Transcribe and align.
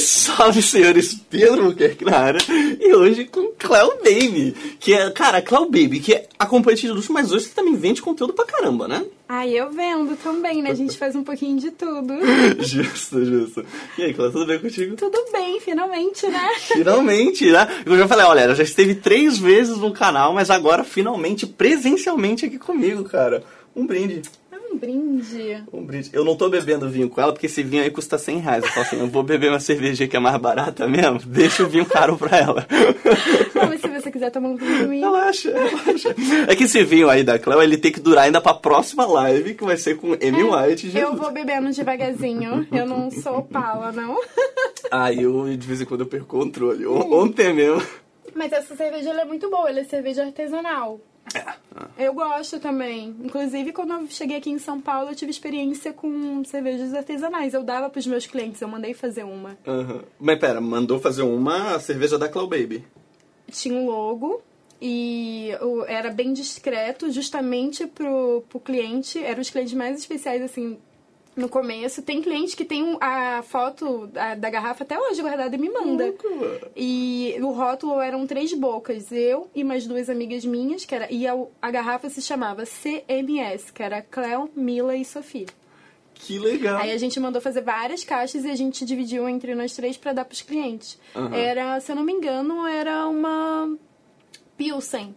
salve, 0.00 0.62
senhores 0.62 1.14
Pedro 1.28 1.64
Buquerque 1.64 2.04
na 2.04 2.18
área. 2.18 2.40
E 2.80 2.94
hoje 2.94 3.24
com 3.24 3.52
Cleo 3.58 3.96
Baby. 3.98 4.54
Que 4.78 4.94
é, 4.94 5.10
cara, 5.10 5.42
Cleo 5.42 5.66
Baby, 5.66 6.00
que 6.00 6.14
é 6.14 6.28
acompanhante 6.38 6.82
de 6.82 6.92
luxo, 6.92 7.12
mas 7.12 7.30
hoje 7.32 7.46
você 7.46 7.54
também 7.54 7.74
vende 7.74 8.02
conteúdo 8.02 8.32
pra 8.32 8.44
caramba, 8.44 8.88
né? 8.88 9.04
Ah, 9.28 9.46
eu 9.46 9.70
vendo 9.70 10.16
também, 10.16 10.60
né? 10.60 10.70
A 10.70 10.74
gente 10.74 10.98
faz 10.98 11.14
um 11.14 11.22
pouquinho 11.22 11.58
de 11.58 11.70
tudo. 11.70 12.14
justo, 12.58 13.24
justo. 13.24 13.64
E 13.96 14.02
aí, 14.02 14.14
Cleo, 14.14 14.32
tudo 14.32 14.46
bem 14.46 14.58
contigo? 14.58 14.96
Tudo 14.96 15.24
bem, 15.30 15.60
finalmente, 15.60 16.26
né? 16.26 16.50
Finalmente, 16.58 17.50
né? 17.50 17.68
Eu 17.86 17.96
já 17.96 18.08
falei, 18.08 18.26
olha, 18.26 18.40
ela 18.40 18.54
já 18.54 18.64
esteve 18.64 18.96
três 18.96 19.38
vezes 19.38 19.78
no 19.78 19.92
canal, 19.92 20.32
mas 20.32 20.50
agora 20.50 20.82
finalmente, 20.82 21.46
presencialmente 21.46 22.46
aqui 22.46 22.58
comigo, 22.58 23.04
cara. 23.04 23.44
Um 23.74 23.86
brinde. 23.86 24.22
Um 24.70 24.78
brinde. 24.78 25.64
Um 25.72 25.84
brinde. 25.84 26.10
Eu 26.12 26.24
não 26.24 26.36
tô 26.36 26.48
bebendo 26.48 26.88
vinho 26.88 27.10
com 27.10 27.20
ela, 27.20 27.32
porque 27.32 27.46
esse 27.46 27.62
vinho 27.62 27.82
aí 27.82 27.90
custa 27.90 28.16
100 28.16 28.38
reais. 28.38 28.64
Eu 28.64 28.70
falo 28.70 28.86
assim, 28.86 29.00
eu 29.00 29.08
vou 29.08 29.22
beber 29.22 29.50
uma 29.50 29.58
cerveja 29.58 30.06
que 30.06 30.16
é 30.16 30.20
mais 30.20 30.40
barata 30.40 30.86
mesmo, 30.86 31.18
deixa 31.26 31.64
o 31.64 31.68
vinho 31.68 31.84
caro 31.84 32.16
pra 32.16 32.38
ela. 32.38 32.66
Não, 33.54 33.68
mas 33.68 33.80
se 33.80 33.88
você 33.88 34.10
quiser 34.10 34.30
tomar 34.30 34.50
um 34.50 34.56
vinho 34.56 34.84
comigo... 34.84 35.04
Relaxa, 35.04 35.50
relaxa. 35.50 36.14
É 36.46 36.54
que 36.54 36.64
esse 36.64 36.84
vinho 36.84 37.10
aí 37.10 37.24
da 37.24 37.38
Cleo, 37.38 37.60
ele 37.60 37.76
tem 37.76 37.90
que 37.90 38.00
durar 38.00 38.24
ainda 38.24 38.40
pra 38.40 38.54
próxima 38.54 39.04
live, 39.04 39.54
que 39.54 39.64
vai 39.64 39.76
ser 39.76 39.96
com 39.96 40.12
Amy 40.12 40.40
é, 40.40 40.68
White. 40.68 40.96
Eu 40.96 41.16
vou 41.16 41.32
bebendo 41.32 41.70
devagarzinho, 41.70 42.66
eu 42.70 42.86
não 42.86 43.10
sou 43.10 43.42
pala, 43.42 43.90
não. 43.92 44.18
Ah, 44.92 45.12
eu 45.12 45.56
de 45.56 45.66
vez 45.68 45.80
em 45.80 45.84
quando 45.84 46.00
eu 46.00 46.06
perco 46.06 46.36
o 46.36 46.40
controle. 46.40 46.84
Ontem 46.84 47.54
mesmo... 47.54 47.80
Mas 48.34 48.52
essa 48.52 48.74
cerveja 48.74 49.10
é 49.10 49.24
muito 49.24 49.48
boa, 49.48 49.68
ela 49.68 49.80
é 49.80 49.84
cerveja 49.84 50.24
artesanal. 50.24 51.00
É. 51.34 52.06
Eu 52.06 52.14
gosto 52.14 52.58
também. 52.58 53.14
Inclusive, 53.22 53.72
quando 53.72 53.92
eu 53.92 54.06
cheguei 54.08 54.36
aqui 54.36 54.50
em 54.50 54.58
São 54.58 54.80
Paulo, 54.80 55.10
eu 55.10 55.14
tive 55.14 55.30
experiência 55.30 55.92
com 55.92 56.42
cervejas 56.44 56.92
artesanais. 56.94 57.54
Eu 57.54 57.62
dava 57.62 57.88
pros 57.88 58.06
meus 58.06 58.26
clientes, 58.26 58.60
eu 58.60 58.68
mandei 58.68 58.94
fazer 58.94 59.24
uma. 59.24 59.56
Uhum. 59.66 60.02
Mas 60.18 60.38
pera, 60.38 60.60
mandou 60.60 60.98
fazer 60.98 61.22
uma 61.22 61.78
cerveja 61.78 62.18
da 62.18 62.28
Cloud 62.28 62.50
Baby? 62.50 62.84
Tinha 63.50 63.74
um 63.74 63.86
logo 63.86 64.42
e 64.80 65.50
era 65.86 66.10
bem 66.10 66.32
discreto, 66.32 67.10
justamente 67.10 67.86
pro, 67.86 68.42
pro 68.48 68.60
cliente. 68.60 69.22
Eram 69.22 69.40
os 69.40 69.50
clientes 69.50 69.74
mais 69.74 69.98
especiais, 69.98 70.42
assim, 70.42 70.78
no 71.40 71.48
começo. 71.48 72.02
Tem 72.02 72.22
cliente 72.22 72.56
que 72.56 72.64
tem 72.64 72.96
a 73.00 73.42
foto 73.42 74.06
da, 74.06 74.34
da 74.34 74.50
garrafa 74.50 74.84
até 74.84 74.98
hoje 74.98 75.20
guardada 75.22 75.54
e 75.54 75.58
me 75.58 75.68
manda. 75.70 76.14
E 76.76 77.36
o 77.40 77.50
rótulo 77.50 78.00
eram 78.00 78.26
três 78.26 78.52
bocas. 78.54 79.10
Eu 79.10 79.50
e 79.54 79.64
mais 79.64 79.86
duas 79.86 80.08
amigas 80.08 80.44
minhas, 80.44 80.84
que 80.84 80.94
era. 80.94 81.12
E 81.12 81.26
a, 81.26 81.34
a 81.60 81.70
garrafa 81.70 82.08
se 82.08 82.22
chamava 82.22 82.64
CMS, 82.64 83.70
que 83.72 83.82
era 83.82 84.02
Cleo, 84.02 84.50
Mila 84.54 84.94
e 84.96 85.04
Sofia. 85.04 85.46
Que 86.14 86.38
legal. 86.38 86.78
Aí 86.78 86.92
a 86.92 86.98
gente 86.98 87.18
mandou 87.18 87.40
fazer 87.40 87.62
várias 87.62 88.04
caixas 88.04 88.44
e 88.44 88.50
a 88.50 88.54
gente 88.54 88.84
dividiu 88.84 89.28
entre 89.28 89.54
nós 89.54 89.74
três 89.74 89.96
para 89.96 90.12
dar 90.12 90.24
pros 90.26 90.42
clientes. 90.42 90.98
Uhum. 91.14 91.34
Era, 91.34 91.80
se 91.80 91.90
eu 91.90 91.96
não 91.96 92.04
me 92.04 92.12
engano, 92.12 92.66
era 92.66 93.08
uma 93.08 93.74
Pilsen. 94.56 95.14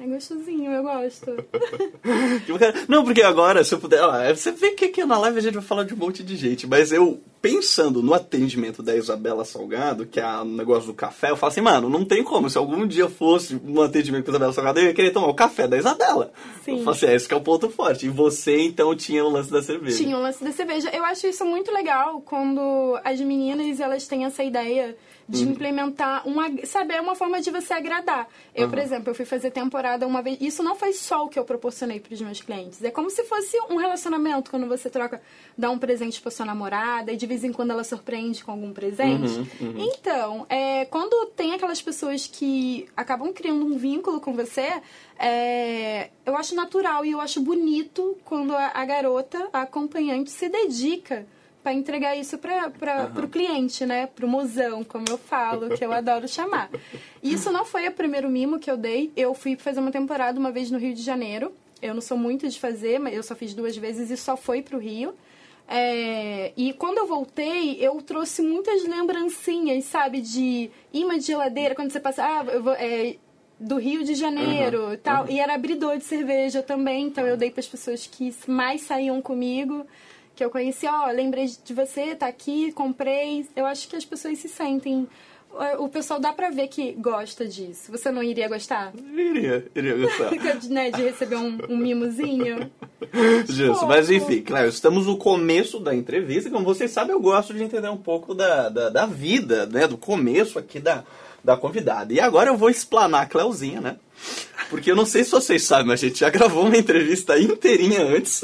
É 0.00 0.06
gostosinho, 0.06 0.70
eu 0.70 0.82
gosto. 0.84 1.26
não, 2.88 3.02
porque 3.02 3.20
agora, 3.20 3.64
se 3.64 3.74
eu 3.74 3.80
puder. 3.80 4.00
Ó, 4.00 4.12
você 4.32 4.52
vê 4.52 4.70
que 4.70 4.84
aqui 4.84 5.04
na 5.04 5.18
live 5.18 5.38
a 5.38 5.42
gente 5.42 5.54
vai 5.54 5.62
falar 5.62 5.82
de 5.82 5.92
um 5.92 5.96
monte 5.96 6.22
de 6.22 6.36
gente, 6.36 6.68
mas 6.68 6.92
eu, 6.92 7.20
pensando 7.42 8.00
no 8.00 8.14
atendimento 8.14 8.80
da 8.80 8.94
Isabela 8.94 9.44
Salgado, 9.44 10.06
que 10.06 10.20
é 10.20 10.26
o 10.26 10.44
negócio 10.44 10.86
do 10.86 10.94
café, 10.94 11.30
eu 11.30 11.36
falo 11.36 11.50
assim, 11.50 11.60
mano, 11.60 11.90
não 11.90 12.04
tem 12.04 12.22
como. 12.22 12.48
Se 12.48 12.56
algum 12.56 12.86
dia 12.86 13.08
fosse 13.08 13.60
um 13.66 13.82
atendimento 13.82 14.24
com 14.24 14.30
a 14.30 14.34
Isabela 14.34 14.52
Salgado, 14.52 14.78
eu 14.78 14.84
ia 14.84 14.94
querer 14.94 15.10
tomar 15.10 15.26
o 15.26 15.34
café 15.34 15.66
da 15.66 15.76
Isabela. 15.76 16.32
Sim. 16.64 16.78
Eu 16.78 16.84
falo 16.84 16.90
assim, 16.90 17.06
é, 17.06 17.14
esse 17.16 17.26
que 17.26 17.34
é 17.34 17.36
o 17.36 17.40
ponto 17.40 17.68
forte. 17.68 18.06
E 18.06 18.08
você, 18.08 18.60
então, 18.60 18.94
tinha 18.94 19.24
o 19.24 19.28
lance 19.28 19.50
da 19.50 19.62
cerveja. 19.62 19.96
Tinha 19.96 20.16
o 20.16 20.22
lance 20.22 20.44
da 20.44 20.52
cerveja. 20.52 20.90
Eu 20.94 21.04
acho 21.04 21.26
isso 21.26 21.44
muito 21.44 21.72
legal 21.72 22.20
quando 22.20 23.00
as 23.02 23.20
meninas 23.20 23.80
elas 23.80 24.06
têm 24.06 24.24
essa 24.24 24.44
ideia 24.44 24.96
de 25.28 25.44
uhum. 25.44 25.50
implementar 25.50 26.26
uma, 26.26 26.50
sabe, 26.64 26.94
é 26.94 27.00
uma 27.00 27.14
forma 27.14 27.40
de 27.40 27.50
você 27.50 27.74
agradar. 27.74 28.26
Eu, 28.54 28.64
uhum. 28.64 28.70
por 28.70 28.78
exemplo, 28.78 29.10
eu 29.10 29.14
fui 29.14 29.26
fazer 29.26 29.50
temporada 29.50 30.06
uma 30.06 30.22
vez, 30.22 30.38
isso 30.40 30.62
não 30.62 30.74
foi 30.74 30.94
só 30.94 31.26
o 31.26 31.28
que 31.28 31.38
eu 31.38 31.44
proporcionei 31.44 32.00
para 32.00 32.14
os 32.14 32.20
meus 32.20 32.40
clientes. 32.40 32.82
É 32.82 32.90
como 32.90 33.10
se 33.10 33.22
fosse 33.24 33.58
um 33.68 33.76
relacionamento 33.76 34.50
quando 34.50 34.66
você 34.66 34.88
troca, 34.88 35.20
dá 35.56 35.70
um 35.70 35.78
presente 35.78 36.20
para 36.20 36.30
sua 36.30 36.46
namorada 36.46 37.12
e 37.12 37.16
de 37.16 37.26
vez 37.26 37.44
em 37.44 37.52
quando 37.52 37.72
ela 37.72 37.84
surpreende 37.84 38.42
com 38.42 38.52
algum 38.52 38.72
presente. 38.72 39.38
Uhum, 39.60 39.68
uhum. 39.68 39.74
Então, 39.78 40.46
é, 40.48 40.86
quando 40.86 41.26
tem 41.26 41.52
aquelas 41.52 41.82
pessoas 41.82 42.26
que 42.26 42.88
acabam 42.96 43.30
criando 43.32 43.66
um 43.66 43.76
vínculo 43.76 44.20
com 44.20 44.32
você, 44.32 44.80
é, 45.18 46.08
eu 46.24 46.36
acho 46.36 46.54
natural 46.54 47.04
e 47.04 47.10
eu 47.10 47.20
acho 47.20 47.40
bonito 47.42 48.16
quando 48.24 48.56
a, 48.56 48.70
a 48.74 48.84
garota, 48.86 49.48
a 49.52 49.62
acompanhante, 49.62 50.30
se 50.30 50.48
dedica 50.48 51.26
para 51.68 51.74
entregar 51.74 52.16
isso 52.16 52.38
para 52.38 52.72
uhum. 53.14 53.24
o 53.24 53.28
cliente, 53.28 53.84
né? 53.84 54.06
Para 54.06 54.24
o 54.24 54.28
mozão, 54.28 54.82
como 54.82 55.04
eu 55.06 55.18
falo, 55.18 55.76
que 55.76 55.84
eu 55.84 55.92
adoro 55.92 56.26
chamar. 56.26 56.70
Isso 57.22 57.52
não 57.52 57.62
foi 57.62 57.86
o 57.86 57.92
primeiro 57.92 58.26
mimo 58.30 58.58
que 58.58 58.70
eu 58.70 58.76
dei. 58.76 59.12
Eu 59.14 59.34
fui 59.34 59.54
fazer 59.54 59.78
uma 59.78 59.90
temporada 59.90 60.40
uma 60.40 60.50
vez 60.50 60.70
no 60.70 60.78
Rio 60.78 60.94
de 60.94 61.02
Janeiro. 61.02 61.52
Eu 61.82 61.92
não 61.92 62.00
sou 62.00 62.16
muito 62.16 62.48
de 62.48 62.58
fazer, 62.58 62.98
mas 62.98 63.14
eu 63.14 63.22
só 63.22 63.34
fiz 63.34 63.52
duas 63.52 63.76
vezes 63.76 64.10
e 64.10 64.16
só 64.16 64.34
foi 64.34 64.62
para 64.62 64.78
o 64.78 64.80
Rio. 64.80 65.14
É, 65.68 66.54
e 66.56 66.72
quando 66.72 66.96
eu 66.96 67.06
voltei, 67.06 67.76
eu 67.78 68.00
trouxe 68.00 68.40
muitas 68.40 68.82
lembrancinhas, 68.88 69.84
sabe? 69.84 70.22
De 70.22 70.70
imã 70.90 71.18
de 71.18 71.26
geladeira, 71.26 71.74
quando 71.74 71.90
você 71.90 72.00
passa... 72.00 72.24
Ah, 72.24 72.46
eu 72.50 72.62
vou, 72.62 72.72
é, 72.72 73.16
do 73.60 73.76
Rio 73.76 74.02
de 74.04 74.14
Janeiro 74.14 74.86
uhum, 74.86 74.96
tal. 74.96 75.24
Uhum. 75.24 75.32
E 75.32 75.38
era 75.38 75.54
abridor 75.54 75.98
de 75.98 76.04
cerveja 76.04 76.62
também, 76.62 77.08
então 77.08 77.26
eu 77.26 77.36
dei 77.36 77.50
para 77.50 77.60
as 77.60 77.68
pessoas 77.68 78.06
que 78.06 78.34
mais 78.46 78.80
saíam 78.80 79.20
comigo 79.20 79.84
que 80.38 80.44
eu 80.44 80.50
conheci, 80.50 80.86
ó, 80.86 81.10
lembrei 81.10 81.50
de 81.64 81.74
você, 81.74 82.14
tá 82.14 82.28
aqui, 82.28 82.70
comprei. 82.70 83.44
Eu 83.56 83.66
acho 83.66 83.88
que 83.88 83.96
as 83.96 84.04
pessoas 84.04 84.38
se 84.38 84.48
sentem 84.48 85.08
o 85.78 85.88
pessoal 85.88 86.20
dá 86.20 86.32
pra 86.32 86.50
ver 86.50 86.68
que 86.68 86.92
gosta 86.92 87.44
disso. 87.44 87.90
Você 87.90 88.12
não 88.12 88.22
iria 88.22 88.46
gostar? 88.48 88.92
Iria, 88.94 89.66
iria 89.74 89.96
gostar. 89.96 90.30
né, 90.70 90.90
de 90.90 91.02
receber 91.02 91.36
um, 91.36 91.58
um 91.70 91.76
mimozinho. 91.76 92.70
Justo, 93.48 93.86
mas 93.86 94.10
enfim, 94.10 94.42
claro, 94.42 94.68
estamos 94.68 95.06
no 95.06 95.16
começo 95.16 95.80
da 95.80 95.94
entrevista. 95.94 96.50
Como 96.50 96.64
vocês 96.64 96.90
sabem, 96.90 97.12
eu 97.12 97.20
gosto 97.20 97.52
de 97.54 97.62
entender 97.62 97.88
um 97.88 97.96
pouco 97.96 98.34
da, 98.34 98.68
da, 98.68 98.90
da 98.90 99.06
vida, 99.06 99.66
né? 99.66 99.88
Do 99.88 99.96
começo 99.96 100.58
aqui 100.58 100.78
da, 100.78 101.02
da 101.42 101.56
convidada. 101.56 102.12
E 102.12 102.20
agora 102.20 102.50
eu 102.50 102.56
vou 102.56 102.70
explanar 102.70 103.22
a 103.22 103.26
Cleuzinha, 103.26 103.80
né? 103.80 103.96
Porque 104.70 104.90
eu 104.90 104.96
não 104.96 105.06
sei 105.06 105.24
se 105.24 105.30
vocês 105.30 105.64
sabem, 105.64 105.86
mas 105.86 106.04
a 106.04 106.06
gente 106.06 106.20
já 106.20 106.30
gravou 106.30 106.66
uma 106.66 106.76
entrevista 106.76 107.38
inteirinha 107.38 108.02
antes. 108.02 108.42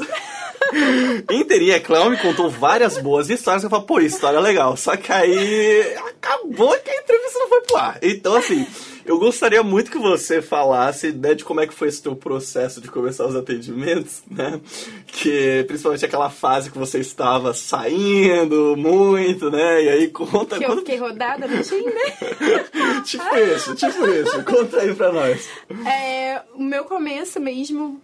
Inteirinha, 1.31 1.79
Cléo 1.79 2.09
me 2.09 2.17
contou 2.17 2.49
várias 2.49 2.97
boas 2.97 3.29
histórias. 3.29 3.63
Eu 3.63 3.69
falei, 3.69 3.85
pô, 3.85 3.99
história 3.99 4.39
legal. 4.39 4.75
Só 4.77 4.95
que 4.95 5.11
aí 5.11 5.95
acabou 6.09 6.77
que 6.79 6.89
a 6.89 6.99
entrevista 7.01 7.39
não 7.39 7.49
foi 7.49 7.61
pro 7.61 7.77
ar. 7.77 7.99
Então, 8.01 8.35
assim, 8.35 8.65
eu 9.05 9.19
gostaria 9.19 9.61
muito 9.61 9.91
que 9.91 9.99
você 9.99 10.41
falasse 10.41 11.11
né, 11.11 11.35
de 11.35 11.45
como 11.45 11.61
é 11.61 11.67
que 11.67 11.73
foi 11.73 11.89
esse 11.89 12.01
teu 12.01 12.15
processo 12.15 12.81
de 12.81 12.89
começar 12.89 13.27
os 13.27 13.35
atendimentos, 13.35 14.23
né? 14.29 14.59
Que 15.05 15.63
principalmente 15.67 16.03
aquela 16.03 16.31
fase 16.31 16.71
que 16.71 16.77
você 16.77 16.99
estava 16.99 17.53
saindo 17.53 18.75
muito, 18.75 19.51
né? 19.51 19.83
E 19.83 19.89
aí 19.89 20.07
conta. 20.07 20.57
Que 20.57 20.65
eu 20.65 20.77
fiquei 20.77 20.97
rodada 20.97 21.47
no 21.47 21.61
Tinder. 21.61 22.17
tipo 23.05 23.37
isso, 23.37 23.75
tipo 23.75 24.07
isso. 24.07 24.43
Conta 24.43 24.81
aí 24.81 24.95
pra 24.95 25.11
nós. 25.11 25.47
É, 25.87 26.41
o 26.55 26.63
meu 26.63 26.85
começo 26.85 27.39
mesmo, 27.39 28.01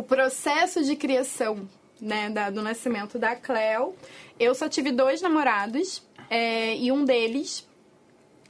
o 0.00 0.02
processo 0.02 0.84
de 0.84 0.96
criação, 0.96 1.68
né, 2.00 2.28
da, 2.30 2.50
do 2.50 2.62
nascimento 2.62 3.18
da 3.18 3.34
Cleo, 3.34 3.94
eu 4.38 4.54
só 4.54 4.68
tive 4.68 4.92
dois 4.92 5.22
namorados. 5.22 6.04
É, 6.28 6.76
e 6.76 6.90
um 6.90 7.04
deles 7.04 7.66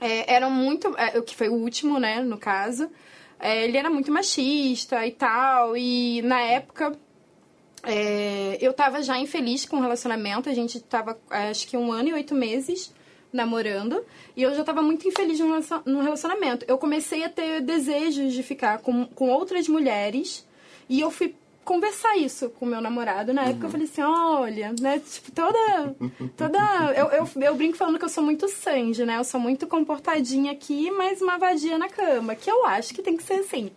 é, 0.00 0.34
era 0.34 0.48
muito. 0.48 0.94
É, 0.96 1.20
que 1.20 1.36
foi 1.36 1.48
o 1.48 1.54
último, 1.54 1.98
né, 1.98 2.20
no 2.20 2.38
caso. 2.38 2.90
É, 3.38 3.64
ele 3.64 3.76
era 3.76 3.90
muito 3.90 4.10
machista 4.10 5.06
e 5.06 5.12
tal. 5.12 5.76
E 5.76 6.22
na 6.22 6.40
época. 6.40 6.98
É, 7.82 8.58
eu 8.60 8.72
tava 8.72 9.00
já 9.00 9.16
infeliz 9.16 9.64
com 9.64 9.76
o 9.76 9.80
relacionamento. 9.80 10.48
A 10.48 10.54
gente 10.54 10.80
tava, 10.80 11.16
acho 11.30 11.68
que 11.68 11.76
um 11.76 11.92
ano 11.92 12.08
e 12.08 12.14
oito 12.14 12.34
meses 12.34 12.92
namorando. 13.32 14.04
E 14.36 14.42
eu 14.42 14.52
já 14.54 14.64
tava 14.64 14.82
muito 14.82 15.06
infeliz 15.06 15.38
no 15.84 16.00
relacionamento. 16.00 16.64
Eu 16.66 16.78
comecei 16.78 17.22
a 17.22 17.28
ter 17.28 17.60
desejos 17.60 18.32
de 18.32 18.42
ficar 18.42 18.78
com, 18.78 19.06
com 19.06 19.28
outras 19.28 19.68
mulheres. 19.68 20.44
E 20.88 21.00
eu 21.00 21.10
fui 21.10 21.34
conversar 21.66 22.16
isso 22.16 22.48
com 22.50 22.64
meu 22.64 22.80
namorado. 22.80 23.34
Na 23.34 23.42
época 23.42 23.58
uhum. 23.58 23.64
eu 23.64 23.70
falei 23.70 23.86
assim, 23.86 24.02
olha, 24.02 24.74
né? 24.80 25.00
Tipo, 25.00 25.32
toda. 25.32 25.96
toda 26.36 26.58
eu, 26.96 27.06
eu, 27.08 27.28
eu, 27.42 27.54
brinco 27.56 27.76
falando 27.76 27.98
que 27.98 28.04
eu 28.04 28.08
sou 28.08 28.22
muito 28.22 28.48
Sanji, 28.48 29.04
né? 29.04 29.18
Eu 29.18 29.24
sou 29.24 29.40
muito 29.40 29.66
comportadinha 29.66 30.52
aqui, 30.52 30.90
mas 30.92 31.20
uma 31.20 31.36
vadia 31.36 31.76
na 31.76 31.88
cama. 31.88 32.36
Que 32.36 32.50
eu 32.50 32.64
acho 32.64 32.94
que 32.94 33.02
tem 33.02 33.16
que 33.16 33.24
ser 33.24 33.40
assim. 33.40 33.70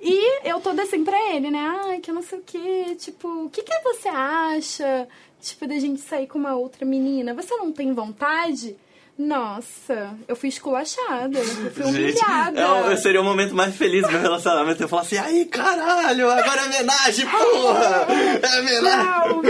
E 0.00 0.48
eu 0.48 0.60
toda 0.60 0.82
assim 0.82 1.04
pra 1.04 1.34
ele, 1.34 1.50
né? 1.50 1.80
Ai, 1.84 2.00
que 2.00 2.10
eu 2.10 2.14
não 2.14 2.22
sei 2.22 2.38
o 2.38 2.42
quê. 2.42 2.96
Tipo, 2.98 3.28
o 3.44 3.50
que, 3.50 3.62
que 3.62 3.80
você 3.82 4.08
acha? 4.08 5.06
Tipo, 5.40 5.66
da 5.66 5.78
gente 5.78 6.00
sair 6.00 6.26
com 6.26 6.38
uma 6.38 6.54
outra 6.54 6.86
menina. 6.86 7.34
Você 7.34 7.54
não 7.54 7.70
tem 7.70 7.92
vontade? 7.92 8.76
Nossa, 9.20 10.16
eu 10.26 10.34
fui 10.34 10.48
esculachada, 10.48 11.38
eu 11.38 11.70
fui 11.72 11.84
humilhada. 11.84 12.58
É, 12.90 12.96
seria 12.96 13.20
o 13.20 13.24
momento 13.24 13.54
mais 13.54 13.76
feliz 13.76 14.00
do 14.00 14.10
meu 14.10 14.20
relacionamento. 14.22 14.82
Eu 14.82 14.88
falar 14.88 15.02
assim, 15.02 15.18
aí 15.18 15.44
caralho, 15.44 16.30
agora 16.30 16.62
é 16.62 16.64
homenagem, 16.64 17.26
porra! 17.26 18.06
É 18.40 18.60
homenagem! 18.60 19.42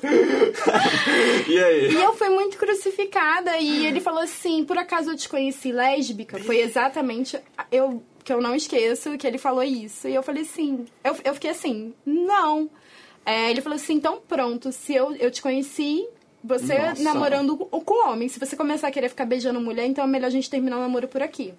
e 1.46 1.58
aí? 1.58 1.92
E 1.92 2.02
eu 2.02 2.14
fui 2.14 2.30
muito 2.30 2.56
crucificada 2.56 3.58
e 3.58 3.84
ele 3.84 4.00
falou 4.00 4.22
assim, 4.22 4.64
por 4.64 4.78
acaso 4.78 5.10
eu 5.10 5.16
te 5.16 5.28
conheci 5.28 5.72
lésbica? 5.72 6.38
Foi 6.38 6.60
exatamente 6.60 7.38
eu 7.70 8.02
que 8.24 8.32
eu 8.32 8.40
não 8.40 8.54
esqueço 8.54 9.18
que 9.18 9.26
ele 9.26 9.36
falou 9.36 9.62
isso. 9.62 10.08
E 10.08 10.14
eu 10.14 10.22
falei 10.22 10.42
assim, 10.42 10.86
eu, 11.04 11.14
eu 11.22 11.34
fiquei 11.34 11.50
assim, 11.50 11.92
não. 12.06 12.70
É, 13.26 13.50
ele 13.50 13.60
falou 13.60 13.76
assim, 13.76 13.92
então 13.92 14.22
pronto, 14.26 14.72
se 14.72 14.94
eu, 14.94 15.14
eu 15.16 15.30
te 15.30 15.42
conheci, 15.42 16.08
você 16.42 16.78
Nossa. 16.78 17.02
namorando 17.02 17.56
com, 17.56 18.08
homem. 18.08 18.28
Se 18.28 18.38
você 18.38 18.56
começar 18.56 18.88
a 18.88 18.90
querer 18.90 19.08
ficar 19.08 19.26
beijando 19.26 19.60
mulher, 19.60 19.86
então 19.86 20.04
é 20.04 20.06
melhor 20.06 20.28
a 20.28 20.30
gente 20.30 20.50
terminar 20.50 20.78
o 20.78 20.80
namoro 20.80 21.08
por 21.08 21.22
aqui. 21.22 21.54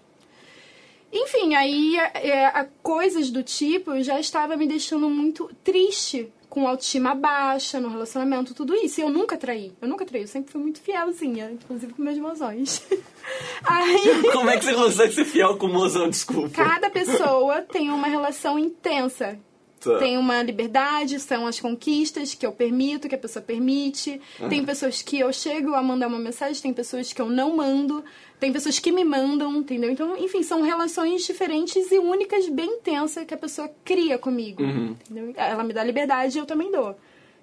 Enfim, 1.14 1.56
aí 1.56 1.98
é, 1.98 2.46
a, 2.46 2.66
coisas 2.82 3.30
do 3.30 3.44
tipo 3.44 4.02
já 4.02 4.20
estava 4.20 4.56
me 4.56 4.66
deixando 4.66 5.10
muito 5.10 5.50
triste, 5.64 6.32
com 6.50 6.68
autoestima 6.68 7.16
baixa 7.16 7.80
no 7.80 7.90
relacionamento, 7.90 8.54
tudo 8.54 8.76
isso. 8.76 9.00
E 9.00 9.04
eu 9.04 9.10
nunca 9.10 9.38
traí. 9.38 9.72
Eu 9.82 9.88
nunca 9.88 10.06
traí, 10.06 10.22
eu 10.22 10.28
sempre 10.28 10.52
fui 10.52 10.62
muito 10.62 10.82
fielzinha, 10.82 11.52
inclusive 11.52 11.94
com 11.94 12.02
meus 12.02 12.18
mozões. 12.18 12.82
aí, 13.64 14.24
Como 14.34 14.50
é 14.50 14.58
que 14.58 14.66
você 14.66 14.74
consegue 14.74 15.14
ser 15.14 15.26
fiel 15.26 15.58
com 15.58 15.68
o 15.68 15.74
mozão? 15.74 16.10
Desculpa. 16.10 16.50
cada 16.50 16.90
pessoa 16.90 17.62
tem 17.62 17.90
uma 17.90 18.08
relação 18.08 18.58
intensa. 18.58 19.40
Tá. 19.82 19.98
Tem 19.98 20.16
uma 20.16 20.44
liberdade, 20.44 21.20
são 21.20 21.48
as 21.48 21.60
conquistas 21.60 22.36
que 22.36 22.46
eu 22.46 22.52
permito, 22.52 23.10
que 23.10 23.16
a 23.16 23.18
pessoa 23.18 23.44
permite. 23.44 24.22
Tem 24.48 24.64
pessoas 24.64 25.02
que 25.02 25.20
eu 25.20 25.34
chego 25.34 25.74
a 25.74 25.82
mandar 25.82 26.08
uma 26.08 26.20
mensagem, 26.20 26.62
tem 26.62 26.72
pessoas 26.72 27.12
que 27.12 27.20
eu 27.20 27.28
não 27.28 27.56
mando, 27.56 28.04
tem 28.40 28.54
pessoas 28.54 28.78
que 28.78 28.92
me 28.92 29.04
mandam, 29.04 29.56
entendeu? 29.56 29.90
Então, 29.90 30.16
enfim, 30.18 30.44
são 30.44 30.62
relações 30.62 31.26
diferentes 31.26 31.92
e 31.92 31.98
únicas, 31.98 32.48
bem 32.48 32.78
intensas 32.78 33.26
que 33.26 33.34
a 33.34 33.38
pessoa 33.38 33.72
cria 33.84 34.20
comigo. 34.20 34.62
Uhum. 34.62 34.96
Ela 35.36 35.64
me 35.64 35.74
dá 35.74 35.84
liberdade 35.84 36.38
e 36.38 36.40
eu 36.40 36.46
também 36.46 36.72
dou. 36.72 36.96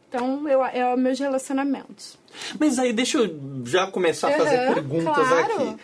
Então, 0.08 0.48
eu, 0.48 0.64
é 0.64 0.94
os 0.94 1.00
meus 1.00 1.18
relacionamentos. 1.18 2.16
Mas 2.58 2.78
aí 2.78 2.92
deixa 2.92 3.18
eu 3.18 3.38
já 3.64 3.88
começar 3.88 4.28
a 4.28 4.32
fazer 4.32 4.74
perguntas 4.74 5.28
claro. 5.28 5.52
aqui. 5.52 5.76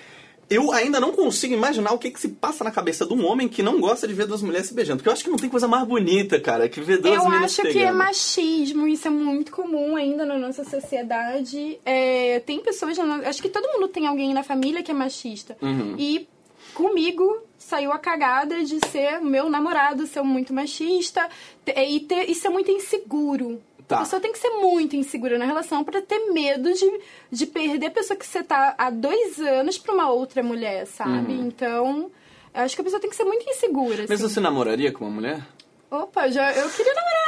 Eu 0.49 0.73
ainda 0.73 1.01
não 1.01 1.13
consigo 1.13 1.55
imaginar 1.55 1.93
o 1.93 1.99
que, 1.99 2.11
que 2.11 2.21
se 2.21 2.29
passa 2.29 2.63
na 2.65 2.71
cabeça 2.71 3.07
de 3.07 3.13
um 3.13 3.27
homem 3.27 3.49
que 3.49 3.63
não 3.63 3.81
gosta 3.81 4.07
de 4.07 4.15
ver 4.15 4.27
duas 4.27 4.43
mulheres 4.43 4.69
se 4.69 4.75
beijando. 4.75 4.99
Porque 4.99 5.09
eu 5.09 5.13
acho 5.13 5.25
que 5.25 5.31
não 5.31 5.39
tem 5.39 5.49
coisa 5.49 5.67
mais 5.67 5.87
bonita, 5.87 6.39
cara, 6.41 6.69
que 6.69 6.81
ver 6.81 6.99
duas 6.99 7.15
eu 7.15 7.29
acho 7.29 7.63
se 7.63 7.69
que 7.69 7.79
é 7.79 7.91
machismo, 7.91 8.87
isso 8.87 9.09
é 9.09 9.11
muito 9.11 9.53
comum 9.53 9.97
ainda 9.97 10.25
na 10.25 10.39
nossa 10.39 10.65
sociedade. 10.65 11.79
É, 11.85 12.41
tem 12.41 12.61
pessoas, 12.61 12.99
acho 12.99 13.43
que 13.43 13.49
todo 13.49 13.67
mundo 13.73 13.89
tem 13.89 14.07
alguém 14.07 14.35
na 14.35 14.43
família 14.43 14.83
que 14.83 14.91
é 14.91 14.95
machista. 14.95 15.57
Uhum. 15.63 15.97
E 15.99 16.29
comigo 16.75 17.43
saiu 17.59 17.93
a 17.93 17.99
cagada 17.99 18.63
de 18.63 18.79
ser 18.89 19.21
meu 19.21 19.49
namorado, 19.49 20.07
ser 20.07 20.23
muito 20.23 20.53
machista 20.53 21.29
e, 21.67 22.01
ter, 22.01 22.29
e 22.29 22.35
ser 22.35 22.51
muito 22.51 22.71
inseguro. 22.71 23.61
Tá. 23.87 23.97
A 23.97 24.01
pessoa 24.01 24.21
tem 24.21 24.33
que 24.33 24.39
ser 24.39 24.51
muito 24.51 24.97
insegura 24.97 25.37
na 25.37 25.45
relação 25.45 25.85
pra 25.85 26.01
ter 26.01 26.33
medo 26.33 26.73
de, 26.73 27.01
de 27.31 27.47
perder 27.47 27.87
a 27.87 27.91
pessoa 27.91 28.19
que 28.19 28.27
você 28.27 28.43
tá 28.43 28.75
há 28.79 28.89
dois 28.89 29.39
anos 29.39 29.77
pra 29.77 29.93
uma 29.93 30.11
outra 30.11 30.43
mulher, 30.43 30.87
sabe? 30.87 31.35
Então, 31.35 32.11
eu 32.55 32.63
acho 32.63 32.75
que 32.75 32.81
a 32.81 32.85
pessoa 32.85 33.01
tem 33.01 33.11
que 33.11 33.17
ser 33.17 33.25
muito 33.25 33.49
insegura. 33.49 34.07
Mas 34.09 34.23
assim. 34.23 34.35
você 34.35 34.41
namoraria 34.41 34.91
com 34.91 35.05
uma 35.05 35.15
mulher? 35.15 35.47
Opa, 35.91 36.29
já, 36.29 36.51
eu 36.53 36.69
queria 36.71 36.95
namorar. 36.95 37.25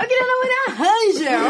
Eu 0.00 0.06
queria 0.06 0.26
namorar 0.26 0.68
a 0.68 0.70
Rangel. 0.70 1.40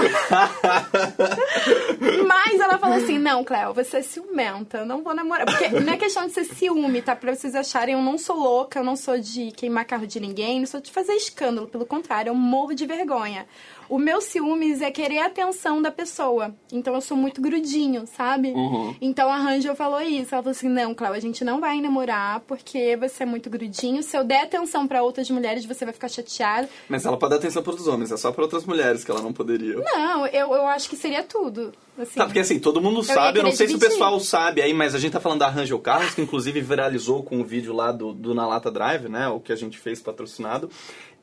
Mas 2.26 2.60
ela 2.60 2.78
falou 2.78 2.96
assim: 2.96 3.18
não, 3.18 3.44
Cléo, 3.44 3.74
você 3.74 3.98
é 3.98 4.02
ciumenta, 4.02 4.78
eu 4.78 4.86
não 4.86 5.02
vou 5.02 5.14
namorar. 5.14 5.44
Porque 5.44 5.68
não 5.68 5.92
é 5.92 5.96
questão 5.98 6.26
de 6.26 6.32
ser 6.32 6.44
ciúme, 6.44 7.02
tá? 7.02 7.14
Pra 7.14 7.34
vocês 7.34 7.54
acharem, 7.54 7.94
eu 7.94 8.00
não 8.00 8.16
sou 8.16 8.36
louca, 8.36 8.78
eu 8.78 8.84
não 8.84 8.96
sou 8.96 9.18
de 9.18 9.52
queimar 9.52 9.84
carro 9.84 10.06
de 10.06 10.18
ninguém, 10.18 10.60
não 10.60 10.66
sou 10.66 10.80
de 10.80 10.90
fazer 10.90 11.12
escândalo. 11.12 11.68
Pelo 11.68 11.84
contrário, 11.84 12.30
eu 12.30 12.34
morro 12.34 12.74
de 12.74 12.86
vergonha. 12.86 13.46
O 13.88 13.98
meu 13.98 14.20
ciúmes 14.20 14.82
é 14.82 14.90
querer 14.90 15.18
a 15.18 15.26
atenção 15.26 15.80
da 15.80 15.90
pessoa. 15.90 16.54
Então 16.72 16.94
eu 16.94 17.00
sou 17.00 17.16
muito 17.16 17.40
grudinho, 17.40 18.06
sabe? 18.06 18.48
Uhum. 18.48 18.94
Então 19.00 19.30
a 19.30 19.36
Rangel 19.36 19.74
falou 19.74 20.00
isso. 20.00 20.34
Ela 20.34 20.42
falou 20.42 20.50
assim: 20.50 20.68
não, 20.68 20.94
Cláudia, 20.94 21.18
a 21.18 21.22
gente 21.22 21.44
não 21.44 21.60
vai 21.60 21.80
namorar 21.80 22.40
porque 22.40 22.96
você 22.96 23.22
é 23.22 23.26
muito 23.26 23.48
grudinho. 23.48 24.02
Se 24.02 24.16
eu 24.16 24.24
der 24.24 24.42
atenção 24.42 24.86
pra 24.86 25.02
outras 25.02 25.30
mulheres, 25.30 25.64
você 25.64 25.84
vai 25.84 25.94
ficar 25.94 26.08
chateado. 26.08 26.68
Mas 26.88 27.04
ela 27.06 27.16
pode 27.16 27.30
dar 27.30 27.36
atenção 27.36 27.62
para 27.62 27.74
os 27.74 27.86
homens, 27.86 28.12
é 28.12 28.16
só 28.16 28.30
para 28.32 28.42
outras 28.42 28.64
mulheres 28.64 29.04
que 29.04 29.10
ela 29.10 29.22
não 29.22 29.32
poderia. 29.32 29.76
Não, 29.76 30.26
eu, 30.26 30.52
eu 30.54 30.66
acho 30.66 30.88
que 30.88 30.96
seria 30.96 31.22
tudo. 31.22 31.72
Assim. 31.98 32.14
Tá, 32.14 32.26
porque 32.26 32.38
assim, 32.38 32.60
todo 32.60 32.80
mundo 32.80 32.98
ia 32.98 33.14
sabe, 33.14 33.40
eu 33.40 33.42
não 33.42 33.50
sei 33.50 33.66
se 33.66 33.74
o 33.74 33.78
dividir. 33.78 33.96
pessoal 33.96 34.20
sabe 34.20 34.62
aí, 34.62 34.72
mas 34.72 34.94
a 34.94 34.98
gente 34.98 35.12
tá 35.12 35.20
falando 35.20 35.40
da 35.40 35.48
Rangel 35.48 35.78
Carlos, 35.80 36.14
que 36.14 36.22
inclusive 36.22 36.60
viralizou 36.60 37.22
com 37.22 37.40
o 37.40 37.44
vídeo 37.44 37.74
lá 37.74 37.90
do, 37.90 38.12
do 38.12 38.34
Na 38.34 38.46
Lata 38.46 38.70
Drive, 38.70 39.08
né? 39.08 39.28
O 39.28 39.40
que 39.40 39.52
a 39.52 39.56
gente 39.56 39.78
fez 39.78 40.00
patrocinado. 40.00 40.70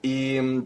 E. 0.03 0.63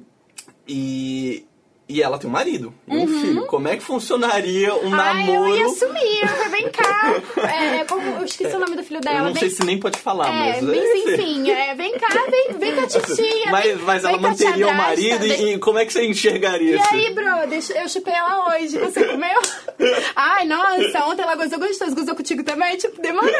E. 0.68 1.46
E 1.92 2.04
ela 2.04 2.20
tem 2.20 2.30
um 2.30 2.34
marido 2.34 2.72
e 2.88 2.96
um 2.96 3.08
filho. 3.08 3.48
Como 3.48 3.68
é 3.68 3.76
que 3.76 3.82
funcionaria 3.84 4.76
um 4.76 4.90
Uhum. 4.90 4.94
Ai, 4.94 5.26
namoro? 5.26 5.50
eu 5.50 5.58
ia 5.58 5.66
assumir. 5.66 6.22
Eu 6.44 6.50
vem 6.52 6.70
cá. 6.70 7.16
É, 7.50 7.78
é 7.78 7.86
como, 7.86 8.02
eu 8.20 8.26
esqueci 8.26 8.56
o 8.56 8.60
nome 8.60 8.76
do 8.76 8.84
filho 8.84 9.02
dela. 9.02 9.18
Eu 9.20 9.24
não 9.24 9.34
vem, 9.34 9.40
sei 9.42 9.50
se 9.50 9.64
nem 9.66 9.80
pode 9.80 9.98
falar, 9.98 10.28
é, 10.28 10.62
mas. 10.62 10.64
mas 10.64 10.78
enfim, 10.78 11.50
é, 11.50 11.74
vem 11.74 11.98
cá, 11.98 12.08
vem, 12.30 12.58
vem 12.60 12.76
com 12.76 12.82
a 12.82 12.86
titia. 12.88 13.50
Mas, 13.52 13.64
vem- 13.66 13.76
mas 13.78 14.04
vem 14.04 14.12
ela 14.12 14.22
manteria 14.22 14.68
o 14.68 14.74
marido 14.76 15.26
e, 15.26 15.54
e 15.54 15.58
como 15.58 15.80
é 15.80 15.86
que 15.86 15.92
você 15.94 16.06
enxergaria 16.06 16.76
E 16.76 16.80
isso? 16.80 16.94
aí, 16.94 17.12
bro, 17.14 17.48
deixa, 17.50 17.74
eu 17.74 17.90
chupei 17.90 18.14
ela 18.14 18.50
hoje. 18.56 18.78
Você 18.78 19.04
comeu? 19.06 19.42
Ai, 20.16 20.46
nossa, 20.46 21.06
ontem 21.08 21.24
ela 21.24 21.36
gozou 21.36 21.58
gostoso. 21.58 21.96
Gozou 21.96 22.16
contigo 22.16 22.44
também? 22.44 22.78
Tipo, 22.78 23.02
demorou. 23.02 23.34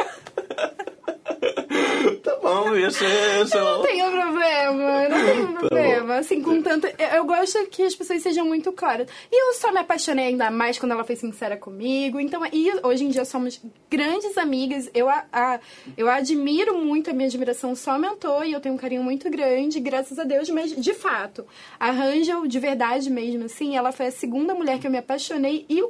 Tá 2.50 2.62
bom, 2.70 2.76
isso. 2.76 3.04
Isso 3.44 3.58
é 3.58 3.62
Não 3.62 3.82
tenho 3.82 4.12
problema, 4.12 5.04
eu 5.04 5.10
não 5.14 5.20
Tá 5.20 5.34
tenho 5.34 5.54
problema. 5.54 6.16
Assim, 6.18 6.42
com 6.42 6.62
tanto. 6.62 6.88
Eu, 6.88 7.08
eu 7.18 7.26
gosto 7.26 7.66
que 7.68 7.84
as 7.84 7.96
pessoas 7.96 8.22
sejam 8.22 8.46
muito 8.46 8.72
claras. 8.72 9.08
E 9.32 9.50
eu 9.50 9.54
só 9.54 9.72
me 9.72 9.80
apaixonei 9.80 10.26
ainda 10.28 10.50
mais 10.52 10.78
quando 10.80 10.92
ela 10.94 11.04
foi 11.04 11.16
sincera 11.16 11.56
comigo. 11.58 12.20
Então, 12.20 12.42
e 12.52 12.72
hoje 12.84 13.06
em 13.06 13.10
dia 13.10 13.26
somos 13.26 13.62
grandes 13.90 14.38
amigas. 14.38 14.90
Eu, 14.94 15.10
a, 15.10 15.26
a- 15.32 15.60
eu 15.98 16.10
a 16.10 16.16
admiro 16.16 16.78
muito, 16.78 17.10
a 17.10 17.14
minha 17.14 17.28
admiração 17.28 17.76
só 17.76 17.92
aumentou 17.92 18.44
e 18.44 18.52
eu 18.52 18.60
tenho 18.60 18.76
um 18.76 18.78
carinho 18.78 19.04
muito 19.04 19.30
grande, 19.30 19.80
graças 19.80 20.18
a 20.20 20.24
Deus. 20.24 20.50
Mas, 20.50 20.76
de 20.76 20.94
fato, 20.94 21.46
a 21.80 21.92
Rangel, 21.92 22.48
de 22.48 22.60
verdade 22.60 23.10
mesmo, 23.10 23.46
assim, 23.46 23.76
ela 23.78 23.92
foi 23.92 24.08
a 24.08 24.12
segunda 24.12 24.54
mulher 24.56 24.80
que 24.80 24.88
eu 24.88 24.92
me 24.92 24.98
apaixonei 24.98 25.66
e 25.70 25.84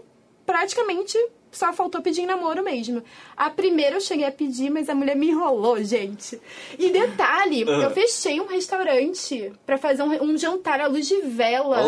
praticamente. 0.46 1.18
Só 1.52 1.74
faltou 1.74 2.02
pedir 2.02 2.26
namoro 2.26 2.64
mesmo. 2.64 3.04
A 3.36 3.50
primeira 3.50 3.96
eu 3.96 4.02
cheguei 4.02 4.26
a 4.26 4.32
pedir, 4.32 4.70
mas 4.70 4.88
a 4.90 4.96
mulher 4.96 5.16
me 5.16 5.30
enrolou, 5.30 5.84
gente. 5.84 6.40
E 6.78 6.90
detalhe, 6.92 7.66
Ah. 7.68 7.72
eu 7.84 7.92
fechei 7.92 8.40
um 8.40 8.46
restaurante 8.48 9.52
pra 9.66 9.78
fazer 9.78 10.04
um, 10.04 10.24
um 10.24 10.38
jantar 10.38 10.80
à 10.80 10.88
luz 10.88 11.08
de 11.08 11.22
vela. 11.22 11.82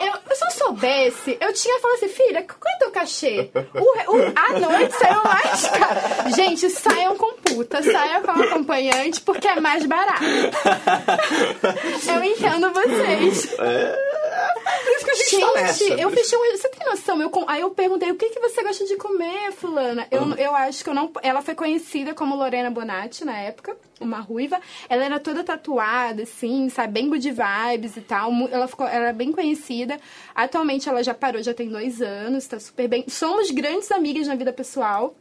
Eu, 0.00 0.34
se 0.36 0.44
eu 0.44 0.50
soubesse, 0.50 1.38
eu 1.40 1.52
tinha 1.52 1.78
falado 1.80 1.96
assim, 1.96 2.08
filha, 2.08 2.42
qual 2.42 2.72
é 2.72 2.76
o 2.76 2.78
teu 2.78 2.90
cachê? 2.90 3.50
O, 3.74 4.16
o, 4.16 4.32
à 4.36 4.58
noite 4.58 4.94
saiu 4.94 5.22
mais 5.24 5.66
caro. 5.68 6.34
Gente, 6.36 6.68
saiam 6.70 7.16
com 7.16 7.32
puta, 7.34 7.82
saiam 7.82 8.22
com 8.22 8.30
acompanhante, 8.32 9.20
porque 9.22 9.48
é 9.48 9.58
mais 9.60 9.84
barato. 9.86 10.22
eu 12.08 12.24
entendo 12.24 12.72
vocês. 12.72 13.54
É. 13.58 14.19
Por 14.84 14.92
isso 14.92 15.04
que 15.04 15.10
a 15.10 15.14
gente, 15.14 15.40
tá 15.40 15.52
nessa. 15.60 15.84
Gente, 15.84 16.00
eu 16.00 16.10
fechei 16.10 16.38
um. 16.38 16.56
Você 16.56 16.68
tem 16.68 16.86
noção? 16.88 17.20
Eu, 17.20 17.30
aí 17.46 17.60
eu 17.60 17.70
perguntei 17.70 18.10
o 18.10 18.14
que, 18.16 18.30
que 18.30 18.40
você 18.40 18.62
gosta 18.62 18.84
de 18.84 18.96
comer, 18.96 19.52
Fulana? 19.52 20.06
Eu, 20.10 20.22
Uhum. 20.22 20.34
eu 20.34 20.54
acho 20.54 20.82
que 20.84 20.90
eu 20.90 20.94
não. 20.94 21.10
Ela 21.22 21.42
foi 21.42 21.54
conhecida 21.54 22.14
como 22.14 22.34
Lorena 22.36 22.70
Bonatti 22.70 23.24
na 23.24 23.36
época, 23.38 23.76
uma 24.00 24.20
ruiva. 24.20 24.60
Ela 24.88 25.04
era 25.04 25.20
toda 25.20 25.42
tatuada, 25.44 26.22
assim, 26.22 26.68
sabe? 26.68 26.92
Bem 26.92 27.08
good 27.08 27.30
vibes 27.30 27.96
e 27.96 28.00
tal. 28.00 28.30
Ela 28.50 28.66
ficou 28.68 28.86
ela 28.86 29.08
é 29.08 29.12
bem 29.12 29.32
conhecida. 29.32 29.98
Atualmente 30.34 30.88
ela 30.88 31.02
já 31.02 31.14
parou, 31.14 31.42
já 31.42 31.54
tem 31.54 31.68
dois 31.68 32.00
anos, 32.02 32.46
tá 32.46 32.58
super 32.60 32.88
bem. 32.88 33.04
Somos 33.08 33.50
grandes 33.50 33.90
amigas 33.92 34.26
na 34.26 34.34
vida 34.34 34.52
pessoal. 34.52 35.14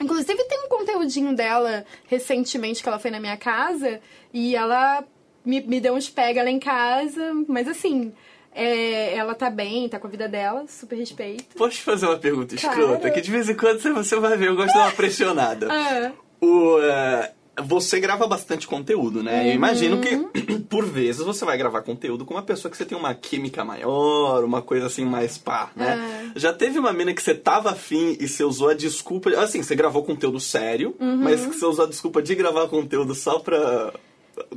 Inclusive 0.00 0.44
tem 0.44 0.60
um 0.64 0.68
conteúdinho 0.68 1.34
dela 1.34 1.84
recentemente 2.06 2.82
que 2.82 2.88
ela 2.88 2.98
foi 2.98 3.10
na 3.10 3.18
minha 3.18 3.36
casa 3.36 4.00
e 4.32 4.54
ela 4.54 5.04
me, 5.44 5.60
me 5.60 5.80
deu 5.80 5.94
uns 5.94 6.08
pega 6.08 6.42
lá 6.44 6.50
em 6.50 6.60
casa, 6.60 7.32
mas 7.48 7.66
assim, 7.66 8.12
é, 8.54 9.14
ela 9.14 9.34
tá 9.34 9.48
bem, 9.50 9.88
tá 9.88 9.98
com 9.98 10.06
a 10.06 10.10
vida 10.10 10.28
dela, 10.28 10.64
super 10.68 10.96
respeito. 10.96 11.56
Posso 11.56 11.76
te 11.76 11.82
fazer 11.82 12.06
uma 12.06 12.18
pergunta 12.18 12.56
Claro. 12.56 12.80
escrota? 12.80 13.10
Que 13.10 13.20
de 13.20 13.30
vez 13.30 13.48
em 13.48 13.54
quando 13.54 13.80
você- 13.94 14.16
vai 14.16 14.36
ver, 14.36 14.48
eu 14.48 14.56
gosto 14.56 14.68
de 14.72 14.74
dar 14.78 14.86
uma 14.86 14.92
pressionada. 14.92 15.68
Ah, 15.70 16.12
O, 16.42 16.78
eh, 16.80 17.32
você 17.64 18.00
grava 18.00 18.26
bastante 18.26 18.66
conteúdo, 18.66 19.22
né? 19.22 19.50
Eu 19.50 19.52
imagino 19.54 19.96
Uhum. 19.96 20.28
que, 20.32 20.58
por 20.60 20.86
vezes, 20.86 21.20
você 21.20 21.44
vai 21.44 21.58
gravar 21.58 21.82
conteúdo 21.82 22.24
com 22.24 22.32
uma 22.32 22.42
pessoa 22.42 22.70
que 22.70 22.76
você 22.78 22.86
tem 22.86 22.96
uma 22.96 23.12
química 23.14 23.62
maior, 23.62 24.42
uma 24.42 24.62
coisa 24.62 24.86
assim 24.86 25.04
mais 25.04 25.36
pá, 25.36 25.70
né? 25.76 26.32
Já 26.34 26.50
teve 26.52 26.78
uma 26.78 26.94
mina 26.94 27.12
que 27.12 27.22
você 27.22 27.34
tava 27.34 27.72
afim 27.72 28.16
e 28.18 28.26
você 28.26 28.42
usou 28.42 28.70
a 28.70 28.74
desculpa. 28.74 29.28
Assim, 29.38 29.62
você 29.62 29.74
gravou 29.74 30.02
conteúdo 30.02 30.40
sério, 30.40 30.94
Uhum. 30.98 31.18
mas 31.18 31.44
que 31.44 31.54
você 31.58 31.66
usou 31.66 31.84
a 31.84 31.88
desculpa 31.88 32.22
de 32.22 32.34
gravar 32.34 32.66
conteúdo 32.68 33.14
só 33.14 33.38
pra 33.38 33.92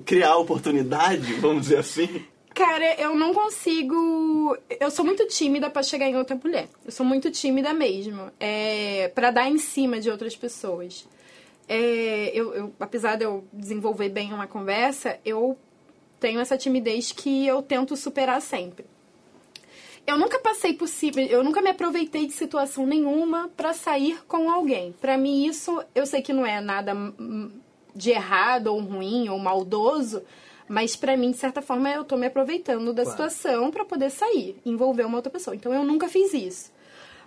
criar 0.06 0.38
oportunidade, 0.38 1.34
vamos 1.34 1.64
dizer 1.64 1.80
assim. 1.80 2.24
Cara, 2.54 2.96
eu 3.02 3.16
não 3.16 3.34
consigo. 3.34 4.56
Eu 4.80 4.92
sou 4.92 5.04
muito 5.04 5.26
tímida 5.28 5.70
pra 5.70 5.82
chegar 5.82 6.08
em 6.08 6.16
outra 6.16 6.40
mulher. 6.42 6.68
Eu 6.86 6.92
sou 6.92 7.06
muito 7.06 7.32
tímida 7.32 7.74
mesmo. 7.74 8.32
É, 8.40 9.12
para 9.16 9.32
dar 9.32 9.50
em 9.50 9.58
cima 9.58 10.00
de 10.00 10.10
outras 10.10 10.36
pessoas. 10.36 11.08
É, 11.68 12.32
eu, 12.34 12.54
eu- 12.54 12.74
apesar 12.80 13.16
de 13.16 13.24
eu 13.24 13.44
desenvolver 13.52 14.10
bem 14.10 14.34
uma 14.34 14.46
conversa, 14.46 15.18
eu 15.26 15.58
tenho 16.20 16.40
essa 16.40 16.58
timidez 16.58 17.12
que 17.12 17.48
eu 17.48 17.62
tento 17.62 17.96
superar 17.96 18.42
sempre. 18.42 18.86
Eu 20.06 20.18
nunca 20.18 20.38
passei 20.38 20.74
por 20.74 20.88
si, 20.90 21.12
eu 21.30 21.44
nunca 21.46 21.62
me 21.62 21.70
aproveitei 21.70 22.28
de 22.28 22.34
situação 22.34 22.86
nenhuma 22.86 23.50
pra 23.56 23.74
sair 23.74 24.22
com 24.28 24.52
alguém. 24.52 24.94
Pra 25.00 25.18
mim 25.18 25.46
isso, 25.46 25.82
eu 25.96 26.06
sei 26.06 26.22
que 26.22 26.34
não 26.34 26.46
é 26.46 26.60
nada 26.60 26.94
de 27.96 28.12
errado 28.12 28.68
ou 28.68 28.82
ruim 28.82 29.30
ou 29.30 29.40
maldoso, 29.40 30.22
mas 30.68 30.96
pra 30.96 31.16
mim 31.18 31.32
de 31.32 31.38
certa 31.38 31.62
forma 31.62 31.90
eu 31.92 32.04
tô 32.04 32.16
me 32.18 32.28
aproveitando 32.28 32.94
da 32.94 33.04
Claro. 33.04 33.10
situação 33.12 33.72
pra 33.72 33.86
poder 33.86 34.10
sair, 34.10 34.56
envolver 34.66 35.04
uma 35.04 35.18
outra 35.18 35.32
pessoa. 35.32 35.56
Então 35.56 35.74
eu 35.74 35.84
nunca 35.84 36.08
fiz 36.08 36.34
isso. 36.34 36.72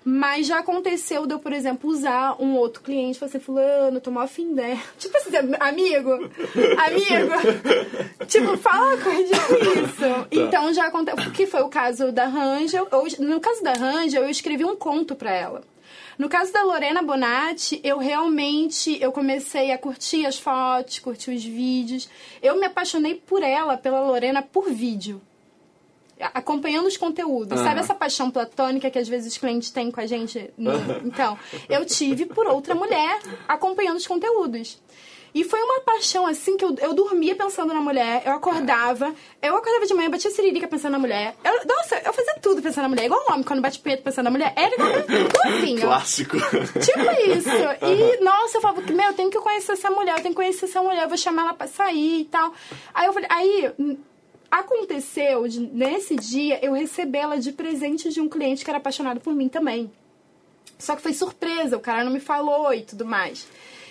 Mas 0.09 0.47
já 0.47 0.61
aconteceu 0.61 1.26
de 1.26 1.35
eu, 1.35 1.38
por 1.40 1.52
exemplo, 1.52 1.90
usar 1.90 2.40
um 2.40 2.55
outro 2.55 2.81
cliente 2.81 3.16
e 3.16 3.19
falar 3.19 3.28
assim, 3.28 3.40
fulano, 3.40 4.00
tô 4.00 4.09
mó 4.12 4.21
afim 4.21 4.55
dela. 4.55 4.78
Tipo 4.99 5.16
assim, 5.16 5.33
amigo, 5.59 6.12
amigo. 6.78 7.33
tipo, 8.28 8.57
fala 8.57 8.97
coisa 8.99 9.35
isso. 9.35 10.26
Então 10.31 10.73
já 10.73 10.87
aconteceu, 10.87 11.33
que 11.33 11.47
foi 11.47 11.61
o 11.62 11.69
caso 11.69 12.12
da 12.12 12.26
Rangel. 12.26 12.87
Eu- 12.90 13.26
no 13.26 13.40
caso 13.40 13.62
da 13.64 13.73
Rangel, 13.73 14.23
eu 14.23 14.31
escrevi 14.31 14.64
um 14.64 14.76
conto 14.76 15.16
pra 15.16 15.33
ela. 15.33 15.62
No 16.18 16.28
caso 16.28 16.52
da 16.52 16.62
Lorena 16.62 17.02
Bonatti, 17.02 17.80
eu 17.85 17.99
realmente 17.99 18.96
eu 19.02 19.12
comecei 19.12 19.70
a 19.70 19.78
curtir 19.78 20.25
as 20.26 20.38
fotos, 20.38 20.99
curtir 20.99 21.30
os 21.30 21.44
vídeos. 21.44 22.08
Eu 22.42 22.58
me 22.58 22.64
apaixonei 22.66 23.14
por 23.14 23.42
ela, 23.42 23.76
pela 23.76 24.00
Lorena, 24.00 24.40
por 24.42 24.70
vídeo 24.70 25.20
acompanhando 26.32 26.87
os 26.87 26.96
conteúdos. 26.96 27.58
Sabe 27.58 27.73
Aham. 27.73 27.80
essa 27.80 27.94
paixão 27.94 28.30
platônica 28.30 28.90
que 28.90 28.99
às 28.99 29.06
vezes 29.06 29.32
os 29.35 29.38
clientes 29.38 29.68
têm 29.70 29.90
com 29.90 30.00
a 30.00 30.06
gente? 30.06 30.50
no- 30.56 30.73
Então, 31.04 31.38
eu 31.68 31.85
tive 31.85 32.25
por 32.25 32.46
outra 32.46 32.75
mulher 32.75 33.20
acompanhando 33.46 33.99
os 33.99 34.06
conteúdos. 34.06 34.80
E 35.38 35.45
foi 35.45 35.61
uma 35.62 35.81
paixão, 35.81 36.26
assim, 36.26 36.57
que 36.57 36.64
eu, 36.64 36.75
eu 36.81 36.95
dormia 36.95 37.37
pensando 37.37 37.75
na 37.75 37.81
mulher, 37.83 38.23
eu 38.25 38.33
acordava, 38.33 39.14
eu 39.43 39.55
acordava 39.55 39.85
de 39.85 39.93
manhã, 39.93 40.09
batia 40.09 40.31
siririca 40.31 40.66
pensando 40.66 40.93
na 40.93 40.99
mulher. 40.99 41.35
Eu- 41.45 41.66
nossa, 41.66 41.97
eu 42.05 42.12
fazia 42.14 42.37
tudo 42.40 42.62
pensando 42.62 42.85
na 42.85 42.88
mulher. 42.88 43.05
Igual 43.05 43.23
um 43.28 43.33
homem 43.33 43.43
quando 43.43 43.61
bate 43.61 43.78
punheta 43.78 44.02
pensando 44.02 44.25
na 44.25 44.31
mulher. 44.31 44.55
Era 44.57 44.75
igual 44.75 44.90
igualzinho. 44.90 45.81
Clássico. 45.83 46.38
Tipo 46.38 47.11
isso. 47.37 47.50
E, 47.85 48.25
nossa, 48.25 48.57
eu 48.57 48.61
falava 48.62 48.81
que, 48.81 48.93
meu, 48.95 49.09
eu 49.09 49.12
tenho 49.12 49.31
que 49.31 49.38
conhecer 49.38 49.73
essa 49.73 49.90
mulher, 49.90 50.12
eu 50.16 50.23
tenho 50.23 50.31
que 50.35 50.37
conhecer 50.37 50.64
essa 50.64 50.81
mulher, 50.83 51.02
eu 51.02 51.09
vou 51.09 51.19
chamar 51.19 51.43
ela 51.43 51.52
pra 51.55 51.66
sair 51.66 52.21
e 52.23 52.25
tal. 52.25 52.55
Aí 52.95 53.07
eu 53.07 53.12
falei, 53.12 53.28
aí 53.31 53.73
hum, 53.78 53.97
aconteceu, 54.50 55.47
de- 55.49 55.61
nesse 55.61 56.16
dia, 56.16 56.59
eu 56.64 56.73
recebi 56.73 57.19
ela 57.19 57.38
de 57.38 57.52
presente 57.52 58.09
de 58.09 58.21
um 58.23 58.28
cliente 58.28 58.64
que 58.64 58.71
era 58.71 58.78
apaixonado 58.78 59.21
por 59.21 59.35
mim 59.35 59.49
também. 59.50 59.90
Só 60.78 60.97
que 60.97 61.02
foi 61.02 61.12
surpresa, 61.14 61.76
o 61.76 61.81
cara 61.81 62.05
não 62.05 62.11
me 62.12 62.21
falou 62.21 62.73
e 62.73 62.83
tudo 62.83 63.05
mais. 63.05 63.47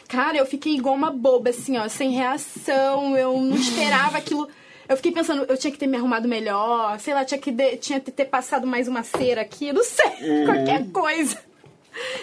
Cara, 0.07 0.37
eu 0.37 0.45
fiquei 0.45 0.75
igual 0.75 0.95
uma 0.95 1.09
boba, 1.11 1.49
assim, 1.49 1.77
ó, 1.77 1.87
sem 1.87 2.11
reação, 2.11 3.17
eu 3.17 3.39
não 3.41 3.55
esperava 3.55 4.17
aquilo. 4.17 4.47
Eu 4.87 4.95
fiquei 4.97 5.11
pensando, 5.11 5.45
eu 5.49 5.57
tinha 5.57 5.71
que 5.71 5.79
ter 5.79 5.87
me 5.87 5.97
arrumado 5.97 6.27
melhor, 6.27 6.99
sei 6.99 7.13
lá, 7.13 7.25
tinha 7.25 7.39
que 7.39 7.51
de- 7.51 7.77
tinha 7.77 7.99
que 7.99 8.11
ter 8.11 8.25
passado 8.25 8.67
mais 8.67 8.87
uma 8.87 9.01
cera 9.01 9.41
aqui, 9.41 9.73
não 9.73 9.83
sei, 9.83 10.11
qualquer 10.45 10.89
coisa. 10.91 11.37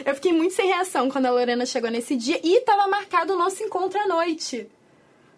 Eu 0.04 0.14
fiquei 0.14 0.32
muito 0.32 0.54
sem 0.54 0.66
reação 0.68 1.10
quando 1.10 1.26
a 1.26 1.30
Lorena 1.30 1.64
chegou 1.66 1.90
nesse 1.90 2.14
dia 2.14 2.38
e 2.44 2.60
tava 2.60 2.86
marcado 2.88 3.32
o 3.34 3.36
nosso 3.38 3.62
encontro 3.62 3.98
à 3.98 4.06
noite. 4.06 4.68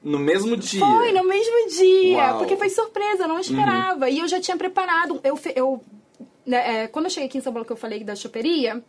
No 0.02 0.18
mesmo 0.18 0.54
dia. 0.56 0.80
Foi 0.80 1.12
no 1.12 1.24
mesmo 1.24 1.68
dia, 1.70 2.18
Uau. 2.18 2.32
Uhum. 2.32 2.38
porque 2.40 2.56
foi 2.56 2.68
surpresa, 2.68 3.22
eu 3.24 3.28
não 3.28 3.38
esperava. 3.38 4.10
E 4.10 4.18
eu 4.18 4.28
já 4.28 4.38
tinha 4.38 4.56
preparado. 4.56 5.18
Eu, 5.24 5.38
eu, 5.54 5.82
né, 6.44 6.82
é, 6.82 6.86
quando 6.88 7.06
eu 7.06 7.10
cheguei 7.10 7.28
aqui 7.28 7.38
em 7.38 7.40
São 7.40 7.52
Paulo, 7.54 7.64
que 7.64 7.72
eu 7.72 7.76
falei 7.76 8.04
da 8.04 8.14
choperia, 8.14 8.82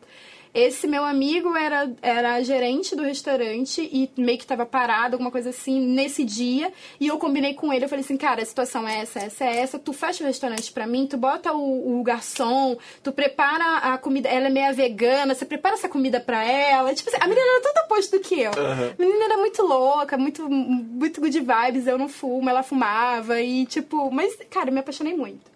esse 0.56 0.88
meu 0.88 1.04
amigo 1.04 1.54
era, 1.54 1.92
era 2.02 2.42
gerente 2.42 2.96
do 2.96 3.04
restaurante 3.04 3.82
e 3.92 4.10
meio 4.16 4.38
que 4.38 4.48
tava 4.48 4.66
parado, 4.66 5.16
alguma 5.16 5.30
coisa 5.30 5.50
assim, 5.50 5.82
nesse 5.82 6.24
dia. 6.24 6.72
E 6.98 7.08
eu 7.08 7.18
combinei 7.18 7.54
com 7.54 7.74
ele, 7.74 7.84
eu 7.84 7.90
falei 7.90 8.06
assim, 8.06 8.16
cara, 8.16 8.42
a 8.42 8.46
situação 8.46 8.88
é 8.88 9.02
essa, 9.02 9.20
essa, 9.20 9.44
é 9.44 9.58
essa. 9.58 9.78
Tu 9.78 9.92
fecha 9.92 10.24
o 10.24 10.28
restaurante 10.28 10.72
pra 10.72 10.88
mim, 10.88 11.08
tu 11.08 11.18
bota 11.18 11.52
o, 11.52 12.00
o 12.00 12.04
garçom, 12.04 12.78
tu 13.04 13.12
prepara 13.12 13.80
a 13.80 13.98
comida. 13.98 14.30
Ela 14.30 14.48
é 14.48 14.50
meia 14.50 14.72
vegana, 14.72 15.36
você 15.36 15.44
prepara 15.44 15.76
essa 15.76 15.90
comida 15.90 16.22
pra 16.22 16.42
ela. 16.42 16.96
Tipo 16.96 17.10
assim, 17.10 17.20
a 17.20 17.28
menina 17.28 17.46
era 17.46 17.62
tudo 17.62 17.84
oposto 17.84 18.18
do 18.18 18.24
que 18.24 18.40
eu. 18.40 18.52
A 18.52 18.96
menina 18.98 19.26
era 19.26 19.38
muito 19.38 19.62
louca, 19.62 20.18
muito, 20.18 20.50
muito 20.50 21.20
good 21.20 21.38
vibes. 21.38 21.86
Eu 21.86 21.98
não 21.98 22.08
fumo, 22.08 22.50
ela 22.50 22.64
fumava 22.64 23.42
e 23.42 23.66
tipo, 23.66 24.10
mas, 24.10 24.38
cara, 24.50 24.70
eu 24.70 24.74
me 24.74 24.80
apaixonei 24.80 25.14
muito. 25.14 25.55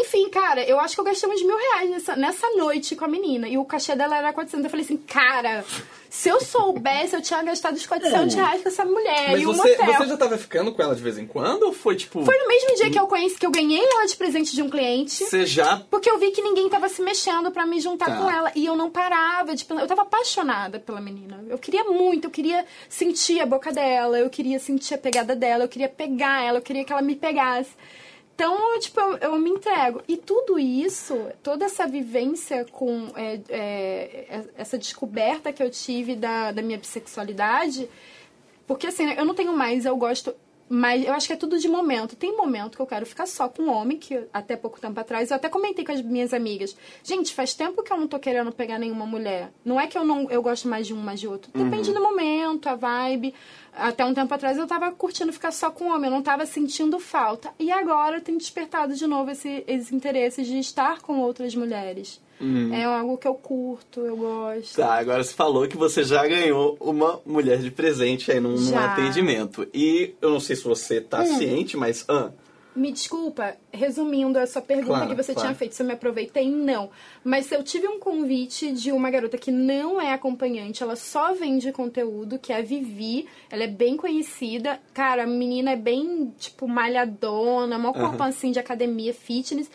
Enfim, 0.00 0.28
cara, 0.30 0.62
eu 0.64 0.78
acho 0.80 0.94
que 0.94 1.00
eu 1.00 1.04
gastei 1.04 1.28
uns 1.28 1.42
mil 1.42 1.56
reais 1.56 1.90
nessa, 1.90 2.16
nessa 2.16 2.48
noite 2.56 2.94
com 2.94 3.04
a 3.04 3.08
menina. 3.08 3.48
E 3.48 3.58
o 3.58 3.64
cachê 3.64 3.96
dela 3.96 4.16
era 4.16 4.32
400. 4.32 4.64
Eu 4.64 4.70
falei 4.70 4.84
assim, 4.84 4.96
cara, 4.96 5.64
se 6.08 6.28
eu 6.28 6.40
soubesse, 6.40 7.14
eu 7.16 7.22
tinha 7.22 7.42
gastado 7.42 7.74
os 7.76 7.86
400 7.86 8.34
reais 8.34 8.62
com 8.62 8.68
essa 8.68 8.84
mulher. 8.84 9.30
Mas 9.32 9.42
e 9.42 9.46
um 9.46 9.52
você, 9.52 9.76
você 9.76 10.06
já 10.06 10.16
tava 10.16 10.38
ficando 10.38 10.72
com 10.72 10.82
ela 10.82 10.94
de 10.94 11.02
vez 11.02 11.18
em 11.18 11.26
quando 11.26 11.64
ou 11.64 11.72
foi 11.72 11.96
tipo. 11.96 12.24
Foi 12.24 12.38
no 12.38 12.48
mesmo 12.48 12.74
dia 12.76 12.90
que 12.90 12.98
eu 12.98 13.06
conheci, 13.06 13.36
que 13.38 13.46
eu 13.46 13.50
ganhei 13.50 13.80
ela 13.82 14.06
de 14.06 14.16
presente 14.16 14.54
de 14.54 14.62
um 14.62 14.70
cliente. 14.70 15.24
Você 15.24 15.44
já. 15.46 15.82
Porque 15.90 16.08
eu 16.10 16.18
vi 16.18 16.30
que 16.30 16.42
ninguém 16.42 16.68
tava 16.68 16.88
se 16.88 17.02
mexendo 17.02 17.50
pra 17.50 17.66
me 17.66 17.80
juntar 17.80 18.06
Tá. 18.06 18.16
com 18.16 18.30
ela. 18.30 18.52
E 18.54 18.64
eu 18.66 18.76
não 18.76 18.90
parava 18.90 19.54
de. 19.54 19.66
Eu 19.68 19.86
tava 19.86 20.02
apaixonada 20.02 20.78
pela 20.78 21.00
menina. 21.00 21.44
Eu 21.48 21.58
queria 21.58 21.84
muito, 21.84 22.24
eu 22.26 22.30
queria 22.30 22.64
sentir 22.88 23.40
a 23.40 23.46
boca 23.46 23.72
dela, 23.72 24.18
eu 24.18 24.30
queria 24.30 24.58
sentir 24.58 24.94
a 24.94 24.98
pegada 24.98 25.34
dela, 25.34 25.64
eu 25.64 25.68
queria 25.68 25.88
pegar 25.88 26.42
ela, 26.42 26.58
eu 26.58 26.62
queria 26.62 26.84
que 26.84 26.92
ela 26.92 27.02
me 27.02 27.16
pegasse. 27.16 27.70
Então, 28.38 28.78
tipo, 28.78 29.00
eu, 29.00 29.16
eu 29.16 29.36
me 29.36 29.50
entrego. 29.50 30.00
E 30.06 30.16
tudo 30.16 30.60
isso, 30.60 31.26
toda 31.42 31.64
essa 31.64 31.88
vivência 31.88 32.64
com 32.70 33.08
é, 33.16 33.40
é, 33.48 34.44
essa 34.56 34.78
descoberta 34.78 35.52
que 35.52 35.60
eu 35.60 35.68
tive 35.68 36.14
da, 36.14 36.52
da 36.52 36.62
minha 36.62 36.78
bissexualidade, 36.78 37.90
porque 38.64 38.86
assim, 38.86 39.10
eu 39.10 39.24
não 39.24 39.34
tenho 39.34 39.52
mais, 39.52 39.84
eu 39.84 39.96
gosto. 39.96 40.32
Mas 40.68 41.04
eu 41.04 41.12
acho 41.12 41.26
que 41.26 41.32
é 41.32 41.36
tudo 41.36 41.58
de 41.58 41.68
momento. 41.68 42.14
Tem 42.14 42.36
momento 42.36 42.76
que 42.76 42.82
eu 42.82 42.86
quero 42.86 43.06
ficar 43.06 43.26
só 43.26 43.48
com 43.48 43.62
um 43.62 43.70
homem, 43.70 43.98
que 43.98 44.26
até 44.32 44.56
pouco 44.56 44.80
tempo 44.80 44.98
atrás 45.00 45.30
eu 45.30 45.36
até 45.36 45.48
comentei 45.48 45.84
com 45.84 45.92
as 45.92 46.02
minhas 46.02 46.34
amigas. 46.34 46.76
Gente, 47.02 47.34
faz 47.34 47.54
tempo 47.54 47.82
que 47.82 47.92
eu 47.92 47.96
não 47.96 48.06
tô 48.06 48.18
querendo 48.18 48.52
pegar 48.52 48.78
nenhuma 48.78 49.06
mulher. 49.06 49.50
Não 49.64 49.80
é 49.80 49.86
que 49.86 49.96
eu 49.96 50.04
não 50.04 50.30
eu 50.30 50.42
gosto 50.42 50.68
mais 50.68 50.86
de 50.86 50.94
um, 50.94 50.98
mais 50.98 51.20
de 51.20 51.28
outro. 51.28 51.50
Depende 51.54 51.92
do 51.92 52.02
momento, 52.02 52.68
a 52.68 52.74
vibe. 52.74 53.34
Até 53.72 54.04
um 54.04 54.12
tempo 54.12 54.32
atrás 54.34 54.58
eu 54.58 54.66
tava 54.66 54.90
curtindo 54.90 55.32
ficar 55.32 55.52
só 55.52 55.70
com 55.70 55.88
homem, 55.88 56.10
eu 56.10 56.14
não 56.14 56.22
tava 56.22 56.44
sentindo 56.44 56.98
falta. 56.98 57.52
E 57.58 57.70
agora 57.70 58.20
tenho 58.20 58.38
despertado 58.38 58.94
de 58.94 59.06
novo 59.06 59.30
esse, 59.30 59.64
esses 59.66 59.92
interesses 59.92 60.46
de 60.46 60.58
estar 60.58 61.00
com 61.00 61.20
outras 61.20 61.54
mulheres. 61.54 62.20
É 62.72 62.84
algo 62.84 63.16
que 63.18 63.26
eu 63.26 63.34
curto, 63.34 64.00
eu 64.00 64.16
gosto. 64.16 64.76
Tá, 64.76 64.94
agora 64.94 65.22
você 65.24 65.34
falou 65.34 65.66
que 65.66 65.76
você 65.76 66.04
já 66.04 66.26
ganhou 66.26 66.76
uma 66.80 67.20
mulher 67.26 67.58
de 67.58 67.70
presente 67.70 68.30
aí 68.30 68.38
num, 68.40 68.54
num 68.54 68.78
atendimento. 68.78 69.66
E 69.74 70.14
eu 70.20 70.30
não 70.30 70.40
sei 70.40 70.54
se 70.56 70.64
você 70.64 71.00
tá 71.00 71.22
Hum. 71.22 71.36
ciente, 71.36 71.76
mas. 71.76 72.04
Ah, 72.08 72.30
Me 72.76 72.92
desculpa, 72.92 73.56
resumindo 73.72 74.38
a 74.38 74.46
sua 74.46 74.62
pergunta 74.62 74.98
Claro, 74.98 75.08
que 75.08 75.16
você 75.20 75.32
claro. 75.34 75.48
tinha 75.48 75.58
feito, 75.58 75.74
se 75.74 75.82
eu 75.82 75.86
me 75.86 75.94
aproveitei, 75.94 76.48
não. 76.48 76.90
Mas 77.24 77.50
eu 77.50 77.64
tive 77.64 77.88
um 77.88 77.98
convite 77.98 78.70
de 78.70 78.92
uma 78.92 79.10
garota 79.10 79.36
que 79.36 79.50
não 79.50 80.00
é 80.00 80.12
acompanhante, 80.12 80.80
ela 80.80 80.94
só 80.94 81.34
vende 81.34 81.72
conteúdo, 81.72 82.38
que 82.38 82.52
é 82.52 82.58
a 82.58 82.62
Vivi, 82.62 83.26
ela 83.50 83.64
é 83.64 83.66
bem 83.66 83.96
conhecida. 83.96 84.78
Cara, 84.94 85.24
a 85.24 85.26
menina 85.26 85.72
é 85.72 85.76
bem, 85.76 86.32
tipo, 86.38 86.68
malhadona, 86.68 87.76
mó 87.78 87.92
corpão 87.92 88.26
assim 88.26 88.52
de 88.52 88.60
academia, 88.60 89.12
fitness. 89.12 89.68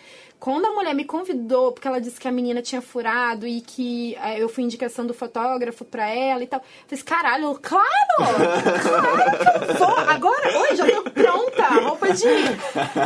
Quando 0.44 0.66
a 0.66 0.74
mulher 0.74 0.94
me 0.94 1.06
convidou, 1.06 1.72
porque 1.72 1.88
ela 1.88 2.02
disse 2.02 2.20
que 2.20 2.28
a 2.28 2.32
menina 2.32 2.62
tinha 2.62 2.82
furado 2.82 3.48
e 3.48 3.62
que 3.62 4.14
eh, 4.16 4.44
eu 4.44 4.50
fui 4.50 4.62
indicação 4.62 5.08
do 5.08 5.14
fotógrafo 5.14 5.86
pra 5.86 6.10
ela 6.10 6.44
e 6.44 6.48
tal, 6.48 6.60
eu 6.60 6.66
falei 6.66 6.86
assim, 6.92 7.04
caralho, 7.06 7.60
claro! 7.62 7.88
Claro 8.18 9.32
que 9.42 9.72
eu 9.72 9.76
vou! 9.76 9.98
Agora, 10.00 10.60
hoje, 10.60 10.76
já 10.76 10.86
tô 10.86 11.10
pronta, 11.12 11.66
roupa 11.80 12.12
de 12.12 12.28
ir. 12.28 12.60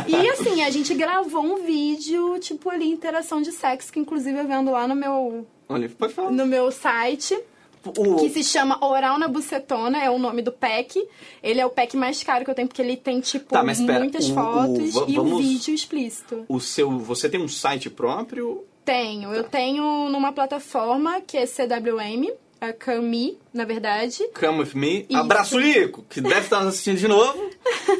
E 0.08 0.30
assim, 0.30 0.64
a 0.64 0.70
gente 0.70 0.92
gravou 0.94 1.44
um 1.44 1.62
vídeo, 1.62 2.40
tipo 2.40 2.70
ali, 2.70 2.90
interação 2.90 3.40
de 3.40 3.52
sexo, 3.52 3.92
que 3.92 4.00
inclusive 4.00 4.36
eu 4.36 4.48
vendo 4.48 4.72
lá 4.72 4.88
no 4.88 4.96
meu, 4.96 5.46
olha, 5.68 5.88
pode 5.90 6.14
falar. 6.14 6.32
no 6.32 6.44
meu 6.44 6.72
site 6.72 7.40
O, 7.84 8.16
que 8.16 8.28
se 8.30 8.42
chama 8.44 8.84
Oral 8.84 9.18
na 9.18 9.28
Bucetona, 9.28 10.02
é 10.02 10.10
o 10.10 10.18
nome 10.18 10.42
do 10.42 10.52
pack. 10.52 11.02
Ele 11.42 11.60
é 11.60 11.66
o 11.66 11.70
pack 11.70 11.96
mais 11.96 12.22
caro 12.22 12.44
que 12.44 12.50
eu 12.50 12.54
tenho, 12.54 12.68
porque 12.68 12.82
ele 12.82 12.96
tem, 12.96 13.20
tipo, 13.20 13.50
Tá, 13.54 13.64
espera, 13.72 13.98
muitas 14.00 14.28
o- 14.28 14.32
o- 14.32 14.34
fotos 14.34 14.94
va- 14.94 15.04
e 15.08 15.18
um 15.18 15.36
vídeo 15.38 15.74
explícito. 15.74 16.44
o 16.48 16.60
seu. 16.60 16.90
Você 16.98 17.28
tem 17.28 17.40
um 17.40 17.48
site 17.48 17.88
próprio? 17.88 18.64
Tenho. 18.84 19.32
Eu 19.32 19.44
tenho 19.44 20.08
numa 20.10 20.32
plataforma 20.32 21.20
que 21.20 21.36
é 21.36 21.46
CWM, 21.46 22.30
a 22.60 22.72
Cami, 22.72 23.38
na 23.54 23.64
verdade. 23.64 24.18
Come 24.38 24.60
with 24.60 24.74
me. 24.74 25.06
Isso. 25.08 25.16
Abraço, 25.18 25.58
Lico, 25.58 26.04
que 26.08 26.20
deve 26.20 26.40
estar 26.40 26.58
nos 26.60 26.68
assistindo 26.74 26.96
de 26.98 27.06
novo. 27.06 27.38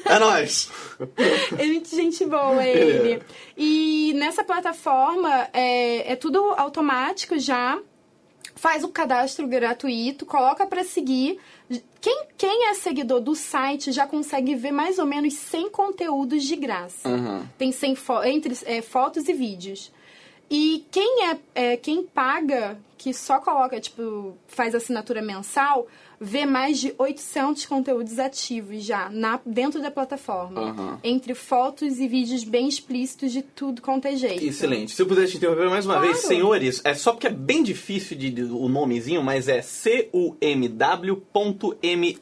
É 0.04 0.18
nóis. 0.18 0.70
É 1.58 1.66
muito 1.66 1.88
gente 1.94 2.24
boa 2.24 2.64
ele. 2.66 3.22
E 3.56 4.12
nessa 4.16 4.42
plataforma 4.42 5.48
é, 5.52 6.12
é 6.12 6.16
tudo 6.16 6.38
automático 6.56 7.38
já. 7.38 7.78
Faz 8.58 8.82
o 8.82 8.88
cadastro 8.88 9.46
gratuito, 9.46 10.26
coloca 10.26 10.66
pra 10.66 10.82
seguir. 10.82 11.38
Quem, 12.00 12.26
quem 12.36 12.66
é 12.68 12.74
seguidor 12.74 13.20
do 13.20 13.34
site 13.34 13.92
já 13.92 14.04
consegue 14.04 14.54
ver 14.56 14.72
mais 14.72 14.98
ou 14.98 15.06
menos 15.06 15.34
100 15.34 15.70
conteúdos 15.70 16.42
de 16.42 16.56
graça. 16.56 17.08
Uhum. 17.08 17.46
Tem 17.56 17.70
100 17.70 17.94
fo 17.94 18.24
entre 18.24 18.58
é, 18.64 18.82
fotos 18.82 19.28
e 19.28 19.32
vídeos. 19.32 19.92
E 20.50 20.84
quem 20.90 21.26
é, 21.26 21.38
é 21.54 21.76
quem 21.76 22.02
paga, 22.02 22.78
que 22.96 23.14
só 23.14 23.38
coloca, 23.38 23.78
tipo, 23.78 24.36
faz 24.48 24.74
assinatura 24.74 25.22
mensal, 25.22 25.86
vê 26.20 26.44
mais 26.44 26.78
de 26.78 26.92
800 26.98 27.64
conteúdos 27.66 28.18
ativos 28.18 28.82
já 28.84 29.08
na, 29.10 29.40
dentro 29.46 29.80
da 29.80 29.90
plataforma. 29.90 30.60
Aham. 30.60 30.98
Entre 31.04 31.34
fotos 31.34 31.98
e 32.00 32.08
vídeos 32.08 32.44
bem 32.44 32.68
explícitos 32.68 33.30
de 33.32 33.42
tudo 33.42 33.80
quanto 33.82 34.06
é 34.06 34.16
jeito. 34.16 34.44
Excelente. 34.44 34.92
Se 34.92 35.02
eu 35.02 35.06
puder 35.06 35.26
te 35.28 35.36
interromper 35.36 35.68
mais 35.70 35.84
uma 35.86 35.94
Claro. 35.94 36.08
vez, 36.12 36.24
senhores, 36.24 36.80
é 36.84 36.94
só 36.94 37.12
porque 37.12 37.26
é 37.28 37.30
bem 37.30 37.62
difícil 37.62 38.16
de, 38.16 38.30
de- 38.30 38.42
o 38.42 38.68
nomezinho, 38.68 39.22
mas 39.22 39.48
é 39.48 39.60
cumw.me. 40.80 42.18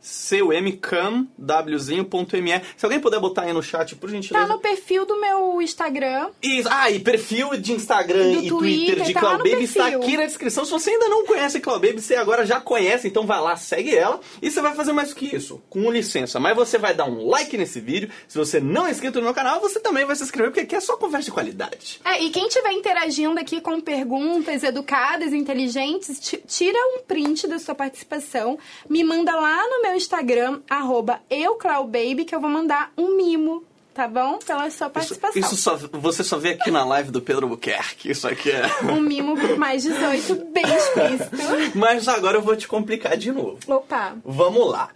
cumcam.me. 0.00 2.62
Se 2.76 2.84
alguém 2.84 3.00
puder 3.00 3.20
botar 3.20 3.42
aí 3.42 3.52
no 3.52 3.62
chat, 3.62 3.94
por 3.96 4.08
gentileza. 4.10 4.46
Tá 4.46 4.52
no 4.52 4.60
perfil 4.60 5.04
do 5.04 5.20
meu 5.20 5.60
Instagram. 5.60 6.30
E, 6.42 6.62
ah, 6.68 6.90
e 6.90 7.00
perfil 7.00 7.56
de 7.56 7.72
Instagram 7.72 8.32
Do 8.32 8.42
e 8.42 8.48
Twitter, 8.48 8.58
Twitter 8.58 9.04
de 9.04 9.14
tá 9.14 9.20
está 9.64 9.86
aqui 9.86 10.16
na 10.16 10.26
descrição. 10.26 10.64
Se 10.64 10.70
você 10.70 10.90
ainda 10.90 11.08
não 11.08 11.26
conhece 11.26 11.60
Baby, 11.78 12.00
você 12.00 12.16
agora 12.16 12.46
já 12.46 12.60
conhece, 12.60 13.08
então 13.08 13.26
vai 13.26 13.40
lá, 13.40 13.56
segue 13.56 13.94
ela. 13.94 14.20
E 14.40 14.50
você 14.50 14.60
vai 14.60 14.74
fazer 14.74 14.92
mais 14.92 15.12
que 15.12 15.34
isso, 15.34 15.60
com 15.68 15.90
licença. 15.90 16.40
Mas 16.40 16.56
você 16.56 16.78
vai 16.78 16.94
dar 16.94 17.04
um 17.04 17.26
like 17.26 17.56
nesse 17.56 17.80
vídeo. 17.80 18.10
Se 18.26 18.38
você 18.38 18.60
não 18.60 18.86
é 18.86 18.90
inscrito 18.90 19.18
no 19.18 19.24
meu 19.24 19.34
canal, 19.34 19.60
você 19.60 19.80
também 19.80 20.04
vai 20.04 20.16
se 20.16 20.22
inscrever, 20.22 20.50
porque 20.50 20.60
aqui 20.60 20.74
é 20.74 20.80
só 20.80 20.96
conversa 20.96 21.26
de 21.26 21.32
qualidade. 21.32 22.00
É, 22.04 22.22
e 22.22 22.30
quem 22.30 22.46
estiver 22.48 22.72
interagindo 22.72 23.38
aqui 23.38 23.60
com 23.60 23.80
perguntas 23.80 24.62
educadas, 24.62 25.32
inteligentes, 25.32 26.18
ti- 26.20 26.42
tira 26.46 26.78
um 26.94 27.00
print 27.06 27.46
da 27.46 27.58
sua 27.58 27.74
participação, 27.74 28.58
me 28.88 29.04
manda 29.04 29.34
lá 29.34 29.62
no 29.68 29.82
meu 29.82 29.87
Instagram, 29.96 30.60
arroba 30.68 31.20
euclaubaby, 31.30 32.24
que 32.24 32.34
eu 32.34 32.40
vou 32.40 32.50
mandar 32.50 32.92
um 32.96 33.16
mimo, 33.16 33.64
tá 33.94 34.06
bom? 34.08 34.38
Pela 34.38 34.70
sua 34.70 34.86
Isso, 34.86 34.90
participação. 34.90 35.40
isso 35.40 35.56
só, 35.56 35.76
você 35.76 36.22
só 36.24 36.38
vê 36.38 36.50
aqui 36.50 36.70
na 36.70 36.84
live 36.84 37.10
do 37.10 37.20
Pedro 37.20 37.48
Buquerque. 37.48 38.10
Isso 38.10 38.26
aqui 38.28 38.50
é. 38.50 38.62
Um 38.90 39.00
mimo 39.00 39.36
por 39.36 39.56
mais 39.58 39.82
18, 39.82 40.34
bem 40.52 40.64
explícito. 40.64 41.76
Mas 41.76 42.06
agora 42.08 42.36
eu 42.36 42.42
vou 42.42 42.56
te 42.56 42.68
complicar 42.68 43.16
de 43.16 43.32
novo. 43.32 43.58
Opa. 43.66 44.16
Vamos 44.24 44.68
lá. 44.70 44.88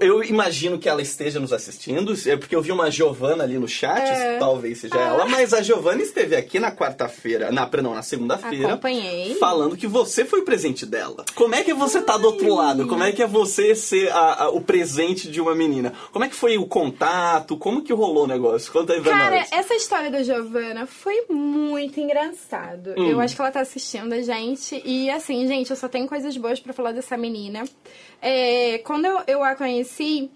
Eu 0.00 0.22
imagino 0.22 0.78
que 0.78 0.88
ela 0.88 1.02
esteja 1.02 1.40
nos 1.40 1.52
assistindo, 1.52 2.14
é 2.26 2.36
porque 2.36 2.54
eu 2.54 2.62
vi 2.62 2.70
uma 2.70 2.90
Giovana 2.92 3.42
ali 3.42 3.58
no 3.58 3.66
chat, 3.66 4.00
É. 4.08 4.38
talvez 4.38 4.78
seja 4.78 4.94
Ah. 4.94 5.00
ela, 5.00 5.26
mas 5.26 5.52
a 5.52 5.60
Giovana 5.62 6.00
esteve 6.00 6.36
aqui 6.36 6.60
na 6.60 6.70
quarta-feira, 6.70 7.50
na, 7.50 7.66
perdão, 7.66 7.92
na 7.92 8.02
segunda-feira, 8.02 8.68
Acompanhei. 8.74 9.34
falando 9.34 9.76
que 9.76 9.88
você 9.88 10.24
foi 10.24 10.40
o 10.40 10.44
presente 10.44 10.86
dela. 10.86 11.24
Como 11.34 11.54
é 11.56 11.64
que 11.64 11.74
você 11.74 12.00
tá 12.00 12.16
do 12.16 12.26
outro 12.26 12.54
lado? 12.54 12.86
Como 12.86 13.02
é 13.02 13.10
que 13.10 13.20
é 13.22 13.26
você 13.26 13.74
ser 13.74 14.10
a- 14.12 14.44
a- 14.44 14.48
o 14.50 14.60
presente 14.60 15.28
de 15.28 15.40
uma 15.40 15.54
menina? 15.56 15.92
Como 16.12 16.24
é 16.24 16.28
que 16.28 16.36
foi 16.36 16.56
o 16.56 16.66
contato? 16.66 17.56
Como 17.56 17.82
que 17.82 17.92
rolou 17.92 18.24
o 18.24 18.28
negócio? 18.28 18.70
Conta 18.72 18.92
aí 18.92 19.00
pra 19.00 19.10
Cara, 19.12 19.36
nós. 19.40 19.48
essa 19.52 19.74
história 19.74 20.08
da 20.10 20.22
Giovana 20.22 20.86
foi 20.86 21.24
muito 21.28 21.98
engraçado. 21.98 22.94
Hum. 22.96 23.10
Eu 23.10 23.20
acho 23.20 23.34
que 23.34 23.40
ela 23.42 23.50
tá 23.50 23.60
assistindo 23.60 24.12
a 24.12 24.22
gente. 24.22 24.80
E 24.84 25.10
assim, 25.10 25.46
gente, 25.48 25.70
eu 25.70 25.76
só 25.76 25.88
tenho 25.88 26.06
coisas 26.06 26.36
boas 26.36 26.60
pra 26.60 26.72
falar 26.72 26.92
dessa 26.92 27.16
menina. 27.16 27.64
É, 28.22 28.78
quando 28.84 29.04
eu, 29.04 29.20
eu 29.26 29.42
a 29.44 29.54
conheci, 29.64 30.30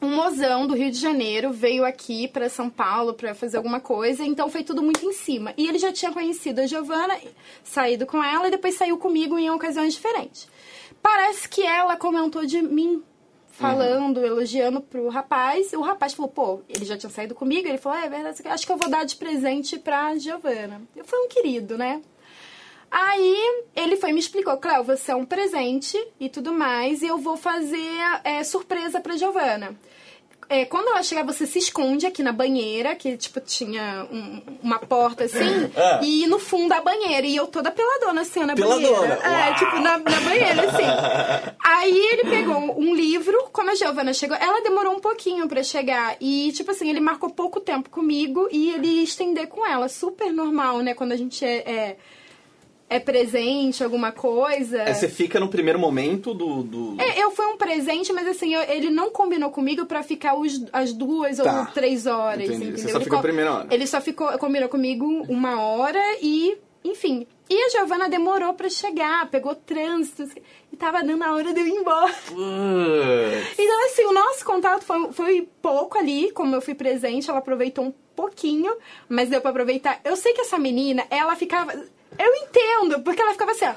um 0.00 0.14
mozão 0.14 0.68
do 0.68 0.74
Rio 0.74 0.88
de 0.88 0.96
Janeiro 0.96 1.52
veio 1.52 1.84
aqui 1.84 2.28
pra 2.28 2.48
São 2.48 2.70
Paulo 2.70 3.12
pra 3.12 3.34
fazer 3.34 3.56
alguma 3.56 3.80
coisa, 3.80 4.24
então 4.24 4.48
foi 4.48 4.62
tudo 4.62 4.80
muito 4.80 5.04
em 5.04 5.12
cima. 5.12 5.52
E 5.56 5.66
ele 5.66 5.80
já 5.80 5.92
tinha 5.92 6.12
conhecido 6.12 6.60
a 6.60 6.66
Giovana, 6.66 7.18
saído 7.64 8.06
com 8.06 8.22
ela 8.22 8.46
e 8.46 8.52
depois 8.52 8.76
saiu 8.76 8.96
comigo 8.98 9.36
em 9.36 9.50
ocasiões 9.50 9.94
diferentes. 9.94 10.48
Parece 11.02 11.48
que 11.48 11.62
ela 11.62 11.96
comentou 11.96 12.46
de 12.46 12.62
mim 12.62 13.02
falando, 13.48 14.24
elogiando 14.24 14.80
pro 14.80 15.08
rapaz. 15.08 15.72
O 15.72 15.80
rapaz 15.80 16.14
falou, 16.14 16.30
pô, 16.30 16.60
ele 16.68 16.84
já 16.84 16.96
tinha 16.96 17.10
saído 17.10 17.34
comigo. 17.34 17.66
Ele 17.66 17.78
falou, 17.78 17.98
é, 17.98 18.06
é 18.06 18.08
verdade, 18.08 18.42
acho 18.46 18.64
que 18.64 18.72
eu 18.72 18.76
vou 18.76 18.88
dar 18.88 19.04
de 19.04 19.16
presente 19.16 19.76
pra 19.76 20.16
Giovana. 20.16 20.82
Eu 20.94 21.04
fui 21.04 21.18
um 21.18 21.28
querido, 21.28 21.76
né? 21.76 22.00
Aí 22.94 23.62
ele 23.74 23.96
foi 23.96 24.12
me 24.12 24.20
explicou, 24.20 24.54
Cléo, 24.58 24.84
você 24.84 25.12
é 25.12 25.16
um 25.16 25.24
presente 25.24 25.96
e 26.20 26.28
tudo 26.28 26.52
mais, 26.52 27.00
e 27.00 27.06
eu 27.06 27.16
vou 27.16 27.38
fazer 27.38 27.80
é, 28.22 28.44
surpresa 28.44 29.00
pra 29.00 29.16
Giovana. 29.16 29.74
É, 30.48 30.66
quando 30.66 30.88
ela 30.88 31.02
chegar, 31.02 31.24
você 31.24 31.46
se 31.46 31.58
esconde 31.58 32.04
aqui 32.04 32.22
na 32.22 32.30
banheira, 32.32 32.94
que 32.94 33.16
tipo 33.16 33.40
tinha 33.40 34.06
um- 34.12 34.42
uma 34.62 34.78
porta 34.78 35.24
assim, 35.24 35.38
É. 35.74 36.04
e 36.04 36.26
no 36.26 36.38
fundo 36.38 36.68
da 36.68 36.82
banheira. 36.82 37.26
E 37.26 37.34
eu 37.34 37.46
toda 37.46 37.70
peladona 37.70 38.20
assim 38.20 38.40
na 38.44 38.54
Peladona? 38.54 38.90
banheira. 38.98 39.14
É, 39.24 39.48
Uau! 39.48 39.54
tipo 39.54 39.76
na, 39.76 39.96
na 39.96 40.20
banheira 40.20 40.68
assim. 40.68 41.56
Aí 41.64 41.96
ele 41.98 42.24
pegou 42.24 42.78
um 42.78 42.94
livro, 42.94 43.48
como 43.50 43.70
a 43.70 43.74
Giovana 43.74 44.12
chegou, 44.12 44.36
ela 44.36 44.60
demorou 44.60 44.92
um 44.94 45.00
pouquinho 45.00 45.48
pra 45.48 45.62
chegar. 45.62 46.16
E 46.20 46.52
tipo 46.52 46.70
assim, 46.72 46.90
ele 46.90 47.00
marcou 47.00 47.30
pouco 47.30 47.58
tempo 47.58 47.88
comigo 47.88 48.46
e 48.52 48.72
ele 48.72 48.86
ia 48.88 49.02
estender 49.04 49.46
com 49.46 49.66
ela. 49.66 49.88
Super 49.88 50.30
normal, 50.30 50.80
né? 50.80 50.92
Quando 50.92 51.12
a 51.12 51.16
gente 51.16 51.42
é, 51.42 51.56
é, 51.60 51.96
é 52.94 53.00
presente, 53.00 53.82
alguma 53.82 54.12
coisa. 54.12 54.82
É, 54.82 54.92
você 54.94 55.08
fica 55.08 55.38
no 55.40 55.48
primeiro 55.48 55.78
momento 55.78 56.32
do. 56.34 56.62
do... 56.62 56.96
É, 57.00 57.22
eu 57.22 57.30
fui 57.30 57.46
um 57.46 57.56
presente, 57.56 58.12
mas 58.12 58.26
assim, 58.28 58.54
eu- 58.54 58.62
ele 58.62 58.90
não 58.90 59.10
combinou 59.10 59.50
comigo 59.50 59.86
pra 59.86 60.02
ficar 60.02 60.34
os- 60.34 60.64
as 60.72 60.92
duas 60.92 61.36
Tá. 61.38 61.60
ou 61.60 61.66
três 61.74 62.06
horas, 62.06 62.44
Entendi. 62.46 62.54
entendeu? 62.64 62.78
Você 62.78 62.88
só 62.88 62.96
Ele 62.98 63.04
ficou 63.04 63.18
a 63.18 63.22
primeira 63.22 63.52
hora. 63.52 63.68
Ele 63.70 63.86
só 63.86 64.00
ficou, 64.00 64.26
combinou 64.38 64.68
comigo 64.68 65.04
uma 65.28 65.60
hora 65.60 66.00
e, 66.20 66.56
enfim. 66.84 67.26
E 67.50 67.54
a 67.64 67.68
Giovana 67.70 68.08
demorou 68.08 68.54
pra 68.54 68.68
chegar, 68.70 69.28
pegou 69.30 69.54
trânsito 69.54 70.26
e 70.72 70.76
tava 70.76 71.02
dando 71.02 71.22
a 71.22 71.34
hora 71.34 71.52
de 71.52 71.60
eu 71.60 71.66
ir 71.66 71.70
embora. 71.72 72.12
Putz. 72.28 73.58
Então, 73.58 73.84
assim, 73.86 74.04
o 74.06 74.12
nosso 74.12 74.44
contato 74.44 74.82
foi, 74.84 75.12
foi 75.12 75.48
pouco 75.60 75.98
ali, 75.98 76.30
como 76.32 76.54
eu 76.54 76.62
fui 76.62 76.74
presente, 76.74 77.28
ela 77.28 77.40
aproveitou 77.40 77.84
um 77.84 77.92
pouquinho, 78.16 78.74
mas 79.08 79.28
deu 79.28 79.40
pra 79.40 79.50
aproveitar. 79.50 80.00
Eu 80.04 80.16
sei 80.16 80.32
que 80.32 80.40
essa 80.42 80.58
menina, 80.58 81.04
ela 81.10 81.34
ficava. 81.36 81.72
Eu 82.18 82.34
entendo, 82.34 83.00
porque 83.02 83.20
ela 83.20 83.32
ficava 83.32 83.52
assim, 83.52 83.66
ó. 83.66 83.74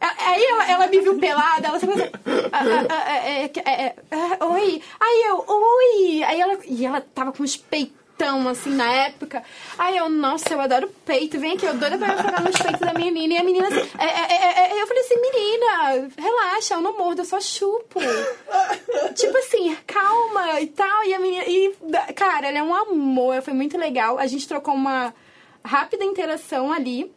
Aí 0.00 0.44
ela, 0.44 0.70
ela 0.70 0.86
me 0.88 1.00
viu 1.00 1.18
pelada, 1.18 1.68
ela 1.68 1.80
ficou 1.80 1.94
assim. 1.94 2.10
"Ah, 2.52 2.60
ah, 2.90 3.04
ah, 3.06 3.28
é, 3.28 3.44
é, 3.44 3.96
é, 4.10 4.44
oi. 4.44 4.82
Aí 5.00 5.22
eu, 5.26 5.44
oi. 5.46 6.22
Aí 6.24 6.40
ela. 6.40 6.58
E 6.66 6.84
ela 6.84 7.00
tava 7.00 7.32
com 7.32 7.42
uns 7.42 7.56
peitão, 7.56 8.46
assim, 8.46 8.70
na 8.70 8.92
época. 8.92 9.42
Aí 9.78 9.96
eu, 9.96 10.10
nossa, 10.10 10.52
eu 10.52 10.60
adoro 10.60 10.90
peito. 11.06 11.38
Vem 11.40 11.52
aqui, 11.54 11.64
eu 11.64 11.74
doida 11.74 11.96
pra 11.96 12.16
jogar 12.16 12.42
nos 12.42 12.56
peitos 12.60 12.80
da 12.80 12.92
menina. 12.92 13.32
E 13.34 13.38
a 13.38 13.44
menina 13.44 13.68
assim. 13.68 13.88
é, 13.98 14.04
é, 14.04 14.32
é, 14.32 14.76
é, 14.78 14.82
eu 14.82 14.86
falei 14.86 15.02
assim, 15.02 15.20
menina, 15.20 16.10
relaxa, 16.18 16.74
eu 16.74 16.82
não 16.82 16.98
mordo, 16.98 17.22
eu 17.22 17.24
só 17.24 17.40
chupo. 17.40 17.98
tipo 19.14 19.38
assim, 19.38 19.74
calma 19.86 20.60
e 20.60 20.66
tal. 20.66 21.04
E 21.04 21.14
a 21.14 21.18
menina. 21.18 21.44
E, 21.46 21.74
cara, 22.14 22.48
ela 22.48 22.58
é 22.58 22.62
um 22.62 22.74
amor, 22.74 23.40
foi 23.40 23.54
muito 23.54 23.78
legal. 23.78 24.18
A 24.18 24.26
gente 24.26 24.46
trocou 24.46 24.74
uma 24.74 25.14
rápida 25.64 26.04
interação 26.04 26.70
ali. 26.70 27.10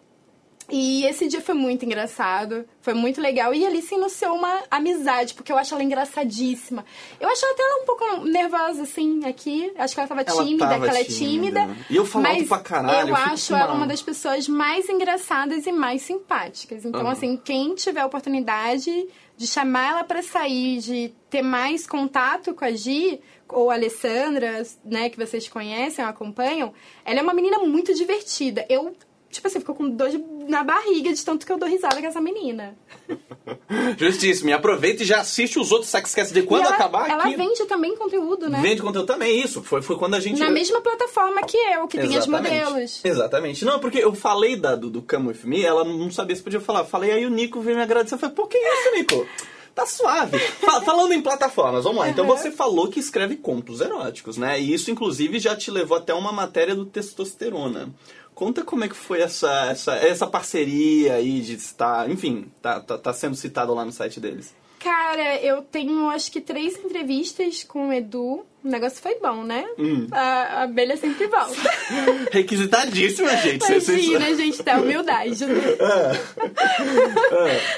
E 0.70 1.06
esse 1.06 1.28
dia 1.30 1.40
foi 1.40 1.56
muito 1.56 1.86
engraçado, 1.86 2.66
foi 2.82 2.94
muito 2.94 3.22
legal. 3.22 3.54
E 3.54 3.66
ali 3.66 3.82
se 3.82 3.96
iniciou 3.96 4.36
uma 4.36 4.64
amizade, 4.70 5.34
porque 5.34 5.50
eu 5.52 5.58
acho 5.58 5.74
ela 5.74 5.82
engraçadíssima. 5.84 6.84
Eu 7.22 7.30
acho 7.30 7.46
até 7.46 7.64
ela 7.64 7.82
um 7.84 7.86
pouco 7.86 8.26
nervosa, 8.26 8.84
assim, 8.84 9.24
aqui. 9.26 9.72
Acho 9.78 9.94
que 9.94 10.00
ela 10.02 10.10
tava 10.10 10.22
Ela 10.28 10.44
tímida, 10.44 10.68
tava 10.68 10.84
que 10.84 10.90
ela 10.90 11.00
é 11.00 11.04
tímida. 11.06 11.62
tímida. 11.62 11.78
E 11.90 11.96
eu 11.96 12.06
falo 12.06 12.24
mas 12.24 12.48
pra 12.48 12.60
caralho, 12.60 13.00
Eu 13.00 13.08
eu 13.10 13.16
acho 13.16 13.56
ela 13.56 13.74
uma- 13.74 13.88
das 13.88 14.02
pessoas 14.02 14.48
mais 14.50 14.90
engraçadas 14.90 15.66
e 15.66 15.72
mais 15.72 16.02
simpáticas. 16.02 16.84
Então, 16.84 17.00
Aham. 17.02 17.12
assim, 17.12 17.38
quem 17.38 17.74
tiver 17.74 18.02
a 18.02 18.06
oportunidade 18.06 19.08
de 19.38 19.48
chamar 19.48 19.90
ela 19.92 20.04
pra 20.04 20.22
sair, 20.22 20.80
de 20.80 21.14
ter 21.30 21.42
mais 21.44 21.88
contato 21.88 22.54
com 22.54 22.66
a 22.66 22.72
Gi, 22.72 23.22
ou 23.48 23.72
a 23.72 23.76
Alessandra, 23.76 24.64
né, 24.84 25.10
que 25.10 25.18
vocês 25.18 25.48
conhecem, 25.48 26.04
acompanham, 26.04 26.74
ela 27.06 27.20
é 27.20 27.24
uma 27.24 27.34
menina 27.34 27.60
muito 27.60 27.94
divertida. 27.94 28.66
Eu, 28.68 28.94
tipo 29.32 29.48
assim, 29.48 29.60
fico 29.60 29.74
com 29.76 29.90
dor 29.90 30.10
de- 30.10 30.24
na 30.48 30.64
barriga 30.64 31.14
de 31.14 31.24
tanto 31.24 31.46
que 31.46 31.52
eu 31.52 31.58
dou 31.58 31.68
risada 31.68 32.00
com 32.00 32.08
essa 32.08 32.22
menina. 32.22 32.76
Justíssimo. 33.98 34.50
E 34.50 34.54
aproveita 34.54 35.04
e 35.04 35.06
já 35.06 35.20
assiste 35.22 35.60
os 35.60 35.72
outros 35.72 35.90
Saxcast 35.90 36.34
de 36.34 36.44
quando 36.44 36.66
ela, 36.66 36.74
acabar 36.76 37.10
ela 37.10 37.24
aqui. 37.26 37.36
vende 37.36 37.66
também 37.66 37.96
conteúdo, 37.96 38.50
né? 38.50 38.60
Vende 38.62 38.82
conteúdo 38.82 39.06
também, 39.08 39.42
isso. 39.42 39.62
Foi, 39.64 39.82
foi 39.82 39.98
quando 39.98 40.16
a 40.16 40.20
gente. 40.20 40.40
Na 40.40 40.50
mesma 40.50 40.82
plataforma 40.82 41.42
que 41.44 41.58
eu, 41.58 41.88
que 41.88 41.98
tem 41.98 42.16
as 42.18 42.26
Exatamente. 42.28 42.54
modelos. 42.66 43.02
Exatamente. 43.06 43.66
Não, 43.66 43.80
porque 43.80 43.98
eu 44.00 44.14
falei 44.14 44.56
da, 44.56 44.76
do, 44.76 44.90
do 44.90 45.02
Come 45.02 45.30
With 45.30 45.40
Me, 45.44 45.64
ela 45.64 45.84
não 45.84 46.12
sabia 46.12 46.36
se 46.36 46.42
podia 46.44 46.60
falar. 46.60 46.84
Falei, 46.86 47.12
aí 47.12 47.26
o 47.26 47.30
Nico 47.30 47.60
veio 47.62 47.78
me 47.78 47.84
agradecer. 47.84 48.16
Eu 48.16 48.20
falei, 48.20 48.36
por 48.36 48.48
que 48.48 48.58
isso, 48.58 48.92
Nico? 48.96 49.28
Tá 49.76 49.86
suave. 49.86 50.40
Fa- 50.60 50.82
falando 50.82 51.14
em 51.14 51.22
plataformas, 51.22 51.84
vamos 51.84 52.00
lá. 52.00 52.10
Então 52.10 52.26
Uhum. 52.28 52.36
você 52.36 52.50
falou 52.52 52.88
que 52.88 53.00
escreve 53.00 53.36
contos 53.36 53.80
eróticos, 53.80 54.36
né? 54.38 54.60
E 54.60 54.74
isso, 54.74 54.90
inclusive, 54.90 55.40
já 55.40 55.56
te 55.56 55.70
levou 55.70 55.98
até 55.98 56.14
uma 56.14 56.32
matéria 56.32 56.74
do 56.76 56.86
Testosterona. 56.86 57.90
Conta 58.38 58.64
como 58.64 58.84
é 58.84 58.88
que 58.88 58.96
foi 58.96 59.20
essa, 59.20 59.66
essa, 59.66 59.96
essa 59.96 60.28
parceria 60.28 61.16
aí 61.16 61.42
de 61.42 61.56
estar. 61.56 62.08
Enfim, 62.08 62.52
tá, 62.62 62.80
tá, 62.80 62.96
tá 62.96 63.12
sendo 63.12 63.36
citado 63.36 63.74
lá 63.74 63.84
no 63.84 63.92
site 63.92 64.20
deles. 64.20 64.54
Cara, 64.80 65.38
eu 65.38 65.62
tenho 65.64 66.10
acho 66.10 66.32
que 66.32 66.40
três 66.40 66.78
entrevistas 66.78 67.64
com 67.64 67.90
o 67.90 67.94
Edu. 67.94 68.46
O 68.64 68.70
negócio 68.70 69.02
foi 69.02 69.16
bom, 69.16 69.44
né? 69.44 69.66
Hum. 69.78 70.08
A, 70.12 70.20
a 70.20 70.64
abelha 70.64 70.98
sempre 70.98 71.28
volta. 71.28 71.56
Requisitadíssima, 72.32 73.36
gente. 73.38 73.66
Imagina, 73.66 74.36
gente, 74.36 74.64
tá 74.64 74.78
humildade. 74.78 75.46
né? 75.46 75.56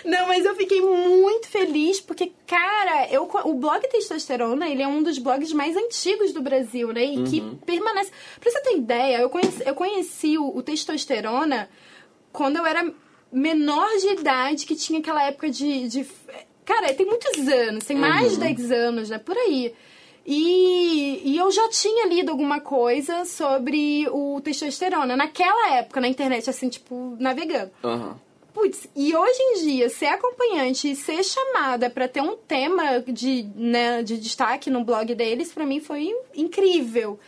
Não, 0.04 0.28
mas 0.28 0.46
eu 0.46 0.56
fiquei 0.56 0.82
muito 0.82 1.48
feliz 1.48 2.02
porque, 2.02 2.32
cara, 2.48 3.08
eu, 3.12 3.30
o 3.46 3.54
blog 3.54 3.88
Testosterona, 3.88 4.68
ele 4.68 4.82
é 4.82 4.88
um 4.88 5.04
dos 5.04 5.20
blogs 5.20 5.54
mais 5.54 5.78
antigos 5.78 6.34
do 6.34 6.42
Brasil, 6.42 6.92
né? 6.92 7.04
E 7.04 7.24
que 7.24 7.42
permanece. 7.66 8.12
Pra 8.40 8.52
você 8.52 8.60
ter 8.62 8.78
ideia, 8.78 9.20
eu 9.20 9.30
conheci, 9.30 9.64
eu 9.66 9.76
conheci 9.76 10.38
o, 10.38 10.58
o 10.58 10.64
Testosterona 10.64 11.70
quando 12.32 12.58
eu 12.58 12.66
era 12.66 12.92
menor 13.32 13.90
de 13.98 14.08
idade, 14.20 14.66
que 14.66 14.76
tinha 14.76 15.00
aquela 15.00 15.24
época 15.24 15.50
de. 15.50 15.88
de 15.88 16.06
cara, 16.70 16.94
tem 16.94 17.06
muitos 17.06 17.48
anos, 17.48 17.84
tem 17.84 17.98
mais 17.98 18.34
de 18.34 18.40
10 18.40 18.72
anos, 18.72 19.10
né? 19.10 19.18
Por 19.18 19.36
aí. 19.36 19.74
E, 20.26 21.22
e 21.26 21.38
eu 21.38 21.50
já 21.50 21.68
tinha 21.70 22.06
lido 22.06 22.30
alguma 22.30 22.60
coisa 22.60 23.26
sobre 23.26 24.08
o 24.12 24.40
testosterona 24.42 25.18
naquela 25.18 25.78
época 25.78 26.00
na 26.00 26.08
internet, 26.08 26.48
assim, 26.48 26.70
tipo, 26.70 27.18
navegando. 27.20 27.72
Aham. 27.84 28.20
Putz, 28.54 28.88
e 28.96 29.16
hoje 29.16 29.40
em 29.40 29.64
dia, 29.64 29.90
ser 29.90 30.08
acompanhante 30.08 30.92
e 30.92 30.96
ser 30.96 31.24
chamada 31.24 31.90
pra 31.90 32.08
ter 32.08 32.22
um 32.22 32.36
tema 32.36 33.00
de, 33.08 33.44
né, 33.56 34.04
de 34.04 34.18
destaque 34.18 34.70
no 34.70 34.84
blog 34.84 35.16
deles, 35.16 35.52
pra 35.52 35.66
mim 35.66 35.80
foi 35.80 36.14
incrível. 36.36 37.20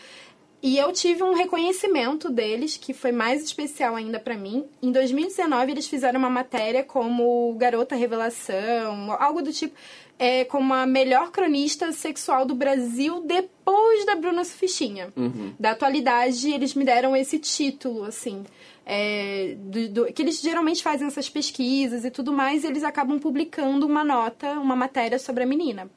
E 0.63 0.77
eu 0.77 0.91
tive 0.91 1.23
um 1.23 1.33
reconhecimento 1.33 2.29
deles, 2.29 2.77
que 2.77 2.93
foi 2.93 3.11
mais 3.11 3.43
especial 3.43 3.95
ainda 3.95 4.19
pra 4.19 4.35
mim. 4.37 4.63
Em 4.81 4.91
2019, 4.91 5.71
eles 5.71 5.87
fizeram 5.87 6.19
uma 6.19 6.29
matéria 6.29 6.83
como 6.83 7.53
Garota 7.57 7.95
Revelação, 7.95 9.11
algo 9.19 9.41
do 9.41 9.51
tipo, 9.51 9.73
é, 10.19 10.45
como 10.45 10.71
a 10.73 10.85
melhor 10.85 11.31
cronista 11.31 11.91
sexual 11.91 12.45
do 12.45 12.53
Brasil 12.53 13.21
depois 13.25 14.05
da 14.05 14.15
Bruna 14.15 14.43
Sufistinha. 14.45 15.11
Da 15.59 15.71
atualidade, 15.71 16.51
eles 16.51 16.75
me 16.75 16.85
deram 16.85 17.15
esse 17.15 17.39
título, 17.39 18.03
assim. 18.03 18.43
é, 18.83 19.55
do- 19.59 19.89
do- 19.89 20.05
que 20.13 20.21
eles 20.23 20.41
geralmente 20.41 20.81
fazem 20.81 21.05
essas 21.07 21.29
pesquisas 21.29 22.03
e 22.03 22.09
tudo 22.09 22.33
mais, 22.33 22.63
e 22.63 22.67
eles 22.67 22.83
acabam 22.83 23.19
publicando 23.19 23.85
uma 23.85 24.03
nota, 24.03 24.53
uma 24.53 24.75
matéria 24.75 25.19
sobre 25.19 25.43
a 25.43 25.45
menina. 25.45 25.89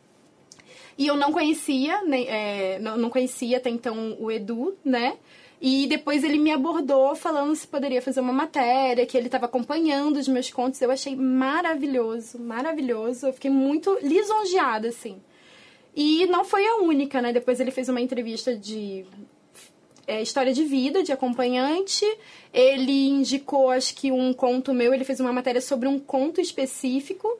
E 0.96 1.06
eu 1.06 1.16
não 1.16 1.32
conhecia, 1.32 2.02
nem- 2.02 2.28
é, 2.28 2.78
não, 2.78 2.96
não 2.96 3.10
conhecia 3.10 3.56
até 3.56 3.70
então 3.70 4.16
o 4.20 4.30
Edu, 4.30 4.76
né? 4.84 5.16
E 5.60 5.86
depois 5.86 6.22
ele 6.22 6.38
me 6.38 6.52
abordou 6.52 7.14
falando 7.14 7.54
se 7.56 7.66
poderia 7.66 8.02
fazer 8.02 8.20
uma 8.20 8.32
matéria, 8.32 9.06
que 9.06 9.16
ele 9.16 9.26
estava 9.26 9.46
acompanhando 9.46 10.18
os 10.18 10.28
meus 10.28 10.50
contos. 10.50 10.80
Eu 10.82 10.90
achei 10.90 11.16
maravilhoso, 11.16 12.38
maravilhoso. 12.38 13.26
Eu 13.26 13.32
fiquei 13.32 13.50
muito 13.50 13.96
lisonjeada, 14.02 14.88
assim. 14.88 15.16
E 15.96 16.26
não 16.26 16.44
foi 16.44 16.66
a 16.66 16.76
única, 16.76 17.22
né? 17.22 17.32
Depois 17.32 17.60
ele 17.60 17.70
fez 17.70 17.88
uma 17.88 18.00
entrevista 18.00 18.54
de 18.54 19.06
é, 20.06 20.20
história 20.20 20.52
de 20.52 20.64
vida, 20.64 21.02
de 21.02 21.12
acompanhante. 21.12 22.04
Ele 22.54 23.08
indicou, 23.08 23.70
acho 23.70 23.94
que 23.96 24.12
um 24.12 24.32
conto 24.32 24.72
meu, 24.72 24.94
ele 24.94 25.04
fez 25.04 25.18
uma 25.18 25.32
matéria 25.32 25.60
sobre 25.60 25.88
um 25.88 25.98
conto 25.98 26.40
específico. 26.40 27.36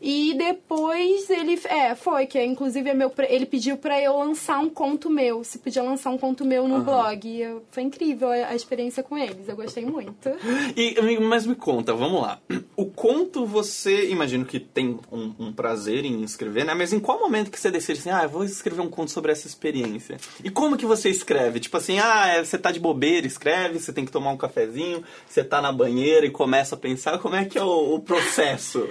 E 0.00 0.34
depois 0.34 1.30
ele. 1.30 1.58
É, 1.64 1.94
foi, 1.94 2.26
que 2.26 2.38
é, 2.38 2.44
inclusive 2.44 2.90
é 2.90 2.94
meu, 2.94 3.10
ele 3.28 3.46
pediu 3.46 3.78
pra 3.78 4.00
eu 4.00 4.18
lançar 4.18 4.58
um 4.58 4.68
conto 4.68 5.08
meu. 5.08 5.42
Se 5.42 5.58
podia 5.58 5.82
lançar 5.82 6.10
um 6.10 6.18
conto 6.18 6.44
meu 6.44 6.68
no 6.68 6.82
blog. 6.82 7.26
E 7.26 7.56
foi 7.70 7.84
incrível 7.84 8.28
a, 8.28 8.54
experiência 8.54 9.02
com 9.02 9.16
eles. 9.16 9.48
Eu 9.48 9.56
gostei 9.56 9.84
muito. 9.84 10.28
E, 10.76 11.18
mas 11.20 11.46
me 11.46 11.54
conta, 11.54 11.94
vamos 11.94 12.20
lá. 12.20 12.38
O 12.76 12.84
conto 12.84 13.46
você, 13.46 14.10
imagino 14.10 14.44
que 14.44 14.60
tem 14.60 14.98
um, 15.10 15.32
um 15.38 15.52
prazer 15.52 16.04
em 16.04 16.22
escrever, 16.22 16.64
né? 16.64 16.74
Mas 16.74 16.92
em 16.92 17.00
qual 17.00 17.18
momento 17.18 17.50
que 17.50 17.58
você 17.58 17.70
decide 17.70 18.00
assim, 18.00 18.10
ah, 18.10 18.24
eu 18.24 18.28
vou 18.28 18.44
escrever 18.44 18.82
um 18.82 18.90
conto 18.90 19.10
sobre 19.10 19.32
essa 19.32 19.46
experiência? 19.46 20.18
E 20.44 20.50
como 20.50 20.76
que 20.76 20.84
você 20.84 21.08
escreve? 21.08 21.60
Tipo 21.60 21.76
assim, 21.76 21.98
ah, 21.98 22.26
é, 22.26 22.44
você 22.44 22.58
tá 22.58 22.70
de 22.70 22.80
bobeira, 22.80 23.26
escreve, 23.26 23.78
você 23.78 23.92
tem 23.92 24.04
que 24.04 24.12
tomar 24.12 24.30
um 24.30 24.36
cafezinho, 24.50 25.04
você 25.26 25.44
tá 25.44 25.60
na 25.60 25.72
banheira 25.72 26.26
e 26.26 26.30
começa 26.30 26.74
a 26.74 26.78
pensar, 26.78 27.18
como 27.18 27.36
é 27.36 27.44
que 27.44 27.58
é 27.58 27.62
o, 27.62 27.94
o 27.94 28.00
processo? 28.00 28.88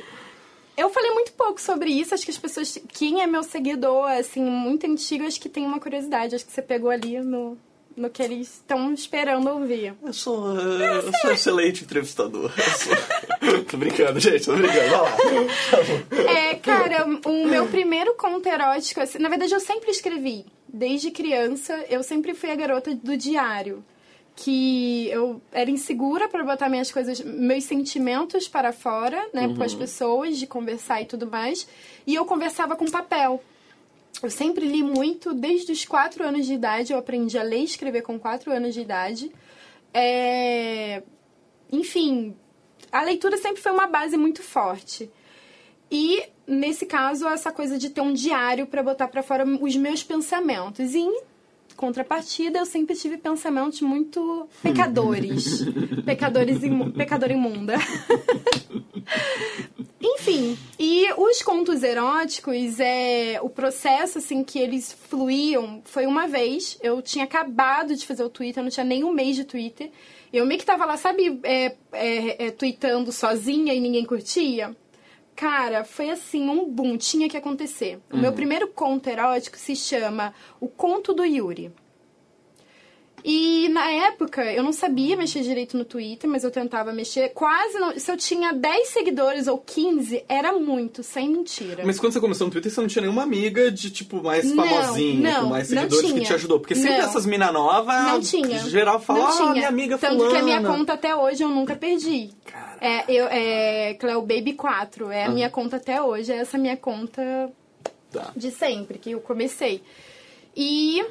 Eu 0.80 0.90
falei 0.90 1.12
muito 1.12 1.34
pouco 1.34 1.60
sobre 1.60 1.90
isso. 1.90 2.14
Acho 2.14 2.24
que 2.24 2.32
as 2.32 2.38
pessoas. 2.38 2.80
Quem 2.94 3.22
é 3.22 3.28
meu 3.28 3.44
seguidor, 3.44 4.10
assim, 4.12 4.42
muito 4.42 4.88
antigo, 4.88 5.26
acho 5.26 5.40
que 5.40 5.50
tem 5.50 5.66
uma 5.66 5.80
curiosidade. 5.80 6.36
Acho 6.36 6.46
que 6.46 6.54
você 6.54 6.62
pegou 6.62 6.90
ali 6.90 7.20
no, 7.20 7.58
no 7.98 8.10
que 8.10 8.24
eles 8.24 8.56
estão 8.56 8.94
esperando 8.94 9.50
ouvir. 9.50 9.94
Eu 10.02 10.14
sou, 10.14 10.58
eh, 10.58 11.02
eu 11.04 11.12
sou 11.20 11.32
excelente 11.32 11.84
entrevistador. 11.84 12.50
Eu 12.58 12.64
sou... 12.64 13.64
tô 13.70 13.76
brincando, 13.76 14.22
gente, 14.22 14.46
tô 14.46 14.56
brincando. 14.56 14.90
Vai 14.90 14.90
lá. 14.90 16.32
É, 16.32 16.56
cara, 16.56 17.06
o 17.26 17.46
meu 17.46 17.68
primeiro 17.68 18.14
conto 18.16 18.48
erótico, 18.48 19.02
assim, 19.02 19.20
na 19.20 19.28
verdade 19.28 19.54
eu 19.54 19.60
sempre 19.60 19.92
escrevi. 19.92 20.46
Desde 20.72 21.12
criança, 21.12 21.74
eu 21.90 22.02
sempre 22.04 22.34
fui 22.34 22.52
a 22.52 22.56
garota 22.56 22.96
do 22.96 23.18
diário. 23.18 23.84
Que 24.42 25.10
eu 25.10 25.42
era 25.52 25.70
insegura 25.70 26.30
para 26.30 26.44
botar 26.44 26.70
minhas 26.70 26.92
coisas, 26.92 27.20
meus 27.20 27.66
sentimentos 27.66 28.48
para 28.48 28.72
fora, 28.72 29.30
né, 29.34 29.54
com 29.54 29.62
as 29.62 29.74
pessoas, 29.74 30.38
de 30.38 30.48
conversar 30.48 31.02
e 31.02 31.06
tudo 31.06 31.28
mais. 31.28 31.68
E 32.08 32.16
eu 32.16 32.24
conversava 32.26 32.76
com 32.76 32.86
papel. 32.86 33.44
Eu 34.24 34.30
sempre 34.30 34.66
li 34.66 34.82
muito, 34.82 35.34
desde 35.34 35.72
os 35.72 35.84
quatro 35.84 36.26
anos 36.26 36.46
de 36.46 36.54
idade. 36.54 36.94
Eu 36.94 37.00
aprendi 37.00 37.38
a 37.38 37.44
ler 37.44 37.60
e 37.60 37.64
escrever 37.66 38.02
com 38.02 38.18
quatro 38.18 38.52
anos 38.52 38.74
de 38.74 38.82
idade. 38.82 39.32
É... 39.94 41.04
Enfim, 41.72 42.36
a 42.92 43.02
leitura 43.02 43.38
sempre 43.38 43.62
foi 43.62 43.72
uma 43.72 43.88
base 43.88 44.18
muito 44.18 44.42
forte. 44.42 45.10
E, 45.92 46.24
nesse 46.46 46.86
caso, 46.86 47.28
essa 47.28 47.52
coisa 47.52 47.78
de 47.78 47.90
ter 47.90 48.02
um 48.02 48.14
diário 48.14 48.68
para 48.68 48.84
botar 48.84 49.08
para 49.08 49.24
fora 49.24 49.46
os 49.46 49.76
meus 49.76 50.04
pensamentos. 50.04 50.94
E, 50.94 51.00
em 51.00 51.22
contrapartida, 51.80 52.60
eu 52.60 52.66
sempre 52.66 52.94
tive 52.94 53.18
pensamentos 53.18 53.80
muito 53.82 54.50
pecadores. 54.62 55.64
pecadores 56.06 56.62
imu 56.62 56.92
pecador 56.92 57.32
imunda. 57.32 57.76
Enfim, 60.02 60.58
e 60.78 61.08
os 61.14 61.42
contos 61.42 61.82
eróticos, 61.82 62.80
é, 62.82 63.40
o 63.42 63.50
processo 63.50 64.18
assim 64.18 64.44
que 64.44 64.60
eles 64.60 64.92
fluíam 64.92 65.82
foi 65.86 66.06
uma 66.06 66.28
vez. 66.28 66.78
Eu 66.82 67.02
tinha 67.02 67.24
acabado 67.24 67.96
de 67.96 68.06
fazer 68.06 68.24
o 68.24 68.30
Twitter, 68.30 68.62
não 68.62 68.70
tinha 68.70 68.84
nem 68.84 69.06
um 69.06 69.14
mês 69.14 69.38
de 69.38 69.46
Twitter. 69.46 69.90
Eu 70.34 70.46
meio 70.46 70.60
que 70.60 70.66
tava 70.66 70.86
lá, 70.86 70.98
sabe, 70.98 71.40
é, 71.44 71.76
é, 71.94 72.48
é, 72.48 72.52
tweetando 72.52 73.12
sozinha 73.14 73.74
e 73.74 73.80
ninguém 73.80 74.06
curtia. 74.06 74.76
Cara, 75.40 75.86
foi 75.86 76.10
assim, 76.10 76.50
um 76.50 76.70
boom, 76.70 76.98
tinha 76.98 77.30
que 77.30 77.38
acontecer. 77.38 77.98
O 78.12 78.18
meu 78.18 78.34
primeiro 78.34 78.68
conto 78.68 79.08
erótico 79.08 79.56
se 79.56 79.74
chama 79.74 80.34
O 80.60 80.68
Conto 80.68 81.14
do 81.14 81.24
Yuri. 81.24 81.72
E 83.24 83.68
na 83.70 83.90
época 83.90 84.44
eu 84.54 84.64
não 84.64 84.72
sabia 84.72 85.16
mexer 85.18 85.42
direito 85.42 85.78
no 85.78 85.84
Twitter, 85.86 86.30
mas 86.30 86.44
eu 86.44 86.52
tentava 86.52 86.92
mexer. 86.94 87.30
Quase 87.30 87.78
não. 87.80 87.98
Se 88.00 88.12
eu 88.12 88.18
tinha 88.18 88.54
10 88.54 88.88
seguidores 88.90 89.48
ou 89.48 89.58
15, 89.58 90.24
era 90.28 90.54
muito, 90.54 91.04
sem 91.04 91.30
mentira. 91.30 91.84
Mas 91.86 92.00
quando 92.00 92.14
você 92.14 92.20
começou 92.20 92.48
no 92.48 92.52
Twitter, 92.52 92.72
você 92.72 92.82
não 92.82 92.88
tinha 92.88 93.02
nenhuma 93.02 93.24
amiga 93.24 93.70
de, 93.72 93.90
tipo, 93.92 94.22
mais 94.24 94.52
famosinha, 94.54 95.32
não, 95.34 95.44
com 95.44 95.50
mais 95.50 95.68
seguidores 95.68 96.12
que 96.12 96.22
te 96.22 96.34
ajudou? 96.34 96.60
Porque 96.60 96.76
sempre 96.76 96.98
Não. 96.98 97.06
essas 97.06 97.26
mina 97.26 97.52
nova, 97.52 97.94
Não 98.04 98.22
tinha. 98.22 98.60
geral 98.70 99.00
fala, 99.00 99.20
não 99.20 99.28
ah, 99.28 99.32
tinha. 99.32 99.52
minha 99.54 99.68
amiga 99.68 99.98
Tanto 99.98 100.16
fulana. 100.16 100.32
que 100.36 100.38
a 100.38 100.44
minha 100.44 100.62
conta 100.62 100.94
até 100.94 101.16
hoje 101.16 101.44
eu 101.44 101.50
nunca 101.50 101.76
perdi. 101.76 102.30
É, 102.82 103.04
eu, 103.12 103.28
é 103.30 103.94
Cleo 104.00 104.22
Baby 104.22 104.54
4. 104.54 105.12
É 105.12 105.26
a 105.26 105.30
minha 105.30 105.50
conta 105.50 105.76
até 105.78 106.02
hoje. 106.02 106.32
É 106.32 106.38
essa 106.38 106.58
minha 106.58 106.78
conta 106.78 107.52
Tá. 108.12 108.32
de 108.36 108.50
sempre, 108.50 108.98
que 108.98 109.12
eu 109.12 109.20
comecei. 109.20 109.84
E 110.56 111.06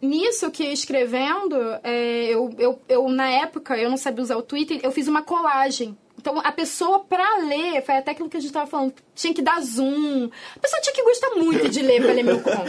nisso 0.00 0.50
que 0.50 0.64
escrevendo, 0.64 1.56
é, 1.82 2.26
eu, 2.26 2.54
eu, 2.58 2.80
eu, 2.88 3.08
na 3.08 3.28
época, 3.28 3.76
eu 3.76 3.90
não 3.90 3.96
sabia 3.96 4.22
usar 4.22 4.36
o 4.36 4.42
Twitter, 4.42 4.80
eu 4.82 4.92
fiz 4.92 5.08
uma 5.08 5.22
colagem. 5.22 5.96
Então, 6.20 6.38
a 6.38 6.52
pessoa, 6.52 6.98
pra 6.98 7.38
ler, 7.38 7.82
foi 7.82 7.96
até 7.96 8.10
aquilo 8.10 8.28
que 8.28 8.36
a 8.36 8.40
gente 8.40 8.52
tava 8.52 8.66
falando, 8.66 8.92
tinha 9.14 9.32
que 9.32 9.40
dar 9.40 9.58
zoom. 9.62 10.28
A 10.54 10.58
pessoa 10.58 10.82
tinha 10.82 10.94
que 10.94 11.02
gostar 11.02 11.30
muito 11.30 11.66
de 11.66 11.80
ler 11.80 12.02
pra 12.02 12.12
ler 12.12 12.22
meu 12.22 12.40
conto. 12.40 12.60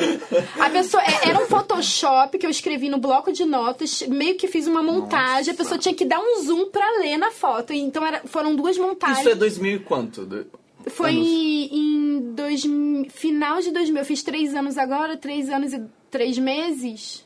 A 0.57 0.69
pessoa, 0.69 1.03
é, 1.03 1.29
era 1.29 1.37
um 1.37 1.47
Photoshop 1.47 2.37
que 2.37 2.45
eu 2.45 2.49
escrevi 2.49 2.87
no 2.87 2.97
bloco 2.97 3.29
de 3.33 3.43
notas, 3.43 4.03
meio 4.03 4.37
que 4.37 4.47
fiz 4.47 4.67
uma 4.67 4.81
montagem, 4.81 5.53
a 5.53 5.57
pessoa 5.57 5.77
tinha 5.77 5.93
que 5.93 6.05
dar 6.05 6.21
um 6.21 6.41
zoom 6.41 6.69
pra 6.69 6.89
ler 6.99 7.17
na 7.17 7.29
foto. 7.29 7.73
Então, 7.73 8.05
era, 8.05 8.21
foram 8.25 8.55
duas 8.55 8.77
montagens. 8.77 9.19
Isso 9.19 9.29
é 9.29 9.35
2000 9.35 9.75
e 9.75 9.79
quanto? 9.79 10.25
Foi 10.89 11.11
anos? 11.11 11.27
em 11.71 12.33
dois, 12.33 12.63
final 13.09 13.61
de 13.61 13.71
2000. 13.71 14.01
Eu 14.01 14.05
fiz 14.05 14.23
três 14.23 14.53
anos 14.55 14.77
agora, 14.77 15.15
três 15.17 15.49
anos 15.49 15.73
e 15.73 15.81
três 16.09 16.37
meses. 16.37 17.25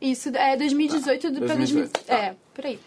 Isso, 0.00 0.30
é 0.36 0.56
2018 0.56 1.32
Tá, 1.32 1.38
pra 1.38 1.54
2018, 1.54 1.92
2000. 1.92 2.06
tá. 2.06 2.14
É, 2.14 2.36
por 2.54 2.66
aí. 2.66 2.78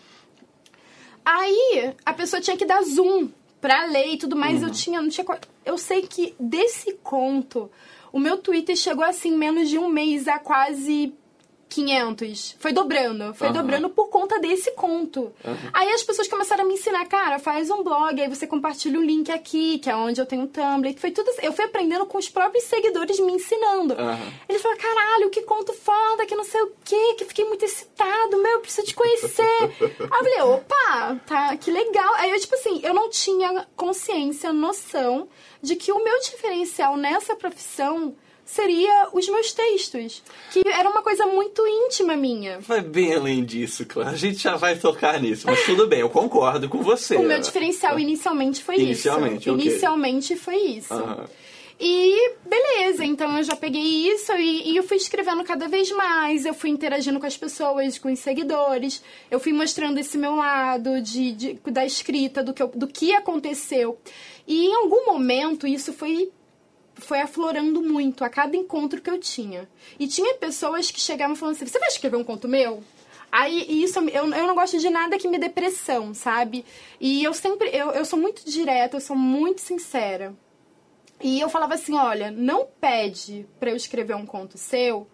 Aí, 1.23 1.93
a 2.06 2.13
pessoa 2.13 2.41
tinha 2.41 2.56
que 2.58 2.65
dar 2.65 2.84
zoom 2.84 3.30
pra 3.60 3.86
ler 3.86 4.13
e 4.13 4.17
tudo 4.17 4.36
mais. 4.36 4.62
Uhum. 4.62 4.67
Eu 4.67 4.71
tinha, 4.73 5.01
não 5.01 5.10
tinha... 5.10 5.25
Eu 5.65 5.78
sei 5.78 6.04
que 6.04 6.36
desse 6.39 6.93
conto, 7.01 7.71
o 8.13 8.19
meu 8.19 8.38
Twitter 8.38 8.75
chegou 8.75 9.04
assim, 9.04 9.36
menos 9.36 9.69
de 9.69 9.80
um 9.80 9.89
mês, 9.89 10.28
a 10.28 10.38
quase 10.38 11.13
500. 11.69 12.56
Foi 12.60 12.71
dobrando. 12.71 13.34
Foi 13.34 13.47
Aham. 13.47 13.62
dobrando 13.62 13.89
por 13.89 14.08
conta 14.10 14.39
desse 14.39 14.71
conto. 14.71 15.34
Aí 15.73 15.91
as 15.91 16.04
pessoas 16.04 16.28
começaram 16.28 16.63
a 16.63 16.67
me 16.67 16.75
ensinar, 16.75 17.06
cara, 17.06 17.39
faz 17.39 17.69
um 17.69 17.84
blog, 17.84 18.21
aí 18.21 18.30
você 18.30 18.47
compartilha 18.47 18.99
o 18.99 19.04
link 19.04 19.32
aqui, 19.32 19.80
que 19.80 19.89
é 19.89 19.95
onde 19.95 20.21
eu 20.21 20.25
tenho 20.25 20.43
um 20.43 20.47
Tumblr. 20.47 20.95
Foi 20.97 21.12
tudo 21.12 21.30
assim. 21.32 21.41
Eu 21.43 21.54
fui 21.54 21.65
aprendendo 21.65 22.06
com 22.06 22.17
os 22.17 22.30
próprios 22.30 22.63
seguidores 22.65 23.19
me 23.19 23.34
ensinando. 23.34 23.93
Aham. 23.93 24.32
Ele 24.47 24.60
falou, 24.60 24.78
caralho, 24.78 25.30
que 25.30 25.41
conto 25.41 25.73
foda, 25.73 26.25
que 26.25 26.36
não 26.36 26.43
sei 26.43 26.62
o 26.62 26.71
quê, 26.84 27.15
que 27.17 27.25
fiquei 27.25 27.45
muito 27.45 27.65
excitado, 27.65 28.38
meu, 28.38 28.54
eu 28.54 28.60
preciso 28.60 28.88
te 28.88 28.95
conhecer. 28.95 29.43
Aí 29.82 29.89
eu 29.99 30.08
falei, 30.10 30.41
opa, 30.41 31.21
tá, 31.25 31.58
que 31.58 31.71
legal. 31.71 32.13
Aí 32.15 32.32
eu, 32.32 32.39
tipo 32.39 32.56
assim, 32.56 32.80
eu 32.84 32.93
não 32.93 33.10
tinha 33.10 33.67
consciência, 33.75 34.54
noção 34.54 35.28
de 35.62 35.75
que 35.75 35.91
o 35.91 36.04
meu 36.04 36.19
diferencial 36.19 36.95
nessa 36.95 37.36
profissão 37.36 38.15
seria 38.46 39.10
os 39.12 39.28
meus 39.28 39.52
textos. 39.52 40.22
Que 40.52 40.62
era 40.68 40.90
uma 40.90 41.02
coisa 41.02 41.26
muito 41.26 41.66
íntima 41.68 42.16
minha. 42.16 42.60
Vai 42.60 42.82
bem 42.82 43.14
além 43.14 43.44
disso, 43.44 43.86
claro. 43.86 44.10
A 44.10 44.16
gente 44.16 44.38
já 44.38 44.56
vai 44.56 44.78
tocar 44.78 45.20
nisso, 45.20 45.48
mas 45.48 45.66
tudo 45.66 45.88
bem, 45.88 46.00
eu 46.02 46.10
concordo 46.10 46.70
com 46.70 46.82
você. 46.84 47.16
O 47.16 47.24
meu 47.24 47.40
diferencial 47.40 48.00
inicialmente 48.00 48.64
foi 48.64 48.76
Inicialmente, 48.78 49.42
isso. 49.50 49.54
ok. 49.54 49.66
Inicialmente 49.66 50.36
foi 50.36 50.56
isso. 50.58 50.94
Aham. 50.94 51.26
E 51.78 52.32
beleza, 52.46 53.04
então 53.04 53.38
eu 53.38 53.44
já 53.44 53.54
peguei 53.54 53.82
isso 53.84 54.32
e, 54.32 54.72
e 54.72 54.78
eu 54.78 54.84
fui 54.84 54.96
escrevendo 54.96 55.44
cada 55.44 55.68
vez 55.68 55.92
mais, 55.92 56.46
eu 56.46 56.54
fui 56.54 56.70
interagindo 56.70 57.20
com 57.20 57.26
as 57.26 57.36
pessoas, 57.36 57.98
com 57.98 58.10
os 58.10 58.20
seguidores, 58.20 59.04
eu 59.30 59.42
fui 59.42 59.52
mostrando 59.52 60.00
esse 60.00 60.18
meu 60.18 60.36
lado 60.38 61.02
de, 61.02 61.34
de- 61.34 61.60
da 61.70 61.86
escrita, 61.86 62.42
do 62.42 62.54
que, 62.54 62.64
eu- 62.64 62.72
do 62.74 62.88
que 62.88 63.12
aconteceu. 63.14 64.00
E 64.48 64.68
em 64.68 64.74
algum 64.74 65.06
momento 65.06 65.68
isso 65.68 65.92
foi 65.92 66.32
foi 66.96 67.22
aflorando 67.22 67.82
muito 67.82 68.24
a 68.24 68.30
cada 68.30 68.56
encontro 68.56 69.02
que 69.02 69.10
eu 69.10 69.20
tinha. 69.20 69.68
E 70.00 70.08
tinha 70.08 70.36
pessoas 70.36 70.90
que 70.90 71.00
chegavam 71.00 71.36
falando 71.36 71.56
assim: 71.56 71.66
Você 71.66 71.80
vai 71.80 71.90
escrever 71.90 72.18
um 72.18 72.24
conto 72.24 72.48
meu? 72.48 72.84
Aí 73.32 73.84
isso, 73.84 74.00
eu, 74.00 74.34
eu 74.34 74.48
não 74.48 74.56
gosto 74.56 74.78
de 74.78 74.90
nada 74.90 75.18
que 75.18 75.28
me 75.28 75.38
dê 75.38 75.50
pressão, 75.50 76.14
sabe? 76.14 76.64
E 77.02 77.24
eu 77.24 77.34
sempre, 77.34 77.70
eu, 77.74 77.92
eu 77.92 78.06
sou 78.06 78.18
muito 78.18 78.50
direta, 78.50 78.96
eu 78.96 79.02
sou 79.02 79.16
muito 79.16 79.62
sincera. 79.62 80.34
E 81.22 81.40
eu 81.40 81.50
falava 81.50 81.74
assim: 81.74 81.96
olha, 81.96 82.32
não 82.32 82.68
pede 82.80 83.46
pra 83.60 83.72
eu 83.72 83.76
escrever 83.76 84.16
um 84.16 84.26
conto 84.26 84.58
seu, 84.58 85.08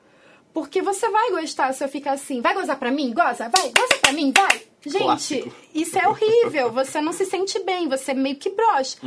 porque 0.54 0.82
você 0.82 1.10
vai 1.10 1.32
gostar 1.32 1.74
se 1.74 1.84
eu 1.84 1.90
ficar 1.90 2.14
assim. 2.14 2.42
Vai 2.42 2.54
gozar 2.54 2.78
pra 2.78 2.92
mim? 2.92 3.14
Goza? 3.14 3.50
Vai, 3.50 3.72
goza 3.72 3.98
pra 4.02 4.12
mim? 4.12 4.32
Vai! 4.36 4.62
Gente, 4.84 5.04
Clássico. 5.04 5.52
isso 5.76 5.98
é 5.98 6.08
horrível. 6.08 6.72
Você 6.72 7.00
não 7.02 7.14
se 7.14 7.26
sente 7.26 7.60
bem, 7.60 7.88
você 7.88 8.14
meio 8.14 8.36
que 8.36 8.50
brocha. 8.50 8.98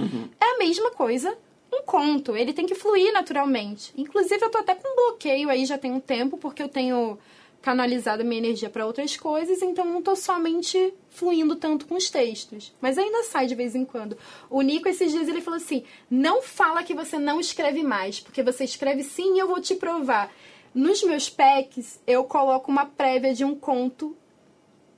É 0.40 0.54
a 0.54 0.58
mesma 0.58 0.92
coisa 0.92 1.36
um 1.74 1.82
conto. 1.82 2.36
Ele 2.36 2.52
tem 2.52 2.66
que 2.66 2.74
fluir 2.74 3.12
naturalmente. 3.12 3.92
Inclusive, 3.96 4.42
eu 4.42 4.50
tô 4.50 4.58
até 4.58 4.74
com 4.74 4.96
bloqueio 4.96 5.50
aí 5.50 5.64
já 5.64 5.76
tem 5.76 5.92
um 5.92 6.00
tempo, 6.00 6.38
porque 6.38 6.62
eu 6.62 6.68
tenho 6.68 7.18
canalizado 7.64 8.22
minha 8.22 8.42
energia 8.42 8.68
pra 8.68 8.84
outras 8.84 9.16
coisas, 9.16 9.62
então 9.62 9.86
não 9.86 10.02
tô 10.02 10.14
somente 10.14 10.92
fluindo 11.08 11.56
tanto 11.56 11.86
com 11.86 11.94
os 11.94 12.10
textos. 12.10 12.74
Mas 12.78 12.98
ainda 12.98 13.22
sai 13.22 13.46
de 13.46 13.54
vez 13.54 13.74
em 13.74 13.86
quando. 13.86 14.18
O 14.50 14.60
Nico, 14.60 14.86
esses 14.86 15.10
dias, 15.10 15.28
ele 15.28 15.40
falou 15.40 15.56
assim: 15.56 15.82
não 16.10 16.42
fala 16.42 16.82
que 16.82 16.92
você 16.92 17.18
não 17.18 17.40
escreve 17.40 17.82
mais, 17.82 18.20
porque 18.20 18.42
você 18.42 18.64
escreve 18.64 19.02
sim 19.02 19.36
e 19.36 19.38
eu 19.38 19.48
vou 19.48 19.60
te 19.60 19.74
provar. 19.74 20.30
Nos 20.74 21.02
meus 21.04 21.30
packs, 21.30 22.00
eu 22.06 22.24
coloco 22.24 22.70
uma 22.70 22.84
prévia 22.84 23.32
de 23.32 23.44
um 23.44 23.54
conto 23.54 24.14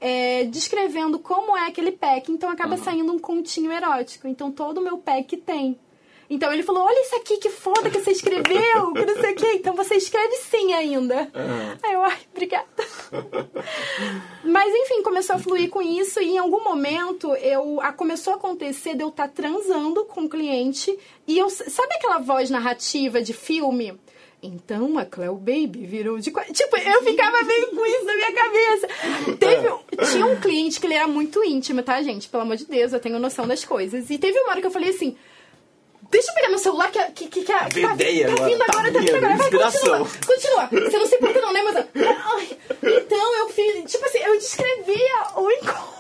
é, 0.01 0.45
descrevendo 0.45 1.19
como 1.19 1.57
é 1.57 1.69
aquele 1.69 1.93
pack. 1.93 2.33
Então 2.33 2.51
acaba 2.51 2.77
saindo 2.77 3.13
um 3.13 3.19
continho 3.19 3.71
erótico. 3.71 4.27
Então 4.27 4.51
todo 4.51 4.79
o 4.79 4.83
meu 4.83 4.99
pack 4.99 5.37
tem. 5.37 5.79
Então 6.29 6.53
ele 6.53 6.63
falou: 6.63 6.85
Olha 6.85 7.01
isso 7.01 7.17
aqui, 7.17 7.37
que 7.39 7.51
foda 7.51 7.91
que 7.91 8.01
você 8.01 8.11
escreveu, 8.11 8.93
que 8.93 9.07
não 9.07 9.21
sei 9.21 9.33
o 9.33 9.37
quê. 9.37 9.53
Então 9.55 9.75
você 9.75 9.95
escreve 9.95 10.37
sim 10.37 10.73
ainda. 10.73 11.31
Aí 11.83 11.93
eu, 11.93 12.03
ai, 12.03 12.19
obrigada. 12.35 12.67
Mas 14.45 14.75
enfim, 14.75 15.03
começou 15.03 15.37
a 15.37 15.39
fluir 15.39 15.71
com 15.71 15.81
isso 15.81 16.21
e 16.21 16.31
em 16.31 16.39
algum 16.39 16.63
momento 16.63 17.35
eu 17.37 17.81
a, 17.81 17.93
começou 17.93 18.33
a 18.33 18.37
acontecer 18.37 18.95
de 18.95 19.03
eu 19.03 19.09
estar 19.09 19.29
transando 19.29 20.05
com 20.05 20.23
o 20.23 20.29
cliente 20.29 20.97
e 21.27 21.39
eu. 21.39 21.49
Sabe 21.49 21.95
aquela 21.95 22.19
voz 22.19 22.51
narrativa 22.51 23.23
de 23.23 23.33
filme? 23.33 23.99
Então 24.43 24.99
a 24.99 25.05
Cleo 25.05 25.35
Baby 25.35 25.87
virou 25.87 26.19
de. 26.19 26.31
Tipo, 26.31 26.77
eu 26.77 27.03
ficava 27.03 27.43
meio 27.43 27.69
com 27.69 27.87
isso 27.87 28.05
na 28.05 28.15
minha 28.15 28.33
cabeça. 28.33 28.89
Teve, 29.39 30.07
tinha 30.13 30.27
um 30.27 30.41
cliente 30.41 30.79
que 30.79 30.87
ele 30.87 30.95
era 30.95 31.09
muito 31.09 31.43
íntimo, 31.43 31.83
tá, 31.83 32.01
gente? 32.03 32.29
Pelo 32.29 32.43
amor 32.43 32.57
de 32.57 32.67
Deus, 32.67 32.93
eu 32.93 33.01
tenho 33.01 33.19
noção 33.19 33.47
das 33.47 33.65
coisas. 33.65 34.11
E 34.11 34.19
teve 34.19 34.39
uma 34.41 34.51
hora 34.51 34.61
que 34.61 34.67
eu 34.67 34.73
falei 34.73 34.91
assim. 34.91 35.17
Deixa 36.11 36.31
eu 36.31 36.35
pegar 36.35 36.49
meu 36.49 36.59
celular 36.59 36.91
que, 36.91 36.99
que, 37.13 37.29
que, 37.29 37.43
que, 37.45 37.53
a- 37.53 37.65
que 37.67 37.81
tá, 37.83 37.93
ideia 37.95 38.35
tá 38.35 38.45
vindo 38.45 38.59
tá 38.59 38.65
agora, 38.69 38.93
tá 38.93 38.99
vindo 38.99 39.17
agora. 39.17 39.37
Vai, 39.37 39.47
inspiração. 39.47 40.07
continua, 40.27 40.69
continua. 40.69 40.91
Você 40.91 40.99
não 40.99 41.07
se 41.07 41.15
importa 41.17 41.41
não, 41.41 41.53
né, 41.53 41.63
mas... 41.63 41.77
Ai, 41.77 42.49
então 42.83 43.37
eu 43.37 43.49
fiz... 43.51 43.91
Tipo 43.91 44.05
assim, 44.07 44.19
eu 44.19 44.35
descrevia 44.39 45.23
o 45.37 45.51
encontro. 45.51 45.97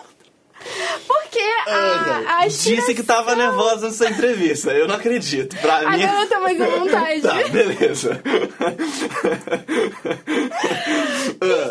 Porque 1.06 1.38
a, 1.68 2.38
a 2.42 2.46
Disse 2.48 2.92
que 2.94 3.02
tava 3.04 3.36
nervosa 3.36 3.86
nessa 3.86 4.08
entrevista. 4.08 4.72
Eu 4.72 4.88
não 4.88 4.96
acredito. 4.96 5.54
Pra 5.60 5.88
mim. 5.90 6.02
Agora 6.02 6.22
eu 6.22 6.28
tô 6.28 6.40
mais 6.40 6.60
à 6.60 6.66
vontade. 6.66 7.20
Tá, 7.22 7.34
beleza. 7.48 8.20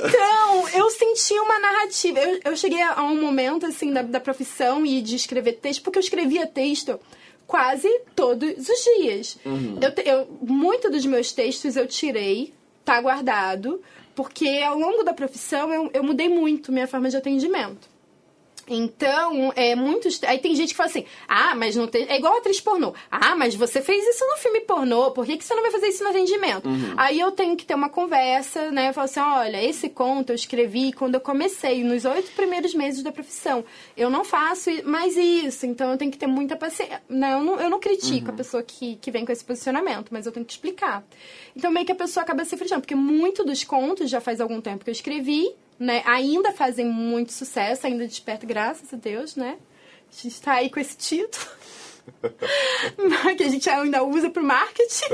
Então, 0.08 0.70
eu 0.74 0.90
senti 0.92 1.34
uma 1.40 1.60
narrativa. 1.60 2.20
Eu, 2.20 2.40
eu 2.46 2.56
cheguei 2.56 2.82
a 2.82 3.02
um 3.04 3.20
momento, 3.20 3.66
assim, 3.66 3.92
da, 3.92 4.02
da 4.02 4.20
profissão 4.20 4.86
e 4.86 5.02
de 5.02 5.16
escrever 5.16 5.54
texto, 5.54 5.82
porque 5.84 5.98
eu 5.98 6.04
escrevia 6.04 6.48
texto 6.48 7.00
quase 7.48 7.88
todos 8.16 8.68
os 8.70 8.84
dias. 8.98 9.38
Eu, 9.82 9.92
te- 9.94 10.08
eu, 10.08 10.28
muito 10.42 10.90
dos 10.90 11.06
meus 11.06 11.32
textos 11.32 11.76
eu 11.76 11.88
tirei, 11.88 12.54
tá 12.84 13.00
guardado, 13.02 13.82
porque 14.16 14.48
ao 14.66 14.78
longo 14.78 15.04
da 15.04 15.14
profissão 15.14 15.72
eu, 15.74 15.90
eu 15.94 16.04
mudei 16.04 16.30
muito 16.30 16.72
minha 16.72 16.88
forma 16.88 17.10
de 17.10 17.18
atendimento. 17.18 17.88
Então, 18.68 19.54
é 19.56 19.76
muitos. 19.76 20.22
Aí 20.24 20.40
tem 20.40 20.56
gente 20.56 20.70
que 20.70 20.76
fala 20.76 20.90
assim: 20.90 21.06
ah, 21.28 21.56
mas 21.56 21.76
não 21.76 21.88
tem. 21.88 22.06
É 22.10 22.18
igual 22.18 22.38
atriz 22.38 22.60
pornô. 22.60 22.94
Ah, 23.12 23.36
mas 23.36 23.56
você 23.56 23.82
fez 23.82 24.04
isso 24.06 24.26
no 24.26 24.38
filme 24.38 24.62
pornô, 24.62 25.12
por 25.12 25.26
que, 25.26 25.38
que 25.38 25.44
você 25.44 25.54
não 25.54 25.62
vai 25.62 25.72
fazer 25.72 25.88
isso 25.88 26.04
no 26.04 26.10
atendimento? 26.10 26.68
Aí 26.98 27.20
eu 27.20 27.32
tenho 27.32 27.56
que 27.56 27.66
ter 27.66 27.76
uma 27.76 27.90
conversa, 27.90 28.72
né? 28.72 28.90
Eu 28.90 28.94
falo 28.94 29.06
assim: 29.06 29.20
olha, 29.20 29.64
esse 29.64 29.90
conto 29.90 30.32
eu 30.32 30.36
escrevi 30.36 30.92
quando 30.92 31.16
eu 31.16 31.22
comecei, 31.22 31.84
nos 31.84 32.06
oito 32.06 32.32
primeiros 32.32 32.74
meses 32.74 33.04
da 33.04 33.12
profissão. 33.12 33.64
Eu 33.96 34.10
não 34.10 34.24
faço 34.24 34.70
mais 34.84 35.16
isso, 35.16 35.66
então 35.66 35.92
eu 35.92 35.98
tenho 35.98 36.12
que 36.12 36.18
ter 36.18 36.28
muita 36.28 36.56
paciência. 36.56 37.02
Né? 37.08 37.34
Eu, 37.34 37.44
não, 37.44 37.60
eu 37.60 37.70
não 37.70 37.80
critico 37.80 38.32
a 38.32 38.34
pessoa 38.34 38.64
que, 38.64 38.96
que 38.96 39.12
vem 39.12 39.26
com 39.26 39.32
esse 39.32 39.44
posicionamento, 39.44 40.10
mas 40.12 40.26
eu 40.26 40.32
tenho 40.32 40.46
que 40.46 40.54
explicar. 40.54 41.04
Então, 41.56 41.72
meio 41.72 41.86
que 41.86 41.92
a 41.92 41.96
pessoa 41.96 42.24
acaba 42.24 42.44
se 42.44 42.58
frustrando, 42.58 42.82
porque 42.82 42.96
muito 42.96 43.44
dos 43.44 43.64
contos 43.64 44.10
já 44.10 44.20
faz 44.20 44.42
algum 44.42 44.60
tempo 44.60 44.84
que 44.84 44.90
eu 44.90 44.94
escrevi 44.94 45.56
né? 45.80 46.02
Ainda 46.06 46.52
fazem 46.52 46.86
muito 46.86 47.34
sucesso, 47.34 47.86
ainda 47.86 48.08
desperta, 48.08 48.46
graças 48.46 48.94
a 48.94 48.98
Deus, 48.98 49.36
né? 49.36 49.58
A 50.12 50.22
gente 50.22 50.42
tá 50.42 50.54
aí 50.54 50.70
com 50.70 50.80
esse 50.80 50.96
título. 50.98 51.46
que 53.38 53.44
a 53.44 53.50
gente 53.50 53.70
ainda 53.70 54.04
usa 54.04 54.30
pro 54.30 54.44
marketing. 54.44 55.06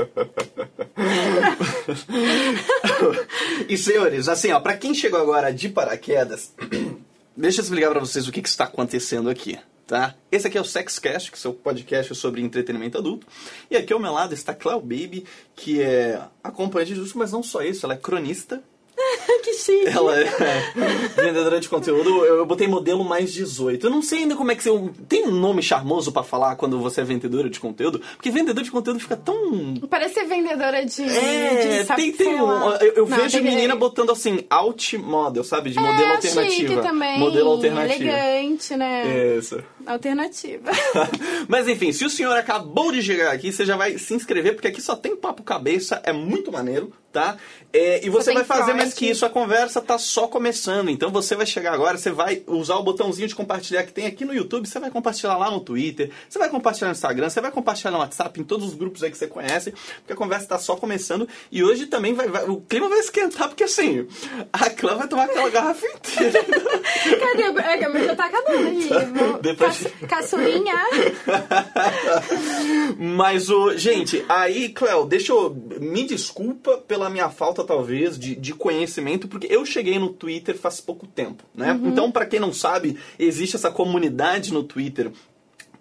E 3.68 3.76
senhores, 3.76 4.28
assim, 4.28 4.52
ó, 4.52 4.60
pra 4.60 4.76
quem 4.76 4.94
chegou 4.94 5.20
agora 5.20 5.52
de 5.52 5.68
paraquedas, 5.68 6.52
deixa 7.36 7.60
eu 7.60 7.64
explicar 7.64 7.90
pra 7.90 8.00
vocês 8.00 8.28
o 8.28 8.32
que, 8.32 8.42
que 8.42 8.48
está 8.48 8.64
acontecendo 8.64 9.30
aqui, 9.30 9.58
tá? 9.86 10.14
Esse 10.30 10.46
aqui 10.46 10.58
é 10.58 10.60
o 10.60 10.64
Sexcast, 10.64 11.32
que 11.32 11.46
é 11.46 11.50
o 11.50 11.54
podcast 11.54 12.14
sobre 12.14 12.42
entretenimento 12.42 12.98
adulto. 12.98 13.26
E 13.70 13.76
aqui 13.76 13.92
ao 13.92 14.00
meu 14.00 14.12
lado 14.12 14.34
está 14.34 14.54
Clau 14.54 14.80
Baby, 14.80 15.24
que 15.54 15.80
é 15.80 16.20
acompanhante 16.42 16.92
de 16.92 17.00
justo, 17.00 17.18
mas 17.18 17.32
não 17.32 17.42
só 17.42 17.62
isso, 17.62 17.86
ela 17.86 17.94
é 17.94 17.98
cronista. 17.98 18.62
que 19.42 19.54
chique. 19.54 19.88
Ela 19.88 20.20
é 20.20 20.24
vendedora 21.16 21.60
de 21.60 21.68
conteúdo. 21.68 22.24
Eu, 22.24 22.36
eu 22.38 22.46
botei 22.46 22.66
modelo 22.66 23.04
mais 23.04 23.32
18. 23.32 23.86
Eu 23.86 23.90
não 23.90 24.02
sei 24.02 24.20
ainda 24.20 24.36
como 24.36 24.50
é 24.50 24.54
que 24.54 24.62
você. 24.62 24.70
Tem 25.08 25.26
um 25.26 25.30
nome 25.32 25.62
charmoso 25.62 26.12
pra 26.12 26.22
falar 26.22 26.56
quando 26.56 26.78
você 26.80 27.00
é 27.00 27.04
vendedora 27.04 27.48
de 27.50 27.58
conteúdo? 27.60 28.00
Porque 28.16 28.30
vendedor 28.30 28.62
de 28.62 28.70
conteúdo 28.70 29.00
fica 29.00 29.16
tão 29.16 29.74
Parece 29.88 30.14
ser 30.14 30.24
vendedora 30.26 30.84
de. 30.84 31.02
é, 31.02 31.80
de, 31.80 31.86
sabe, 31.86 32.02
tem, 32.02 32.12
tem 32.12 32.40
um, 32.40 32.70
eu, 32.74 32.92
eu 32.94 33.08
Não, 33.08 33.16
vejo 33.16 33.38
tem- 33.38 33.42
menina 33.42 33.74
botando 33.76 34.10
assim, 34.12 34.44
alt 34.48 34.94
model, 34.94 35.44
sabe? 35.44 35.70
De 35.70 35.78
é, 35.78 35.82
modelo 35.82 36.12
alternativa. 36.12 36.82
também. 36.82 37.18
Modelo 37.18 37.50
alternativa. 37.50 38.04
Elegante, 38.04 38.76
né? 38.76 39.36
Isso. 39.38 39.62
Alternativa. 39.86 40.70
Mas 41.48 41.68
enfim, 41.68 41.92
se 41.92 42.04
o 42.04 42.10
senhor 42.10 42.36
acabou 42.36 42.92
de 42.92 43.02
chegar 43.02 43.32
aqui, 43.32 43.52
você 43.52 43.64
já 43.64 43.76
vai 43.76 43.98
se 43.98 44.14
inscrever, 44.14 44.54
porque 44.54 44.68
aqui 44.68 44.80
só 44.80 44.94
tem 44.96 45.16
papo 45.16 45.42
cabeça, 45.42 46.00
é 46.04 46.12
muito 46.12 46.50
maneiro, 46.52 46.92
tá? 47.12 47.36
É, 47.72 48.04
e 48.04 48.10
você 48.10 48.32
vai 48.34 48.44
fazer 48.44 48.74
mais 48.74 48.92
que 48.94 49.08
isso, 49.08 49.24
a 49.24 49.30
conversa 49.30 49.80
tá 49.80 49.96
só 49.98 50.26
começando. 50.26 50.90
Então 50.90 51.10
você 51.10 51.34
vai 51.36 51.46
chegar 51.46 51.72
agora, 51.72 51.96
você 51.96 52.10
vai 52.10 52.42
usar 52.46 52.76
o 52.76 52.82
botãozinho 52.82 53.28
de 53.28 53.34
compartilhar 53.34 53.82
que 53.84 53.92
tem 53.92 54.06
aqui 54.06 54.24
no 54.24 54.34
YouTube, 54.34 54.66
você 54.68 54.78
vai 54.78 54.90
compartilhar 54.90 55.36
lá 55.38 55.50
no 55.50 55.60
Twitter, 55.60 56.10
você 56.28 56.38
vai 56.38 56.48
compartilhar 56.48 56.88
no 56.88 56.92
Instagram, 56.92 57.28
você 57.30 57.40
vai 57.40 57.50
compartilhar 57.50 57.90
no 57.90 57.98
WhatsApp, 57.98 58.40
em 58.40 58.44
todos 58.44 58.66
os 58.68 58.74
grupos 58.74 59.02
aí 59.02 59.10
que 59.10 59.16
você 59.18 59.26
conhece, 59.26 59.72
porque 59.98 60.12
a 60.12 60.16
conversa 60.16 60.46
tá 60.48 60.58
só 60.58 60.76
começando. 60.76 61.28
E 61.50 61.62
hoje 61.64 61.86
também 61.86 62.14
vai, 62.14 62.28
vai- 62.28 62.44
o 62.48 62.60
clima 62.60 62.88
vai 62.88 62.98
esquentar, 62.98 63.48
porque 63.48 63.64
assim, 63.64 64.06
a 64.52 64.70
Clã 64.70 64.96
vai 64.96 65.08
tomar 65.08 65.24
aquela 65.24 65.48
garrafa 65.50 65.86
inteira. 65.86 66.44
Cadê? 67.20 67.42
É, 67.60 67.88
mas 67.88 68.04
já 68.06 68.16
tá 68.16 68.26
acabando 68.26 68.68
aqui. 68.68 68.88
Vou- 69.14 69.38
Depois. 69.42 69.86
Caçulinha. 70.08 70.72
Mas 72.98 73.48
o. 73.50 73.76
Gente, 73.76 74.24
aí, 74.28 74.68
Cléo, 74.68 75.06
deixa 75.06 75.32
eu. 75.32 75.50
Me 75.80 76.04
desculpa 76.04 76.78
pela 76.78 77.01
minha 77.10 77.28
falta, 77.28 77.64
talvez, 77.64 78.18
de, 78.18 78.34
de 78.34 78.54
conhecimento, 78.54 79.28
porque 79.28 79.46
eu 79.50 79.64
cheguei 79.64 79.98
no 79.98 80.10
Twitter 80.10 80.56
faz 80.56 80.80
pouco 80.80 81.06
tempo, 81.06 81.44
né? 81.54 81.78
Então, 81.84 82.10
pra 82.10 82.26
quem 82.26 82.40
não 82.40 82.52
sabe, 82.52 82.98
existe 83.18 83.56
essa 83.56 83.70
comunidade 83.70 84.52
no 84.52 84.62
Twitter 84.62 85.12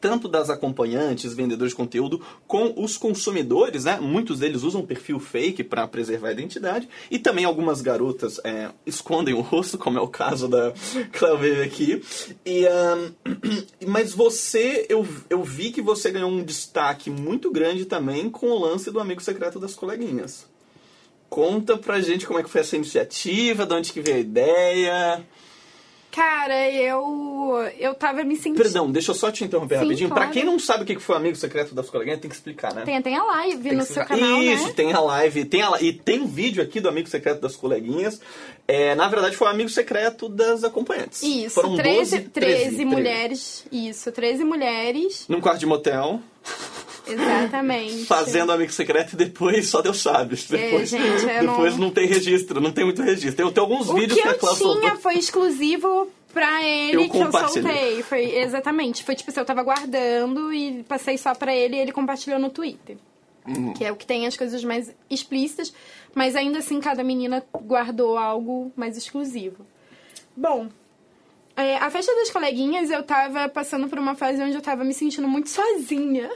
tanto 0.01 0.27
das 0.27 0.49
acompanhantes, 0.49 1.33
vendedores 1.33 1.71
de 1.71 1.77
conteúdo, 1.77 2.19
com 2.47 2.73
os 2.75 2.97
consumidores, 2.97 3.85
né? 3.85 3.99
Muitos 4.01 4.39
deles 4.39 4.63
usam 4.63 4.83
perfil 4.83 5.19
fake 5.19 5.63
para 5.63 5.87
preservar 5.87 6.29
a 6.29 6.31
identidade 6.31 6.89
e 7.09 7.19
também 7.19 7.45
algumas 7.45 7.81
garotas 7.81 8.41
é, 8.43 8.71
escondem 8.85 9.35
o 9.35 9.41
rosto, 9.41 9.77
como 9.77 9.99
é 9.99 10.01
o 10.01 10.07
caso 10.07 10.47
da 10.47 10.73
Cléo 11.13 11.63
aqui. 11.63 12.01
E, 12.43 12.65
ahn, 12.65 13.11
mas 13.87 14.11
você, 14.11 14.87
eu, 14.89 15.07
eu 15.29 15.43
vi 15.43 15.71
que 15.71 15.81
você 15.81 16.09
ganhou 16.09 16.31
um 16.31 16.43
destaque 16.43 17.11
muito 17.11 17.51
grande 17.51 17.85
também 17.85 18.29
com 18.29 18.47
o 18.47 18.59
lance 18.59 18.89
do 18.89 18.99
amigo 18.99 19.21
secreto 19.21 19.59
das 19.59 19.75
coleguinhas. 19.75 20.50
Conta 21.31 21.77
pra 21.77 22.01
gente 22.01 22.27
como 22.27 22.39
é 22.39 22.43
que 22.43 22.49
foi 22.49 22.59
essa 22.59 22.75
iniciativa, 22.75 23.65
de 23.65 23.73
onde 23.73 23.93
que 23.93 24.01
veio 24.01 24.17
a 24.17 24.19
ideia. 24.19 25.25
Cara, 26.11 26.69
eu. 26.69 27.55
Eu 27.79 27.95
tava 27.95 28.21
me 28.25 28.35
sentindo. 28.35 28.61
Perdão, 28.61 28.91
deixa 28.91 29.11
eu 29.11 29.15
só 29.15 29.31
te 29.31 29.45
interromper 29.45 29.75
Sim, 29.77 29.83
rapidinho. 29.85 30.09
claro. 30.09 30.23
Pra 30.25 30.33
quem 30.33 30.43
não 30.43 30.59
sabe 30.59 30.83
o 30.83 30.85
que 30.85 30.99
foi 30.99 31.15
o 31.15 31.17
amigo 31.17 31.37
secreto 31.37 31.73
das 31.73 31.89
coleguinhas, 31.89 32.19
tem 32.19 32.27
que 32.29 32.35
explicar, 32.35 32.73
né? 32.73 32.83
Tem, 32.83 33.01
tem 33.01 33.15
a 33.15 33.23
live 33.23 33.63
Tem 33.69 33.77
no 33.77 33.85
seu 33.85 34.05
canal, 34.05 34.43
Isso, 34.43 34.67
né? 34.67 34.73
tem 34.73 34.91
a 34.91 34.99
live, 34.99 35.45
tem 35.45 35.61
a, 35.61 35.81
e 35.81 35.93
tem 35.93 36.19
um 36.19 36.27
vídeo 36.27 36.61
aqui 36.61 36.81
do 36.81 36.89
amigo 36.89 37.07
secreto 37.07 37.39
das 37.39 37.55
coleguinhas. 37.55 38.19
É, 38.67 38.93
na 38.93 39.07
verdade, 39.07 39.37
foi 39.37 39.47
o 39.47 39.51
amigo 39.51 39.69
secreto 39.69 40.27
das 40.27 40.65
acompanhantes. 40.65 41.23
Isso, 41.23 41.55
Foram 41.55 41.77
13, 41.77 42.17
12, 42.17 42.29
13, 42.29 42.83
mulheres. 42.85 43.65
Isso, 43.71 44.11
13 44.11 44.43
mulheres. 44.43 45.25
Num 45.29 45.39
quarto 45.39 45.59
de 45.61 45.65
motel, 45.65 46.19
Exatamente. 47.13 48.05
fazendo 48.05 48.51
amigo 48.51 48.71
secreto 48.71 49.13
e 49.13 49.15
depois 49.17 49.67
só 49.69 49.81
Deus 49.81 50.01
sabe. 50.01 50.35
Depois, 50.49 50.89
gente, 50.89 51.03
eu 51.23 51.43
não- 51.43 51.53
depois 51.53 51.77
não... 51.77 51.89
tem 51.91 52.07
registro, 52.07 52.59
não 52.61 52.71
tem 52.71 52.85
muito 52.85 53.01
registro. 53.01 53.35
Tem, 53.45 53.51
tem 53.53 53.61
alguns 53.61 53.89
O 53.89 53.93
vídeos 53.93 54.13
que 54.15 54.21
que 54.21 54.27
a 54.27 54.31
eu 54.31 54.37
Cláudia 54.37 54.63
tinha 54.65 54.73
soltou. 54.81 54.97
foi 55.01 55.15
exclusivo 55.17 56.07
pra 56.33 56.63
ele 56.63 57.03
Eu 57.05 57.09
que 57.09 57.17
eu 57.17 57.31
soltei. 57.31 58.03
Foi 58.03 58.35
exatamente. 58.37 59.03
Foi 59.03 59.15
tipo 59.15 59.29
assim, 59.31 59.39
eu 59.39 59.45
tava 59.45 59.63
guardando 59.63 60.53
e 60.53 60.83
passei 60.83 61.17
só 61.17 61.33
pra 61.35 61.55
ele 61.55 61.75
e 61.75 61.79
ele 61.79 61.91
compartilhou 61.91 62.39
no 62.39 62.49
Twitter. 62.49 62.97
Uhum. 63.47 63.73
Que 63.73 63.83
é 63.85 63.91
o 63.91 63.95
que 63.95 64.05
tem 64.05 64.27
as 64.27 64.37
coisas 64.37 64.63
mais 64.63 64.93
explícitas, 65.09 65.73
mas 66.13 66.35
ainda 66.35 66.59
assim 66.59 66.79
cada 66.79 67.03
menina 67.03 67.43
guardou 67.63 68.15
algo 68.17 68.71
mais 68.75 68.95
exclusivo. 68.95 69.65
Bom, 70.37 70.67
é, 71.57 71.75
a 71.77 71.89
festa 71.89 72.13
das 72.15 72.29
coleguinhas 72.29 72.91
eu 72.91 73.01
tava 73.03 73.49
passando 73.49 73.89
por 73.89 73.97
uma 73.97 74.13
fase 74.15 74.41
onde 74.41 74.55
eu 74.55 74.61
tava 74.61 74.83
me 74.83 74.93
sentindo 74.93 75.27
muito 75.27 75.49
sozinha. 75.49 76.29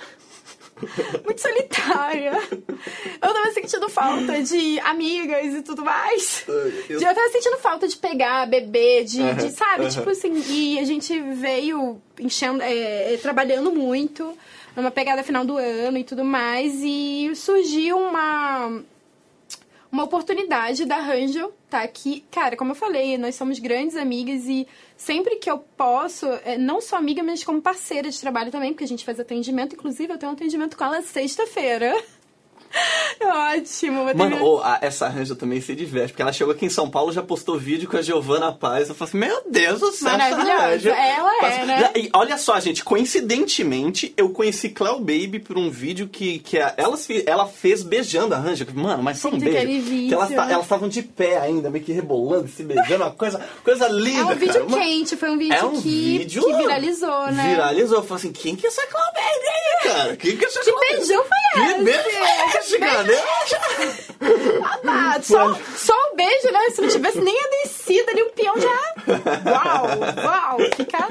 Muito 1.23 1.41
solitária. 1.41 2.33
Eu 2.51 3.33
tava 3.33 3.51
sentindo 3.53 3.89
falta 3.89 4.41
de 4.43 4.79
amigas 4.81 5.53
e 5.53 5.61
tudo 5.61 5.83
mais. 5.83 6.43
Eu- 6.89 6.99
Eu 7.01 7.13
tava 7.15 7.29
sentindo 7.29 7.57
falta 7.57 7.87
de 7.87 7.95
pegar, 7.97 8.45
beber, 8.47 9.05
de, 9.05 9.21
Aham, 9.21 9.35
de, 9.35 9.51
sabe? 9.51 9.81
aham. 9.83 9.89
Tipo 9.89 10.09
assim, 10.09 10.33
e 10.49 10.79
a 10.79 10.83
gente 10.83 11.17
veio 11.19 12.01
enchendo, 12.19 12.61
é, 12.61 13.17
trabalhando 13.21 13.71
muito, 13.71 14.37
numa 14.75 14.91
pegada 14.91 15.23
final 15.23 15.45
do 15.45 15.57
ano 15.57 15.97
e 15.97 16.03
tudo 16.03 16.25
mais, 16.25 16.73
e 16.83 17.31
surgiu 17.35 17.97
uma 17.97 18.81
uma 19.95 20.03
oportunidade 20.03 20.83
da 20.83 20.97
Rangel 20.97 21.53
tá 21.69 21.81
aqui. 21.81 22.25
Cara, 22.29 22.57
como 22.57 22.71
eu 22.71 22.75
falei, 22.75 23.17
nós 23.17 23.35
somos 23.35 23.59
grandes 23.59 23.95
amigas 23.95 24.45
e 24.45 24.67
sempre 24.97 25.37
que 25.37 25.49
eu 25.49 25.57
posso, 25.57 26.25
é, 26.43 26.57
não 26.57 26.81
só 26.81 26.97
amiga, 26.97 27.23
mas 27.23 27.45
como 27.45 27.61
parceira 27.61 28.09
de 28.09 28.19
trabalho 28.19 28.51
também, 28.51 28.73
porque 28.73 28.83
a 28.83 28.87
gente 28.87 29.05
faz 29.05 29.21
atendimento. 29.21 29.73
Inclusive, 29.73 30.11
eu 30.11 30.17
tenho 30.17 30.33
um 30.33 30.35
atendimento 30.35 30.75
com 30.75 30.83
ela 30.83 31.01
sexta-feira. 31.01 31.95
Ótimo, 33.57 34.03
vou 34.05 34.15
Mano, 34.15 34.43
ô, 34.43 34.59
a- 34.61 34.79
essa 34.81 35.07
Ranja 35.07 35.35
também 35.35 35.61
se 35.61 35.73
diverte, 35.75 36.09
porque 36.09 36.21
ela 36.21 36.33
chegou 36.33 36.53
aqui 36.53 36.65
em 36.65 36.69
São 36.69 36.89
Paulo 36.89 37.11
já 37.11 37.21
postou 37.21 37.57
vídeo 37.57 37.89
com 37.89 37.97
a 37.97 38.01
Giovana 38.01 38.51
Paz. 38.51 38.89
Eu 38.89 38.95
falei 38.95 39.09
assim, 39.09 39.17
meu 39.17 39.41
Deus 39.49 39.79
do 39.79 39.91
céu, 39.91 40.09
essa 40.11 40.35
Maravilhosa. 40.35 40.89
Ela 40.89 41.45
é, 41.47 41.65
né? 41.65 41.91
E 41.95 42.09
olha 42.13 42.37
só, 42.37 42.59
gente, 42.59 42.83
coincidentemente, 42.83 44.13
eu 44.17 44.29
conheci 44.29 44.69
Cleo 44.69 44.99
Baby 44.99 45.39
por 45.39 45.57
um 45.57 45.69
vídeo 45.69 46.07
que, 46.07 46.39
que 46.39 46.57
a- 46.59 46.73
elas 46.77 47.05
fi- 47.05 47.23
ela 47.25 47.47
fez 47.47 47.83
beijando 47.83 48.35
a 48.35 48.37
Ranja. 48.37 48.65
Mano, 48.73 49.01
mas 49.03 49.21
foi 49.21 49.31
um 49.31 49.39
Gente, 49.39 49.45
beijo. 49.51 49.67
que 49.67 49.79
vídeo. 49.79 50.15
elas 50.15 50.29
ta- 50.29 50.51
elas 50.51 50.63
estavam 50.63 50.89
de 50.89 51.01
pé 51.01 51.37
ainda, 51.39 51.69
meio 51.69 51.83
que 51.83 51.91
rebolando, 51.93 52.47
se 52.47 52.63
beijando, 52.63 53.03
uma 53.03 53.11
coisa, 53.11 53.39
coisa 53.63 53.87
linda, 53.87 54.19
É 54.19 54.23
um 54.25 54.35
vídeo 54.35 54.65
cara. 54.65 54.81
Quente, 54.81 55.15
foi 55.15 55.29
um 55.29 55.37
vídeo, 55.37 55.53
É 55.55 55.63
um 55.63 55.81
que, 55.81 55.89
vídeo 56.17 56.43
que 56.45 56.57
viralizou, 56.57 57.31
né? 57.31 57.49
Viralizou. 57.49 57.97
Eu 57.97 58.03
falei 58.03 58.15
assim, 58.23 58.31
quem 58.31 58.55
que 58.55 58.65
é 58.65 58.69
essa 58.69 58.85
Cleo 58.87 59.03
Baby 59.13 59.47
aí, 59.47 59.91
cara? 59.93 60.15
Quem 60.17 60.37
que 60.37 60.45
é 60.45 60.47
essa 60.47 60.59
Que 60.59 60.65
Cleo 60.71 60.75
Baby? 60.79 60.95
beijão 60.97 61.23
foi 61.23 61.61
Que 61.63 61.71
esse? 61.71 61.83
beijo 61.83 62.03
foi 62.03 62.64
cara? 62.79 63.07
Ah, 64.87 65.19
só, 65.21 65.53
só 65.75 65.93
um 66.11 66.15
beijo, 66.15 66.51
né? 66.51 66.69
Se 66.71 66.81
não 66.81 66.89
tivesse 66.89 67.19
nem 67.21 67.37
a 67.37 67.63
descida 67.63 68.11
ali, 68.11 68.21
o 68.23 68.29
peão 68.31 68.55
já. 68.59 68.93
Uau, 69.45 69.87
uau, 70.25 70.57
fica. 70.75 71.07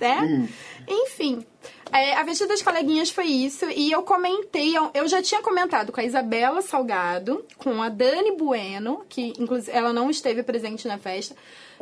Né? 0.00 0.48
Enfim. 0.86 1.44
é, 1.92 2.14
a 2.14 2.22
vestida 2.22 2.48
das 2.48 2.62
coleguinhas 2.62 3.10
foi 3.10 3.26
isso. 3.26 3.66
E 3.66 3.90
eu 3.90 4.02
comentei, 4.02 4.74
eu 4.94 5.08
já 5.08 5.22
tinha 5.22 5.42
comentado 5.42 5.92
com 5.92 6.00
a 6.00 6.04
Isabela 6.04 6.62
Salgado, 6.62 7.44
com 7.56 7.82
a 7.82 7.88
Dani 7.88 8.36
Bueno, 8.36 9.04
que 9.08 9.32
inclusive 9.38 9.76
ela 9.76 9.92
não 9.92 10.10
esteve 10.10 10.42
presente 10.42 10.86
na 10.86 10.98
festa. 10.98 11.34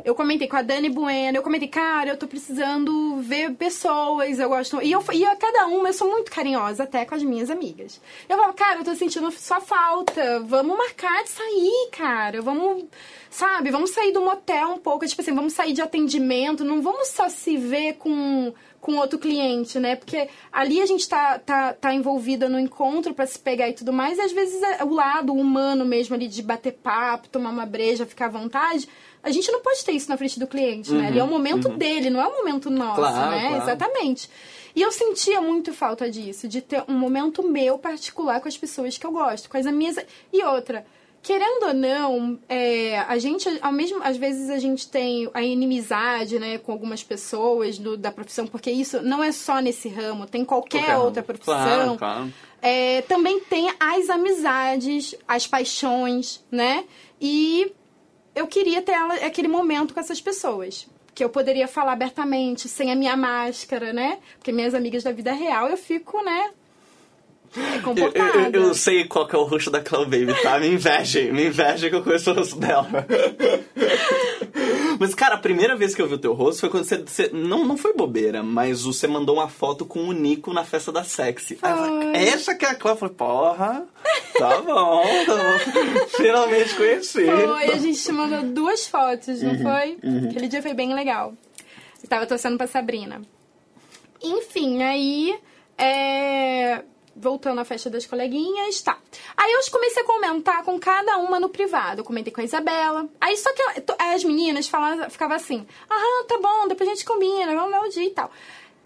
Eu 0.03 0.15
comentei 0.15 0.47
com 0.47 0.55
a 0.55 0.61
Dani 0.61 0.89
Bueno, 0.89 1.37
eu 1.37 1.43
comentei, 1.43 1.67
cara, 1.67 2.09
eu 2.09 2.17
tô 2.17 2.27
precisando 2.27 3.17
ver 3.17 3.53
pessoas, 3.55 4.39
eu 4.39 4.49
gosto. 4.49 4.81
E, 4.81 4.91
eu, 4.91 5.03
e 5.13 5.25
a 5.25 5.35
cada 5.35 5.67
uma 5.67 5.89
eu 5.89 5.93
sou 5.93 6.09
muito 6.09 6.31
carinhosa, 6.31 6.83
até 6.83 7.05
com 7.05 7.15
as 7.15 7.23
minhas 7.23 7.49
amigas. 7.49 7.99
Eu 8.29 8.37
falo, 8.37 8.53
cara, 8.53 8.79
eu 8.79 8.83
tô 8.83 8.95
sentindo 8.95 9.29
sua 9.31 9.59
falta, 9.59 10.39
vamos 10.41 10.77
marcar 10.77 11.23
de 11.23 11.29
sair, 11.29 11.89
cara, 11.91 12.41
vamos, 12.41 12.85
sabe, 13.29 13.71
vamos 13.71 13.91
sair 13.91 14.11
do 14.11 14.21
motel 14.21 14.69
um 14.69 14.77
pouco, 14.77 15.05
tipo 15.05 15.21
assim, 15.21 15.33
vamos 15.33 15.53
sair 15.53 15.73
de 15.73 15.81
atendimento, 15.81 16.63
não 16.63 16.81
vamos 16.81 17.09
só 17.09 17.27
se 17.29 17.57
ver 17.57 17.93
com 17.93 18.53
com 18.79 18.95
outro 18.95 19.19
cliente, 19.19 19.79
né? 19.79 19.95
Porque 19.95 20.29
ali 20.51 20.81
a 20.81 20.85
gente 20.85 21.07
tá, 21.09 21.39
tá, 21.39 21.73
tá 21.73 21.93
envolvida 21.93 22.47
no 22.47 22.59
encontro 22.59 23.13
pra 23.13 23.25
se 23.25 23.37
pegar 23.37 23.67
e 23.67 23.73
tudo 23.73 23.91
mais, 23.91 24.17
e 24.17 24.21
às 24.21 24.31
vezes 24.31 24.61
é 24.61 24.83
o 24.83 24.93
lado 24.93 25.33
humano 25.33 25.83
mesmo 25.83 26.15
ali 26.15 26.27
de 26.27 26.41
bater 26.41 26.73
papo, 26.73 27.27
tomar 27.27 27.49
uma 27.49 27.65
breja, 27.65 28.05
ficar 28.05 28.27
à 28.27 28.29
vontade, 28.29 28.87
a 29.27 29.31
gente 29.31 29.51
não 29.51 29.61
pode 29.61 29.83
ter 29.83 29.91
isso 29.91 30.09
na 30.09 30.17
frente 30.17 30.39
do 30.39 30.47
cliente, 30.47 30.91
né? 30.93 31.07
Ali 31.07 31.19
é 31.19 31.23
o 31.23 31.27
momento 31.27 31.69
dele, 31.69 32.09
não 32.09 32.21
é 32.21 32.27
o 32.27 32.37
momento 32.37 32.69
nosso, 32.69 32.95
Claro, 33.01 33.31
né? 33.31 33.47
claro. 33.49 33.63
Exatamente. 33.63 34.29
E 34.75 34.81
eu 34.81 34.91
sentia 34.91 35.41
muito 35.41 35.73
falta 35.73 36.09
disso, 36.09 36.47
de 36.47 36.61
ter 36.61 36.83
um 36.87 36.93
momento 36.93 37.41
meu 37.43 37.77
particular 37.77 38.39
com 38.41 38.47
as 38.47 38.57
pessoas 38.57 38.97
que 38.97 39.05
eu 39.05 39.11
gosto, 39.11 39.49
com 39.49 39.57
as 39.57 39.65
minhas. 39.65 39.97
E 40.31 40.43
outra, 40.43 40.85
querendo 41.23 41.65
ou 41.67 41.73
não, 41.73 42.39
é, 42.47 42.99
a 42.99 43.17
gente, 43.17 43.49
ao 43.61 43.71
mesmo, 43.71 43.99
às 44.03 44.17
vezes 44.17 44.49
a 44.51 44.59
gente 44.59 44.87
tem 44.87 45.27
a 45.33 45.41
inimizade, 45.43 46.37
né, 46.39 46.57
com 46.59 46.71
algumas 46.71 47.03
pessoas 47.03 47.77
do- 47.79 47.97
da 47.97 48.11
profissão, 48.11 48.45
porque 48.47 48.69
isso 48.69 49.01
não 49.01 49.23
é 49.23 49.31
só 49.31 49.59
nesse 49.59 49.89
ramo, 49.89 50.25
tem 50.27 50.45
qualquer, 50.45 50.79
Qualquer 50.83 50.97
outra 50.97 51.23
profissão. 51.23 51.55
Claro, 51.55 51.97
claro. 51.97 52.33
É, 52.61 53.01
também 53.03 53.39
tem 53.41 53.69
as 53.79 54.09
amizades, 54.09 55.15
as 55.27 55.45
paixões, 55.47 56.43
né? 56.51 56.83
E 57.19 57.71
eu 58.37 58.47
queria 58.47 58.81
ter 58.81 58.93
ela- 58.93 59.15
aquele 59.15 59.47
momento 59.47 59.93
com 59.93 59.99
essas 59.99 60.21
pessoas. 60.21 60.87
Que 61.13 61.23
eu 61.23 61.29
poderia 61.29 61.67
falar 61.67 61.93
abertamente, 61.93 62.67
sem 62.69 62.91
a 62.91 62.95
minha 62.95 63.17
máscara, 63.17 63.91
né? 63.91 64.19
Porque 64.37 64.51
minhas 64.51 64.75
amigas 64.75 65.03
da 65.03 65.11
vida 65.11 65.31
real, 65.33 65.67
eu 65.67 65.77
fico, 65.77 66.23
né? 66.23 66.51
É 67.55 67.77
Eu, 67.77 68.11
eu- 68.13 68.51
eu- 68.51 68.63
eu 68.67 68.73
sei 68.73 69.05
qual 69.05 69.27
que 69.27 69.35
é 69.35 69.39
o 69.39 69.43
rosto 69.43 69.69
da 69.71 69.81
Cloud 69.81 70.09
Baby, 70.09 70.39
tá? 70.41 70.59
Me 70.59 70.67
invejem, 70.67 71.31
me 71.31 71.45
invejem 71.47 71.89
que 71.89 71.95
eu 71.95 72.03
conheço 72.03 72.31
o 72.31 72.33
rosto 72.33 72.57
dela. 72.59 72.87
Mas, 74.99 75.13
cara, 75.13 75.35
a 75.35 75.37
primeira 75.37 75.75
vez 75.75 75.93
que 75.93 76.01
eu 76.01 76.07
vi 76.07 76.15
o 76.15 76.17
teu 76.17 76.33
rosto 76.33 76.61
foi 76.61 76.69
quando 76.69 76.83
você. 76.85 76.97
você- 76.97 77.29
não, 77.31 77.63
não 77.65 77.77
foi 77.77 77.93
bobeira, 77.93 78.41
mas 78.41 78.81
você 78.83 79.05
mandou 79.07 79.35
uma 79.35 79.47
foto 79.47 79.85
com 79.85 79.99
o 80.07 80.11
Nico 80.11 80.51
na 80.53 80.63
festa 80.63 80.91
da 80.91 81.03
sexy. 81.03 81.55
Foi. 81.55 81.69
essa 82.15 82.55
que 82.55 82.65
é 82.65 82.69
a 82.69 82.75
Cláudia. 82.75 83.05
Eu 83.05 83.09
falei, 83.09 83.15
porra, 83.15 83.85
tá 84.39 84.61
bom, 84.61 85.03
tá 85.25 85.35
bom. 85.35 86.05
Finalmente 86.17 86.75
conheci. 86.75 87.25
Foi, 87.25 87.71
a 87.71 87.77
gente 87.77 88.01
te 88.01 88.11
mandou 88.11 88.41
duas 88.43 88.87
fotos, 88.87 89.41
Uhum, 89.41 89.53
não 89.53 89.59
foi? 89.59 89.97
Aquele 90.31 90.47
dia 90.47 90.61
foi 90.63 90.73
bem 90.73 90.93
legal. 90.95 91.33
Eu 92.01 92.09
tava 92.09 92.25
torcendo 92.25 92.57
pra 92.57 92.65
Sabrina. 92.67 93.21
Enfim, 94.23 94.81
aí. 94.81 95.35
é, 95.77 96.81
Voltando 97.19 97.59
à 97.59 97.65
festa 97.65 97.89
das 97.89 98.05
coleguinhas, 98.05 98.81
tá. 98.81 98.97
Aí 99.35 99.51
eu 99.51 99.59
comecei 99.71 100.03
a 100.03 100.05
comentar 100.05 100.63
com 100.63 100.79
cada 100.79 101.17
uma 101.17 101.39
no 101.39 101.49
privado. 101.49 102.01
Eu 102.01 102.05
comentei 102.05 102.31
com 102.31 102.41
a 102.41 102.43
Isabela. 102.43 103.09
Aí 103.19 103.35
só 103.37 103.51
que 103.53 103.61
as 103.97 104.23
meninas 104.23 104.67
falavam, 104.67 105.09
ficavam 105.09 105.35
assim: 105.35 105.65
aham, 105.89 106.25
tá 106.27 106.37
bom, 106.39 106.67
depois 106.67 106.87
a 106.89 106.93
gente 106.93 107.05
combina, 107.05 107.55
vamos 107.55 107.71
ver 107.71 107.87
o 107.87 107.89
dia 107.89 108.05
e 108.05 108.11
tal. 108.11 108.31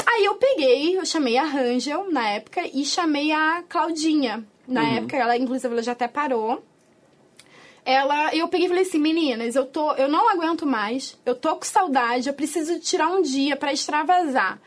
Aí 0.08 0.26
eu 0.26 0.36
peguei, 0.36 0.98
eu 0.98 1.06
chamei 1.06 1.38
a 1.38 1.44
Rangel 1.44 2.10
na 2.12 2.28
época 2.30 2.62
e 2.74 2.86
chamei 2.86 3.32
a 3.32 3.64
Claudinha. 3.68 4.46
Na 4.68 4.88
época, 4.88 5.18
ela, 5.18 5.36
inclusive, 5.36 5.74
ela 5.74 5.84
já 5.84 5.92
até 5.92 6.08
parou 6.08 6.64
ela 7.86 8.34
eu 8.36 8.48
peguei 8.48 8.68
e 8.68 8.70
falei 8.70 8.84
assim 8.84 9.00
meninas 9.00 9.56
eu 9.56 9.66
tô 9.66 9.94
eu 9.94 10.08
não 10.08 10.30
aguento 10.30 10.66
mais 10.66 11.18
eu 11.26 11.34
tô 11.34 11.56
com 11.56 11.66
saudade 11.66 12.28
eu 12.28 12.34
preciso 12.34 12.80
tirar 12.80 13.10
um 13.10 13.22
dia 13.22 13.56
pra 13.56 13.74
extravasar 13.74 14.60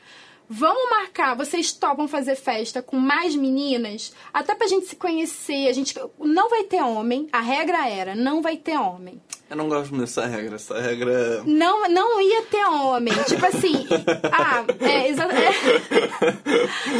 Vamos 0.49 0.91
marcar, 0.91 1.35
vocês 1.35 1.73
topam 1.73 2.07
fazer 2.07 2.37
festa 2.37 2.83
com 2.83 2.97
mais 2.97 3.35
meninas? 3.35 4.13
Até 4.33 4.55
pra 4.55 4.67
gente 4.67 4.87
se 4.87 4.95
conhecer, 4.97 5.69
a 5.69 5.73
gente 5.73 5.95
não 6.19 6.51
vai 6.51 6.65
ter 6.65 6.83
homem. 6.83 7.29
A 7.33 7.41
regra 7.41 7.89
era, 7.89 8.15
não 8.15 8.43
vai 8.43 8.57
ter 8.57 8.77
homem. 8.79 9.21
Eu 9.49 9.57
não 9.57 9.69
gosto 9.69 9.97
dessa 9.97 10.27
regra. 10.27 10.57
Essa 10.57 10.81
regra. 10.81 11.43
Não, 11.47 11.89
não 11.89 12.21
ia 12.21 12.43
ter 12.43 12.65
homem. 12.67 13.13
Tipo 13.25 13.47
assim. 13.47 13.87
ah, 14.33 14.65
é, 14.81 15.09
exatamente. 15.09 15.59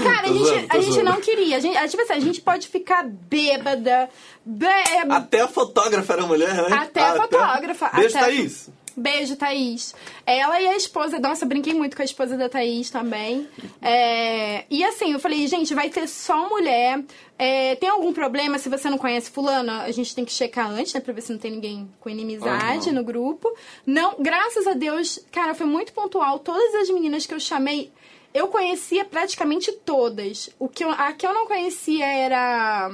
Cara, 0.05 0.29
a 0.29 0.33
gente, 0.33 0.67
a 0.71 0.81
gente 0.81 1.03
não 1.03 1.21
queria. 1.21 1.57
A 1.57 1.61
gente, 1.61 1.77
a- 1.77 1.89
tipo 1.89 2.03
assim, 2.03 2.13
a 2.13 2.21
gente 2.21 2.41
pode 2.41 2.69
ficar 2.69 3.05
bêbada. 3.05 4.09
Bê, 4.45 4.67
Até 5.11 5.41
a 5.41 5.49
fotógrafa 5.49 6.13
era 6.13 6.27
mulher, 6.27 6.55
né? 6.55 6.77
Até 6.77 7.01
a 7.03 7.17
fotógrafa, 7.17 7.89
Beijo, 7.95 8.17
até- 8.17 8.27
Thaís. 8.27 8.71
Beijo, 8.97 9.37
Thaís. 9.37 9.95
Ela 10.25 10.61
e 10.61 10.69
a 10.69 10.77
esposa. 10.77 11.19
Nossa, 11.19 11.45
eu 11.45 11.49
brinquei 11.49 11.75
muito 11.75 11.97
com 11.97 12.03
a 12.03 12.05
esposa 12.05 12.37
da 12.37 12.49
Thaís 12.49 12.91
também. 12.91 13.49
É, 13.83 14.65
e 14.71 14.85
assim, 14.85 15.13
eu 15.13 15.19
falei, 15.19 15.47
gente, 15.47 15.75
vai 15.75 15.91
ter 15.91 16.07
só 16.09 16.49
mulher. 16.49 17.03
É, 17.37 17.75
tem 17.77 17.89
algum 17.89 18.13
problema 18.13 18.59
se 18.59 18.69
você 18.69 18.89
não 18.89 18.99
conhece 18.99 19.31
fulana? 19.31 19.83
A 19.83 19.91
gente 19.91 20.15
tem 20.15 20.25
que 20.25 20.33
checar 20.33 20.71
antes, 20.71 20.95
né? 20.95 21.01
Pra 21.01 21.13
ver 21.13 21.21
se 21.21 21.33
não 21.33 21.39
tem 21.39 21.51
ninguém 21.51 21.91
com 22.01 22.09
inimizade 22.09 22.89
Aham. 22.89 22.99
no 22.99 23.05
grupo. 23.05 23.53
Não, 23.85 24.15
graças 24.19 24.67
a 24.67 24.75
Deus, 24.75 25.19
cara, 25.33 25.55
foi 25.55 25.67
muito 25.67 25.93
pontual. 25.93 26.39
Todas 26.39 26.75
as 26.77 26.91
meninas 26.91 27.27
que 27.27 27.35
eu 27.35 27.41
chamei, 27.41 27.91
eu 28.33 28.49
conhecia 28.49 29.05
praticamente 29.05 29.73
todas. 29.73 30.51
O 30.59 30.69
que 30.69 30.85
eu, 30.85 30.91
a 30.91 31.13
que 31.13 31.27
eu 31.27 31.35
não 31.35 31.47
conhecia 31.47 32.07
era 32.07 32.93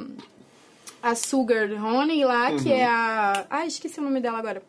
a 1.02 1.14
Sugar 1.14 1.70
Honey 1.72 2.24
lá, 2.24 2.52
que 2.56 2.72
é 2.72 2.86
a. 2.86 3.46
Ai, 3.48 3.66
esqueci 3.66 4.00
o 4.00 4.02
nome 4.02 4.20
dela 4.20 4.38
agora. 4.38 4.62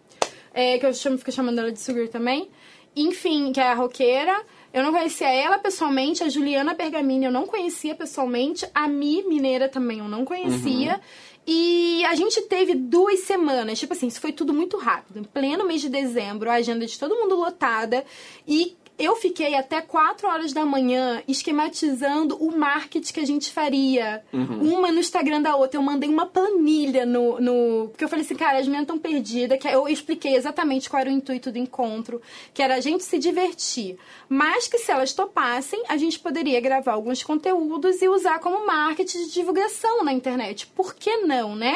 É, 0.53 0.77
que 0.77 0.85
eu 0.85 0.93
chamo, 0.93 1.17
fico 1.17 1.31
chamando 1.31 1.59
ela 1.59 1.71
de 1.71 1.79
Sugar 1.79 2.07
também. 2.07 2.49
Enfim, 2.95 3.51
que 3.51 3.59
é 3.59 3.71
a 3.71 3.73
roqueira. 3.73 4.43
Eu 4.73 4.83
não 4.83 4.91
conhecia 4.91 5.27
ela 5.27 5.57
pessoalmente, 5.59 6.23
a 6.23 6.29
Juliana 6.29 6.73
Bergamini 6.73 7.25
eu 7.25 7.31
não 7.31 7.45
conhecia 7.45 7.93
pessoalmente, 7.93 8.65
a 8.73 8.87
Mi 8.87 9.21
Mineira 9.23 9.67
também 9.67 9.99
eu 9.99 10.07
não 10.07 10.23
conhecia. 10.23 10.99
E 11.45 12.05
a 12.05 12.15
gente 12.15 12.41
teve 12.43 12.75
duas 12.75 13.21
semanas, 13.21 13.79
tipo 13.79 13.93
assim, 13.93 14.07
isso 14.07 14.21
foi 14.21 14.31
tudo 14.31 14.53
muito 14.53 14.77
rápido. 14.77 15.19
Em 15.19 15.23
pleno 15.23 15.65
mês 15.65 15.81
de 15.81 15.89
dezembro, 15.89 16.49
a 16.49 16.53
agenda 16.53 16.85
de 16.85 16.97
todo 16.97 17.15
mundo 17.15 17.35
lotada. 17.35 18.05
E 18.47 18.77
eu 19.03 19.15
fiquei 19.15 19.55
até 19.55 19.81
4 19.81 20.27
horas 20.27 20.53
da 20.53 20.65
manhã 20.65 21.21
esquematizando 21.27 22.35
o 22.35 22.55
marketing 22.55 23.13
que 23.13 23.19
a 23.19 23.25
gente 23.25 23.51
faria. 23.51 24.23
Uma 24.61 24.91
no 24.91 24.99
Instagram 24.99 25.41
da 25.41 25.55
outra. 25.55 25.77
Eu 25.77 25.83
mandei 25.83 26.09
uma 26.09 26.25
planilha 26.25 27.05
no. 27.05 27.39
no 27.39 27.89
porque 27.89 28.03
eu 28.03 28.09
falei 28.09 28.23
assim, 28.23 28.35
cara, 28.35 28.57
as 28.57 28.65
meninas 28.65 28.83
estão 28.83 28.99
perdidas. 28.99 29.59
Que 29.59 29.67
eu 29.67 29.87
expliquei 29.87 30.35
exatamente 30.35 30.89
qual 30.89 31.01
era 31.01 31.09
o 31.09 31.13
intuito 31.13 31.51
do 31.51 31.57
encontro, 31.57 32.21
que 32.53 32.61
era 32.61 32.75
a 32.75 32.79
gente 32.79 33.03
se 33.03 33.17
divertir. 33.17 33.97
Mas 34.29 34.67
que 34.67 34.77
se 34.77 34.91
elas 34.91 35.13
topassem, 35.13 35.83
a 35.87 35.97
gente 35.97 36.19
poderia 36.19 36.59
gravar 36.61 36.93
alguns 36.93 37.23
conteúdos 37.23 38.01
e 38.01 38.07
usar 38.07 38.39
como 38.39 38.65
marketing 38.65 39.25
de 39.25 39.33
divulgação 39.33 40.03
na 40.03 40.13
internet. 40.13 40.67
Por 40.67 40.95
que 40.95 41.17
não, 41.17 41.55
né? 41.55 41.75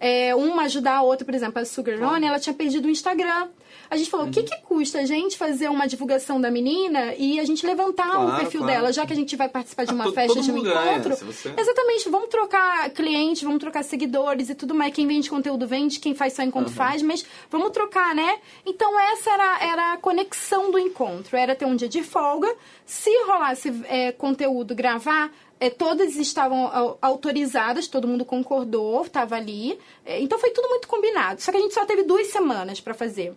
É, 0.00 0.34
uma 0.34 0.62
ajudar 0.62 0.96
a 0.96 1.02
outra, 1.02 1.24
por 1.24 1.34
exemplo, 1.34 1.60
a 1.60 1.64
Sugar 1.64 1.98
Ronnie, 2.00 2.28
ela 2.28 2.40
tinha 2.40 2.54
perdido 2.54 2.86
o 2.86 2.90
Instagram. 2.90 3.48
A 3.92 3.96
gente 3.98 4.08
falou, 4.08 4.26
o 4.26 4.30
que, 4.30 4.42
que 4.42 4.56
custa 4.62 5.00
a 5.00 5.04
gente 5.04 5.36
fazer 5.36 5.68
uma 5.68 5.86
divulgação 5.86 6.40
da 6.40 6.50
menina 6.50 7.14
e 7.14 7.38
a 7.38 7.44
gente 7.44 7.66
levantar 7.66 8.08
o 8.08 8.24
Claro, 8.24 8.40
perfil 8.40 8.60
claro. 8.62 8.74
dela, 8.74 8.90
já 8.92 9.04
que 9.04 9.12
a 9.12 9.16
gente 9.16 9.36
vai 9.36 9.50
participar 9.50 9.84
de 9.84 9.90
Ah, 9.90 9.94
uma 9.94 10.04
todo- 10.04 10.14
festa, 10.14 10.34
todo 10.34 10.42
de 10.44 10.50
um 10.50 10.56
encontro. 10.56 11.16
você- 11.26 11.52
Exatamente, 11.54 12.08
vamos 12.08 12.28
trocar 12.30 12.88
cliente, 12.90 13.44
vamos 13.44 13.60
trocar 13.60 13.82
seguidores 13.82 14.48
e 14.48 14.54
tudo 14.54 14.74
mais. 14.74 14.94
Quem 14.94 15.06
vende 15.06 15.28
conteúdo 15.28 15.66
vende, 15.66 16.00
quem 16.00 16.14
faz 16.14 16.32
só 16.32 16.42
encontro 16.42 16.72
faz, 16.72 17.02
mas 17.02 17.22
vamos 17.50 17.70
trocar, 17.70 18.14
né? 18.14 18.38
Então 18.64 18.98
essa 18.98 19.30
era, 19.30 19.58
era 19.62 19.92
a 19.92 19.96
conexão 19.98 20.70
do 20.70 20.78
encontro. 20.78 21.36
Era 21.36 21.54
ter 21.54 21.66
um 21.66 21.76
dia 21.76 21.88
de 21.88 22.02
folga. 22.02 22.50
Se 22.86 23.10
rolasse 23.26 23.68
é, 23.88 24.10
conteúdo, 24.12 24.74
gravar, 24.74 25.30
é, 25.60 25.68
todas 25.68 26.16
estavam 26.16 26.66
au- 26.66 26.96
autorizadas, 27.02 27.86
todo 27.88 28.08
mundo 28.08 28.24
concordou, 28.24 29.02
estava 29.02 29.36
ali. 29.36 29.78
É, 30.02 30.18
então 30.18 30.38
foi 30.38 30.48
tudo 30.50 30.66
muito 30.70 30.88
combinado. 30.88 31.42
Só 31.42 31.50
que 31.52 31.58
a 31.58 31.60
gente 31.60 31.74
só 31.74 31.84
teve 31.84 32.04
duas 32.04 32.28
semanas 32.28 32.80
para 32.80 32.94
fazer. 32.94 33.34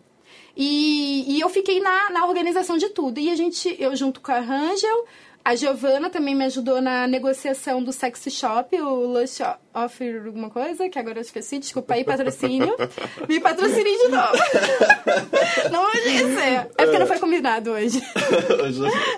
E, 0.56 1.36
e 1.36 1.40
eu 1.40 1.50
fiquei 1.50 1.80
na, 1.80 2.10
na 2.10 2.26
organização 2.26 2.78
de 2.78 2.90
tudo. 2.90 3.20
E 3.20 3.30
a 3.30 3.36
gente, 3.36 3.76
eu 3.80 3.96
junto 3.96 4.22
com 4.22 4.32
a 4.32 4.40
Rangel, 4.40 5.06
a 5.46 5.56
Giovana 5.56 6.10
também 6.10 6.34
me 6.34 6.44
ajudou 6.46 6.82
na 6.82 7.06
negociação 7.06 7.84
do 7.84 7.94
sexy 7.94 8.32
shop, 8.32 8.76
o 8.82 9.06
Lush 9.06 9.42
Offer 9.76 10.26
alguma 10.26 10.50
coisa, 10.50 10.90
que 10.90 10.98
agora 10.98 11.20
eu 11.20 11.22
esqueci, 11.22 11.60
desculpa 11.60 11.94
aí, 11.94 12.04
patrocínio. 12.04 12.76
Me 13.30 13.40
patrocine 13.40 13.96
de 13.96 14.08
novo. 14.08 14.34
não 15.72 15.84
vou. 15.84 15.92
É 16.42 16.66
porque 16.78 16.98
não 16.98 17.06
foi 17.06 17.20
combinado 17.20 17.70
hoje. 17.70 18.02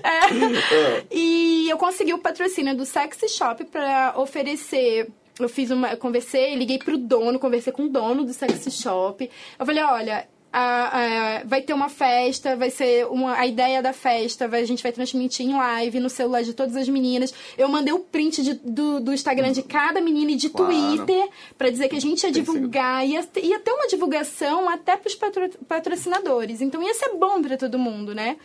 É. 0.04 1.04
E 1.12 1.70
eu 1.70 1.78
consegui 1.78 2.14
o 2.14 2.20
patrocínio 2.20 2.76
do 2.76 2.86
Sexy 2.86 3.30
Shop 3.30 3.64
pra 3.66 4.14
oferecer. 4.18 5.10
Eu 5.40 5.48
fiz 5.48 5.72
uma. 5.72 5.92
Eu 5.92 5.98
conversei, 5.98 6.56
liguei 6.56 6.78
pro 6.78 6.98
dono, 6.98 7.40
conversei 7.40 7.72
com 7.72 7.84
o 7.84 7.90
dono 7.90 8.26
do 8.26 8.34
Sexy 8.34 8.72
Shop. 8.72 9.30
Eu 9.58 9.66
falei, 9.66 9.84
olha. 9.84 10.28
A- 10.52 11.40
a- 11.40 11.44
vai 11.46 11.62
ter 11.62 11.74
uma 11.74 11.90
festa, 11.90 12.56
vai 12.56 12.70
ser 12.70 13.06
uma, 13.08 13.36
a 13.38 13.46
ideia 13.46 13.82
da 13.82 13.94
festa, 13.94 14.48
vai- 14.48 14.62
a 14.62 14.66
gente 14.66 14.82
vai 14.82 14.92
transmitir 14.92 15.46
em 15.46 15.54
live 15.56 16.00
no 16.00 16.10
celular 16.10 16.42
de 16.44 16.54
todas 16.54 16.76
as 16.76 16.88
meninas. 16.90 17.34
Eu 17.58 17.68
mandei 17.68 17.94
o 17.94 18.00
print 18.00 18.42
de- 18.42 18.54
do, 18.64 19.00
do 19.00 19.14
Instagram 19.14 19.52
de 19.52 19.62
cada 19.64 20.00
menina 20.02 20.32
e 20.32 20.36
de 20.36 20.50
Claro. 20.50 20.72
Twitter 20.72 21.30
pra 21.58 21.70
dizer 21.70 21.90
que 21.90 21.96
a 21.96 22.02
gente 22.02 22.24
ia 22.24 22.32
Tem 22.32 22.42
divulgar, 22.42 23.06
ia, 23.08 23.24
ter- 23.24 23.44
ia 23.46 23.60
ter 23.60 23.72
uma 23.72 23.88
divulgação 23.88 24.70
até 24.70 24.96
pros 24.98 25.16
patro- 25.16 25.50
patrocinadores. 25.68 26.62
Então 26.62 26.82
ia 26.82 26.94
ser 26.94 27.10
bom 27.16 27.42
pra 27.42 27.58
todo 27.58 27.78
mundo, 27.78 28.14
né? 28.16 28.38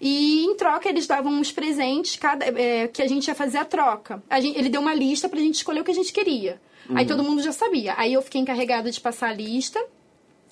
E 0.00 0.44
em 0.46 0.54
troca 0.56 0.88
eles 0.88 1.06
davam 1.06 1.30
uns 1.32 1.52
presentes 1.52 2.16
cada, 2.16 2.46
é, 2.46 2.88
que 2.88 3.02
a 3.02 3.06
gente 3.08 3.28
ia 3.28 3.34
fazer 3.34 3.58
a 3.58 3.64
troca. 3.64 4.22
A 4.30 4.40
gente- 4.40 4.58
ele 4.58 4.68
deu 4.70 4.80
uma 4.80 4.94
lista 4.94 5.28
pra 5.28 5.38
gente 5.38 5.56
escolher 5.56 5.80
o 5.80 5.84
que 5.84 5.90
a 5.90 5.94
gente 5.94 6.12
queria. 6.12 6.60
Aí 6.94 7.06
todo 7.06 7.22
mundo 7.22 7.40
já 7.42 7.52
sabia. 7.52 7.94
Aí 7.96 8.14
eu 8.14 8.22
fiquei 8.22 8.40
encarregada 8.40 8.90
de 8.90 9.00
passar 9.00 9.28
a 9.28 9.32
lista. 9.32 9.80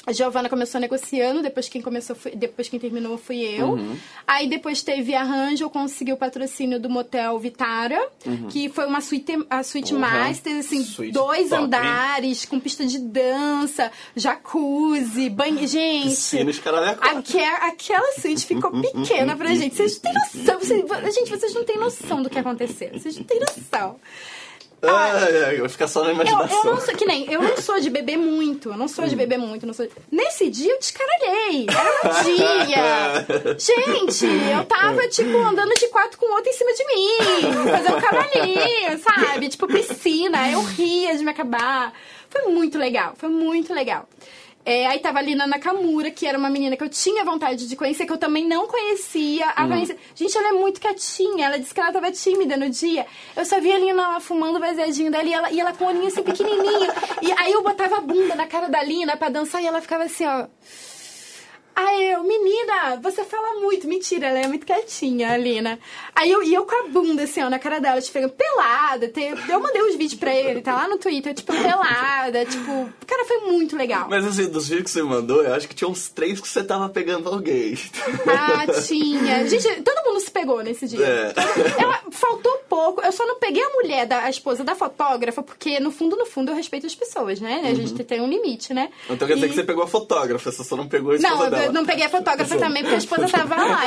A 0.09 0.13
Giovana 0.13 0.49
começou 0.49 0.81
negociando, 0.81 1.43
depois 1.43 1.69
quem 1.69 1.83
começou 1.83 2.17
foi- 2.17 2.35
depois 2.35 2.67
quem 2.67 2.81
terminou 2.81 3.19
fui 3.19 3.43
eu. 3.43 3.79
Aí 4.27 4.49
depois 4.49 4.81
teve 4.83 5.15
a 5.15 5.23
Rangel, 5.23 5.69
conseguiu 5.69 6.15
o 6.15 6.19
patrocínio 6.19 6.81
do 6.81 6.89
motel 6.89 7.39
Vitara, 7.39 8.09
que 8.51 8.71
foi 8.71 8.87
uma 8.87 9.03
suíte, 9.03 9.37
a 9.51 9.63
suíte 9.63 9.93
Porra. 9.93 10.09
master, 10.09 10.57
assim, 10.57 10.83
Suíte 10.83 11.13
dois 11.13 11.51
top, 11.51 11.61
hein? 11.61 11.67
andares, 11.67 12.47
com 12.47 12.59
pista 12.59 12.87
de 12.87 12.99
dança, 12.99 13.93
jacuzzi, 14.17 15.29
banho. 15.29 15.59
Gente. 15.69 16.09
Piscina, 16.09 16.51
os 16.51 16.59
caras 16.59 16.97
Aque- 17.01 17.39
aquela 17.43 18.13
suíte 18.13 18.47
ficou 18.47 18.71
pequena 18.81 19.37
pra 19.37 19.55
gente. 19.55 19.75
Vocês 19.77 19.95
não 19.95 20.01
têm 20.01 20.15
noção. 20.15 20.59
Vocês, 20.59 21.15
gente, 21.15 21.31
vocês 21.31 21.55
não 21.55 21.65
têm 21.65 21.77
noção 21.79 22.23
do 22.23 22.31
que 22.31 22.39
aconteceu. 22.39 22.91
Vocês 22.95 23.17
não 23.19 23.25
têm 23.25 23.41
noção. 23.41 23.97
Ai, 24.81 25.43
ai, 25.45 25.57
vai 25.57 25.68
ficar 25.68 25.89
só 25.89 26.03
na 26.05 26.11
Eu, 26.11 26.14
imaginação. 26.14 26.59
eu 26.64 26.74
não 26.74 26.81
sou, 26.81 26.95
que 26.95 27.05
nem, 27.05 27.33
eu 27.33 27.43
não 27.43 27.57
sou 27.57 27.81
de 27.81 27.91
beber 27.91 28.16
muito. 28.16 28.70
Eu 28.70 28.76
não 28.76 28.87
sou 28.87 29.07
de 29.07 29.16
beber 29.16 29.37
muito. 29.39 29.66
Não 29.66 29.74
sou, 29.74 29.89
nesse 30.11 30.49
dia 30.51 30.72
eu 30.72 30.79
descaralhei. 30.79 31.66
Era 31.68 31.91
um 32.05 32.22
dia. 32.66 33.57
Gente, 33.59 34.24
eu 34.26 34.64
tava, 34.66 35.09
tipo, 35.09 35.37
andando 35.39 35.74
de 35.74 35.89
quatro 35.89 36.16
com 36.18 36.26
o 36.26 36.35
outro 36.35 36.49
em 36.51 36.53
cima 36.53 36.72
de 36.74 36.85
mim. 36.87 37.70
Fazendo 37.70 38.01
cavalinho, 38.01 38.99
sabe? 39.03 39.49
Tipo, 39.49 39.66
piscina. 39.66 40.51
Eu 40.51 40.62
ria 40.62 41.16
de 41.16 41.24
me 41.24 41.31
acabar. 41.31 41.93
Foi 42.31 42.43
muito 42.43 42.79
legal. 42.79 43.14
Foi 43.16 43.29
muito 43.29 43.74
legal. 43.74 44.09
É, 44.69 44.87
aí 44.87 44.99
tava 44.99 45.19
a 45.19 45.23
Lina 45.23 45.47
Nakamura, 45.47 46.11
que 46.11 46.27
era 46.27 46.37
uma 46.37 46.51
menina 46.51 46.77
que 46.77 46.85
eu 46.85 46.91
tinha 46.91 47.25
vontade 47.25 47.66
de 47.66 47.75
conhecer, 47.75 48.05
que 48.05 48.12
eu 48.12 48.19
também 48.19 48.47
não 48.47 48.66
conhecia. 48.66 49.47
A 49.47 49.66
conhecer. 49.66 49.99
Gente, 50.14 50.37
ela 50.37 50.51
é 50.51 50.53
muito 50.53 50.79
quietinha. 50.79 51.47
Ela 51.47 51.59
disse 51.59 51.73
que 51.73 51.81
ela 51.81 51.91
tava 51.91 52.12
tímida 52.12 52.55
no 52.55 52.69
dia. 52.69 53.07
Eu 53.35 53.47
só 53.47 53.59
via 53.59 53.77
a 53.77 53.79
Lina 53.79 54.09
lá 54.09 54.21
fumando 54.21 54.57
o 54.57 54.61
baseadinho 54.61 55.11
dela 55.11 55.25
e 55.25 55.33
ela, 55.33 55.51
e 55.51 55.59
ela 55.59 55.73
com 55.73 55.87
o 55.87 55.89
olhinho 55.89 56.09
assim 56.09 56.23
pequenininho. 56.23 56.93
E 57.23 57.33
aí 57.39 57.51
eu 57.51 57.62
botava 57.62 57.97
a 57.97 58.01
bunda 58.03 58.35
na 58.35 58.47
cara 58.47 58.69
da 58.69 58.83
Lina 58.83 59.16
pra 59.16 59.31
dançar 59.31 59.62
e 59.62 59.66
ela 59.66 59.81
ficava 59.81 60.05
assim, 60.05 60.27
ó. 60.27 60.47
Aí 61.81 62.11
eu, 62.11 62.24
menina, 62.24 62.97
você 63.01 63.22
fala 63.22 63.61
muito. 63.61 63.87
Mentira, 63.87 64.26
ela 64.26 64.41
é 64.41 64.49
muito 64.49 64.66
quietinha, 64.66 65.31
a 65.33 65.37
Lina. 65.37 65.79
Aí 66.12 66.29
eu, 66.29 66.43
e 66.43 66.53
eu 66.53 66.64
com 66.66 66.74
a 66.74 66.89
bunda, 66.89 67.22
assim, 67.22 67.41
ó, 67.41 67.49
na 67.49 67.59
cara 67.59 67.79
dela, 67.79 68.01
tipo, 68.01 68.18
pelada. 68.31 69.07
Tem- 69.09 69.33
eu 69.49 69.61
mandei 69.61 69.81
os 69.83 69.95
vídeos 69.95 70.18
pra 70.18 70.35
ele, 70.35 70.61
tá 70.61 70.74
lá 70.74 70.89
no 70.89 70.99
Twitter, 70.99 71.33
tipo, 71.35 71.53
pelada, 71.53 72.45
tipo... 72.47 72.89
Cara, 73.07 73.24
foi 73.26 73.39
muito 73.53 73.76
legal. 73.76 74.09
Mas 74.11 74.26
assim, 74.26 74.49
dos 74.49 74.68
vídeos 74.68 74.85
que 74.87 74.91
você 74.91 75.03
mandou, 75.05 75.43
eu 75.45 75.55
acho 75.55 75.68
que 75.68 75.74
tinha 75.74 75.89
uns 75.89 76.09
três 76.09 76.41
que 76.41 76.49
você 76.49 76.64
tava 76.64 76.89
pegando 76.89 77.29
alguém. 77.29 77.79
Ah, 78.26 78.66
tinha. 78.83 79.47
Gente, 79.49 79.83
todo 79.83 80.05
mundo 80.05 80.20
se 80.20 80.31
pegou 80.31 80.62
nesse 80.62 80.87
dia. 80.89 81.07
É. 81.07 81.33
Eu- 81.83 82.12
faltou 82.12 82.59
pouco. 82.68 83.01
Eu 83.03 83.12
só 83.12 83.24
não 83.26 83.37
peguei 83.39 83.62
a 83.62 83.70
mulher, 83.70 84.05
da, 84.07 84.24
a 84.24 84.31
esposa 84.31 84.64
da 84.64 84.74
fotógrafa, 84.74 85.43
porque 85.43 85.79
no 85.79 85.91
fundo, 85.93 86.16
no 86.16 86.26
fundo, 86.26 86.51
eu 86.51 86.57
respeito 86.57 86.87
as 86.87 86.95
pessoas, 86.95 87.41
né? 87.41 87.62
A 87.64 87.74
gente 87.74 88.03
tem 88.05 88.20
um 88.20 88.29
limite, 88.29 88.74
né? 88.74 88.91
Então 89.09 89.26
quer 89.29 89.35
dizer 89.35 89.47
E- 89.47 89.49
que 89.51 89.55
você 89.55 89.64
pegou 89.64 89.85
a 89.85 89.87
fotógrafa, 89.87 90.51
você 90.51 90.64
só 90.64 90.76
não 90.76 90.89
pegou 90.89 91.12
a 91.12 91.16
esposa 91.16 91.51
Não, 91.51 91.68
eu 91.69 91.73
não 91.73 91.85
peguei 91.85 92.05
a 92.07 92.09
fotógrafa 92.09 92.57
também, 92.59 92.83
porque 92.83 92.95
a 92.95 92.99
esposa 92.99 93.29
tava 93.29 93.57
lá. 93.57 93.83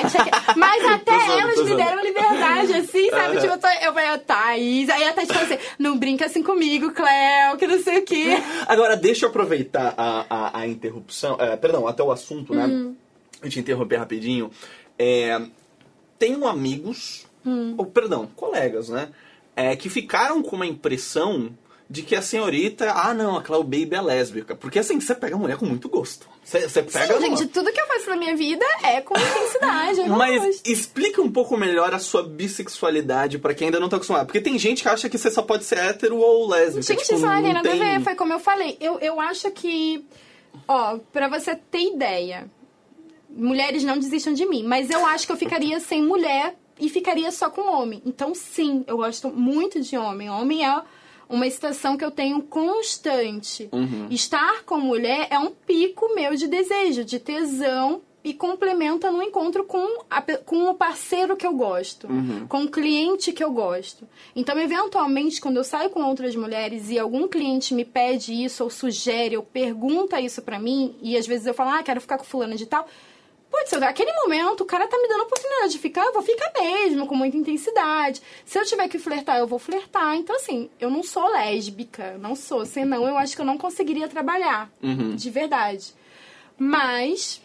Mas 0.56 0.86
até 0.86 1.18
Tô 1.18 1.40
elas 1.40 1.56
tô 1.56 1.64
me 1.64 1.76
deram 1.76 2.04
liberdade, 2.04 2.74
assim, 2.74 3.10
sabe? 3.10 3.38
Aham. 3.38 3.42
Tipo, 3.42 3.54
eu, 3.54 3.58
tô, 3.60 3.68
eu 3.68 3.94
falei, 3.94 4.12
"Ô, 4.12 4.18
Thaís. 4.20 4.90
Aí 4.90 5.04
a 5.04 5.14
Thaís 5.14 5.28
falou 5.30 5.44
assim: 5.44 5.58
não 5.78 5.98
brinca 5.98 6.26
assim 6.26 6.44
comigo, 6.44 6.92
Cléo, 6.92 7.58
que 7.58 7.68
não 7.68 7.80
sei 7.82 8.00
o 8.00 8.06
quê. 8.06 8.42
Agora, 8.68 8.96
deixa 8.96 9.26
eu 9.26 9.30
aproveitar 9.30 9.94
a, 9.98 10.26
a, 10.30 10.60
a 10.62 10.68
interrupção, 10.68 11.38
é, 11.40 11.56
perdão, 11.58 11.88
até 11.88 12.04
o 12.04 12.12
assunto, 12.12 12.54
né? 12.54 12.66
Hum. 12.66 12.96
Eu 13.42 13.50
te 13.50 13.60
interromper 13.60 13.98
rapidinho. 13.98 14.52
É, 14.98 15.42
tenho 16.20 16.48
amigos 16.48 17.26
ou 17.78 17.86
perdão, 17.86 18.28
colegas, 18.36 18.90
né? 18.90 19.10
É, 19.56 19.76
que 19.76 19.90
ficaram 19.90 20.42
com 20.42 20.56
uma 20.56 20.66
impressão 20.66 21.50
de 21.92 22.04
que 22.04 22.16
a 22.16 22.22
senhorita, 22.22 22.89
ah 22.89 23.14
não, 23.14 23.36
a 23.36 23.42
Clau 23.42 23.64
Baby 23.64 23.96
é 23.96 24.02
lésbica. 24.02 24.56
Porque 24.56 24.80
assim, 24.80 24.98
você 24.98 25.14
pega 25.14 25.36
a 25.36 25.38
mulher 25.38 25.58
com 25.58 25.66
muito 25.66 25.89
gosto. 25.89 26.26
Você, 26.42 26.62
você 26.62 26.82
pega. 26.82 27.20
Sim, 27.20 27.36
gente, 27.36 27.48
tudo 27.48 27.70
que 27.70 27.82
eu 27.82 27.86
faço 27.86 28.10
na 28.10 28.16
minha 28.16 28.34
vida 28.34 28.64
é 28.82 29.02
com 29.02 29.14
intensidade. 29.14 30.08
Mas 30.08 30.42
gosto. 30.42 30.70
explica 30.70 31.22
um 31.22 31.30
pouco 31.30 31.58
melhor 31.58 31.94
a 31.94 32.00
sua 32.00 32.24
bissexualidade 32.24 33.39
pra 33.39 33.54
quem 33.54 33.68
ainda 33.68 33.78
não 33.78 33.89
tá 33.89 33.98
acostumado. 33.98 34.26
Porque 34.26 34.39
tem 34.39 34.58
gente 34.58 34.84
que 34.84 34.88
acha 34.88 35.10
que 35.10 35.18
você 35.18 35.30
só 35.30 35.42
pode 35.42 35.66
ser 35.66 35.80
hétero 35.80 36.16
ou 36.16 36.48
lésbica. 36.48 36.82
Gente, 36.82 37.02
tipo, 37.02 37.16
isso 37.16 37.26
não 37.26 37.44
tem 37.44 37.54
nada 37.54 37.70
a 37.70 37.76
ver. 37.76 38.02
Foi 38.06 38.16
como 38.16 38.32
eu 38.32 38.39
falei. 38.39 38.78
Eu, 38.80 38.98
eu 39.00 39.20
acho 39.20 39.52
que. 39.52 40.06
Ó, 40.66 40.98
pra 41.12 41.28
você 41.28 41.58
ter 41.58 41.94
ideia. 41.94 42.50
Mulheres 43.30 43.84
não 43.84 43.98
desistam 44.00 44.32
de 44.32 44.46
mim. 44.46 44.64
Mas 44.64 44.89
eu 44.89 45.06
acho 45.06 45.26
que 45.26 45.34
eu 45.34 45.38
ficaria 45.38 45.78
sem 45.82 46.02
mulher 46.02 46.56
e 46.80 46.88
ficaria 46.88 47.34
só 47.34 47.50
com 47.50 47.70
homem. 47.70 48.02
Então, 48.06 48.34
sim, 48.34 48.86
eu 48.88 48.96
gosto 48.96 49.28
muito 49.30 49.82
de 49.82 49.98
homem. 49.98 50.30
Homem 50.30 50.66
é 50.66 50.82
uma 51.32 51.48
excitação 51.48 51.98
que 51.98 52.06
eu 52.06 52.12
tenho 52.12 52.42
constante. 52.44 53.70
Estar 54.10 54.64
com 54.64 54.78
mulher 54.80 55.28
é 55.32 55.40
um 55.40 55.50
pico 55.50 56.14
meu 56.14 56.36
de 56.36 56.48
desejo, 56.48 57.04
de 57.04 57.20
tesão. 57.20 58.02
E 58.24 58.36
complementa 58.36 59.12
no 59.12 59.20
encontro 59.24 59.64
com, 59.64 60.04
a 60.08 60.22
com 60.22 60.70
o 60.70 60.76
parceiro 60.76 61.36
que 61.36 61.48
eu 61.48 61.54
gosto, 61.54 62.08
com 62.48 62.66
o 62.66 62.70
cliente 62.70 63.32
que 63.34 63.44
eu 63.44 63.52
gosto. 63.52 64.08
Então, 64.36 64.60
eventualmente, 64.60 65.42
quando 65.42 65.58
eu 65.58 65.64
saio 65.64 65.90
com 65.90 66.04
outras 66.04 66.36
mulheres 66.36 66.92
e 66.92 67.00
algum 67.00 67.28
cliente 67.28 67.74
me 67.74 67.84
pede 67.84 68.32
isso, 68.32 68.64
ou 68.64 68.70
sugere, 68.70 69.36
ou 69.38 69.42
pergunta 69.42 70.22
isso 70.22 70.40
pra 70.44 70.60
mim, 70.60 70.96
e 71.02 71.18
às 71.18 71.26
vezes 71.26 71.48
eu 71.48 71.54
falo, 71.56 71.72
ah, 71.72 71.82
quero 71.82 72.00
ficar 72.00 72.20
com 72.20 72.24
fulana 72.24 72.56
de 72.56 72.68
tal. 72.68 72.88
Putz, 73.52 73.72
naquele 73.74 74.14
momento 74.14 74.62
o 74.62 74.66
cara 74.66 74.88
tá 74.88 74.97
me 74.97 75.10
dando 75.10 75.22
a 75.22 75.26
oportunidade 75.26 75.74
de 75.74 75.80
ficar, 75.80 76.06
eu 76.06 76.14
vou 76.14 76.22
ficar 76.24 76.52
mesmo, 76.54 77.06
com 77.06 77.16
muita 77.16 77.36
intensidade. 77.36 78.22
Se 78.45 78.58
eu 78.58 78.66
tiver 78.66 78.88
que 78.88 78.97
flertar, 78.97 79.38
eu 79.38 79.45
vou 79.45 79.60
flertar. 79.60 80.16
Então, 80.16 80.38
assim, 80.38 80.70
eu 80.80 80.89
não 80.89 81.04
sou 81.04 81.28
lésbica, 81.28 82.18
não 82.18 82.34
sou. 82.34 82.66
Senão, 82.66 83.06
eu 83.06 83.18
acho 83.18 83.36
que 83.36 83.41
eu 83.41 83.45
não 83.45 83.58
conseguiria 83.58 84.08
trabalhar, 84.08 84.72
de 85.16 85.30
verdade. 85.30 85.93
Mas, 86.58 87.41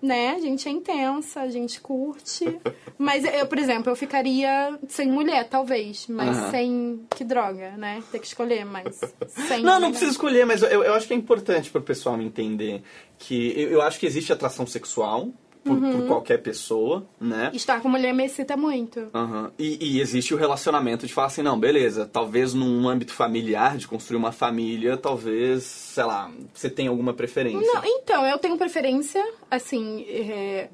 né, 0.00 0.30
a 0.30 0.38
gente 0.38 0.66
é 0.66 0.70
intensa, 0.70 1.40
a 1.40 1.48
gente 1.50 1.80
curte. 1.80 2.58
Mas 2.96 3.24
eu, 3.24 3.46
por 3.46 3.58
exemplo, 3.58 3.90
eu 3.90 3.96
ficaria 3.96 4.78
sem 4.88 5.08
mulher, 5.08 5.48
talvez. 5.48 6.06
Mas 6.06 6.36
Aham. 6.36 6.50
sem. 6.50 7.06
Que 7.10 7.24
droga, 7.24 7.72
né? 7.72 8.02
Ter 8.12 8.20
que 8.20 8.26
escolher, 8.26 8.64
mas. 8.64 9.00
Sem 9.26 9.60
Não, 9.60 9.80
não 9.80 9.90
precisa 9.90 10.12
escolher, 10.12 10.46
mas 10.46 10.62
eu, 10.62 10.84
eu 10.84 10.94
acho 10.94 11.08
que 11.08 11.12
é 11.12 11.16
importante 11.16 11.68
pro 11.68 11.82
pessoal 11.82 12.16
me 12.16 12.24
entender 12.24 12.80
que 13.18 13.52
eu, 13.60 13.70
eu 13.70 13.82
acho 13.82 13.98
que 13.98 14.06
existe 14.06 14.32
atração 14.32 14.64
sexual 14.64 15.32
por, 15.64 15.72
Uhum. 15.76 15.92
por 15.92 16.06
qualquer 16.08 16.38
pessoa, 16.42 17.06
né? 17.20 17.50
Estar 17.54 17.80
com 17.80 17.88
mulher 17.88 18.12
me 18.12 18.24
excita 18.24 18.56
muito. 18.56 19.08
Aham. 19.14 19.52
E, 19.58 19.78
e 19.96 20.00
existe 20.00 20.34
o 20.34 20.36
relacionamento 20.36 21.06
de 21.06 21.12
falar 21.12 21.28
assim, 21.28 21.42
não, 21.42 21.58
beleza, 21.58 22.04
talvez 22.12 22.52
num 22.54 22.88
âmbito 22.88 23.12
familiar, 23.12 23.76
de 23.76 23.86
construir 23.86 24.16
uma 24.18 24.32
família, 24.32 24.96
talvez, 24.96 25.62
sei 25.62 26.04
lá, 26.04 26.30
você 26.52 26.68
tem 26.68 26.88
alguma 26.88 27.12
preferência. 27.14 27.60
Não, 27.72 27.82
então, 27.84 28.26
eu 28.26 28.38
tenho 28.38 28.56
preferência, 28.58 29.24
assim. 29.50 30.04
é, 30.08 30.68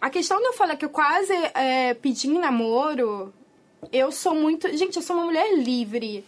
A 0.00 0.10
questão 0.10 0.38
de 0.38 0.44
eu 0.46 0.52
falar 0.52 0.76
que 0.76 0.84
eu 0.84 0.90
quase 0.90 1.32
é, 1.54 1.94
pedi 1.94 2.28
namoro, 2.28 3.32
eu 3.92 4.12
sou 4.12 4.34
muito. 4.34 4.68
Gente, 4.76 4.96
eu 4.96 5.02
sou 5.02 5.16
uma 5.16 5.24
mulher 5.24 5.56
livre. 5.58 6.24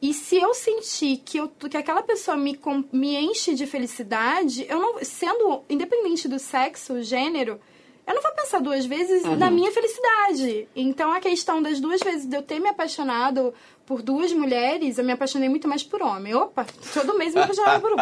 E 0.00 0.14
se 0.14 0.36
eu 0.36 0.54
sentir 0.54 1.18
que, 1.24 1.38
eu, 1.38 1.48
que 1.48 1.76
aquela 1.76 2.02
pessoa 2.02 2.36
me, 2.36 2.58
me 2.92 3.16
enche 3.16 3.54
de 3.54 3.66
felicidade, 3.66 4.64
eu 4.68 4.78
não. 4.78 5.04
Sendo 5.04 5.62
independente 5.68 6.28
do 6.28 6.38
sexo, 6.38 7.02
gênero, 7.02 7.60
eu 8.08 8.14
não 8.14 8.22
vou 8.22 8.32
pensar 8.32 8.60
duas 8.60 8.84
vezes 8.86 9.22
na 9.36 9.50
minha 9.50 9.70
felicidade. 9.70 10.66
Então 10.74 11.12
a 11.12 11.20
questão 11.20 11.62
das 11.62 11.78
duas 11.78 12.00
vezes 12.00 12.26
de 12.26 12.34
eu 12.36 12.42
ter 12.42 12.58
me 12.58 12.68
apaixonado 12.68 13.52
por 13.86 14.02
duas 14.02 14.32
mulheres, 14.34 14.98
eu 14.98 15.04
me 15.04 15.12
apaixonei 15.12 15.48
muito 15.48 15.66
mais 15.66 15.82
por 15.82 16.02
homem. 16.02 16.34
Opa, 16.34 16.66
todo 16.92 17.16
mês 17.16 17.34
me 17.34 17.40
apaixonava 17.40 17.80
por 17.80 17.92
um. 17.92 17.96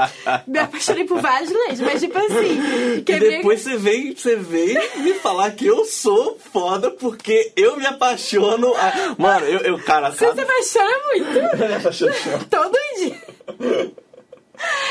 Me 0.46 0.58
apaixonei 0.58 1.04
por 1.04 1.20
várias 1.20 1.50
leis, 1.50 1.80
mas 1.80 2.00
tipo 2.00 2.18
assim. 2.18 2.96
E 2.98 3.02
quebrei- 3.02 3.36
depois 3.36 3.60
você 3.60 3.76
vem, 3.76 4.14
você 4.14 4.34
vem 4.36 4.74
me 5.02 5.14
falar 5.14 5.50
que 5.52 5.66
eu 5.66 5.84
sou 5.84 6.38
foda 6.52 6.90
porque 6.90 7.52
eu 7.56 7.76
me 7.76 7.86
apaixono. 7.86 8.74
a- 8.74 9.14
Mano, 9.16 9.46
eu, 9.46 9.60
eu 9.60 9.78
cara, 9.84 10.10
Você 10.10 10.18
se 10.18 10.24
sabe? 10.26 10.40
apaixona 10.42 10.98
muito. 11.06 11.38
Eu 11.62 11.68
me 11.68 11.74
apaixono. 11.74 12.12
Todo 12.50 12.78
dia. 12.98 13.96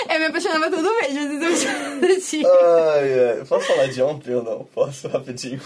Eu 0.10 0.20
me 0.20 0.26
apaixonava 0.26 0.70
todo 0.70 0.96
mês, 0.96 1.14
mas 1.14 1.64
eu. 1.64 1.70
Ai, 2.92 3.30
ai. 3.40 3.46
Posso 3.46 3.66
falar 3.68 3.88
de 3.88 4.02
ontem 4.02 4.36
ou 4.36 4.44
não? 4.44 4.64
Posso 4.74 5.08
rapidinho? 5.08 5.62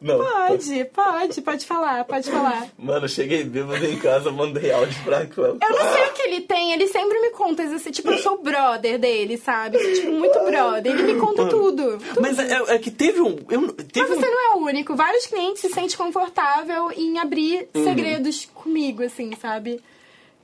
Não. 0.00 0.18
Pode, 0.18 0.84
pode, 0.86 1.40
pode 1.40 1.64
falar, 1.64 2.04
pode 2.04 2.30
falar. 2.30 2.68
Mano, 2.78 3.06
eu 3.06 3.08
cheguei 3.08 3.42
bêbado 3.42 3.86
em 3.86 3.98
casa, 3.98 4.30
mandei 4.30 4.70
áudio 4.70 5.02
pra 5.02 5.24
Cléo. 5.24 5.56
Eu 5.62 5.70
não 5.70 5.92
sei 5.94 6.04
o 6.04 6.12
que 6.12 6.22
ele 6.22 6.40
tem, 6.42 6.72
ele 6.72 6.88
sempre 6.88 7.18
me 7.20 7.30
conta 7.30 7.62
assim, 7.62 7.90
tipo, 7.90 8.10
eu 8.10 8.18
sou 8.18 8.42
brother 8.42 8.98
dele, 8.98 9.38
sabe? 9.38 9.78
Tipo, 9.78 10.12
muito 10.12 10.38
brother. 10.40 10.92
Ele 10.92 11.14
me 11.14 11.18
conta 11.18 11.46
tudo. 11.46 11.96
tudo. 11.98 12.20
Mas 12.20 12.38
é, 12.38 12.74
é 12.74 12.78
que 12.78 12.90
teve 12.90 13.22
um. 13.22 13.36
Eu, 13.48 13.72
teve 13.72 14.06
Mas 14.06 14.18
um 14.18 14.20
você 14.20 14.28
não 14.28 14.52
é 14.52 14.56
o 14.56 14.64
único. 14.64 14.94
Vários 14.94 15.26
clientes 15.26 15.62
se 15.62 15.70
sentem 15.70 15.96
confortável 15.96 16.90
em 16.94 17.18
abrir 17.18 17.66
Uhum. 17.74 17.84
segredos 17.84 18.46
comigo, 18.52 19.02
assim, 19.02 19.30
sabe? 19.40 19.80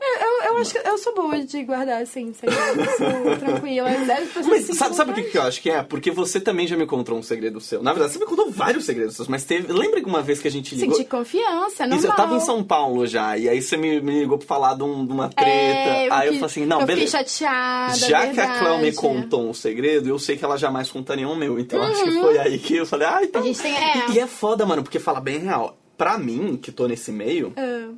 Eu, 0.03 0.27
eu, 0.27 0.55
eu 0.55 0.59
acho 0.59 0.73
que 0.73 0.79
eu 0.89 0.97
sou 0.99 1.15
boa 1.15 1.39
de 1.45 1.63
guardar, 1.63 2.01
assim, 2.03 2.33
segredos. 2.33 2.87
Sou 2.97 3.37
tranquila. 3.39 3.91
Deve 3.91 4.27
pessoas 4.27 4.47
Mas 4.47 4.65
se 4.65 4.75
sabe, 4.75 4.95
sabe 4.97 5.11
o 5.13 5.15
que, 5.15 5.23
que 5.25 5.37
eu 5.39 5.43
acho 5.43 5.61
que 5.61 5.69
é? 5.71 5.83
Porque 5.83 6.11
você 6.11 6.41
também 6.41 6.67
já 6.67 6.77
me 6.77 6.87
contou 6.87 7.19
um 7.19 7.23
segredo 7.23 7.61
seu. 7.61 7.83
Na 7.83 7.93
verdade, 7.93 8.15
você 8.15 8.19
me 8.19 8.25
contou 8.25 8.51
vários 8.51 8.85
segredos 8.87 9.15
seus, 9.17 9.29
mas 9.29 9.45
teve. 9.45 9.71
Lembra 9.73 10.01
que 10.01 10.07
uma 10.09 10.23
vez 10.23 10.41
que 10.41 10.49
a 10.49 10.51
gente 10.51 10.75
ligou. 10.75 10.97
Sentir 10.97 11.09
confiança, 11.09 11.87
não 11.87 11.97
Isso, 11.97 12.07
eu 12.07 12.15
tava 12.17 12.35
em 12.35 12.41
São 12.41 12.65
Paulo 12.65 13.07
já, 13.07 13.37
e 13.37 13.49
aí 13.49 13.61
você 13.61 13.77
me, 13.77 14.01
me 14.01 14.21
ligou 14.21 14.39
pra 14.39 14.47
falar 14.47 14.75
de, 14.75 14.83
um- 14.83 15.05
de 15.07 15.13
uma 15.13 15.29
treta. 15.29 15.51
É, 15.51 16.09
eu 16.09 16.13
aí 16.13 16.19
eu 16.29 16.33
fiquei- 16.35 16.39
falei 16.41 16.45
assim, 16.47 16.67
não, 16.67 16.81
eu 16.81 16.87
beleza. 16.87 17.19
fiquei 17.19 17.25
chateada, 17.39 17.95
Já 17.97 18.27
que 18.29 18.41
a 18.41 18.59
Cléo 18.59 18.77
me 18.77 18.83
verdade. 18.91 18.97
contou 18.97 19.49
um 19.49 19.55
segredo, 19.55 20.09
eu 20.09 20.19
sei 20.19 20.37
que 20.37 20.45
ela 20.45 20.57
jamais 20.57 20.91
contaria 20.91 21.29
um 21.29 21.37
meu. 21.37 21.59
Então 21.59 21.83
acho 21.83 22.03
que 22.05 22.11
foi 22.21 22.39
aí 22.39 22.59
que 22.59 22.77
eu 22.77 22.87
falei, 22.87 23.07
ah, 23.07 23.21
então. 23.23 23.43
Uhum. 23.43 23.49
A 23.49 23.53
gente 23.53 23.63
tem- 23.63 23.77
é. 23.77 24.11
E, 24.11 24.13
e 24.15 24.19
é 24.19 24.27
foda, 24.27 24.65
mano, 24.65 24.83
porque 24.83 24.99
fala 24.99 25.21
bem 25.21 25.39
real. 25.41 25.77
Pra 25.99 26.17
mim, 26.17 26.57
que 26.57 26.73
tô 26.73 26.87
nesse 26.89 27.13
meio, 27.13 27.53
Ah. 27.57 27.89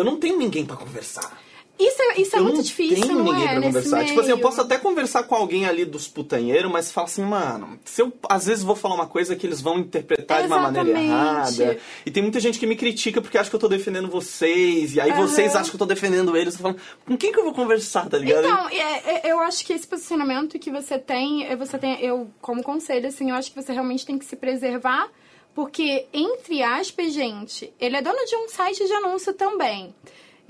Eu 0.00 0.04
não 0.04 0.16
tenho 0.18 0.36
ninguém 0.36 0.64
pra 0.66 0.76
conversar. 0.76 1.38
Isso 1.82 1.96
é, 2.02 2.20
isso 2.20 2.36
é 2.36 2.38
eu 2.38 2.42
muito 2.42 2.56
não 2.56 2.62
difícil, 2.62 3.00
tenho 3.06 3.14
não 3.16 3.24
ninguém 3.24 3.42
é? 3.44 3.50
pra 3.52 3.54
nesse 3.60 3.68
conversar. 3.72 4.04
Tipo 4.04 4.20
assim, 4.20 4.28
eu 4.32 4.36
meio. 4.36 4.46
posso 4.46 4.60
até 4.60 4.76
conversar 4.76 5.22
com 5.22 5.34
alguém 5.34 5.64
ali 5.64 5.86
dos 5.86 6.06
putanheiros, 6.06 6.70
mas 6.70 6.92
fala 6.92 7.06
assim, 7.06 7.22
mano, 7.24 7.78
se 7.86 8.02
eu 8.02 8.12
às 8.28 8.44
vezes 8.44 8.62
vou 8.62 8.76
falar 8.76 8.96
uma 8.96 9.06
coisa 9.06 9.34
que 9.34 9.46
eles 9.46 9.62
vão 9.62 9.78
interpretar 9.78 10.42
de 10.42 10.46
uma 10.48 10.58
maneira 10.60 10.90
Exatamente. 10.90 11.62
errada. 11.62 11.78
E 12.04 12.10
tem 12.10 12.22
muita 12.22 12.38
gente 12.38 12.58
que 12.58 12.66
me 12.66 12.76
critica 12.76 13.22
porque 13.22 13.38
acha 13.38 13.48
que 13.48 13.56
eu 13.56 13.60
tô 13.60 13.66
defendendo 13.66 14.08
vocês, 14.10 14.94
e 14.94 15.00
aí 15.00 15.10
Aham. 15.10 15.26
vocês 15.26 15.56
acham 15.56 15.70
que 15.70 15.74
eu 15.76 15.78
tô 15.78 15.86
defendendo 15.86 16.36
eles. 16.36 16.52
Eu 16.52 16.60
falando, 16.60 16.80
com 17.06 17.16
quem 17.16 17.32
que 17.32 17.38
eu 17.40 17.44
vou 17.44 17.54
conversar, 17.54 18.06
tá 18.10 18.18
ligado? 18.18 18.44
Então, 18.44 18.68
é- 18.68 19.28
é- 19.28 19.32
eu 19.32 19.40
acho 19.40 19.64
que 19.64 19.72
esse 19.72 19.86
posicionamento 19.86 20.58
que 20.58 20.70
você 20.70 20.98
tem, 20.98 21.46
é, 21.46 21.56
você 21.56 21.78
tem, 21.78 21.98
eu 22.04 22.30
como 22.42 22.62
conselho, 22.62 23.08
assim, 23.08 23.30
eu 23.30 23.36
acho 23.36 23.50
que 23.50 23.56
você 23.62 23.72
realmente 23.72 24.04
tem 24.04 24.18
que 24.18 24.26
se 24.26 24.36
preservar, 24.36 25.08
porque 25.54 26.06
entre 26.12 26.62
aspas, 26.62 27.12
gente, 27.12 27.72
ele 27.80 27.96
é 27.96 28.02
dono 28.02 28.24
de 28.24 28.36
um 28.36 28.48
site 28.48 28.84
de 28.86 28.92
anúncio 28.92 29.32
também. 29.34 29.94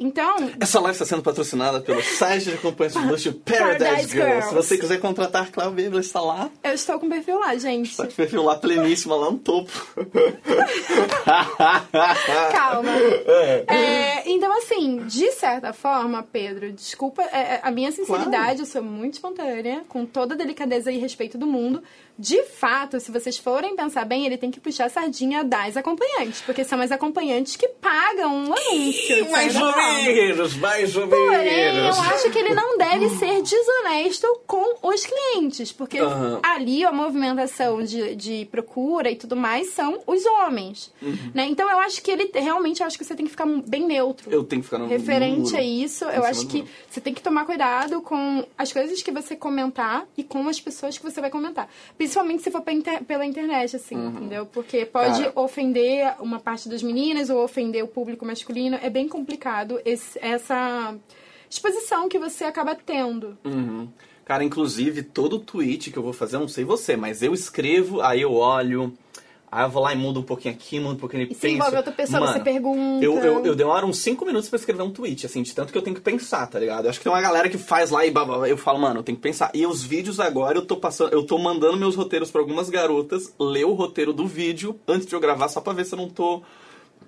Então, 0.02 0.50
Essa 0.58 0.80
live 0.80 0.94
está 0.94 1.04
sendo 1.04 1.22
patrocinada 1.22 1.78
pelo 1.78 2.02
site 2.02 2.44
de 2.44 2.54
acompanhamento 2.54 3.02
de 3.02 3.06
luxo 3.06 3.34
Paradise, 3.34 3.84
Paradise 3.84 4.08
Girls. 4.08 4.30
Girls. 4.30 4.48
Se 4.48 4.54
você 4.54 4.78
quiser 4.78 4.98
contratar 4.98 5.50
Cláudia 5.52 5.84
Bíblia, 5.84 6.00
está 6.00 6.22
lá. 6.22 6.50
eu 6.64 6.72
estou 6.72 6.98
com 6.98 7.04
o 7.04 7.10
perfil 7.10 7.38
lá, 7.38 7.54
gente. 7.56 7.94
Tá 7.94 8.06
com 8.06 8.12
o 8.12 8.14
perfil 8.14 8.42
lá 8.42 8.56
pleníssima, 8.56 9.14
lá 9.14 9.30
no 9.30 9.36
topo. 9.38 9.70
Calma. 12.50 12.92
É. 13.26 13.64
É, 13.68 14.30
então, 14.30 14.50
assim, 14.56 15.04
de 15.06 15.30
certa 15.32 15.74
forma, 15.74 16.22
Pedro, 16.22 16.72
desculpa 16.72 17.20
é, 17.24 17.56
é, 17.56 17.60
a 17.62 17.70
minha 17.70 17.92
sinceridade, 17.92 18.60
eu 18.60 18.66
sou 18.66 18.82
muito 18.82 19.12
espontânea, 19.14 19.84
com 19.86 20.06
toda 20.06 20.32
a 20.32 20.36
delicadeza 20.36 20.90
e 20.90 20.96
respeito 20.96 21.36
do 21.36 21.46
mundo. 21.46 21.82
De 22.20 22.42
fato, 22.42 23.00
se 23.00 23.10
vocês 23.10 23.38
forem 23.38 23.74
pensar 23.74 24.04
bem, 24.04 24.26
ele 24.26 24.36
tem 24.36 24.50
que 24.50 24.60
puxar 24.60 24.84
a 24.84 24.88
sardinha 24.90 25.42
das 25.42 25.74
acompanhantes, 25.74 26.42
porque 26.42 26.64
são 26.64 26.78
as 26.82 26.92
acompanhantes 26.92 27.56
que 27.56 27.66
pagam 27.66 28.34
um 28.34 28.52
anúncio. 28.52 29.30
Mais 29.30 29.56
ou 29.56 29.74
menos, 29.74 30.56
mais 30.56 30.96
ou 30.96 31.08
Porém, 31.08 31.28
eu 31.28 31.74
menos. 31.74 31.98
acho 31.98 32.30
que 32.30 32.38
ele 32.38 32.52
não 32.52 32.76
deve 32.76 33.08
ser 33.16 33.40
desonesto 33.40 34.26
com 34.46 34.86
os 34.86 35.06
clientes, 35.06 35.72
porque 35.72 35.98
Aham. 35.98 36.40
ali 36.42 36.84
a 36.84 36.92
movimentação 36.92 37.82
de, 37.82 38.14
de 38.14 38.44
procura 38.50 39.10
e 39.10 39.16
tudo 39.16 39.34
mais 39.34 39.70
são 39.70 40.02
os 40.06 40.22
homens. 40.26 40.92
Uhum. 41.00 41.30
Né? 41.32 41.46
Então 41.46 41.70
eu 41.70 41.78
acho 41.78 42.02
que 42.02 42.10
ele 42.10 42.30
realmente 42.34 42.82
eu 42.82 42.86
acho 42.86 42.98
que 42.98 43.04
você 43.04 43.14
tem 43.14 43.24
que 43.24 43.30
ficar 43.30 43.46
bem 43.46 43.86
neutro. 43.86 44.30
Eu 44.30 44.44
tenho 44.44 44.60
que 44.60 44.68
ficar 44.68 44.78
no 44.78 44.88
Referente 44.88 45.56
a 45.56 45.62
isso, 45.62 46.04
eu 46.04 46.22
acho 46.22 46.46
que 46.46 46.66
você 46.90 47.00
tem 47.00 47.14
que 47.14 47.22
tomar 47.22 47.46
cuidado 47.46 48.02
com 48.02 48.44
as 48.58 48.70
coisas 48.70 49.02
que 49.02 49.10
você 49.10 49.34
comentar 49.34 50.06
e 50.18 50.22
com 50.22 50.46
as 50.46 50.60
pessoas 50.60 50.98
que 50.98 51.04
você 51.04 51.18
vai 51.18 51.30
comentar. 51.30 51.66
Principalmente 52.10 52.42
se 52.42 52.50
for 52.50 52.62
inter- 52.68 53.04
pela 53.04 53.24
internet, 53.24 53.76
assim, 53.76 53.94
entendeu? 53.94 54.44
Porque 54.44 54.84
pode 54.84 55.18
Uhum. 55.20 55.30
Cara. 55.30 55.40
ofender 55.40 56.14
uma 56.18 56.40
parte 56.40 56.68
das 56.68 56.82
meninas 56.82 57.30
ou 57.30 57.38
ofender 57.44 57.84
o 57.84 57.86
público 57.86 58.26
masculino. 58.26 58.76
É 58.82 58.90
bem 58.90 59.06
complicado 59.06 59.80
esse- 59.84 60.18
essa 60.20 60.96
exposição 61.48 62.08
que 62.08 62.18
você 62.18 62.42
acaba 62.44 62.74
tendo. 62.74 63.38
Uhum. 63.44 63.88
Cara, 64.24 64.42
inclusive, 64.42 65.04
todo 65.04 65.38
tweet 65.38 65.92
que 65.92 65.96
eu 65.98 66.02
vou 66.02 66.12
fazer, 66.12 66.34
eu 66.34 66.40
não 66.40 66.48
sei 66.48 66.64
você, 66.64 66.96
mas 66.96 67.22
eu 67.22 67.32
escrevo, 67.32 68.00
aí 68.00 68.22
eu 68.22 68.32
olho, 68.34 68.92
Aí 69.52 69.64
eu 69.64 69.68
vou 69.70 69.82
lá 69.82 69.92
e 69.92 69.96
mudo 69.96 70.20
um 70.20 70.22
pouquinho 70.22 70.54
aqui, 70.54 70.78
mudo 70.78 70.94
um 70.94 70.98
pouquinho 70.98 71.24
ali, 71.24 71.32
E 71.32 71.34
se 71.34 71.40
penso. 71.40 71.54
envolve 71.56 71.76
outra 71.76 71.90
pessoa, 71.92 72.20
Mano, 72.20 72.32
você 72.32 72.40
pergunta. 72.40 73.04
Eu, 73.04 73.18
eu, 73.18 73.46
eu 73.46 73.54
demoro 73.56 73.86
uns 73.86 73.98
5 73.98 74.24
minutos 74.24 74.48
pra 74.48 74.56
escrever 74.58 74.82
um 74.82 74.90
tweet, 74.90 75.26
assim, 75.26 75.42
de 75.42 75.52
tanto 75.54 75.72
que 75.72 75.78
eu 75.78 75.82
tenho 75.82 75.96
que 75.96 76.02
pensar, 76.02 76.46
tá 76.46 76.58
ligado? 76.58 76.84
Eu 76.84 76.90
acho 76.90 77.00
que 77.00 77.02
tem 77.04 77.12
uma 77.12 77.20
galera 77.20 77.48
que 77.48 77.58
faz 77.58 77.90
lá 77.90 78.06
e 78.06 78.10
blá, 78.12 78.24
blá, 78.24 78.38
blá, 78.38 78.48
eu 78.48 78.56
falo, 78.56 78.78
mano, 78.78 79.00
eu 79.00 79.02
tenho 79.02 79.16
que 79.16 79.22
pensar. 79.22 79.50
E 79.52 79.66
os 79.66 79.82
vídeos 79.82 80.20
agora 80.20 80.56
eu 80.58 80.64
tô 80.64 80.76
passando, 80.76 81.12
eu 81.12 81.24
tô 81.26 81.36
mandando 81.38 81.76
meus 81.76 81.96
roteiros 81.96 82.30
pra 82.30 82.40
algumas 82.40 82.70
garotas 82.70 83.34
ler 83.40 83.64
o 83.64 83.72
roteiro 83.72 84.12
do 84.12 84.26
vídeo 84.26 84.78
antes 84.86 85.06
de 85.06 85.14
eu 85.14 85.20
gravar, 85.20 85.48
só 85.48 85.60
pra 85.60 85.72
ver 85.72 85.84
se 85.84 85.94
eu 85.94 85.98
não 85.98 86.08
tô. 86.08 86.42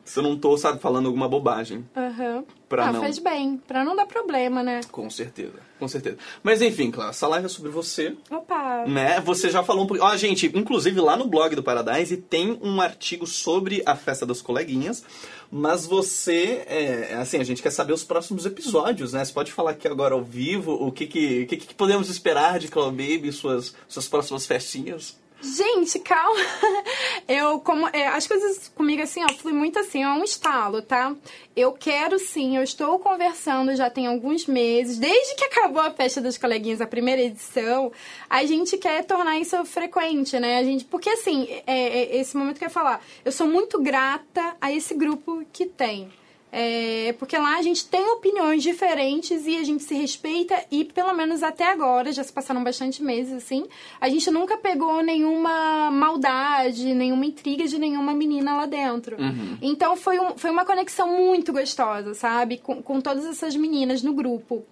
Se 0.05 0.19
eu 0.19 0.23
não 0.25 0.37
tô, 0.37 0.57
sabe, 0.59 0.81
falando 0.81 1.07
alguma 1.07 1.29
bobagem. 1.29 1.85
Aham. 1.97 2.43
Pra 2.73 2.87
ah, 2.87 2.93
não. 2.93 3.03
faz 3.03 3.19
bem. 3.19 3.61
Pra 3.69 3.85
não 3.85 3.95
dar 3.95 4.07
problema, 4.07 4.63
né? 4.63 4.81
Com 4.91 5.11
certeza, 5.11 5.59
com 5.79 5.87
certeza. 5.87 6.17
Mas 6.43 6.63
enfim, 6.63 6.91
Clara, 6.91 7.11
essa 7.11 7.29
live 7.29 7.45
é 7.45 7.49
sobre 7.51 7.71
você, 7.71 8.17
Opa. 8.31 8.87
né? 8.87 9.21
Você 9.21 9.51
já 9.51 9.63
falou 9.63 9.85
um 9.85 9.87
pouquinho. 9.87 10.09
Ó, 10.09 10.17
gente, 10.17 10.51
inclusive 10.55 10.99
lá 10.99 11.15
no 11.15 11.27
blog 11.27 11.55
do 11.55 11.63
Paradise 11.63 12.17
tem 12.17 12.59
um 12.63 12.81
artigo 12.81 13.27
sobre 13.27 13.83
a 13.85 13.95
festa 13.95 14.25
das 14.25 14.41
coleguinhas. 14.41 15.05
Mas 15.51 15.85
você, 15.85 16.65
é, 16.67 17.15
assim, 17.21 17.37
a 17.37 17.45
gente 17.45 17.61
quer 17.63 17.69
saber 17.69 17.93
os 17.93 18.05
próximos 18.05 18.47
episódios, 18.47 19.13
né? 19.13 19.23
Você 19.23 19.35
pode 19.35 19.53
falar 19.53 19.73
aqui 19.73 19.87
agora 19.87 20.15
ao 20.15 20.25
vivo 20.25 20.73
o 20.73 20.91
que 20.91 21.07
que, 21.07 21.45
que, 21.45 21.59
que 21.59 21.75
podemos 21.75 22.09
esperar 22.09 22.59
de 22.59 22.69
Cloud 22.69 22.97
Baby 22.97 23.29
e 23.29 23.33
suas, 23.33 23.75
suas 23.87 24.09
próximas 24.09 24.47
festinhas? 24.47 25.21
Gente, 25.43 25.99
calma. 25.99 26.39
Eu, 27.27 27.59
como. 27.59 27.89
é, 27.93 28.07
as 28.07 28.29
coisas 28.29 28.69
comigo, 28.69 29.03
assim, 29.03 29.25
ó, 29.25 29.29
flui 29.33 29.53
muito 29.53 29.77
assim, 29.77 30.03
é 30.03 30.09
um 30.09 30.23
estalo, 30.23 30.81
tá? 30.81 31.15
Eu 31.57 31.73
quero 31.73 32.19
sim, 32.19 32.57
eu 32.57 32.63
estou 32.63 32.99
conversando 33.01 33.75
já 33.75 33.91
tem 33.91 34.07
alguns 34.07 34.47
meses, 34.47 34.99
desde 34.99 35.35
que 35.35 35.45
acabou 35.45 35.83
a 35.83 35.91
festa 35.91 36.21
das 36.21 36.39
coleguinhas, 36.39 36.81
a 36.81 36.87
primeira 36.87 37.21
edição, 37.21 37.91
a 38.31 38.45
gente 38.45 38.79
quer 38.79 39.05
tornar 39.05 39.39
isso 39.39 39.63
frequente, 39.65 40.39
né? 40.39 40.59
A 40.59 40.65
gente, 40.65 40.85
porque 40.85 41.11
assim, 41.11 41.49
é, 41.67 41.89
é 41.89 42.17
esse 42.17 42.37
momento 42.37 42.59
que 42.59 42.65
eu 42.65 42.69
ia 42.69 42.73
falar, 42.73 43.05
eu 43.25 43.33
sou 43.33 43.47
muito 43.47 43.83
grata 43.83 44.57
a 44.61 44.73
esse 44.73 44.95
grupo 44.95 45.45
que 45.53 45.67
tem. 45.67 46.11
É, 46.55 47.15
porque 47.19 47.35
lá 47.39 47.57
a 47.57 47.63
gente 47.63 47.87
tem 47.87 48.07
opiniões 48.11 48.63
diferentes 48.63 49.47
e 49.47 49.57
a 49.57 49.65
gente 49.65 49.83
se 49.83 49.95
respeita 49.95 50.55
e 50.71 50.85
pelo 50.85 51.15
menos 51.15 51.43
até 51.43 51.65
agora, 51.73 52.13
já 52.13 52.23
se 52.23 52.31
passaram 52.31 52.63
bastante 52.63 53.03
meses 53.03 53.33
assim, 53.33 53.65
a 53.99 54.07
gente 54.11 54.31
nunca 54.31 54.59
pegou 54.59 55.03
nenhuma 55.03 55.91
maldade, 55.91 56.93
nenhuma 56.93 57.25
intriga 57.25 57.67
de 57.67 57.79
nenhuma 57.79 58.13
menina 58.13 58.55
lá 58.55 58.67
dentro. 58.67 59.17
Então 59.63 59.97
foi, 59.97 60.21
um, 60.21 60.37
foi 60.37 60.51
uma 60.51 60.67
conexão 60.67 61.09
muito 61.09 61.55
gostosa, 61.55 62.13
sabe? 62.13 62.59
Com, 62.59 62.83
com 62.83 63.01
todas 63.01 63.25
essas 63.25 63.57
meninas 63.57 64.03
no 64.03 64.13
grupo. 64.13 64.63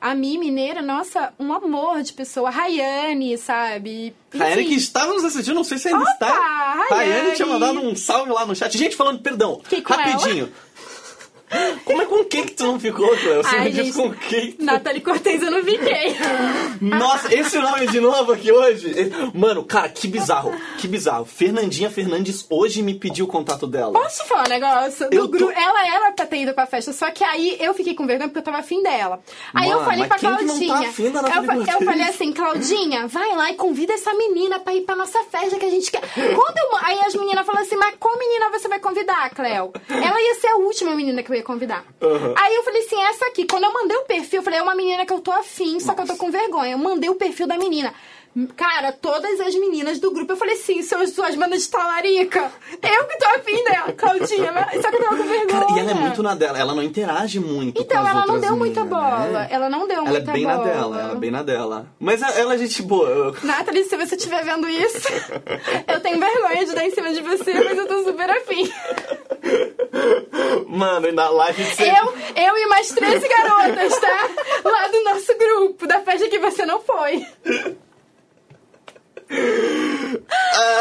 A 0.00 0.14
Mi 0.14 0.38
Mineira, 0.38 0.80
nossa, 0.80 1.34
um 1.38 1.52
amor 1.52 2.02
de 2.02 2.14
pessoa. 2.14 2.48
A 2.48 2.50
Rayane, 2.50 3.36
sabe? 3.36 4.14
Rayane 4.34 4.64
que 4.64 4.74
estava 4.74 5.12
nos 5.12 5.24
assistindo, 5.24 5.54
não 5.54 5.64
sei 5.64 5.76
se 5.76 5.88
ainda 5.88 6.00
Opa, 6.00 6.10
está. 6.12 6.86
Rayane. 6.88 7.36
tinha 7.36 7.46
mandado 7.46 7.80
um 7.80 7.94
salve 7.94 8.32
lá 8.32 8.46
no 8.46 8.56
chat. 8.56 8.76
Gente, 8.78 8.96
falando, 8.96 9.20
perdão, 9.20 9.60
rapidinho. 9.84 10.50
Como 11.84 12.02
é 12.02 12.06
com 12.06 12.24
quem 12.24 12.44
que 12.44 12.52
tu 12.52 12.64
não 12.64 12.78
ficou, 12.78 13.08
Cléo? 13.16 13.42
Você 13.42 13.56
Ai, 13.56 13.64
me 13.64 13.70
diz 13.72 13.86
gente, 13.86 13.96
com 13.96 14.12
quem? 14.14 14.52
tu- 14.52 14.64
Nathalie 14.64 15.00
Cortez 15.00 15.42
eu 15.42 15.50
não 15.50 15.62
fiquei. 15.64 16.16
Nossa, 16.80 17.34
esse 17.34 17.58
nome 17.58 17.86
de 17.88 18.00
novo 18.00 18.32
aqui 18.32 18.52
hoje. 18.52 19.12
Mano, 19.34 19.64
cara, 19.64 19.88
que 19.88 20.06
bizarro. 20.06 20.54
Que 20.78 20.86
bizarro. 20.86 21.24
Fernandinha 21.24 21.90
Fernandes 21.90 22.46
hoje 22.48 22.82
me 22.82 22.94
pediu 22.94 23.24
o 23.24 23.28
contato 23.28 23.66
dela. 23.66 23.92
Posso 23.92 24.24
falar 24.26 24.46
um 24.46 24.48
negócio? 24.50 25.10
Do 25.10 25.16
Eu 25.16 25.22
tô- 25.28 25.38
gru- 25.38 25.50
Ela 25.50 25.86
era 25.96 26.12
pra 26.12 26.26
ter 26.26 26.36
ido 26.42 26.54
pra 26.54 26.66
festa, 26.66 26.92
só 26.92 27.10
que 27.10 27.24
aí 27.24 27.56
eu 27.60 27.74
fiquei 27.74 27.94
com 27.94 28.06
vergonha 28.06 28.28
porque 28.28 28.38
eu 28.38 28.44
tava 28.44 28.58
afim 28.58 28.82
dela. 28.82 29.20
Aí 29.54 29.68
eu 29.68 29.76
Mano, 29.80 29.84
falei 29.90 30.06
mas 30.06 30.20
pra 30.20 30.30
não 30.30 30.36
tá 30.38 30.44
Claudinha. 30.44 30.74
afim 30.88 31.10
da 31.10 31.20
eu, 31.20 31.80
eu 31.80 31.84
falei 31.86 32.02
assim, 32.04 32.32
Claudinha, 32.32 33.06
vai 33.08 33.34
lá 33.36 33.50
e 33.50 33.54
convida 33.54 33.92
essa 33.92 34.14
menina 34.14 34.58
pra 34.60 34.74
ir 34.74 34.82
pra 34.82 34.94
nossa 34.96 35.22
festa 35.24 35.58
que 35.58 35.64
a 35.64 35.70
gente 35.70 35.90
quer. 35.90 36.00
Quando 36.00 36.58
eu, 36.58 36.76
aí 36.82 36.98
as 37.00 37.14
meninas 37.14 37.44
falaram 37.44 37.64
assim, 37.66 37.76
mas 37.76 37.94
qual 37.98 38.16
menina 38.18 38.50
você 38.50 38.68
vai 38.68 38.78
convidar, 38.78 39.30
Cleo? 39.30 39.72
Ela 39.88 40.20
ia 40.20 40.34
ser 40.40 40.48
a 40.48 40.56
última 40.56 40.94
menina 40.94 41.22
que 41.22 41.30
eu 41.30 41.36
ia 41.36 41.39
convidar. 41.42 41.84
Aí 42.36 42.54
eu 42.54 42.62
falei 42.62 42.82
assim, 42.82 43.00
essa 43.02 43.26
aqui. 43.26 43.46
Quando 43.46 43.64
eu 43.64 43.72
mandei 43.72 43.96
o 43.96 44.04
perfil, 44.04 44.40
eu 44.40 44.42
falei, 44.42 44.58
é 44.58 44.62
uma 44.62 44.74
menina 44.74 45.04
que 45.06 45.12
eu 45.12 45.20
tô 45.20 45.30
afim, 45.32 45.80
só 45.80 45.94
que 45.94 46.00
eu 46.02 46.06
tô 46.06 46.16
com 46.16 46.30
vergonha. 46.30 46.72
Eu 46.72 46.78
mandei 46.78 47.10
o 47.10 47.14
perfil 47.14 47.46
da 47.46 47.56
menina. 47.58 47.92
Cara, 48.56 48.92
todas 48.92 49.40
as 49.40 49.54
meninas 49.56 49.98
do 49.98 50.12
grupo, 50.12 50.32
eu 50.32 50.36
falei 50.36 50.54
assim, 50.54 50.82
são 50.82 51.00
as 51.00 51.10
suas 51.10 51.34
bandas 51.34 51.62
de 51.64 51.68
talarica. 51.68 52.52
Eu 52.80 53.04
que 53.06 53.18
tô 53.18 53.26
afim 53.26 53.64
dela, 53.64 53.92
Claudinha. 53.98 54.52
mas- 54.52 54.80
Só 54.80 54.88
que 54.88 54.96
eu 54.96 55.02
tava 55.02 55.16
com 55.16 55.22
vergonha. 55.24 55.46
Cara, 55.66 55.66
e 55.72 55.78
ela 55.80 55.90
é 55.90 55.94
muito 55.94 56.22
na 56.22 56.34
dela, 56.36 56.56
ela 56.58 56.72
não 56.74 56.82
interage 56.82 57.40
muito 57.40 57.82
Então, 57.82 58.00
com 58.02 58.08
as 58.08 58.14
ela 58.16 58.26
não 58.26 58.38
deu 58.38 58.56
muita 58.56 58.84
meninas, 58.84 59.02
bola. 59.02 59.26
né? 59.30 59.48
Ela 59.50 59.68
não 59.68 59.88
deu 59.88 59.96
Ela 59.98 60.06
é 60.08 60.10
muita 60.12 60.32
bem 60.32 60.44
bola. 60.44 60.56
na 60.58 60.62
dela, 60.64 61.00
ela 61.00 61.12
é 61.12 61.14
bem 61.16 61.30
na 61.32 61.42
dela. 61.42 61.86
Mas 61.98 62.22
ela 62.22 62.54
é 62.54 62.58
gente 62.58 62.82
boa. 62.82 63.34
Nathalie, 63.42 63.84
se 63.84 63.96
você 63.96 64.14
estiver 64.14 64.44
vendo 64.44 64.68
isso, 64.68 65.08
eu 65.92 65.98
tenho 66.00 66.20
vergonha 66.20 66.64
de 66.64 66.72
dar 66.72 66.84
em 66.86 66.90
cima 66.94 67.12
de 67.12 67.22
você, 67.22 67.52
mas 67.52 67.76
eu 67.76 67.86
tô 67.88 68.04
super 68.04 68.30
afim. 68.30 68.72
Mano, 70.68 71.08
e 71.08 71.12
na 71.12 71.28
live 71.30 71.64
você... 71.64 71.82
Eu, 71.82 72.14
eu 72.36 72.56
e 72.58 72.66
mais 72.66 72.88
13 72.90 73.26
garotas, 73.28 73.98
tá? 73.98 74.28
Lá 74.64 74.86
do 74.88 75.02
nosso 75.04 75.36
grupo, 75.36 75.86
da 75.86 76.00
festa 76.00 76.28
que 76.28 76.38
você 76.38 76.64
não 76.64 76.80
foi. 76.80 77.26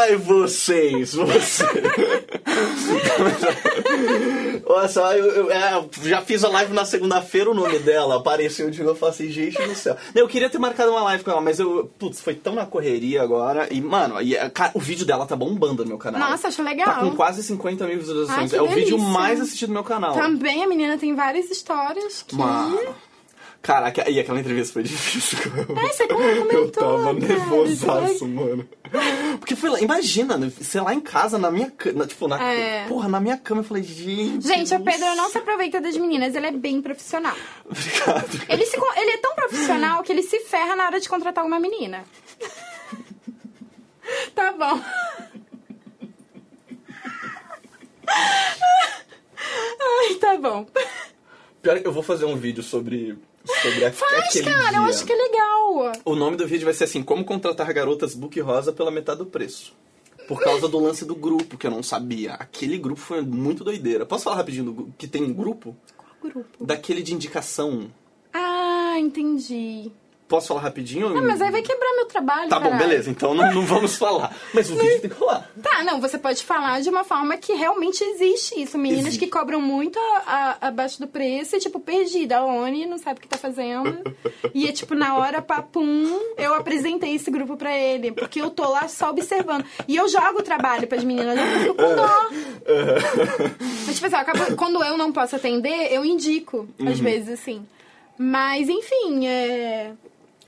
Ai, 0.09 0.15
vocês, 0.17 1.13
vocês. 1.13 1.59
Olha 4.65 4.87
só, 4.87 5.13
eu, 5.13 5.25
eu- 5.25 5.51
é, 5.51 5.83
já 6.03 6.21
fiz 6.21 6.43
a 6.43 6.49
live 6.49 6.73
na 6.73 6.85
segunda-feira, 6.85 7.49
o 7.49 7.53
nome 7.53 7.79
dela 7.79 8.17
apareceu 8.17 8.69
de 8.69 8.79
novo. 8.79 8.91
Eu 8.91 8.95
falei 8.95 9.13
assim, 9.15 9.29
gente 9.29 9.61
do 9.61 9.75
céu. 9.75 9.95
Eu 10.15 10.27
queria 10.27 10.49
ter 10.49 10.57
marcado 10.57 10.91
uma 10.91 11.03
live 11.03 11.23
com 11.23 11.31
ela, 11.31 11.41
mas 11.41 11.59
eu, 11.59 11.89
putz, 11.99 12.19
foi 12.21 12.33
tão 12.33 12.53
na 12.55 12.65
correria 12.65 13.21
agora. 13.21 13.67
E, 13.71 13.79
mano, 13.81 14.21
e, 14.21 14.35
é, 14.35 14.49
cara, 14.49 14.71
o 14.73 14.79
vídio 14.79 15.05
dela 15.05 15.25
tá 15.25 15.35
bombando 15.35 15.83
no 15.83 15.89
meu 15.89 15.97
canal. 15.97 16.19
Nossa, 16.29 16.47
acho 16.47 16.63
legal. 16.63 16.85
Tá 16.85 16.99
com 17.01 17.15
quase 17.15 17.43
50 17.43 17.85
mil 17.87 17.99
visualizações. 17.99 18.53
Ai, 18.53 18.59
é 18.59 18.61
o 18.61 18.67
vídeo 18.67 18.97
delícia. 18.97 19.11
mais 19.13 19.39
assistido 19.41 19.69
do 19.69 19.73
meu 19.73 19.83
canal. 19.83 20.13
Também 20.13 20.63
a 20.63 20.67
menina 20.67 20.97
tem 20.97 21.15
várias 21.15 21.49
histórias 21.49 22.23
que. 22.27 22.35
Mano. 22.35 22.79
Cara, 23.61 23.87
aque- 23.87 24.09
e 24.09 24.19
aquela 24.19 24.39
entrevista 24.39 24.73
foi 24.73 24.83
difícil. 24.83 25.37
É, 25.79 25.87
você 25.93 26.07
comentou, 26.07 26.51
Eu 26.59 26.71
tava 26.71 27.13
nervosaço, 27.13 28.25
mano. 28.27 28.67
Porque 29.39 29.55
foi 29.55 29.69
lá, 29.69 29.79
imagina, 29.81 30.37
né, 30.37 30.49
sei 30.61 30.79
lá 30.81 30.93
em 30.93 31.01
casa, 31.01 31.37
na 31.37 31.51
minha 31.51 31.69
cama, 31.69 32.07
tipo, 32.07 32.27
na, 32.27 32.41
É. 32.41 32.87
porra, 32.87 33.09
na 33.09 33.19
minha 33.19 33.37
cama, 33.37 33.59
eu 33.61 33.65
falei, 33.65 33.83
gente... 33.83 34.47
Gente, 34.47 34.73
o. 34.73 34.79
Pedro 34.83 35.13
não 35.15 35.29
se 35.29 35.37
aproveita 35.37 35.79
das 35.81 35.95
meninas, 35.97 36.33
ele 36.35 36.47
é 36.47 36.51
bem 36.51 36.81
profissional. 36.81 37.35
Obrigado. 37.65 38.45
Ele, 38.49 38.65
se 38.65 38.77
ele 38.97 39.11
é 39.11 39.17
tão 39.17 39.35
profissional 39.35 40.01
que 40.03 40.11
ele 40.13 40.23
se 40.23 40.39
ferra 40.39 40.75
na 40.75 40.85
hora 40.85 40.99
de 40.99 41.07
contratar 41.09 41.45
uma 41.45 41.59
menina. 41.59 42.03
tá 44.33 44.53
bom. 44.53 44.81
Ai, 49.81 50.15
tá 50.15 50.37
bom. 50.37 50.65
Pior 51.61 51.79
que 51.79 51.87
eu 51.87 51.91
vou 51.91 52.03
fazer 52.03 52.25
um 52.25 52.35
vídeo 52.35 52.63
sobre, 52.63 53.17
Faz, 53.91 54.41
cara, 54.41 54.77
eu 54.77 54.83
dia. 54.83 54.89
acho 54.89 55.05
que 55.05 55.11
é 55.11 55.15
legal. 55.15 55.91
O 56.05 56.15
nome 56.15 56.37
do 56.37 56.47
vídeo 56.47 56.65
vai 56.65 56.73
ser 56.73 56.85
assim, 56.85 57.03
como 57.03 57.25
contratar 57.25 57.73
garotas 57.73 58.13
book 58.13 58.39
rosa 58.39 58.71
pela 58.71 58.91
metade 58.91 59.19
do 59.19 59.25
preço. 59.25 59.73
Por 60.27 60.39
causa 60.39 60.67
do 60.67 60.79
lance 60.79 61.05
do 61.05 61.15
grupo, 61.15 61.57
que 61.57 61.65
eu 61.65 61.71
não 61.71 61.81
sabia. 61.81 62.33
Aquele 62.33 62.77
grupo 62.77 63.01
foi 63.01 63.21
muito 63.21 63.63
doideira. 63.63 64.05
Posso 64.05 64.25
falar 64.25 64.35
rapidinho 64.35 64.65
do 64.65 64.93
que 64.97 65.07
tem 65.07 65.23
um 65.23 65.33
grupo? 65.33 65.75
Qual 65.97 66.31
grupo? 66.31 66.65
Daquele 66.65 67.01
de 67.01 67.15
indicação. 67.15 67.89
Ah, 68.31 68.95
entendi. 68.99 69.91
Posso 70.29 70.47
falar 70.49 70.61
rapidinho? 70.61 71.07
Ah, 71.17 71.21
mas 71.23 71.41
aí 71.41 71.49
vai 71.49 71.61
quebrar 71.63 71.91
meu 71.95 72.05
trabalho, 72.05 72.49
Tá 72.49 72.59
bom, 72.59 72.69
caralho. 72.69 72.87
beleza. 72.87 73.09
Então 73.09 73.33
não, 73.33 73.51
não 73.51 73.65
vamos 73.65 73.95
falar. 73.95 74.31
Mas 74.53 74.69
o 74.69 74.75
vídeo 74.75 75.01
tem 75.01 75.09
que 75.09 75.15
rolar. 75.17 75.49
Tá, 75.61 75.83
não, 75.83 75.99
você 75.99 76.19
pode 76.19 76.43
falar 76.45 76.79
de 76.81 76.89
uma 76.89 77.03
forma 77.03 77.35
que 77.35 77.51
realmente 77.53 78.03
existe 78.03 78.61
isso. 78.61 78.77
Meninas 78.77 79.07
Existe. 79.07 79.25
que 79.25 79.31
cobram 79.31 79.59
muito 79.59 79.97
a- 79.99 80.57
a- 80.61 80.67
abaixo 80.67 80.99
do 80.99 81.07
preço 81.07 81.55
e, 81.55 81.59
tipo, 81.59 81.79
perdida. 81.79 82.37
A 82.37 82.45
ONI 82.45 82.85
não 82.85 82.99
sabe 82.99 83.17
o 83.17 83.21
que 83.21 83.27
tá 83.27 83.37
fazendo. 83.39 84.03
E 84.53 84.67
é, 84.67 84.71
tipo, 84.71 84.93
na 84.93 85.17
hora, 85.17 85.41
papum, 85.41 86.07
eu 86.37 86.53
apresentei 86.53 87.15
esse 87.15 87.31
grupo 87.31 87.57
pra 87.57 87.75
ele. 87.75 88.11
Porque 88.11 88.39
eu 88.39 88.51
tô 88.51 88.69
lá 88.69 88.87
só 88.87 89.09
observando. 89.09 89.65
E 89.87 89.95
eu 89.97 90.07
jogo 90.07 90.39
o 90.39 90.43
trabalho 90.43 90.85
pras 90.87 91.03
meninas, 91.03 91.35
eu 91.39 91.59
fico 91.61 91.73
com 91.75 91.95
dó. 91.95 92.29
Mas, 93.87 93.95
tipo 93.95 94.05
assim, 94.05 94.15
eu 94.15 94.21
acabo- 94.21 94.55
quando 94.55 94.83
eu 94.83 94.95
não 94.97 95.11
posso 95.11 95.35
atender, 95.35 95.91
eu 95.91 96.05
indico, 96.05 96.67
às 96.87 96.99
vezes, 96.99 97.29
assim. 97.39 97.65
Mas, 98.17 98.69
enfim, 98.69 99.25
é... 99.27 99.91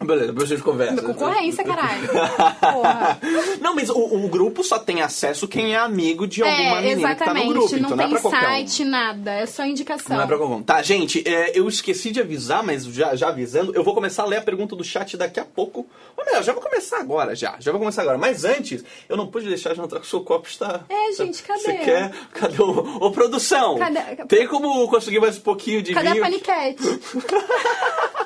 Beleza, 0.04 0.28
depois 0.28 0.52
a 0.52 0.56
gente 0.56 0.64
conversa. 0.64 1.02
Concorrência, 1.02 1.64
caralho. 1.64 2.08
Porra. 2.60 3.20
Não, 3.62 3.76
mas 3.76 3.90
o, 3.90 3.98
o 4.00 4.28
grupo 4.28 4.64
só 4.64 4.80
tem 4.80 5.02
acesso 5.02 5.48
quem 5.48 5.74
é 5.74 5.78
amigo 5.78 6.28
de 6.28 6.42
alguma 6.42 6.80
É, 6.80 6.82
menina 6.82 7.16
que 7.16 7.24
tá 7.24 7.34
no 7.34 7.40
exatamente. 7.40 7.54
grupo. 7.54 7.72
não 7.72 7.80
então 7.80 7.98
não 7.98 8.04
é 8.04 8.08
tem 8.08 8.10
pra 8.14 8.22
qualquer 8.22 8.38
um. 8.40 8.42
site, 8.52 8.84
nada. 8.86 9.32
É 9.32 9.46
só 9.46 9.66
indicação. 9.66 10.16
Não 10.18 10.24
é 10.24 10.28
pra 10.28 10.38
qualquer 10.38 10.56
um. 10.56 10.64
Tá, 10.64 10.82
gente, 10.82 11.24
é, 11.28 11.58
eu 11.58 11.68
esqueci 11.68 12.12
de 12.12 12.20
avisar, 12.20 12.64
mas 12.64 12.86
já, 12.86 13.16
já 13.16 13.30
avisando, 13.30 13.74
eu 13.76 13.84
vou 13.84 13.94
começar 13.94 14.24
a 14.24 14.26
ler 14.26 14.38
a 14.38 14.42
pergunta 14.42 14.76
do 14.76 14.84
chat 14.84 15.16
daqui 15.18 15.40
a 15.40 15.46
pouco. 15.46 15.86
Ou 16.18 16.26
melhor, 16.26 16.44
já 16.44 16.54
vou 16.54 16.62
começar 16.62 16.98
agora, 17.00 17.36
já. 17.36 17.56
Já 17.60 17.72
vou 17.72 17.80
começar 17.80 18.02
agora. 18.02 18.18
Mas 18.18 18.44
antes, 18.44 18.84
eu 19.08 19.16
não 19.16 19.28
pude 19.28 19.48
deixar 19.48 19.74
de 19.74 19.80
notar 19.80 20.00
que 20.00 20.06
o 20.06 20.10
seu 20.10 20.22
copo 20.22 20.48
está... 20.48 20.82
É, 20.90 21.12
gente, 21.14 21.42
cadê? 21.44 21.62
Você 21.62 21.74
quer? 21.76 22.12
Cadê 22.34 22.62
o... 22.62 22.98
Ô, 23.06 23.12
produção! 23.12 23.78
Cadê? 23.78 24.00
Tem 24.28 24.48
como 24.48 24.88
conseguir 24.88 25.20
mais 25.20 25.38
um 25.38 25.42
pouquinho 25.42 25.82
de 25.82 25.94
Cadê 25.94 26.08
a 26.10 26.12
vinho? 26.14 26.24
paniquete? 26.24 26.84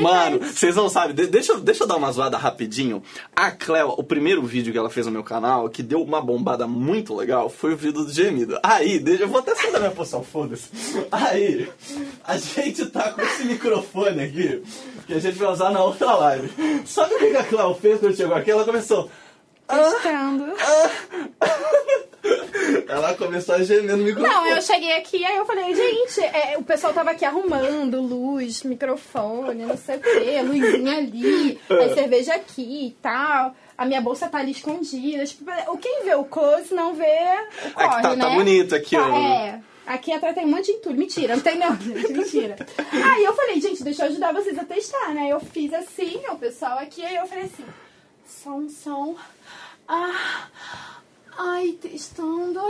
Mano, 0.00 0.38
vocês 0.40 0.76
não 0.76 0.88
sabem. 0.88 1.14
De- 1.14 1.26
deixa, 1.26 1.52
eu- 1.52 1.60
deixa 1.60 1.84
eu 1.84 1.86
dar 1.86 1.96
uma 1.96 2.10
zoada 2.12 2.36
rapidinho. 2.36 3.02
A 3.34 3.50
Cleo, 3.50 3.94
o 3.96 4.02
primeiro 4.04 4.42
vídeo 4.42 4.72
que 4.72 4.78
ela 4.78 4.90
fez 4.90 5.06
no 5.06 5.12
meu 5.12 5.24
canal, 5.24 5.68
que 5.68 5.82
deu 5.82 6.02
uma 6.02 6.20
bombada 6.20 6.66
muito 6.66 7.14
legal, 7.14 7.48
foi 7.48 7.72
o 7.72 7.76
vídeo 7.76 8.04
do 8.04 8.12
gemido. 8.12 8.58
Aí, 8.62 8.98
deixa, 8.98 9.24
eu 9.24 9.28
vou 9.28 9.40
até 9.40 9.54
sair 9.54 9.72
da 9.72 9.78
minha 9.80 9.90
posição, 9.90 10.22
foda-se. 10.22 10.68
Aí, 11.10 11.68
a 12.24 12.36
gente 12.36 12.86
tá 12.86 13.10
com 13.12 13.20
esse 13.22 13.44
microfone 13.44 14.22
aqui, 14.22 14.62
que 15.06 15.14
a 15.14 15.18
gente 15.18 15.38
vai 15.38 15.50
usar 15.50 15.70
na 15.70 15.82
outra 15.82 16.14
live. 16.14 16.82
Sabe 16.86 17.14
o 17.14 17.18
que 17.18 17.36
a 17.36 17.44
Cleo 17.44 17.74
fez 17.74 17.98
quando 18.00 18.16
chegou 18.16 18.36
aqui? 18.36 18.50
Ela 18.50 18.64
começou. 18.64 19.10
Testando. 19.66 20.46
Ela 22.88 23.14
começou 23.14 23.54
a 23.54 23.62
gemer 23.62 23.96
no 23.96 24.04
microfone. 24.04 24.32
Não, 24.34 24.46
eu 24.48 24.60
cheguei 24.62 24.92
aqui, 24.96 25.24
aí 25.24 25.36
eu 25.36 25.46
falei, 25.46 25.74
gente, 25.74 26.20
é, 26.20 26.56
o 26.58 26.62
pessoal 26.62 26.92
tava 26.92 27.10
aqui 27.12 27.24
arrumando 27.24 28.00
luz, 28.00 28.62
microfone, 28.62 29.64
não 29.64 29.76
sei 29.76 29.96
o 29.96 30.00
quê, 30.00 30.42
luzinha 30.42 30.98
ali, 30.98 31.60
aí 31.70 31.94
cerveja 31.94 32.34
aqui 32.34 32.86
e 32.88 32.90
tal. 33.02 33.54
A 33.76 33.84
minha 33.86 34.00
bolsa 34.00 34.28
tá 34.28 34.38
ali 34.38 34.50
escondida. 34.50 35.24
Tipo, 35.24 35.44
quem 35.78 36.04
vê 36.04 36.14
o 36.14 36.24
close 36.24 36.74
não 36.74 36.94
vê 36.94 37.04
o 37.66 37.70
corre, 37.72 37.86
Aqui 37.86 38.02
tá- 38.02 38.16
né? 38.16 38.24
tá 38.24 38.30
bonito 38.34 38.74
aqui, 38.74 38.96
Tá, 38.96 39.06
ó. 39.08 39.16
É. 39.16 39.60
Aqui 39.86 40.12
atrás 40.12 40.34
tem 40.34 40.44
um 40.44 40.48
monte 40.50 40.66
de 40.66 40.72
entulho. 40.72 40.98
Mentira, 40.98 41.34
não 41.36 41.42
tem 41.42 41.56
não, 41.56 41.74
gente. 41.80 42.12
Mentira. 42.12 42.56
Aí 42.92 43.24
eu 43.24 43.32
falei, 43.34 43.60
gente, 43.60 43.82
deixa 43.82 44.02
eu 44.04 44.10
ajudar 44.10 44.34
vocês 44.34 44.58
a 44.58 44.64
testar, 44.64 45.14
né? 45.14 45.28
Eu 45.30 45.40
fiz 45.40 45.72
assim, 45.72 46.20
o 46.30 46.36
pessoal 46.36 46.78
aqui, 46.78 47.02
aí 47.04 47.16
eu 47.16 47.26
falei 47.26 47.44
assim, 47.44 47.64
som, 48.26 48.68
som. 48.68 49.16
Ah, 49.86 50.97
ai, 51.38 51.72
testando. 51.80 52.60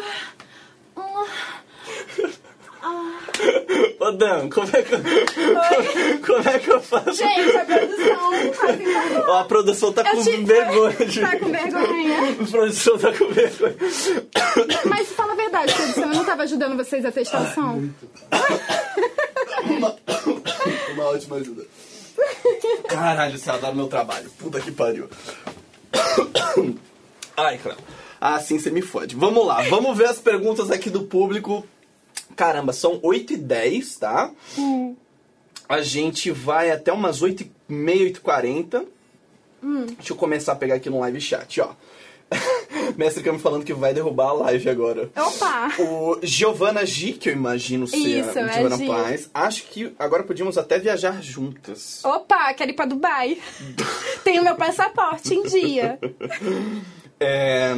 Ah, 2.80 3.10
Ô 4.00 4.12
Dan, 4.12 4.48
como 4.50 4.68
é 4.72 4.82
que, 4.82 4.90
como, 4.96 6.26
como 6.26 6.48
é 6.48 6.58
que 6.60 6.70
eu 6.70 6.80
faço? 6.80 7.12
Gente, 7.14 7.56
a 7.56 7.64
produção 7.64 8.30
Ó, 9.26 9.38
a 9.40 9.44
produção 9.44 9.92
tá 9.92 10.02
Eu 10.08 10.16
com 10.16 10.22
te- 10.22 10.44
vergonha. 10.44 10.96
tá 11.20 11.38
com 11.38 11.50
vergonha. 11.50 12.18
A 12.40 12.46
produção 12.50 12.98
tá 12.98 13.12
com 13.12 13.26
vergonha. 13.32 13.76
Mas 14.84 15.08
fala 15.08 15.32
a 15.32 15.36
verdade, 15.36 15.74
produção, 15.74 16.04
eu 16.04 16.14
não 16.14 16.24
tava 16.24 16.42
ajudando 16.44 16.76
vocês 16.76 17.04
a 17.04 17.10
testar 17.10 17.42
o 17.42 17.54
som. 17.54 17.88
Uma, 19.64 19.96
uma 20.92 21.04
ótima 21.06 21.36
ajuda. 21.36 21.66
Caralho, 22.88 23.38
você 23.38 23.50
adora 23.50 23.74
meu 23.74 23.88
trabalho. 23.88 24.30
Puta 24.38 24.60
que 24.60 24.70
pariu. 24.70 25.08
Ai, 27.36 27.58
cara. 27.58 27.76
Assim 28.20 28.58
você 28.58 28.70
me 28.70 28.82
fode. 28.82 29.14
Vamos 29.14 29.46
lá, 29.46 29.62
vamos 29.62 29.96
ver 29.96 30.06
as 30.06 30.18
perguntas 30.18 30.70
aqui 30.70 30.90
do 30.90 31.04
público. 31.04 31.64
Caramba, 32.34 32.72
são 32.72 32.98
8 33.02 33.34
e 33.34 33.36
10, 33.36 33.96
tá? 33.96 34.30
A 35.68 35.80
gente 35.82 36.30
vai 36.30 36.70
até 36.70 36.92
umas 36.92 37.22
8 37.22 37.42
e 37.42 37.52
meia, 37.72 38.04
8 38.04 38.16
e 38.16 38.20
40. 38.20 38.84
Deixa 39.96 40.12
eu 40.12 40.16
começar 40.16 40.52
a 40.52 40.56
pegar 40.56 40.76
aqui 40.76 40.88
no 40.88 41.00
live 41.00 41.20
chat, 41.20 41.60
ó. 41.60 41.70
Mestre 42.96 43.22
Cam 43.22 43.38
falando 43.38 43.64
que 43.64 43.72
vai 43.72 43.94
derrubar 43.94 44.28
a 44.28 44.32
live 44.32 44.68
agora. 44.68 45.10
Opa! 45.16 45.70
O 45.78 46.18
Giovanna 46.22 46.84
G, 46.84 47.12
que 47.12 47.30
eu 47.30 47.32
imagino 47.32 47.86
ser 47.86 47.96
Isso, 47.96 48.38
a 48.38 48.42
é 48.42 48.52
Giovanna 48.52 48.76
Gi. 48.76 48.86
Paz, 48.86 49.30
acho 49.32 49.62
que 49.64 49.94
agora 49.98 50.22
podíamos 50.22 50.58
até 50.58 50.78
viajar 50.78 51.22
juntas. 51.22 52.04
Opa, 52.04 52.52
quero 52.54 52.70
ir 52.70 52.74
pra 52.74 52.84
Dubai. 52.84 53.38
Tenho 54.24 54.44
meu 54.44 54.56
passaporte 54.56 55.34
em 55.34 55.42
dia. 55.44 55.98
É... 57.20 57.74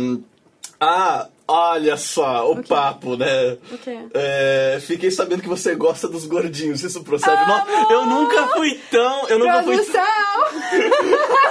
Ah, 0.81 1.29
olha 1.53 1.97
só, 1.97 2.51
o 2.51 2.63
papo, 2.63 3.17
né? 3.17 3.57
O 3.73 3.79
quê? 3.79 3.99
É, 4.15 4.79
fiquei 4.81 5.11
sabendo 5.11 5.43
que 5.43 5.49
você 5.49 5.75
gosta 5.75 6.09
dos 6.09 6.25
gordinhos, 6.27 6.83
isso 6.83 7.03
procede? 7.03 7.43
Não, 7.47 7.91
eu 7.91 8.07
nunca 8.07 8.49
fui 8.49 8.79
tão. 8.91 9.29
Eu 9.29 9.39
nunca 9.39 9.63
fui. 9.63 9.77
Produção! 9.77 10.03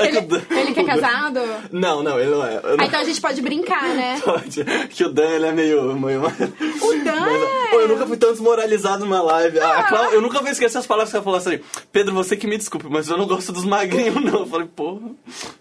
É 0.00 0.06
Ele, 0.08 0.18
ele 0.50 0.74
que 0.74 0.80
é 0.80 0.84
casado? 0.84 1.40
Não, 1.70 2.02
não, 2.02 2.18
ele 2.18 2.30
não 2.30 2.44
é. 2.44 2.56
Eu 2.56 2.60
Ah, 2.74 2.76
não 2.76 2.84
então 2.84 3.00
a 3.00 3.04
gente 3.04 3.20
pode 3.20 3.40
brincar, 3.40 3.88
né? 3.94 4.20
pode. 4.24 4.64
Que 4.90 5.04
o 5.04 5.08
Dan 5.08 5.28
ele 5.30 5.46
é 5.46 5.52
meio. 5.52 5.94
meio... 5.94 6.20
O 6.20 7.04
Dan 7.04 7.14
Mas, 7.20 7.70
pô, 7.70 7.80
eu 7.80 7.88
nunca 7.88 8.06
fui 8.06 8.16
tão 8.16 8.32
desmoralizado 8.32 9.04
numa 9.04 9.22
live. 9.22 9.60
A- 9.60 9.78
a 9.78 9.82
Clau- 9.84 10.12
eu 10.12 10.20
nunca 10.20 10.40
vou 10.40 10.50
esquecer 10.50 10.76
as 10.78 10.86
palavras 10.86 11.10
que 11.10 11.16
ela 11.16 11.24
falou 11.24 11.38
assim: 11.38 11.60
Pedro, 11.92 12.12
você 12.12 12.36
que 12.36 12.46
me 12.46 12.58
desculpe, 12.58 12.86
mas 12.90 13.08
eu 13.08 13.16
não 13.16 13.26
gosto 13.26 13.52
dos 13.52 13.64
magrinhos, 13.64 14.16
não. 14.22 14.40
Eu 14.40 14.46
falei, 14.46 14.66
porra, 14.66 15.00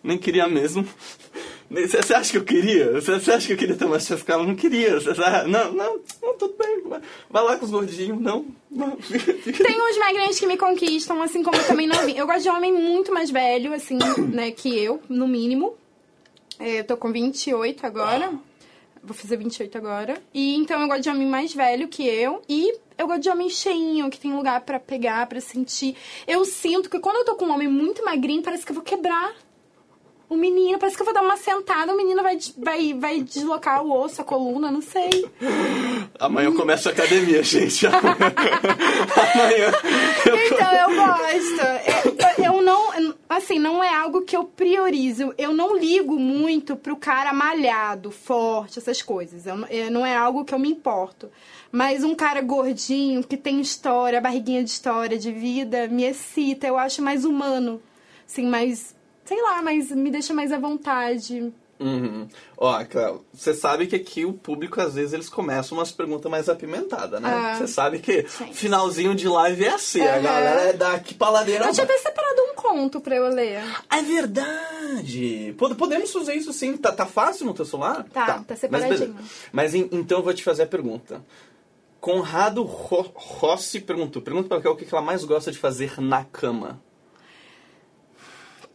nem 0.04 0.18
queria 0.18 0.48
mesmo. 0.48 0.86
Você 1.72 2.14
acha 2.14 2.32
que 2.32 2.38
eu 2.38 2.44
queria? 2.44 2.92
Você 3.00 3.32
acha 3.32 3.48
que 3.48 3.54
eu 3.54 3.58
queria 3.58 3.76
ter 3.78 3.86
uma 3.86 4.00
chance 4.00 4.24
com 4.24 4.32
ela? 4.34 4.44
Não 4.46 4.56
queria. 4.56 4.98
Não, 5.48 5.72
não, 5.72 6.00
não, 6.22 6.38
tudo 6.38 6.54
bem. 6.60 6.82
vai- 7.30 7.44
lá 7.44 7.56
com 7.58 7.64
os 7.66 7.72
gordinhos, 7.72 8.20
não. 8.20 8.46
não 8.70 8.98
Tem 9.00 9.82
uns 9.82 9.98
magrinhos 9.98 10.38
que 10.38 10.46
me 10.46 10.58
conquistam, 10.58 11.22
assim 11.22 11.42
como 11.42 11.56
eu 11.56 11.66
também 11.68 11.88
não 11.88 12.06
vi. 12.06 12.18
Eu 12.18 12.28
gosto 12.28 12.44
de 12.44 12.50
homem 12.50 12.74
muito 12.74 13.14
mais 13.14 13.32
velho, 13.32 13.74
assim, 13.74 13.98
né, 14.34 14.52
que 14.52 14.78
eu, 14.78 15.02
no 15.08 15.28
mínimo. 15.28 15.74
É, 16.60 16.80
Eu 16.80 16.84
tô 16.84 16.98
com 16.98 17.12
28 17.12 17.86
agora. 17.86 18.32
Vou 19.04 19.16
fazer 19.16 19.38
28 19.38 19.76
agora. 19.78 20.22
E 20.34 20.56
então 20.56 20.80
eu 20.82 20.88
gosto 20.88 21.02
de 21.04 21.10
homem 21.10 21.26
mais 21.26 21.54
velho 21.54 21.88
que 21.88 22.06
eu. 22.06 22.42
E 22.50 22.72
eu 22.98 23.08
gosto 23.08 23.22
de 23.22 23.30
homem 23.30 23.50
cheinho, 23.50 24.10
que 24.12 24.20
tem 24.20 24.32
lugar 24.36 24.62
pra 24.62 24.80
pegar, 24.80 25.26
pra 25.26 25.40
sentir. 25.40 25.96
Eu 26.28 26.44
sinto 26.46 26.90
que 26.90 27.00
quando 27.00 27.16
eu 27.18 27.26
tô 27.26 27.36
com 27.36 27.46
um 27.46 27.52
homem 27.52 27.68
muito 27.68 28.04
magrinho, 28.06 28.44
parece 28.44 28.64
que 28.66 28.72
eu 28.72 28.76
vou 28.76 28.84
quebrar 28.84 29.34
o 30.32 30.38
menino. 30.38 30.80
Parece 30.80 30.96
que 30.96 31.02
eu 31.02 31.06
vou 31.06 31.14
dar 31.14 31.22
uma 31.22 31.36
sentada, 31.38 31.94
o 31.94 31.98
menino 31.98 32.24
vai, 32.24 32.38
vai, 32.58 32.94
vai 32.94 33.22
deslocar 33.22 33.84
o 33.84 33.92
osso, 33.92 34.22
a 34.22 34.24
coluna, 34.24 34.72
não 34.72 34.82
sei. 34.82 35.30
Amanhã 36.20 36.48
eu 36.48 36.56
começo 36.56 36.88
a 36.88 36.92
academia, 36.94 37.44
gente. 37.44 37.86
Amanhã. 37.88 39.72
eu 40.26 40.32
co- 40.38 40.56
Então, 40.56 40.74
eu 40.74 40.96
gosto. 40.96 42.38
Eu, 42.38 42.46
eu 42.56 42.62
não. 42.62 43.14
Assim, 43.30 43.60
não 43.60 43.84
é 43.84 43.94
algo 43.94 44.22
que 44.22 44.36
eu 44.36 44.44
priorizo. 44.44 45.34
Eu 45.38 45.54
não 45.54 45.78
ligo 45.78 46.18
muito 46.18 46.76
pro 46.76 46.96
cara 46.96 47.34
malhado, 47.34 48.12
forte, 48.12 48.80
essas 48.80 49.02
coisas. 49.02 49.46
Eu 49.46 49.58
não- 49.58 49.68
é, 49.70 49.90
não 49.90 50.06
é 50.06 50.16
algo 50.16 50.44
que 50.46 50.54
eu 50.54 50.60
me 50.60 50.70
importo. 50.70 51.30
Mas 51.72 52.04
um 52.04 52.14
cara 52.16 52.42
gordinho, 52.42 53.24
que 53.24 53.38
tem 53.38 53.62
história, 53.62 54.20
barriguinha 54.22 54.64
de 54.64 54.70
história, 54.70 55.18
de 55.18 55.32
vida, 55.32 55.88
me 55.88 56.04
excita. 56.04 56.68
Eu 56.68 56.78
acho 56.78 57.02
mais 57.02 57.26
humano. 57.26 57.82
Assim, 58.28 58.46
mais. 58.48 58.96
Sei 59.32 59.42
lá, 59.42 59.62
mas 59.62 59.90
me 59.92 60.12
deixa 60.12 60.34
mais 60.34 60.52
à 60.52 60.60
vontade. 60.60 61.54
Uhum. 61.80 62.28
Ó, 62.58 62.84
Cléo, 62.84 63.24
você 63.34 63.54
sabe 63.54 63.88
que 63.88 63.96
aqui 63.96 64.26
o 64.26 64.34
público, 64.34 64.82
às 64.82 64.96
vezes, 64.96 65.14
eles 65.14 65.30
começam 65.30 65.78
umas 65.78 65.90
perguntas 65.90 66.30
mais 66.30 66.50
apimentadas, 66.50 67.22
né? 67.22 67.30
Ah. 67.34 67.56
Você 67.56 67.66
sabe 67.66 68.00
que 68.00 68.28
Sim. 68.28 68.52
finalzinho 68.54 69.16
de 69.16 69.30
live 69.30 69.64
é 69.64 69.70
assim, 69.74 70.02
a 70.02 70.16
Aham. 70.16 70.22
galera 70.22 70.62
é 70.64 70.74
daqui 70.74 71.14
pra 71.16 71.30
ladeira 71.30 71.66
Eu 71.66 71.72
tinha 71.74 71.86
até 71.86 71.98
separado 71.98 72.42
um 72.42 72.56
conto 72.56 73.00
pra 73.00 73.16
eu 73.16 73.30
ler. 73.30 73.64
É 73.90 74.02
verdade! 74.02 75.56
Pod- 75.58 75.76
Podemos 75.76 76.12
fazer 76.12 76.36
isso 76.36 76.52
sim. 76.52 76.76
Tá, 76.76 76.92
tá 76.92 77.06
fácil 77.06 77.46
no 77.46 77.54
teu 77.54 77.64
celular? 77.66 78.04
Tá, 78.14 78.26
tá 78.26 78.46
Mas, 78.50 78.60
separadinho. 78.60 79.16
Mas 79.54 79.74
en- 79.74 79.88
então 79.94 80.18
eu 80.20 80.24
vou 80.26 80.34
te 80.34 80.44
fazer 80.44 80.64
a 80.64 80.68
pergunta. 80.68 81.24
Conrado 82.02 82.64
Ro- 82.64 83.12
Rossi 83.16 83.80
perguntou. 83.80 84.22
Pergunta 84.22 84.48
pra 84.50 84.58
ela 84.58 84.72
o 84.74 84.76
que 84.76 84.88
ela 84.94 85.02
mais 85.02 85.24
gosta 85.24 85.52
de 85.52 85.58
fazer 85.58 86.00
na 86.02 86.24
cama. 86.26 86.82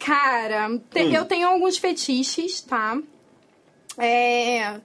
Cara, 0.07 0.69
te- 0.91 1.03
Hum. 1.03 1.13
eu 1.13 1.25
tenho 1.25 1.49
alguns 1.49 1.79
fetiches, 1.79 2.61
tá? 2.61 2.97
É. 3.99 4.81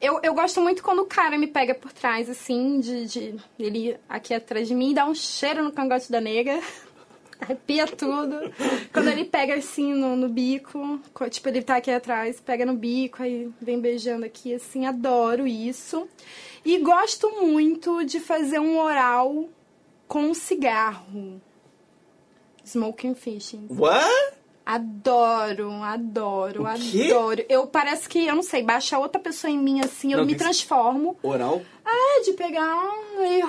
Eu, 0.00 0.20
eu 0.22 0.34
gosto 0.34 0.60
muito 0.60 0.82
quando 0.82 0.98
o 1.00 1.06
cara 1.06 1.38
me 1.38 1.46
pega 1.46 1.74
por 1.74 1.90
trás, 1.90 2.28
assim, 2.28 2.80
de, 2.80 3.06
de 3.06 3.36
ele 3.58 3.96
aqui 4.06 4.34
atrás 4.34 4.68
de 4.68 4.74
mim, 4.74 4.92
dá 4.92 5.06
um 5.06 5.14
cheiro 5.14 5.64
no 5.64 5.72
cangote 5.72 6.12
da 6.12 6.20
nega. 6.20 6.60
Arrepia 7.40 7.86
tudo. 7.86 8.36
Quando 8.92 9.08
ele 9.08 9.24
pega 9.24 9.54
assim 9.54 9.94
no, 9.94 10.14
no 10.16 10.28
bico, 10.28 11.00
co- 11.14 11.28
tipo, 11.30 11.48
ele 11.48 11.62
tá 11.62 11.76
aqui 11.76 11.90
atrás, 11.90 12.40
pega 12.40 12.66
no 12.66 12.74
bico, 12.74 13.22
aí 13.22 13.50
vem 13.60 13.80
beijando 13.80 14.26
aqui, 14.26 14.52
assim, 14.54 14.84
adoro 14.86 15.46
isso. 15.46 16.06
E 16.64 16.76
gosto 16.78 17.30
muito 17.40 18.04
de 18.04 18.20
fazer 18.20 18.58
um 18.58 18.78
oral 18.78 19.48
com 20.06 20.34
cigarro. 20.34 21.40
Smoking 22.64 23.14
fishing. 23.14 23.66
What? 23.68 24.34
Adoro, 24.66 25.70
adoro, 25.82 26.66
adoro. 26.66 27.44
Eu 27.48 27.66
parece 27.66 28.08
que, 28.08 28.26
eu 28.26 28.34
não 28.34 28.42
sei, 28.42 28.62
baixa 28.62 28.98
outra 28.98 29.20
pessoa 29.20 29.50
em 29.50 29.58
mim 29.58 29.80
assim, 29.80 30.12
eu 30.12 30.18
Não, 30.18 30.24
me 30.24 30.34
transformo. 30.34 31.18
Oral? 31.22 31.60
É, 31.84 32.22
de 32.22 32.32
pegar 32.32 32.74
um. 32.74 33.22
E, 33.22 33.44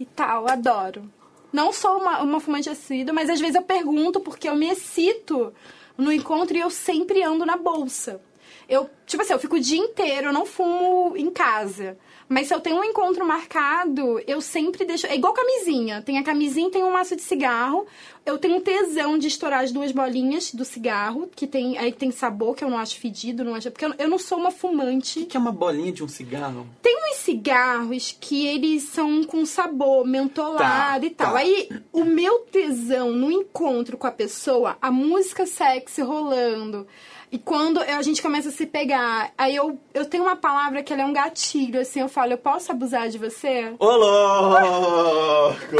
e 0.00 0.06
tal, 0.06 0.48
adoro. 0.48 1.10
Não 1.52 1.70
sou 1.72 1.98
uma, 1.98 2.22
uma 2.22 2.40
fumante 2.40 2.70
assídua, 2.70 3.12
mas 3.12 3.28
às 3.28 3.40
vezes 3.40 3.56
eu 3.56 3.62
pergunto 3.62 4.20
porque 4.20 4.48
eu 4.48 4.56
me 4.56 4.70
excito 4.70 5.52
no 5.98 6.10
encontro 6.10 6.56
e 6.56 6.60
eu 6.60 6.70
sempre 6.70 7.22
ando 7.22 7.44
na 7.44 7.56
bolsa. 7.56 8.22
Eu, 8.66 8.88
tipo 9.04 9.22
assim, 9.22 9.32
eu 9.34 9.38
fico 9.38 9.56
o 9.56 9.60
dia 9.60 9.78
inteiro, 9.78 10.28
eu 10.28 10.32
não 10.32 10.46
fumo 10.46 11.14
em 11.16 11.28
casa. 11.28 11.98
Mas 12.32 12.46
se 12.46 12.54
eu 12.54 12.60
tenho 12.60 12.76
um 12.78 12.84
encontro 12.84 13.26
marcado, 13.26 14.20
eu 14.24 14.40
sempre 14.40 14.84
deixo. 14.84 15.04
É 15.08 15.16
igual 15.16 15.32
camisinha. 15.32 16.00
Tem 16.00 16.16
a 16.16 16.22
camisinha 16.22 16.68
e 16.68 16.70
tem 16.70 16.84
um 16.84 16.92
maço 16.92 17.16
de 17.16 17.22
cigarro. 17.22 17.84
Eu 18.24 18.38
tenho 18.38 18.58
um 18.58 18.60
tesão 18.60 19.18
de 19.18 19.26
estourar 19.26 19.64
as 19.64 19.72
duas 19.72 19.90
bolinhas 19.90 20.54
do 20.54 20.64
cigarro, 20.64 21.28
que 21.34 21.44
tem. 21.44 21.76
Aí 21.76 21.90
tem 21.90 22.12
sabor 22.12 22.54
que 22.54 22.62
eu 22.62 22.70
não 22.70 22.78
acho 22.78 23.00
fedido, 23.00 23.42
não 23.42 23.56
acho. 23.56 23.68
Porque 23.72 23.84
eu, 23.84 23.92
eu 23.98 24.08
não 24.08 24.16
sou 24.16 24.38
uma 24.38 24.52
fumante. 24.52 25.18
O 25.18 25.26
que 25.26 25.36
é 25.36 25.40
uma 25.40 25.50
bolinha 25.50 25.90
de 25.90 26.04
um 26.04 26.08
cigarro? 26.08 26.68
Tem 26.80 26.96
uns 27.10 27.16
cigarros 27.16 28.16
que 28.20 28.46
eles 28.46 28.84
são 28.84 29.24
com 29.24 29.44
sabor 29.44 30.06
mentolado 30.06 31.00
Tá, 31.00 31.06
e 31.06 31.10
tal. 31.10 31.32
tá. 31.32 31.38
Aí, 31.38 31.68
o 31.92 32.04
meu 32.04 32.40
tesão 32.52 33.10
no 33.10 33.32
encontro 33.32 33.98
com 33.98 34.06
a 34.06 34.12
pessoa, 34.12 34.76
a 34.80 34.90
música 34.92 35.46
sexy 35.46 36.00
rolando. 36.00 36.86
E 37.32 37.38
quando 37.38 37.78
a 37.78 38.02
gente 38.02 38.20
começa 38.20 38.48
a 38.48 38.52
se 38.52 38.66
pegar, 38.66 39.32
aí 39.38 39.54
eu, 39.54 39.78
eu 39.94 40.04
tenho 40.04 40.24
uma 40.24 40.34
palavra 40.34 40.82
que 40.82 40.92
ela 40.92 41.02
é 41.02 41.06
um 41.06 41.12
gatilho, 41.12 41.80
assim, 41.80 42.00
eu 42.00 42.08
falo, 42.08 42.32
eu 42.32 42.38
posso 42.38 42.72
abusar 42.72 43.08
de 43.08 43.18
você? 43.18 43.72
Ô 43.78 43.90
louco! 43.96 45.76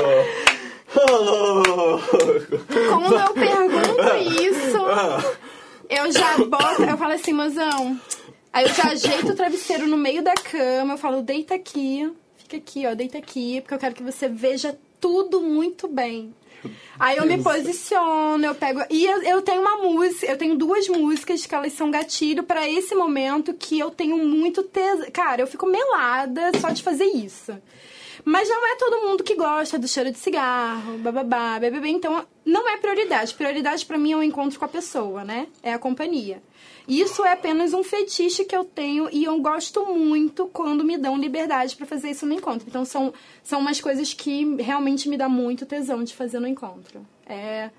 Ô 0.94 1.16
louco! 1.16 2.08
Quando 2.88 3.14
eu 3.16 3.34
pergunto 3.34 4.42
isso, 4.44 4.78
eu 5.88 6.12
já 6.12 6.38
boto, 6.38 6.84
eu 6.84 6.96
falo 6.96 7.14
assim, 7.14 7.32
mozão. 7.32 8.00
Aí 8.52 8.64
eu 8.66 8.72
já 8.72 8.84
ajeito 8.84 9.32
o 9.32 9.34
travesseiro 9.34 9.88
no 9.88 9.96
meio 9.96 10.22
da 10.22 10.34
cama, 10.34 10.94
eu 10.94 10.98
falo, 10.98 11.20
deita 11.20 11.56
aqui, 11.56 12.12
fica 12.36 12.58
aqui, 12.58 12.86
ó, 12.86 12.94
deita 12.94 13.18
aqui, 13.18 13.60
porque 13.60 13.74
eu 13.74 13.78
quero 13.78 13.94
que 13.96 14.02
você 14.04 14.28
veja 14.28 14.78
tudo 15.00 15.40
muito 15.40 15.88
bem. 15.88 16.32
Aí 16.98 17.16
eu 17.16 17.26
me 17.26 17.42
posiciono, 17.42 18.44
eu 18.44 18.54
pego. 18.54 18.80
E 18.90 19.06
eu, 19.06 19.22
eu 19.22 19.42
tenho 19.42 19.60
uma 19.60 19.78
música, 19.78 20.26
eu 20.26 20.36
tenho 20.36 20.56
duas 20.56 20.88
músicas 20.88 21.46
que 21.46 21.54
elas 21.54 21.72
são 21.72 21.90
gatilho 21.90 22.42
pra 22.42 22.68
esse 22.68 22.94
momento 22.94 23.54
que 23.54 23.78
eu 23.78 23.90
tenho 23.90 24.18
muito 24.18 24.62
tesão. 24.62 25.06
Cara, 25.12 25.42
eu 25.42 25.46
fico 25.46 25.66
melada 25.66 26.50
só 26.60 26.70
de 26.70 26.82
fazer 26.82 27.06
isso. 27.06 27.56
Mas 28.24 28.48
não 28.48 28.66
é 28.66 28.76
todo 28.76 29.06
mundo 29.06 29.24
que 29.24 29.34
gosta 29.34 29.78
do 29.78 29.88
cheiro 29.88 30.10
de 30.10 30.18
cigarro, 30.18 30.98
bababá, 30.98 31.58
bebê. 31.58 31.88
Então, 31.88 32.26
não 32.44 32.68
é 32.68 32.76
prioridade. 32.76 33.34
Prioridade 33.34 33.84
pra 33.86 33.98
mim 33.98 34.12
é 34.12 34.16
o 34.16 34.22
encontro 34.22 34.58
com 34.58 34.64
a 34.64 34.68
pessoa, 34.68 35.24
né? 35.24 35.46
É 35.62 35.72
a 35.72 35.78
companhia. 35.78 36.42
Isso 36.88 37.24
é 37.24 37.32
apenas 37.32 37.72
um 37.72 37.82
fetiche 37.82 38.44
que 38.44 38.56
eu 38.56 38.64
tenho 38.64 39.08
e 39.12 39.24
eu 39.24 39.38
gosto 39.40 39.86
muito 39.86 40.46
quando 40.48 40.84
me 40.84 40.98
dão 40.98 41.16
liberdade 41.16 41.76
pra 41.76 41.86
fazer 41.86 42.10
isso 42.10 42.26
no 42.26 42.34
encontro. 42.34 42.66
Então, 42.68 42.84
são, 42.84 43.12
são 43.42 43.60
umas 43.60 43.80
coisas 43.80 44.12
que 44.12 44.56
realmente 44.56 45.08
me 45.08 45.16
dá 45.16 45.28
muito 45.28 45.66
tesão 45.66 46.02
de 46.02 46.14
fazer 46.14 46.40
no 46.40 46.48
encontro. 46.48 47.06
É. 47.26 47.70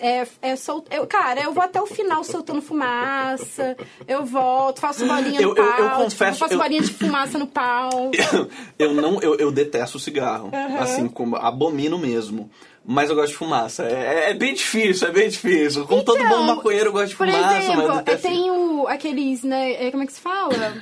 É, 0.00 0.26
é 0.40 0.56
sol... 0.56 0.84
eu, 0.90 1.06
cara, 1.06 1.40
eu 1.42 1.52
vou 1.52 1.62
até 1.62 1.80
o 1.80 1.86
final 1.86 2.24
soltando 2.24 2.62
fumaça, 2.62 3.76
eu 4.08 4.24
volto, 4.24 4.80
faço 4.80 5.06
bolinha 5.06 5.40
Eu- 5.40 5.50
no 5.54 5.56
eu- 5.58 5.66
pau, 5.66 5.78
eu 5.78 5.84
tipo, 5.88 5.96
confesso, 6.02 6.38
faço 6.38 6.54
eu- 6.54 6.58
bolinha 6.58 6.80
de 6.80 6.92
fumaça 6.94 7.38
no 7.38 7.46
pau. 7.46 8.10
Eu 8.78 8.94
não, 8.94 9.20
eu, 9.20 9.34
eu 9.36 9.50
detesto 9.52 9.98
cigarro. 9.98 10.50
Aham. 10.52 10.78
Assim, 10.78 11.08
como 11.08 11.36
abomino 11.36 11.98
mesmo. 11.98 12.50
Mas 12.84 13.10
eu 13.10 13.16
gosto 13.16 13.32
de 13.32 13.36
fumaça. 13.36 13.82
É, 13.84 14.30
é 14.30 14.34
bem 14.34 14.54
difícil, 14.54 15.08
é 15.08 15.10
bem 15.10 15.28
difícil. 15.28 15.84
Como 15.86 16.04
todo 16.04 16.18
Então, 16.18 16.28
bom 16.28 16.42
maconheiro, 16.44 16.88
eu 16.90 16.92
gosto 16.92 17.08
de 17.08 17.14
fumaça, 17.16 17.38
mas 17.40 17.64
exemplo, 17.64 17.82
eu 17.82 17.94
eu 18.14 18.18
tenho 18.20 18.86
aqueles, 18.88 19.42
né, 19.42 19.86
é, 19.86 19.90
como 19.90 20.04
é 20.04 20.06
que 20.06 20.12
se 20.12 20.20
fala? 20.20 20.74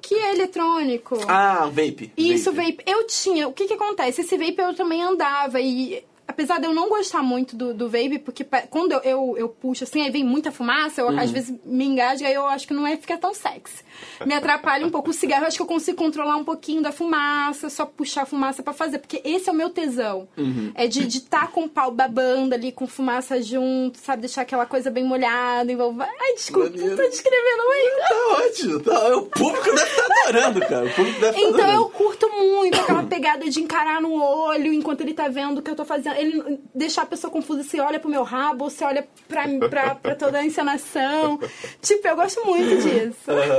Que 0.00 0.14
é 0.14 0.32
eletrônico. 0.34 1.18
Ah, 1.28 1.66
vape. 1.66 2.12
Isso, 2.16 2.50
vape. 2.52 2.78
Eu 2.86 3.06
tinha. 3.06 3.46
O 3.46 3.52
que 3.52 3.66
que 3.66 3.74
acontece? 3.74 4.22
Esse 4.22 4.36
vape 4.38 4.56
eu 4.58 4.74
também 4.74 5.02
andava 5.02 5.60
e. 5.60 6.02
Apesar 6.30 6.60
de 6.60 6.66
eu 6.66 6.72
não 6.72 6.88
gostar 6.88 7.22
muito 7.22 7.56
do, 7.56 7.74
do 7.74 7.88
vape, 7.88 8.18
porque 8.20 8.46
quando 8.70 8.92
eu, 8.92 9.00
eu, 9.00 9.34
eu 9.36 9.48
puxo 9.48 9.82
assim, 9.84 10.02
aí 10.02 10.10
vem 10.10 10.22
muita 10.24 10.52
fumaça, 10.52 11.00
eu, 11.00 11.08
Uhum. 11.08 11.18
às 11.18 11.30
vezes 11.30 11.52
me 11.64 11.84
engasga 11.84 12.28
e 12.30 12.32
eu 12.34 12.46
acho 12.46 12.68
que 12.68 12.72
não 12.74 12.86
é 12.86 12.96
ficar 12.96 13.18
tão 13.18 13.34
sexy. 13.34 13.82
Me 14.24 14.32
atrapalha 14.34 14.86
um 14.86 14.90
pouco. 14.90 15.10
O 15.10 15.12
cigarro 15.12 15.42
eu 15.42 15.48
acho 15.48 15.56
que 15.56 15.62
eu 15.62 15.66
consigo 15.66 15.98
controlar 15.98 16.36
um 16.36 16.44
pouquinho 16.44 16.80
da 16.80 16.92
fumaça, 16.92 17.68
só 17.68 17.84
puxar 17.84 18.22
a 18.22 18.26
fumaça 18.26 18.62
pra 18.62 18.72
fazer, 18.72 18.98
porque 18.98 19.20
esse 19.24 19.48
é 19.48 19.52
o 19.52 19.56
meu 19.56 19.70
tesão. 19.70 20.28
Uhum. 20.38 20.70
É 20.74 20.86
de 20.86 21.06
estar 21.06 21.50
com 21.50 21.64
o 21.64 21.68
pau 21.68 21.90
babando 21.90 22.54
ali, 22.54 22.70
com 22.70 22.86
fumaça 22.86 23.42
junto, 23.42 23.98
sabe? 23.98 24.20
Deixar 24.22 24.42
aquela 24.42 24.66
coisa 24.66 24.90
bem 24.90 25.04
molhada, 25.04 25.70
envolver. 25.72 26.04
Ai, 26.20 26.34
desculpa, 26.34 26.70
Maneiro. 26.70 26.96
tô 26.96 27.02
descrevendo 27.08 27.62
muito. 27.64 28.08
Tá 28.08 28.44
ótimo. 28.46 28.80
Tá, 28.80 29.16
o 29.16 29.22
público 29.26 29.64
deve 29.74 29.90
estar 29.90 30.06
adorando, 30.06 30.60
cara. 30.60 30.86
O 30.86 30.94
público 30.94 31.20
deve 31.20 31.36
estar 31.36 31.48
Então 31.48 31.60
eu 31.60 31.64
adorando. 31.84 31.88
curto 31.90 32.28
muito 32.30 32.80
aquela 32.80 33.02
pegada 33.02 33.48
de 33.50 33.60
encarar 33.60 34.00
no 34.00 34.12
olho 34.14 34.72
enquanto 34.72 35.00
ele 35.00 35.14
tá 35.14 35.28
vendo 35.28 35.58
o 35.58 35.62
que 35.62 35.70
eu 35.70 35.76
tô 35.76 35.84
fazendo. 35.84 36.16
Ele 36.20 36.60
deixar 36.74 37.02
a 37.02 37.06
pessoa 37.06 37.30
confusa 37.32 37.62
se 37.62 37.80
olha 37.80 37.98
pro 37.98 38.10
meu 38.10 38.22
rabo 38.22 38.64
ou 38.64 38.70
se 38.70 38.84
olha 38.84 39.06
pra, 39.26 39.44
pra, 39.68 39.94
pra 39.94 40.14
toda 40.14 40.38
a 40.38 40.44
encenação. 40.44 41.38
Tipo, 41.80 42.06
eu 42.08 42.16
gosto 42.16 42.44
muito 42.44 42.76
disso. 42.82 43.16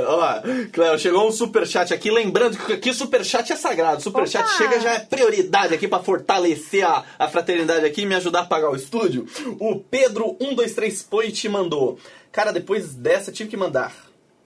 Ó 0.08 0.16
lá, 0.16 0.42
Cléo, 0.72 0.98
chegou 0.98 1.26
um 1.26 1.32
superchat 1.32 1.92
aqui, 1.92 2.10
lembrando 2.10 2.56
que 2.56 2.72
aqui 2.74 2.94
superchat 2.94 3.52
é 3.52 3.56
sagrado. 3.56 4.02
Superchat 4.02 4.44
Opa! 4.44 4.56
chega 4.56 4.80
já 4.80 4.92
é 4.94 4.98
prioridade 5.00 5.74
aqui 5.74 5.88
pra 5.88 5.98
fortalecer 5.98 6.86
a, 6.86 7.04
a 7.18 7.28
fraternidade 7.28 7.84
aqui 7.84 8.02
e 8.02 8.06
me 8.06 8.14
ajudar 8.14 8.40
a 8.40 8.46
pagar 8.46 8.70
o 8.70 8.76
estúdio. 8.76 9.26
O 9.58 9.80
Pedro123 9.80 11.06
Poit 11.08 11.48
mandou. 11.48 11.98
Cara, 12.30 12.52
depois 12.52 12.94
dessa 12.94 13.32
tive 13.32 13.50
que 13.50 13.56
mandar. 13.56 13.92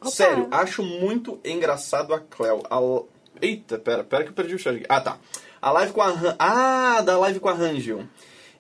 Opa! 0.01 0.11
Sério, 0.11 0.49
acho 0.51 0.83
muito 0.83 1.39
engraçado 1.45 2.13
a 2.15 2.21
Cléo. 2.21 2.63
A- 2.71 3.03
Eita, 3.41 3.79
pera, 3.79 4.03
pera 4.03 4.25
que 4.25 4.31
eu 4.31 4.35
perdi 4.35 4.55
o 4.55 4.59
chat 4.59 4.77
aqui. 4.77 4.87
Ah, 4.89 5.01
tá. 5.01 5.19
A 5.61 5.71
live 5.71 5.93
com 5.93 6.03
a 6.03 6.11
Ran- 6.11 6.37
Ah, 6.39 7.01
da 7.05 7.19
live 7.19 7.41
com 7.41 7.49
a 7.49 7.53
Rangel. 7.53 8.03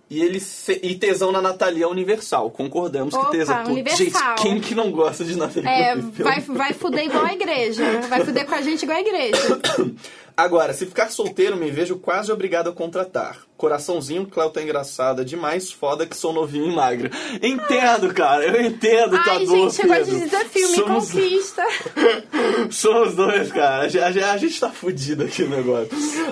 E 0.09 0.23
ele 0.23 0.39
se... 0.39 0.79
e 0.85 0.95
tesão 0.95 1.33
na 1.33 1.43
Natalia 1.43 1.89
Universal. 1.89 2.51
Concordamos 2.53 3.13
Opa, 3.13 3.27
que 3.31 3.39
tesão. 3.39 3.65
Universal. 3.65 3.97
Gente, 4.07 4.43
quem 4.43 4.61
que 4.61 4.75
não 4.75 4.91
gosta 4.93 5.25
de 5.25 5.37
Natalia 5.37 5.69
É, 5.69 5.95
Universal? 5.95 6.25
vai, 6.25 6.41
vai 6.41 6.73
fuder 6.73 7.07
igual 7.07 7.25
a 7.25 7.33
igreja. 7.33 7.83
Vai 8.09 8.25
fuder 8.25 8.47
com 8.47 8.55
a 8.55 8.63
gente 8.63 8.83
igual 8.85 8.99
a 8.99 9.01
igreja. 9.01 9.61
Agora, 10.37 10.75
se 10.75 10.85
ficar 10.85 11.11
solteiro, 11.11 11.57
me 11.57 11.71
vejo 11.71 11.97
quase 11.97 12.31
obrigado 12.31 12.69
a 12.69 12.73
contratar. 12.73 13.39
Coraçãozinho, 13.57 14.27
Cléo 14.27 14.51
tá 14.51 14.63
engraçada 14.63 15.25
demais, 15.25 15.73
foda 15.73 16.05
que 16.05 16.15
sou 16.15 16.31
novinho 16.31 16.71
e 16.71 16.75
magro. 16.75 17.09
Entendo, 17.43 18.13
cara, 18.13 18.45
eu 18.45 18.61
entendo 18.67 19.13
tua 19.23 19.33
Ai, 19.33 19.47
dor, 19.47 19.57
gente, 19.71 19.87
gosto 19.87 19.89
Pedro. 19.89 20.05
de 20.05 20.21
desafio, 20.21 20.69
me 20.69 20.75
Somos- 20.77 21.11
conquista. 21.11 21.63
Somos 22.71 23.15
dois, 23.15 23.51
cara. 23.51 23.85
A 23.85 23.89
gente, 23.89 24.03
a 24.03 24.11
gente- 24.13 24.25
a 24.25 24.37
gente 24.37 24.61
tá 24.61 24.71
fudido 24.71 25.25
aqui 25.25 25.43
no 25.43 25.57
negócio. 25.57 25.89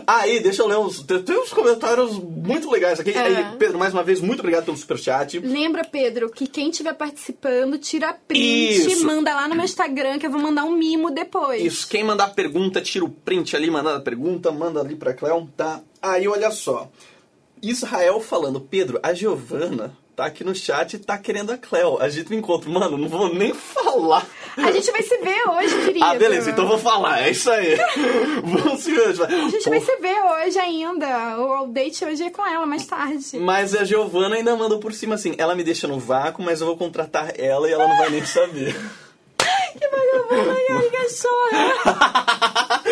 Aí, 0.07 0.41
deixa 0.41 0.63
eu 0.63 0.67
ler 0.69 0.77
uns. 0.79 1.03
Tem, 1.03 1.39
uns 1.39 1.51
comentários 1.53 2.13
muito 2.19 2.71
legais 2.71 3.01
aqui. 3.01 3.11
É. 3.11 3.19
Aí, 3.23 3.47
Pedro, 3.59 3.79
mais 3.79 3.95
uma 3.95 4.03
vez, 4.03 4.21
muito 4.21 4.41
obrigado 4.41 4.65
pelo 4.67 4.77
superchat. 4.77 5.39
Lembra, 5.39 5.83
Pedro, 5.83 6.31
que 6.31 6.47
quem 6.47 6.69
estiver 6.71 6.93
participando, 6.95 7.79
tira 7.79 8.13
print, 8.13 8.87
Isso. 8.93 9.07
manda 9.07 9.35
lá 9.35 9.49
no 9.49 9.55
meu 9.55 9.65
Instagram 9.65 10.19
que 10.19 10.27
eu 10.27 10.31
vou 10.31 10.41
mandar 10.41 10.65
um 10.65 10.77
mimo 10.77 11.11
depois. 11.11 11.63
Isso, 11.65 11.89
quem 11.89 12.05
mandar 12.05 12.35
pergunta, 12.35 12.83
tira 12.83 13.05
o 13.05 13.09
print 13.11 13.57
ali, 13.57 13.71
a 13.97 14.01
pergunta, 14.01 14.51
manda 14.51 14.81
ali 14.81 14.97
pra 14.97 15.15
Cléo, 15.15 15.49
tá? 15.57 15.81
Aí, 16.01 16.27
olha 16.29 16.51
só. 16.51 16.89
Israel 17.63 18.21
falando, 18.21 18.61
Pedro, 18.61 19.01
a 19.03 19.15
Giovana 19.15 19.97
tá 20.15 20.27
aqui 20.27 20.45
no 20.45 20.55
chat 20.55 20.95
e 20.95 20.99
tá 20.99 21.19
querendo 21.19 21.51
a 21.51 21.59
Cléo. 21.59 21.99
A 22.01 22.09
gente 22.09 22.31
me 22.31 22.37
encontra. 22.37 22.71
Mano, 22.71 22.97
não 22.97 23.09
vou 23.09 23.35
nem 23.35 23.53
falar. 23.53 24.25
A 24.57 24.71
gente 24.71 24.91
vai 24.93 25.03
se 25.03 25.17
ver 25.19 25.49
hoje, 25.49 25.77
querido. 25.85 26.05
Ah, 26.05 26.15
beleza, 26.15 26.51
então 26.51 26.69
vou 26.69 26.79
falar, 26.79 27.23
é 27.23 27.31
isso 27.31 27.51
aí. 27.51 27.77
Vamos 28.45 28.83
se 28.83 28.93
ver. 28.93 29.09
A 29.23 29.49
gente 29.49 29.69
vai 29.69 29.81
se 29.81 29.97
ver 29.97 30.23
hoje 30.23 30.59
ainda. 30.59 31.39
O 31.41 31.67
date 31.67 32.05
hoje 32.05 32.23
é 32.23 32.31
com 32.31 32.47
ela, 32.47 32.65
mais 32.65 32.87
tarde. 32.87 33.39
Mas 33.39 33.75
a 33.75 33.85
Giovana 33.85 34.37
ainda 34.37 34.55
mandou 34.57 34.79
por 34.79 34.93
cima 34.93 35.17
assim, 35.17 35.35
ela 35.39 35.55
me 35.55 35.65
deixa 35.65 35.89
no 35.89 35.99
vácuo, 35.99 36.45
mas 36.45 36.61
eu 36.61 36.67
vou 36.67 36.77
contratar 36.77 37.33
ela 37.39 37.69
e 37.69 37.73
ela 37.73 37.89
não 37.89 37.99
vai 37.99 38.11
nem 38.11 38.25
saber. 38.25 38.75
Que 39.75 39.89
vagabunda, 39.89 40.57
ai, 40.71 40.89
cachorra. 40.91 42.83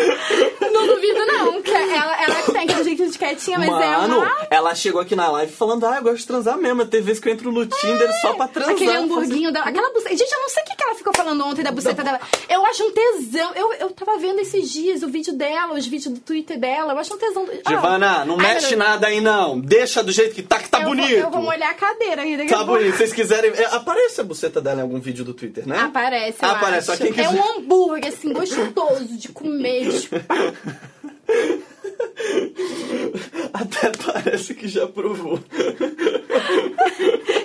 Não 0.71 0.87
duvido, 0.87 1.25
não. 1.25 1.61
Que 1.61 1.71
ela, 1.71 2.23
ela 2.23 2.35
que 2.43 2.51
tem 2.51 2.61
aquele 2.63 2.83
jeito 2.83 3.09
de 3.11 3.17
quietinha, 3.17 3.57
mas 3.59 3.69
é 3.69 3.97
Mano, 3.97 4.17
uma... 4.19 4.47
ela 4.49 4.75
chegou 4.75 4.99
aqui 5.01 5.15
na 5.15 5.29
live 5.29 5.51
falando, 5.51 5.85
ah, 5.85 5.97
eu 5.97 6.03
gosto 6.03 6.17
de 6.17 6.27
transar 6.27 6.57
mesmo. 6.57 6.85
Tem 6.85 7.01
vezes 7.01 7.21
que 7.21 7.29
eu 7.29 7.33
entro 7.33 7.51
no 7.51 7.65
Tinder 7.65 8.09
só 8.21 8.33
pra 8.33 8.47
transar. 8.47 8.73
Aquele 8.73 8.91
hamburguinho 8.91 9.51
dela. 9.51 9.65
Aquela 9.67 9.91
buceta. 9.93 10.15
Gente, 10.15 10.31
eu 10.31 10.41
não 10.41 10.49
sei 10.49 10.63
o 10.63 10.65
que 10.65 10.75
que 10.75 10.83
ela 10.83 10.95
ficou 10.95 11.13
falando 11.15 11.45
ontem 11.45 11.63
da 11.63 11.71
buceta 11.71 12.03
dela. 12.03 12.19
Eu 12.49 12.65
acho 12.65 12.83
um 12.83 12.91
tesão. 12.91 13.51
Eu, 13.55 13.73
eu 13.73 13.89
tava 13.91 14.17
vendo 14.17 14.39
esses 14.39 14.69
dias 14.71 15.03
o 15.03 15.07
vídeo 15.07 15.33
dela, 15.33 15.73
os 15.73 15.85
vídeos 15.85 16.13
do 16.13 16.19
Twitter 16.19 16.59
dela. 16.59 16.93
Eu 16.93 16.99
acho 16.99 17.13
um 17.13 17.17
tesão. 17.17 17.47
Ah, 17.65 17.69
Giovana, 17.69 18.25
não 18.25 18.37
ai, 18.39 18.55
mexe 18.55 18.75
nada 18.75 19.07
aí 19.07 19.21
não. 19.21 19.59
Deixa 19.59 20.03
do 20.03 20.11
jeito 20.11 20.33
que 20.35 20.41
tá, 20.41 20.59
que 20.59 20.69
tá 20.69 20.81
eu 20.81 20.85
bonito. 20.85 21.07
Vou, 21.09 21.19
eu 21.19 21.29
vou 21.31 21.41
molhar 21.43 21.69
a 21.69 21.73
cadeira 21.73 22.21
aí 22.23 22.35
daqui 22.37 22.49
Tá 22.49 22.63
bonito. 22.63 22.91
Se 22.91 22.97
vocês 22.97 23.13
quiserem. 23.13 23.51
é, 23.51 23.65
aparece 23.65 24.21
a 24.21 24.23
buceta 24.23 24.59
dela 24.61 24.79
em 24.79 24.83
algum 24.83 24.99
vídeo 24.99 25.23
do 25.23 25.33
Twitter, 25.33 25.67
né? 25.67 25.79
Aparece, 25.79 26.37
Aparece, 26.43 26.91
acho. 26.91 26.97
só 26.97 26.97
quem 26.97 27.07
É 27.11 27.27
quiser. 27.27 27.29
um 27.29 27.57
hambúrguer, 27.59 28.07
assim, 28.13 28.33
gostoso 28.33 29.17
de 29.17 29.29
comer, 29.29 29.82
Até 33.53 33.91
parece 34.05 34.53
que 34.53 34.67
já 34.67 34.87
provou. 34.87 35.39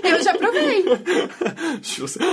Eu 0.03 0.23
já 0.23 0.37
provei. 0.37 0.85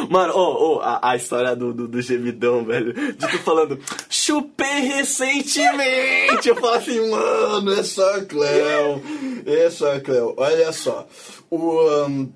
Mano, 0.10 0.34
ô, 0.34 0.76
ô, 0.76 0.80
a, 0.82 1.12
a 1.12 1.16
história 1.16 1.56
do, 1.56 1.74
do, 1.74 1.88
do 1.88 2.02
gemidão, 2.02 2.66
velho. 2.66 2.94
De 2.94 3.14
tu 3.14 3.38
falando, 3.40 3.80
chupei 4.10 4.82
recentemente. 4.82 6.48
Eu 6.48 6.56
falo 6.56 6.76
assim, 6.76 7.10
mano, 7.10 7.74
é 7.74 7.84
só 7.84 8.16
a 8.16 8.26
Cleo. 8.26 9.02
É 9.46 9.70
Cleo. 10.00 10.34
Olha 10.38 10.72
só. 10.72 11.08
O. 11.50 12.08
dananã, 12.08 12.30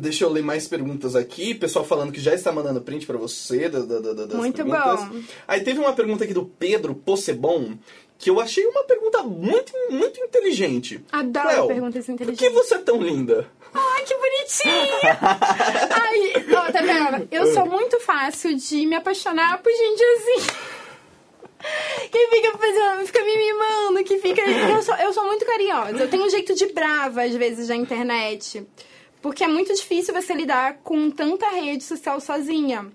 Deixa 0.00 0.24
eu 0.24 0.30
ler 0.30 0.42
mais 0.42 0.68
perguntas 0.68 1.16
aqui. 1.16 1.54
Pessoal 1.54 1.84
falando 1.84 2.12
que 2.12 2.20
já 2.20 2.34
está 2.34 2.52
mandando 2.52 2.80
print 2.80 3.06
pra 3.06 3.18
você 3.18 3.68
da, 3.68 3.80
da, 3.80 3.98
da, 3.98 4.12
das 4.26 4.34
Muito 4.34 4.56
perguntas. 4.56 5.04
bom. 5.08 5.22
Aí 5.46 5.62
teve 5.62 5.78
uma 5.80 5.92
pergunta 5.92 6.24
aqui 6.24 6.34
do 6.34 6.44
Pedro 6.44 6.94
Possebon 6.94 7.76
que 8.18 8.28
eu 8.28 8.38
achei 8.38 8.66
uma 8.66 8.84
pergunta 8.84 9.22
muito, 9.22 9.72
muito 9.88 10.20
inteligente. 10.20 11.02
Adoro 11.10 11.48
Cleo, 11.48 11.66
perguntas 11.68 12.04
Por 12.04 12.16
que 12.16 12.22
inteligentes. 12.22 12.52
você 12.52 12.74
é 12.74 12.78
tão 12.78 13.02
linda? 13.02 13.48
Ai, 13.72 14.04
que 14.04 14.14
bonitinha! 14.14 15.18
Ai, 15.90 16.32
ó, 16.54 16.70
tá 16.70 16.82
vendo? 16.82 17.28
Eu 17.30 17.46
sou 17.54 17.64
muito 17.64 17.98
fácil 18.00 18.54
de 18.54 18.84
me 18.84 18.94
apaixonar 18.94 19.62
por 19.62 19.72
gente 19.72 20.02
assim. 20.02 20.70
mimosa, 22.90 23.06
fica 23.06 23.24
me 23.24 23.36
mimando, 23.36 24.04
que 24.04 24.18
fica. 24.18 24.42
Eu 24.42 24.82
sou, 24.82 24.94
eu 24.96 25.12
sou 25.12 25.24
muito 25.26 25.44
carinhosa. 25.44 25.98
Eu 25.98 26.08
tenho 26.10 26.24
um 26.24 26.30
jeito 26.30 26.54
de 26.54 26.66
brava, 26.72 27.22
às 27.22 27.34
vezes, 27.34 27.68
na 27.68 27.76
internet. 27.76 28.66
Porque 29.22 29.44
é 29.44 29.48
muito 29.48 29.72
difícil 29.74 30.14
você 30.14 30.32
lidar 30.34 30.78
com 30.82 31.10
tanta 31.10 31.48
rede 31.50 31.84
social 31.84 32.20
sozinha. 32.20 32.86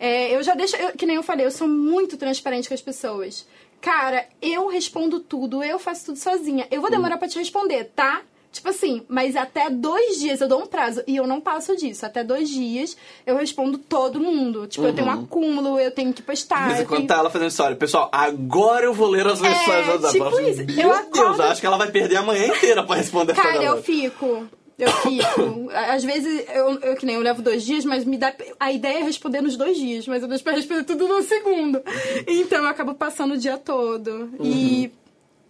É, 0.00 0.34
eu 0.34 0.42
já 0.42 0.54
deixo, 0.54 0.76
eu- 0.76 0.92
que 0.92 1.06
nem 1.06 1.16
eu 1.16 1.22
falei, 1.22 1.46
eu 1.46 1.50
sou 1.50 1.68
muito 1.68 2.16
transparente 2.16 2.68
com 2.68 2.74
as 2.74 2.82
pessoas. 2.82 3.46
Cara, 3.80 4.26
eu 4.40 4.66
respondo 4.68 5.20
tudo, 5.20 5.62
eu 5.62 5.78
faço 5.78 6.06
tudo 6.06 6.18
sozinha. 6.18 6.66
Eu 6.70 6.80
vou 6.80 6.90
demorar 6.90 7.18
pra 7.18 7.28
te 7.28 7.38
responder, 7.38 7.84
tá? 7.94 8.22
Tipo 8.50 8.68
assim, 8.68 9.02
mas 9.08 9.34
até 9.34 9.68
dois 9.68 10.18
dias 10.20 10.40
eu 10.40 10.46
dou 10.48 10.60
um 10.62 10.66
prazo 10.66 11.02
e 11.08 11.16
eu 11.16 11.26
não 11.26 11.40
passo 11.40 11.76
disso. 11.76 12.06
Até 12.06 12.22
dois 12.22 12.48
dias 12.48 12.96
eu 13.26 13.36
respondo 13.36 13.76
todo 13.78 14.20
mundo. 14.20 14.66
Tipo, 14.68 14.86
eu 14.86 14.94
tenho 14.94 15.08
um 15.08 15.10
acúmulo, 15.10 15.78
eu 15.80 15.90
tenho 15.90 16.12
que 16.12 16.22
postar. 16.22 16.70
Eu 16.80 16.86
quando 16.86 16.98
tenho- 16.98 17.08
tá 17.08 17.16
ela 17.16 17.28
fazendo 17.30 17.48
história. 17.48 17.76
Pessoal, 17.76 18.08
agora 18.12 18.86
eu 18.86 18.94
vou 18.94 19.08
ler 19.08 19.26
as 19.26 19.40
mensagens 19.40 19.86
do 20.00 20.04
WhatsApp. 20.04 20.12
tipo 20.12 20.24
assim, 20.28 20.50
isso. 20.50 20.64
Meu 20.64 20.88
Eu 20.88 20.94
Deus, 20.94 20.98
acordo- 21.18 21.42
acho 21.42 21.60
que 21.60 21.66
ela 21.66 21.76
vai 21.76 21.90
perder 21.90 22.16
a 22.16 22.22
manhã 22.22 22.46
inteira 22.46 22.84
pra 22.84 22.94
responder 22.96 23.32
essa 23.32 23.42
Cara, 23.42 23.62
eu 23.62 23.82
fico. 23.82 24.46
Eu 24.78 24.90
fico. 24.90 25.70
Às 25.70 26.04
vezes, 26.04 26.44
eu, 26.52 26.80
eu 26.80 26.96
que 26.96 27.06
nem 27.06 27.14
eu 27.14 27.22
levo 27.22 27.42
dois 27.42 27.64
dias, 27.64 27.84
mas 27.84 28.04
me 28.04 28.16
dá. 28.16 28.34
A 28.58 28.72
ideia 28.72 28.98
é 28.98 29.02
responder 29.02 29.40
nos 29.40 29.56
dois 29.56 29.76
dias, 29.76 30.06
mas 30.06 30.22
eu 30.22 30.28
deixo 30.28 30.42
pra 30.42 30.54
responder 30.54 30.84
tudo 30.84 31.06
no 31.06 31.22
segundo. 31.22 31.82
Então 32.26 32.58
eu 32.58 32.68
acabo 32.68 32.94
passando 32.94 33.34
o 33.34 33.38
dia 33.38 33.56
todo. 33.56 34.30
E. 34.40 34.90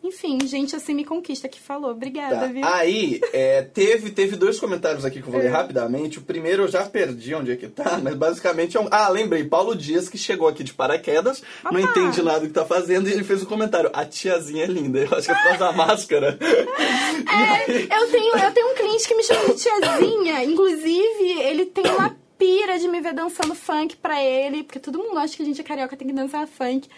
Enfim, 0.04 0.38
gente 0.46 0.76
assim 0.76 0.92
me 0.92 1.02
conquista 1.04 1.48
que 1.48 1.58
falou. 1.58 1.90
Obrigada, 1.90 2.36
Tá. 2.40 2.46
viu? 2.46 2.62
Aí, 2.64 3.20
é, 3.32 3.62
teve, 3.62 4.10
teve 4.10 4.36
dois 4.36 4.60
comentários 4.60 5.02
aqui 5.04 5.22
que 5.22 5.26
eu 5.26 5.32
vou 5.32 5.40
ler 5.40 5.48
rapidamente. 5.50 6.18
O 6.18 6.22
primeiro 6.22 6.64
eu 6.64 6.68
já 6.68 6.84
perdi 6.84 7.34
onde 7.34 7.52
é 7.52 7.56
que 7.56 7.68
tá, 7.68 7.98
mas 8.02 8.14
basicamente 8.14 8.76
é 8.76 8.80
um. 8.80 8.86
Ah, 8.90 9.08
lembrei, 9.08 9.44
Paulo 9.44 9.74
Dias, 9.74 10.08
que 10.10 10.18
chegou 10.18 10.46
aqui 10.46 10.62
de 10.62 10.74
paraquedas, 10.74 11.42
não 11.64 11.70
Opa! 11.70 11.80
entende 11.80 12.22
nada 12.22 12.40
do 12.40 12.48
que 12.48 12.52
tá 12.52 12.66
fazendo, 12.66 13.08
e 13.08 13.12
ele 13.12 13.24
fez 13.24 13.42
um 13.42 13.46
comentário. 13.46 13.88
A 13.94 14.04
tiazinha 14.04 14.64
é 14.64 14.66
linda. 14.66 14.98
Eu 15.00 15.16
acho 15.16 15.26
que 15.26 15.32
é 15.32 15.34
por 15.34 15.42
causa 15.44 15.58
da 15.58 15.72
máscara. 15.72 16.38
E 16.38 17.24
aí- 17.72 17.88
Eu 17.90 18.10
tenho, 18.10 18.36
eu 18.36 18.52
tenho 18.52 18.70
um 18.72 18.74
cliente 18.74 19.08
que 19.08 19.14
me 19.14 19.22
chama 19.22 19.54
de 19.54 19.54
tiazinha. 19.54 20.44
Inclusive, 20.44 21.40
ele 21.40 21.64
tem 21.66 21.86
uma 21.86 22.14
pira 22.38 22.78
de 22.78 22.88
me 22.88 23.00
ver 23.00 23.14
dançando 23.14 23.54
funk 23.54 23.96
pra 23.96 24.22
ele, 24.22 24.64
porque 24.64 24.78
todo 24.78 24.98
mundo 24.98 25.18
acha 25.18 25.34
que 25.36 25.42
a 25.42 25.46
gente 25.46 25.60
é 25.60 25.64
carioca, 25.64 25.96
tem 25.96 26.08
que 26.08 26.12
dançar 26.14 26.46
funk. 26.46 26.88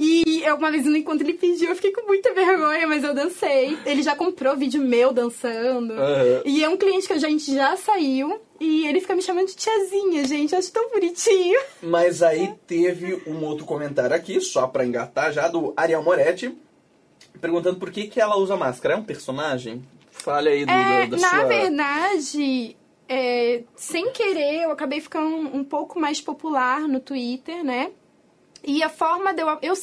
E 0.00 0.42
eu, 0.44 0.54
uma 0.54 0.70
vez 0.70 0.84
no 0.84 0.96
encontro 0.96 1.26
ele 1.26 1.36
pediu, 1.36 1.70
eu 1.70 1.74
fiquei 1.74 1.90
com 1.90 2.06
muita 2.06 2.32
vergonha, 2.32 2.86
mas 2.86 3.02
eu 3.02 3.12
dancei. 3.12 3.76
Ele 3.84 4.00
já 4.00 4.14
comprou 4.14 4.56
vídeo 4.56 4.80
meu 4.80 5.12
dançando. 5.12 5.92
Aham. 5.94 6.42
E 6.44 6.62
é 6.62 6.68
um 6.68 6.76
cliente 6.76 7.08
que 7.08 7.12
a 7.12 7.18
gente 7.18 7.52
já 7.52 7.76
saiu. 7.76 8.40
E 8.60 8.86
ele 8.86 9.00
fica 9.00 9.16
me 9.16 9.22
chamando 9.22 9.48
de 9.48 9.56
tiazinha, 9.56 10.24
gente. 10.24 10.52
Eu 10.52 10.60
acho 10.60 10.72
tão 10.72 10.88
bonitinho. 10.90 11.60
Mas 11.82 12.22
aí 12.22 12.54
teve 12.64 13.20
um 13.26 13.44
outro 13.44 13.64
comentário 13.64 14.14
aqui, 14.14 14.40
só 14.40 14.68
pra 14.68 14.86
engatar 14.86 15.32
já, 15.32 15.48
do 15.48 15.72
Ariel 15.76 16.02
Moretti, 16.02 16.56
perguntando 17.40 17.78
por 17.78 17.90
que, 17.90 18.06
que 18.06 18.20
ela 18.20 18.36
usa 18.36 18.56
máscara. 18.56 18.94
É 18.94 18.96
um 18.96 19.04
personagem? 19.04 19.82
Fale 20.12 20.48
aí 20.48 20.64
do, 20.64 20.70
É, 20.70 21.06
da, 21.06 21.16
da 21.16 21.22
na 21.22 21.30
sua... 21.30 21.44
verdade, 21.44 22.76
é, 23.08 23.62
sem 23.74 24.10
querer, 24.12 24.62
eu 24.64 24.70
acabei 24.70 25.00
ficando 25.00 25.26
um 25.56 25.64
pouco 25.64 25.98
mais 25.98 26.20
popular 26.20 26.82
no 26.82 27.00
Twitter, 27.00 27.64
né? 27.64 27.90
E 28.64 28.82
a 28.82 28.88
forma 28.88 29.32
de 29.32 29.42
eu, 29.42 29.48
eu. 29.62 29.74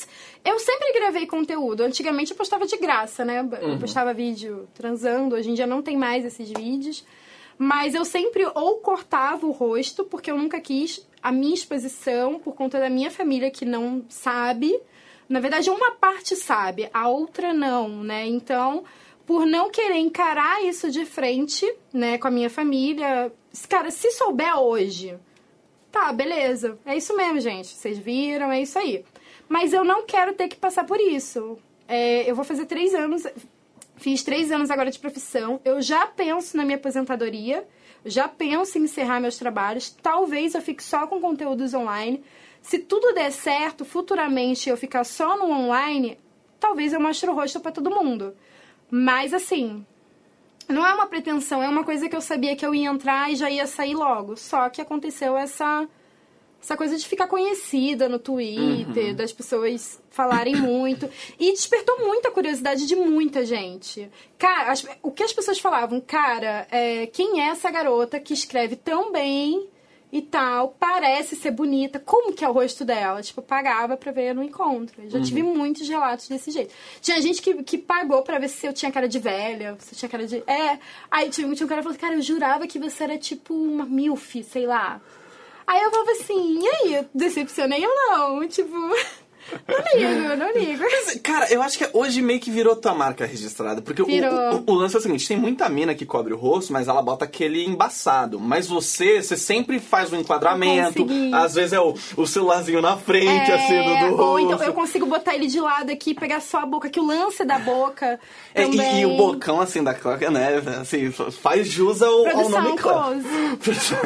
Eu 0.44 0.60
sempre 0.60 0.94
gravei 0.94 1.26
conteúdo. 1.26 1.82
Antigamente 1.82 2.32
eu 2.32 2.38
postava 2.38 2.66
de 2.66 2.78
graça, 2.78 3.26
né? 3.26 3.48
Eu 3.62 3.80
postava 3.80 4.14
vídeo 4.14 4.68
transando. 4.74 5.36
Hoje 5.36 5.50
em 5.50 5.54
dia 5.54 5.66
não 5.66 5.82
tem 5.82 5.98
mais 5.98 6.26
esses 6.26 6.50
vídeos. 6.50 7.06
Mas 7.58 7.96
eu 7.96 8.04
sempre 8.04 8.46
ou 8.54 8.78
cortava 8.78 9.46
o 9.46 9.52
rosto, 9.52 10.04
porque 10.04 10.30
eu 10.30 10.38
nunca 10.38 10.60
quis 10.60 11.08
a 11.24 11.32
minha 11.32 11.54
exposição 11.54 12.38
por 12.38 12.54
conta 12.54 12.80
da 12.80 12.90
minha 12.90 13.10
família 13.10 13.50
que 13.50 13.66
não 13.66 14.04
sabe. 14.10 14.78
Na 15.28 15.40
verdade, 15.40 15.70
uma 15.70 15.92
parte 15.92 16.36
sabe, 16.36 16.90
a 16.94 17.08
outra 17.08 17.54
não, 17.54 18.04
né? 18.04 18.28
Então, 18.28 18.84
por 19.26 19.46
não 19.46 19.72
querer 19.72 19.98
encarar 19.98 20.64
isso 20.64 20.92
de 20.92 21.04
frente, 21.04 21.66
né, 21.92 22.18
com 22.18 22.28
a 22.28 22.32
minha 22.32 22.50
família, 22.50 23.34
cara, 23.68 23.90
se 23.90 24.12
souber 24.12 24.56
hoje, 24.60 25.18
Tá, 25.96 26.12
beleza. 26.12 26.78
É 26.86 26.98
isso 26.98 27.16
mesmo, 27.16 27.40
gente. 27.40 27.70
Vocês 27.70 27.98
viram, 27.98 28.52
é 28.52 28.62
isso 28.62 28.78
aí. 28.78 29.06
Mas 29.48 29.72
eu 29.72 29.86
não 29.86 30.06
quero 30.06 30.34
ter 30.34 30.50
que 30.50 30.58
passar 30.58 30.84
por 30.84 31.00
isso. 31.00 31.58
É, 31.88 32.30
eu 32.30 32.36
vou 32.36 32.44
fazer 32.44 32.66
três 32.66 32.94
anos. 32.94 33.24
Fiz 33.96 34.22
três 34.22 34.52
anos 34.52 34.70
agora 34.70 34.92
de 34.92 35.00
profissão. 35.00 35.62
Eu 35.64 35.82
já 35.82 36.06
penso 36.06 36.58
na 36.58 36.66
minha 36.66 36.76
aposentadoria. 36.76 37.66
Já 38.04 38.28
penso 38.28 38.78
em 38.78 38.84
encerrar 38.84 39.22
meus 39.22 39.38
trabalhos. 39.38 39.90
Talvez 39.90 40.54
eu 40.54 40.62
fique 40.62 40.84
só 40.84 41.08
com 41.08 41.22
conteúdos 41.22 41.74
online. 41.74 42.22
Se 42.62 42.78
tudo 42.78 43.14
der 43.14 43.32
certo, 43.32 43.86
futuramente 43.86 44.70
eu 44.70 44.76
ficar 44.76 45.06
só 45.06 45.38
no 45.38 45.50
online, 45.50 46.18
talvez 46.60 46.92
eu 46.92 47.00
mostre 47.00 47.30
o 47.30 47.34
rosto 47.34 47.62
pra 47.62 47.72
todo 47.72 47.90
mundo. 47.90 48.36
Mas 48.92 49.34
assim, 49.34 49.86
não 50.68 50.86
é 50.86 50.94
uma 50.94 51.08
pretensão, 51.08 51.62
é 51.62 51.68
uma 51.70 51.84
coisa 51.84 52.08
que 52.10 52.16
eu 52.16 52.22
sabia 52.22 52.56
que 52.56 52.66
eu 52.66 52.74
ia 52.74 52.90
entrar 52.90 53.32
e 53.32 53.36
já 53.36 53.50
ia 53.50 53.68
sair 53.68 53.96
logo. 53.96 54.36
Só 54.38 54.70
que 54.70 54.82
aconteceu 54.82 55.38
essa 55.38 55.88
essa 56.62 56.76
coisa 56.76 56.98
de 56.98 57.08
ficar 57.08 57.28
conhecida 57.28 58.10
no 58.10 58.18
Twitter, 58.18 59.14
das 59.14 59.32
pessoas 59.32 60.02
falarem 60.10 60.56
muito. 60.56 61.08
E 61.40 61.52
despertou 61.52 62.00
muita 62.00 62.32
curiosidade 62.32 62.88
de 62.88 62.96
muita 62.96 63.46
gente. 63.46 64.10
Cara, 64.36 64.72
as- 64.72 64.84
o 65.04 65.12
que 65.12 65.22
as 65.22 65.32
pessoas 65.32 65.60
falavam? 65.60 66.02
Cara, 66.02 66.66
é, 66.72 67.06
quem 67.06 67.40
é 67.40 67.50
essa 67.50 67.70
garota 67.70 68.20
que 68.20 68.34
escreve 68.34 68.76
tão 68.76 69.12
bem 69.12 69.68
e 70.12 70.22
tal, 70.22 70.76
parece 70.80 71.36
ser 71.36 71.52
bonita, 71.52 72.00
como 72.00 72.34
que 72.34 72.46
é 72.46 72.50
o 72.50 72.54
rosto 72.54 72.86
dela? 72.86 73.22
Tipo, 73.22 73.42
pagava 73.42 73.98
pra 73.98 74.12
ver 74.12 74.34
no 74.34 74.44
encontro. 74.44 75.04
Eu 75.04 75.10
já 75.10 75.22
tive 75.22 75.44
muitos 75.44 75.88
relatos 75.88 76.28
desse 76.28 76.52
jeito. 76.52 76.74
Tinha 77.02 77.22
gente 77.22 77.42
que, 77.42 77.64
que 77.64 77.78
pagou 77.78 78.22
pra 78.22 78.40
ver 78.40 78.50
se 78.50 78.66
eu 78.66 78.74
tinha 78.74 78.92
cara 78.92 79.08
de 79.08 79.20
velha, 79.20 79.76
se 79.80 79.94
eu 79.94 80.00
tinha 80.00 80.10
cara 80.10 80.26
de... 80.26 80.38
É, 80.48 80.80
aí 81.12 81.30
tinha, 81.30 81.54
tinha 81.54 81.66
um 81.66 81.70
cara 81.70 81.82
que 81.82 81.84
falou, 81.84 82.00
cara, 82.00 82.16
eu 82.16 82.22
jurava 82.22 82.68
que 82.68 82.80
você 82.80 83.04
era 83.04 83.18
tipo 83.18 83.54
uma 83.54 83.86
milf, 83.86 84.36
sei 84.44 84.66
lá. 84.66 85.02
Aí 85.68 85.82
eu 85.82 85.90
falava 85.90 86.12
assim, 86.12 86.60
e 86.60 86.68
aí, 86.68 87.08
decepcionei 87.14 87.84
ou 87.86 87.96
não? 87.96 88.48
Tipo, 88.48 88.72
não 89.68 90.00
ligo, 90.00 90.36
não 90.38 90.54
ligo. 90.54 90.84
Mas, 90.84 91.20
Cara, 91.22 91.52
eu 91.52 91.62
acho 91.62 91.78
que 91.78 91.88
hoje 91.94 92.22
meio 92.22 92.40
que 92.40 92.50
virou 92.52 92.76
tua 92.76 92.94
marca 92.94 93.26
registrada. 93.26 93.82
Porque 93.82 94.02
o, 94.02 94.06
o, 94.06 94.64
o 94.72 94.74
lance 94.76 94.96
é 94.96 95.00
o 95.00 95.02
seguinte: 95.02 95.28
tem 95.28 95.38
muita 95.38 95.68
mina 95.70 95.94
que 95.96 96.06
cobre 96.06 96.34
o 96.34 96.38
rosto, 96.38 96.72
mas 96.74 96.88
ela 96.88 97.02
bota 97.02 97.26
aquele 97.26 97.64
embaçado. 97.66 98.40
Mas 98.40 98.68
você, 98.68 99.22
você 99.22 99.38
sempre 99.38 99.80
faz 99.80 100.12
um 100.12 100.20
enquadramento. 100.20 101.06
Às 101.34 101.56
vezes 101.56 101.74
é 101.74 101.80
o, 101.80 101.94
o 102.18 102.26
celularzinho 102.28 102.82
na 102.82 102.98
frente, 102.98 103.52
assim, 103.52 103.84
do, 103.84 104.00
do 104.16 104.22
ou 104.22 104.32
rosto. 104.34 104.46
então 104.54 104.64
eu 104.68 104.74
consigo 104.74 105.06
botar 105.06 105.36
ele 105.36 105.48
de 105.48 105.60
lado 105.60 105.92
aqui, 105.92 106.14
pegar 106.14 106.42
só 106.42 106.60
a 106.60 106.66
boca, 106.66 106.90
que 106.90 107.00
o 107.00 107.06
lance 107.06 107.44
da 107.46 107.60
boca 107.60 108.20
É, 108.54 108.64
e- 108.66 109.02
e, 109.02 109.06
o 109.06 109.16
bocão, 109.18 109.60
assim, 109.62 109.84
da 109.84 109.94
Cláudia, 109.94 110.30
né? 110.32 110.62
Assim, 110.82 111.12
faz 111.12 111.68
jus 111.68 112.02
ao, 112.02 112.26
ao 112.28 112.50
nome 112.50 112.78
close. 112.78 113.26
Produção, 113.62 113.98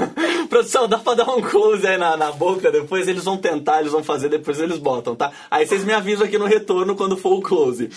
produção, 0.49 0.87
dá 0.87 0.97
pra 0.97 1.13
dar 1.15 1.29
um 1.29 1.41
close 1.41 1.85
aí 1.85 1.97
na, 1.97 2.15
na 2.17 2.31
boca, 2.31 2.71
depois 2.71 3.07
eles 3.07 3.23
vão 3.23 3.37
tentar, 3.37 3.79
eles 3.81 3.91
vão 3.91 4.03
fazer, 4.03 4.29
depois 4.29 4.59
eles 4.59 4.77
botam, 4.77 5.15
tá? 5.15 5.28
Aí 5.49 5.65
vocês 5.65 5.83
me 5.83 5.93
avisam 5.93 6.25
aqui 6.25 6.37
no 6.37 6.45
retorno 6.45 6.95
quando 6.95 7.17
for 7.17 7.33
o 7.37 7.41
close. 7.41 7.89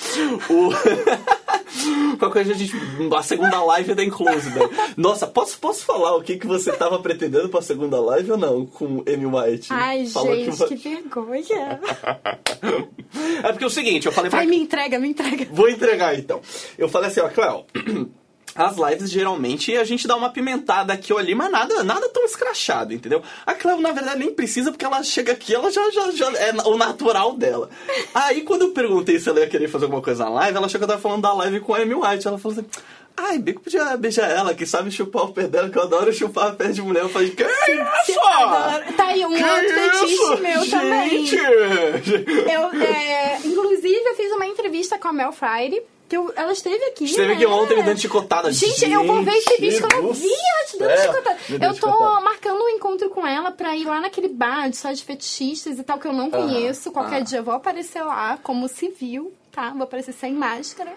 O... 0.50 0.70
Qualquer 2.18 2.44
coisa 2.44 2.52
a 2.52 2.54
gente. 2.54 2.74
A 3.16 3.22
segunda 3.22 3.62
live 3.64 3.94
tem 3.94 4.10
close, 4.10 4.48
né? 4.50 4.60
Nossa, 4.96 5.26
posso, 5.26 5.58
posso 5.58 5.84
falar 5.84 6.14
o 6.16 6.22
que, 6.22 6.36
que 6.36 6.46
você 6.46 6.70
tava 6.72 6.98
pretendendo 6.98 7.48
pra 7.48 7.62
segunda 7.62 7.98
live 8.00 8.32
ou 8.32 8.36
não? 8.38 8.66
Com 8.66 9.02
Amy 9.08 9.26
White? 9.26 9.68
Ai, 9.72 10.06
Falou 10.06 10.34
gente, 10.36 10.56
va- 10.56 10.66
que 10.66 10.76
vergonha. 10.76 11.80
É 13.42 13.52
porque 13.52 13.64
é 13.64 13.66
o 13.66 13.70
seguinte, 13.70 14.06
eu 14.06 14.12
falei 14.12 14.30
pra 14.30 14.38
Vai, 14.38 14.46
me 14.46 14.56
entrega, 14.56 14.98
me 14.98 15.08
entrega. 15.08 15.46
Vou 15.50 15.68
entregar 15.68 16.18
então. 16.18 16.40
Eu 16.78 16.88
falei 16.88 17.10
assim, 17.10 17.20
ó, 17.20 17.28
Cléo. 17.28 17.64
As 18.54 18.76
lives 18.76 19.10
geralmente 19.10 19.76
a 19.76 19.84
gente 19.84 20.06
dá 20.06 20.14
uma 20.14 20.30
pimentada 20.30 20.92
aqui 20.92 21.12
ou 21.12 21.18
ali, 21.18 21.34
mas 21.34 21.50
nada, 21.50 21.82
nada 21.82 22.08
tão 22.08 22.24
escrachado, 22.24 22.92
entendeu? 22.92 23.22
A 23.46 23.54
Cléo, 23.54 23.80
na 23.80 23.92
verdade, 23.92 24.18
nem 24.18 24.32
precisa, 24.32 24.70
porque 24.70 24.84
ela 24.84 25.02
chega 25.02 25.32
aqui, 25.32 25.54
ela 25.54 25.70
já, 25.70 25.90
já, 25.90 26.10
já 26.10 26.30
é 26.38 26.52
o 26.66 26.76
natural 26.76 27.34
dela. 27.34 27.70
Aí 28.14 28.42
quando 28.42 28.62
eu 28.62 28.70
perguntei 28.72 29.18
se 29.18 29.28
ela 29.28 29.40
ia 29.40 29.48
querer 29.48 29.68
fazer 29.68 29.84
alguma 29.86 30.02
coisa 30.02 30.24
na 30.24 30.30
live, 30.30 30.56
ela 30.56 30.66
achou 30.66 30.78
que 30.78 30.84
eu 30.84 30.88
tava 30.88 31.00
falando 31.00 31.22
da 31.22 31.32
live 31.32 31.60
com 31.60 31.74
a 31.74 31.78
Amy 31.78 31.94
White. 31.94 32.26
Ela 32.26 32.38
falou 32.38 32.58
assim. 32.58 32.66
Ai, 33.14 33.38
Bico 33.38 33.60
podia 33.60 33.94
beijar 33.96 34.30
ela, 34.30 34.54
que 34.54 34.64
sabe 34.64 34.90
chupar 34.90 35.24
o 35.24 35.32
pé 35.34 35.46
dela, 35.46 35.68
que 35.68 35.76
eu 35.76 35.82
adoro 35.82 36.10
chupar 36.12 36.52
o 36.52 36.56
pé 36.56 36.68
de 36.68 36.80
mulher. 36.80 37.02
Eu 37.02 37.10
falei, 37.10 37.28
que 37.30 37.42
isso? 37.42 38.18
Adoro. 38.20 38.92
Tá 38.96 39.06
aí 39.08 39.24
um 39.26 39.34
Que 39.34 39.44
outro 39.44 39.68
fetiche 39.68 40.14
isso? 40.14 40.36
meu 40.38 40.70
também. 40.70 41.26
Gente! 41.26 41.36
Eu, 42.50 42.82
é, 42.82 43.38
inclusive, 43.44 44.02
eu 44.06 44.14
fiz 44.14 44.32
uma 44.32 44.46
entrevista 44.46 44.98
com 44.98 45.08
a 45.08 45.12
Mel 45.12 45.32
Friday. 45.32 45.82
Que 46.12 46.16
eu- 46.18 46.30
ela 46.36 46.52
esteve 46.52 46.76
aqui. 46.84 47.04
Esteve 47.04 47.28
né? 47.28 47.34
aqui 47.36 47.46
ontem 47.46 47.74
me 47.74 47.82
dando 47.82 47.98
chicotada. 47.98 48.52
Gente, 48.52 48.84
eu 48.84 49.02
vou 49.06 49.22
ver 49.22 49.32
esse 49.32 49.56
vídeo 49.58 49.88
que 49.88 49.94
eu 49.96 50.02
não 50.02 50.12
vi 50.12 50.28
ela 50.28 50.66
te 50.66 50.78
dando 50.78 51.00
chicotada. 51.00 51.38
Eu 51.48 51.68
tô 51.70 51.74
chicotada. 51.74 52.20
marcando 52.20 52.62
um 52.62 52.68
encontro 52.68 53.08
com 53.08 53.26
ela 53.26 53.50
pra 53.50 53.74
ir 53.74 53.86
lá 53.86 53.98
naquele 53.98 54.28
bar 54.28 54.68
de 54.68 54.76
só 54.76 54.92
de 54.92 55.02
fetichistas 55.02 55.78
e 55.78 55.82
tal, 55.82 55.98
que 55.98 56.06
eu 56.06 56.12
não 56.12 56.30
conheço. 56.30 56.92
Qualquer 56.92 57.16
aham. 57.16 57.24
dia 57.24 57.38
eu 57.38 57.44
vou 57.44 57.54
aparecer 57.54 58.02
lá 58.02 58.38
como 58.42 58.68
civil, 58.68 59.32
tá? 59.50 59.70
Vou 59.70 59.84
aparecer 59.84 60.12
sem 60.12 60.34
máscara. 60.34 60.92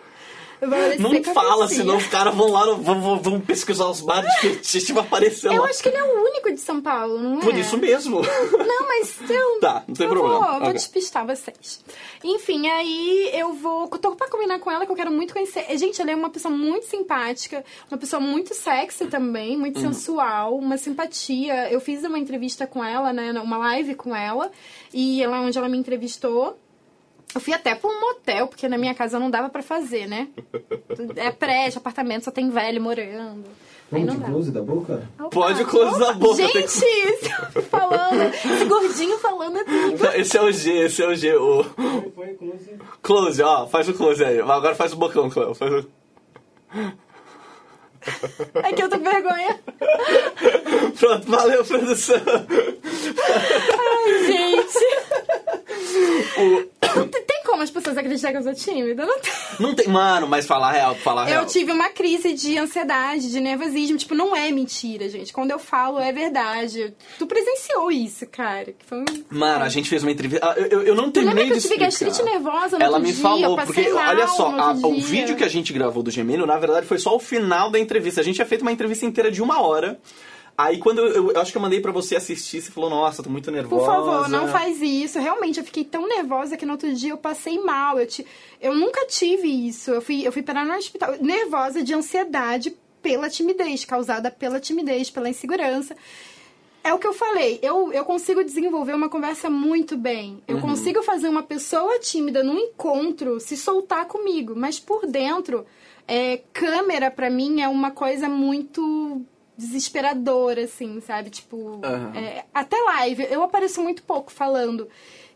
Não 1.00 1.24
fala, 1.34 1.68
senão 1.68 1.98
os 1.98 2.08
caras 2.08 2.34
vão 2.36 2.50
lá, 2.52 2.66
vão, 2.74 3.02
vão, 3.02 3.20
vão 3.20 3.40
pesquisar 3.42 3.88
os 3.90 4.02
bares 4.02 4.32
de 4.36 4.40
fetiche 4.42 4.92
e 4.92 4.94
vai 4.94 5.04
aparecer 5.04 5.48
Eu 5.52 5.62
lá. 5.62 5.68
acho 5.70 5.82
que 5.84 5.90
ele 5.90 5.98
é 5.98 6.04
o 6.04 6.24
único 6.24 6.52
de 6.52 6.60
São 6.60 6.82
Paulo, 6.82 7.20
não 7.20 7.40
é? 7.40 7.42
Por 7.42 7.56
isso 7.56 7.78
mesmo. 7.78 8.22
Não, 8.22 8.88
mas 8.88 9.18
eu. 9.30 9.60
Tá, 9.60 9.84
não 9.88 9.94
tem 9.96 10.06
eu 10.08 10.12
problema. 10.12 10.40
Vou, 10.40 10.48
vou 10.52 10.60
Ok. 10.62 10.74
despistar 10.74 11.26
vocês. 11.26 11.84
Enfim, 12.24 12.68
aí 12.68 13.30
eu 13.34 13.54
vou. 13.54 13.88
Tô 13.90 14.16
pra 14.16 14.30
combinar 14.30 14.60
com 14.60 14.72
ela 14.72 14.86
que 14.86 14.92
eu 14.92 14.96
quero 14.96 15.12
muito 15.12 15.34
conhecer. 15.34 15.66
Gente, 15.78 16.02
ela 16.02 16.12
é 16.12 16.16
uma 16.16 16.30
pessoa 16.30 16.54
muito 16.54 16.86
simpática, 16.86 17.64
uma 17.92 17.98
pessoa 17.98 18.20
muito 18.20 18.54
sexy 18.54 19.08
também, 19.08 19.58
muito 19.58 19.78
Uhum. 19.80 19.94
sensual, 19.94 20.56
uma 20.58 20.78
simpatia. 20.78 21.70
Eu 21.72 21.80
fiz 21.82 22.04
uma 22.04 22.18
entrevista 22.20 22.66
com 22.66 22.84
ela, 22.84 23.12
né? 23.14 23.32
Uma 23.34 23.58
live 23.58 23.96
com 23.96 24.16
ela, 24.16 24.52
e 24.94 25.22
ela 25.22 25.42
onde 25.42 25.58
ela 25.58 25.68
me 25.70 25.78
entrevistou. 25.78 26.58
Eu 27.34 27.42
fui 27.42 27.54
até 27.54 27.76
pra 27.76 27.90
um 27.90 28.00
motel, 28.00 28.48
porque 28.48 28.68
na 28.68 28.78
minha 28.78 28.94
casa 28.96 29.20
não 29.20 29.30
dava 29.30 29.50
pra 29.50 29.62
fazer, 29.62 30.08
né? 30.08 30.28
É 31.18 31.32
prédio, 31.32 31.80
apartamento, 31.80 32.24
só 32.26 32.32
tem 32.32 32.50
velho 32.50 32.82
morando. 32.82 33.44
Vamos 33.92 34.14
de 34.14 34.18
dá. 34.20 34.26
close 34.28 34.52
da 34.52 34.62
boca? 34.62 35.08
Pode 35.32 35.62
o 35.62 35.68
close 35.68 36.00
da 36.00 36.14
boca. 36.14 36.36
Gente, 36.38 36.58
esse 36.66 37.62
falando, 37.70 38.22
esse 38.34 38.66
gordinho 38.66 39.18
falando 39.20 39.58
assim. 39.58 39.98
que- 39.98 40.22
Esse 40.22 40.38
é 40.38 40.42
o 40.42 40.52
G, 40.52 40.72
esse 40.86 41.04
é 41.04 41.08
o 41.08 41.16
G. 41.16 41.36
O 41.36 41.64
Foi, 41.64 42.12
foi, 42.16 42.34
close. 42.34 42.70
close, 43.02 43.42
ó. 43.44 43.68
Faz 43.68 43.88
o 43.90 43.94
close 43.94 44.24
aí. 44.24 44.40
Agora 44.40 44.74
faz 44.76 44.94
o 44.94 44.96
bocão, 44.98 45.30
Cleo. 45.30 45.54
Faz 45.54 45.72
o... 45.72 45.88
É 48.64 48.74
que 48.74 48.82
eu 48.84 48.90
tô 48.90 48.98
com 48.98 49.04
vergonha. 49.04 49.60
Pronto, 51.00 51.30
valeu, 51.32 51.64
produção. 51.66 52.22
Ai, 53.78 54.26
gente. 54.26 54.80
Não 56.96 57.08
tem- 57.08 57.24
Tem 57.26 57.44
como 57.52 57.62
as 57.62 57.70
pessoas 57.72 57.98
acreditarem 57.98 58.42
que 58.42 58.48
eu 58.48 58.54
sou 58.56 58.74
tímida? 58.74 59.06
Não 59.06 59.20
tem. 59.20 59.32
Não 59.60 59.76
tem. 59.76 59.88
Mano, 59.88 60.28
mas 60.28 60.46
falar 60.48 60.72
real, 60.72 60.96
falar 60.96 61.26
real. 61.26 61.44
Eu 61.44 61.48
tive 61.48 61.72
uma 61.72 61.90
crise 61.90 62.34
de 62.34 62.58
ansiedade, 62.58 63.30
de 63.32 63.40
nervosismo. 63.40 63.98
Tipo, 63.98 64.16
não 64.16 64.36
é 64.36 64.52
mentira, 64.52 65.08
gente. 65.10 65.32
Quando 65.32 65.52
eu 65.52 65.60
falo, 65.60 66.00
é 66.00 66.12
verdade. 66.12 66.94
Tu 67.20 67.26
presenciou 67.28 67.92
isso, 67.92 68.26
cara. 68.28 68.66
Que 68.74 68.86
foi 68.86 69.00
um... 69.00 69.06
Mano, 69.30 69.64
a 69.64 69.70
gente 69.70 69.88
fez 69.90 70.02
uma 70.04 70.12
entrevista. 70.12 70.46
ah, 70.46 70.56
Eu, 70.58 70.66
eu, 70.68 70.82
eu 70.84 70.96
não 70.96 71.12
terminei 71.12 71.46
que 71.46 71.54
eu 71.54 71.56
de 71.58 71.62
tive 71.62 71.76
explicar. 71.76 71.86
gastrite 72.08 72.24
nervosa 72.24 72.78
no 72.78 72.84
Ela 72.84 73.00
me 73.00 73.12
dia? 73.12 73.22
falou, 73.22 73.40
eu 73.60 73.66
porque 73.66 73.92
olha 73.92 74.28
só, 74.28 74.50
a- 74.50 74.72
o 74.72 75.00
vídeo 75.00 75.36
que 75.36 75.44
a 75.44 75.50
gente 75.50 75.72
gravou 75.72 76.02
do 76.04 76.10
Gemênio, 76.12 76.46
na 76.46 76.58
verdade, 76.58 76.86
foi 76.88 76.98
só 76.98 77.16
o 77.16 77.20
final 77.20 77.70
da 77.70 77.80
entrevista. 77.80 78.22
A 78.22 78.24
gente 78.24 78.36
tinha 78.36 78.48
feito 78.48 78.62
uma 78.64 78.72
entrevista 78.72 79.06
inteira 79.06 79.32
de 79.32 79.42
uma 79.42 79.62
hora. 79.62 80.00
Aí 80.58 80.78
quando 80.78 81.00
eu, 81.00 81.08
eu- 81.08 81.32
eu 81.32 81.42
acho 81.42 81.52
que 81.52 81.58
eu 81.58 81.62
mandei 81.62 81.82
pra 81.82 81.92
você 81.92 82.16
assistir, 82.16 82.62
você 82.62 82.72
falou, 82.72 82.90
nossa, 82.90 83.22
tô 83.22 83.30
muito 83.30 83.52
nervosa. 83.52 83.76
Por 83.76 83.86
favor, 83.86 84.30
não 84.30 84.48
faz 84.48 84.82
isso. 84.82 85.20
Realmente, 85.20 85.60
eu 85.60 85.66
fiquei 85.66 85.84
tão 85.84 86.08
nervosa 86.08 86.56
que 86.56 86.66
no 86.66 86.72
outro 86.74 86.94
dia 86.94 87.12
eu 87.12 87.18
passei 87.18 87.60
mal. 87.60 88.00
Eu, 88.00 88.08
ti... 88.08 88.26
eu 88.62 88.74
nunca 88.74 89.06
tive 89.06 89.48
isso. 89.68 89.92
Eu 89.92 90.02
fui, 90.02 90.26
eu 90.26 90.32
fui 90.32 90.42
parar 90.42 90.66
no 90.66 90.74
hospital 90.74 91.16
nervosa 91.20 91.84
de 91.84 91.94
ansiedade 91.94 92.74
pela 93.02 93.30
timidez, 93.30 93.84
causada 93.84 94.32
pela 94.32 94.60
timidez, 94.60 95.10
pela 95.10 95.30
insegurança. 95.30 95.96
É 96.84 96.94
o 96.94 97.00
que 97.00 97.08
eu 97.08 97.14
falei, 97.14 97.60
eu, 97.64 97.92
eu 97.92 98.06
consigo 98.06 98.44
desenvolver 98.44 98.94
uma 98.94 99.10
conversa 99.10 99.50
muito 99.50 99.98
bem. 99.98 100.42
Eu 100.48 100.60
consigo 100.62 101.02
fazer 101.04 101.28
uma 101.28 101.42
pessoa 101.44 101.98
tímida 102.00 102.44
num 102.44 102.60
encontro 102.60 103.40
se 103.40 103.58
soltar 103.58 104.06
comigo, 104.06 104.54
mas 104.56 104.80
por 104.80 105.08
dentro, 105.08 105.66
é, 106.08 106.42
câmera 106.54 107.10
pra 107.10 107.28
mim 107.30 107.60
é 107.62 107.68
uma 107.68 107.90
coisa 107.90 108.30
muito 108.30 109.20
desesperadora, 109.58 110.64
assim, 110.64 111.00
sabe? 111.02 111.30
Tipo, 111.30 111.82
Aham. 111.84 112.12
é, 112.16 112.46
até 112.54 112.78
live, 112.78 113.28
eu 113.30 113.44
apareço 113.44 113.82
muito 113.82 114.04
pouco 114.04 114.32
falando. 114.32 114.88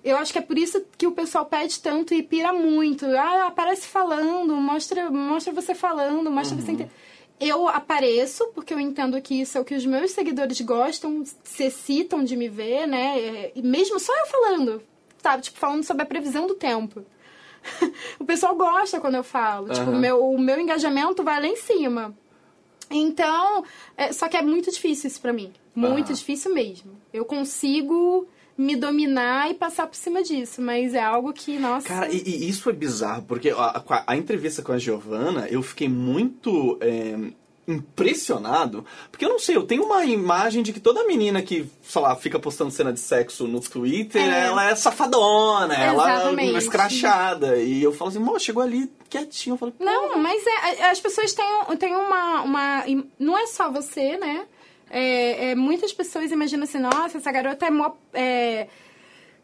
Eu 0.03 0.17
acho 0.17 0.31
que 0.31 0.39
é 0.39 0.41
por 0.41 0.57
isso 0.57 0.83
que 0.97 1.05
o 1.07 1.11
pessoal 1.11 1.45
pede 1.45 1.79
tanto 1.81 2.13
e 2.13 2.23
pira 2.23 2.53
muito. 2.53 3.05
Ah, 3.05 3.47
aparece 3.47 3.85
falando, 3.87 4.55
mostra, 4.55 5.09
mostra 5.09 5.51
você 5.53 5.75
falando, 5.75 6.31
mostra 6.31 6.57
você. 6.59 6.71
inte- 6.71 6.89
Eu 7.39 7.67
apareço, 7.67 8.47
porque 8.53 8.73
eu 8.73 8.79
entendo 8.79 9.21
que 9.21 9.41
isso 9.41 9.57
é 9.57 9.61
o 9.61 9.65
que 9.65 9.75
os 9.75 9.85
meus 9.85 10.11
seguidores 10.11 10.59
gostam, 10.61 11.23
se 11.43 11.63
excitam 11.65 12.23
de 12.23 12.35
me 12.35 12.47
ver, 12.49 12.85
né? 12.87 13.19
É, 13.19 13.51
E 13.55 13.61
mesmo 13.61 13.99
só 13.99 14.13
eu 14.19 14.25
falando, 14.27 14.81
sabe? 15.21 15.43
Tipo, 15.43 15.57
falando 15.59 15.83
sobre 15.83 16.03
a 16.03 16.05
previsão 16.05 16.47
do 16.47 16.55
tempo. 16.55 17.05
o 18.19 18.25
pessoal 18.25 18.55
gosta 18.55 18.99
quando 19.01 19.15
eu 19.15 19.23
falo. 19.23 19.69
Tipo, 19.69 19.87
o 19.87 19.89
Aham. 19.93 19.99
meu, 19.99 20.25
o 20.31 20.39
meu 20.39 20.59
engajamento 20.59 21.23
vai 21.23 21.41
lá 21.41 21.47
em 21.47 21.55
cima. 21.57 22.13
Então, 22.89 23.63
é, 23.95 24.11
só 24.11 24.27
que 24.27 24.35
é 24.37 24.41
muito 24.41 24.71
difícil 24.71 25.07
isso 25.07 25.21
pra 25.21 25.31
mim. 25.33 25.51
Muito 25.75 26.07
Aham. 26.07 26.13
difícil 26.15 26.53
mesmo. 26.53 26.91
Eu 27.13 27.23
consigo 27.25 28.27
me 28.57 28.75
dominar 28.75 29.49
e 29.49 29.53
passar 29.53 29.87
por 29.87 29.95
cima 29.95 30.21
disso, 30.21 30.61
mas 30.61 30.93
é 30.93 31.01
algo 31.01 31.31
que, 31.31 31.57
nossa. 31.57 31.87
Cara, 31.87 32.11
e, 32.11 32.21
e 32.25 32.49
isso 32.49 32.69
é 32.69 32.73
bizarro, 32.73 33.23
porque 33.23 33.49
a, 33.51 33.55
a- 33.55 34.03
a 34.07 34.17
entrevista 34.17 34.61
com 34.61 34.73
a 34.73 34.77
Giovana, 34.77 35.47
eu 35.49 35.61
fiquei 35.63 35.87
muito 35.87 36.77
é, 36.81 37.15
impressionado, 37.73 38.85
porque 39.11 39.25
eu 39.25 39.29
não 39.29 39.39
sei, 39.39 39.55
eu 39.55 39.63
tenho 39.63 39.83
uma 39.83 40.03
imagem 40.05 40.63
de 40.63 40.73
que 40.73 40.79
toda 40.79 41.05
menina 41.05 41.41
que, 41.41 41.69
sei 41.83 42.01
lá, 42.01 42.15
fica 42.15 42.39
postando 42.39 42.71
cena 42.71 42.91
de 42.91 42.99
sexo 42.99 43.47
no 43.47 43.59
Twitter, 43.59 44.21
É. 44.21 44.45
ela 44.47 44.69
é 44.69 44.75
safadona, 44.75 45.73
ela 45.75 46.31
é 46.41 46.45
escrachada. 46.57 47.57
E 47.57 47.81
eu 47.83 47.91
falo 47.93 48.09
assim, 48.09 48.19
mô, 48.19 48.37
chegou 48.39 48.63
ali 48.63 48.91
quietinho, 49.09 49.53
eu 49.53 49.57
pô, 49.57 49.71
Não, 49.79 50.17
mas 50.17 50.41
é, 50.45 50.83
a- 50.85 50.91
as 50.91 50.99
pessoas 50.99 51.33
têm, 51.33 51.45
têm 51.77 51.95
uma, 51.95 52.41
uma. 52.41 52.83
Não 53.19 53.37
é 53.37 53.47
só 53.47 53.71
você, 53.71 54.17
né? 54.17 54.45
É, 54.91 55.51
é, 55.51 55.55
muitas 55.55 55.93
pessoas 55.93 56.31
imaginam 56.31 56.63
assim, 56.63 56.79
nossa, 56.79 57.17
essa 57.19 57.31
garota 57.31 57.65
é 57.65 57.69
mó. 57.69 57.91
É, 58.13 58.67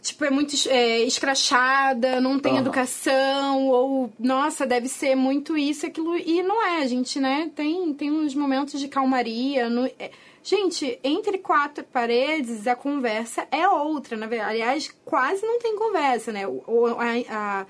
tipo, 0.06 0.24
é 0.24 0.30
muito 0.30 0.56
é, 0.70 1.00
escrachada, 1.04 2.22
não 2.22 2.40
tem 2.40 2.54
Aham. 2.54 2.62
educação, 2.62 3.68
ou, 3.68 4.14
nossa, 4.20 4.66
deve 4.66 4.88
ser 4.88 5.16
muito 5.16 5.58
isso 5.58 5.86
e 5.86 5.88
aquilo. 5.88 6.18
E 6.18 6.42
não 6.44 6.64
é, 6.66 6.82
a 6.84 6.88
gente, 6.88 7.20
né? 7.20 7.52
Tem, 7.56 7.94
tem 7.94 8.12
uns 8.12 8.34
momentos 8.36 8.80
de 8.80 8.88
calmaria. 8.88 9.70
no- 9.70 9.86
é, 10.00 10.12
gente, 10.44 11.00
entre 11.04 11.38
quatro 11.40 11.84
paredes, 11.84 12.68
a 12.68 12.76
conversa 12.76 13.48
é 13.52 13.68
outra, 13.68 14.16
na 14.16 14.28
verdade. 14.28 14.52
Aliás, 14.52 14.96
quase 15.04 15.46
não 15.46 15.60
tem 15.60 15.76
conversa, 15.76 16.32
né? 16.32 16.48
O- 16.48 16.86
a- 16.98 17.06
a, 17.30 17.66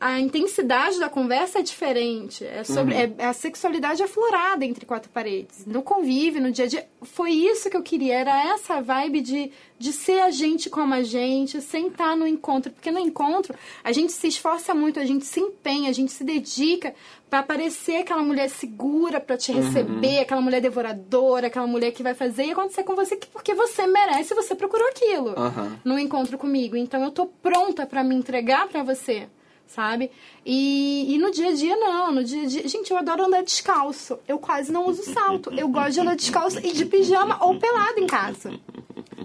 a 0.00 0.20
intensidade 0.20 0.98
da 1.00 1.08
conversa 1.08 1.58
é 1.58 1.62
diferente. 1.62 2.44
É 2.44 2.62
sobre 2.64 2.94
é, 2.94 3.12
a 3.24 3.32
sexualidade 3.32 4.02
aflorada 4.02 4.64
entre 4.64 4.86
quatro 4.86 5.10
paredes. 5.10 5.64
No 5.66 5.82
convívio, 5.82 6.40
no 6.40 6.52
dia 6.52 6.66
a 6.66 6.68
dia. 6.68 6.88
Foi 7.02 7.30
isso 7.32 7.68
que 7.68 7.76
eu 7.76 7.82
queria. 7.82 8.14
Era 8.16 8.52
essa 8.54 8.80
vibe 8.80 9.20
de, 9.20 9.50
de 9.78 9.92
ser 9.92 10.20
a 10.20 10.30
gente 10.30 10.70
como 10.70 10.94
a 10.94 11.02
gente, 11.02 11.60
sem 11.60 11.88
estar 11.88 12.16
no 12.16 12.26
encontro. 12.26 12.70
Porque 12.72 12.90
no 12.90 12.98
encontro, 12.98 13.54
a 13.82 13.90
gente 13.92 14.12
se 14.12 14.28
esforça 14.28 14.72
muito, 14.74 15.00
a 15.00 15.04
gente 15.04 15.24
se 15.24 15.40
empenha, 15.40 15.90
a 15.90 15.92
gente 15.92 16.12
se 16.12 16.22
dedica 16.22 16.94
para 17.28 17.42
parecer 17.42 17.96
aquela 17.96 18.22
mulher 18.22 18.48
segura 18.48 19.20
para 19.20 19.36
te 19.36 19.52
receber, 19.52 20.20
aquela 20.20 20.40
mulher 20.40 20.60
devoradora, 20.62 21.48
aquela 21.48 21.66
mulher 21.66 21.92
que 21.92 22.02
vai 22.02 22.14
fazer 22.14 22.44
e 22.46 22.52
acontecer 22.52 22.84
com 22.84 22.94
você 22.94 23.16
que- 23.16 23.26
porque 23.26 23.52
você 23.54 23.86
merece, 23.86 24.32
você 24.34 24.54
procurou 24.54 24.88
aquilo 24.88 25.34
Aham. 25.38 25.78
no 25.84 25.98
encontro 25.98 26.38
comigo. 26.38 26.74
Então 26.76 27.02
eu 27.04 27.10
tô 27.10 27.26
pronta 27.26 27.84
pra 27.84 28.02
me 28.02 28.14
entregar 28.14 28.66
pra 28.68 28.82
você, 28.82 29.28
sabe? 29.68 30.10
E, 30.44 31.14
e 31.14 31.18
no 31.18 31.30
dia 31.30 31.50
a 31.50 31.52
dia 31.52 31.76
não, 31.76 32.10
no 32.10 32.24
dia 32.24 32.42
a 32.42 32.46
dia, 32.46 32.66
gente, 32.66 32.90
eu 32.90 32.96
adoro 32.96 33.24
andar 33.24 33.42
descalço. 33.42 34.18
Eu 34.26 34.38
quase 34.38 34.72
não 34.72 34.86
uso 34.86 35.02
salto. 35.12 35.52
Eu 35.54 35.68
gosto 35.68 35.92
de 35.92 36.00
andar 36.00 36.16
descalço 36.16 36.58
e 36.58 36.72
de 36.72 36.84
pijama 36.84 37.38
ou 37.44 37.58
pelado 37.58 38.00
em 38.00 38.06
casa. 38.06 38.50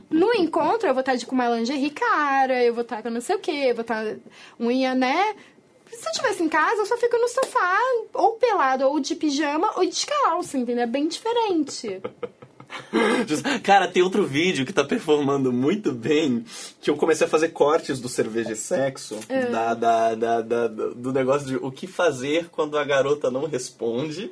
No 0.10 0.32
encontro 0.36 0.88
eu 0.88 0.94
vou 0.94 1.00
estar 1.00 1.16
de 1.16 1.26
com 1.26 1.34
uma 1.34 1.50
lingerie 1.50 1.89
cara, 1.89 2.64
eu 2.64 2.74
vou 2.74 2.84
estar 2.84 3.02
com 3.02 3.10
não 3.10 3.22
sei 3.22 3.36
o 3.36 3.39
que, 3.39 3.52
eu 3.52 3.74
vou 3.74 3.82
estar 3.82 4.06
unha, 4.60 4.94
né? 4.94 5.34
Se 5.88 6.08
eu 6.08 6.12
estivesse 6.12 6.44
em 6.44 6.50
casa, 6.50 6.82
eu 6.82 6.86
só 6.86 6.98
fico 6.98 7.18
no 7.18 7.28
sofá, 7.28 7.78
ou 8.14 8.34
pelado, 8.34 8.88
ou 8.88 9.00
de 9.00 9.16
pijama, 9.16 9.72
ou 9.76 9.86
descalço, 9.86 10.58
entendeu? 10.58 10.84
É 10.84 10.88
bem 10.88 11.08
diferente. 11.08 12.02
Cara, 13.63 13.88
tem 13.88 14.01
outro 14.03 14.26
vídeo 14.26 14.65
que 14.65 14.74
tá 14.74 14.84
performando 14.84 15.51
muito 15.51 15.91
bem, 15.91 16.45
que 16.82 16.89
eu 16.89 16.95
comecei 16.97 17.26
a 17.26 17.30
fazer 17.30 17.49
cortes 17.49 17.99
do 17.99 18.09
cerveja 18.09 18.51
e 18.53 18.55
sexo, 18.55 19.17
É. 19.30 19.45
da, 19.47 19.74
da, 19.74 20.15
da- 20.15 20.41
da- 20.41 20.67
do 20.67 21.11
negócio 21.13 21.47
de 21.47 21.55
o 21.57 21.71
que 21.71 21.88
fazer 21.88 22.47
quando 22.51 22.78
a 22.78 22.84
garota 22.84 23.30
não 23.32 23.45
responde, 23.47 24.32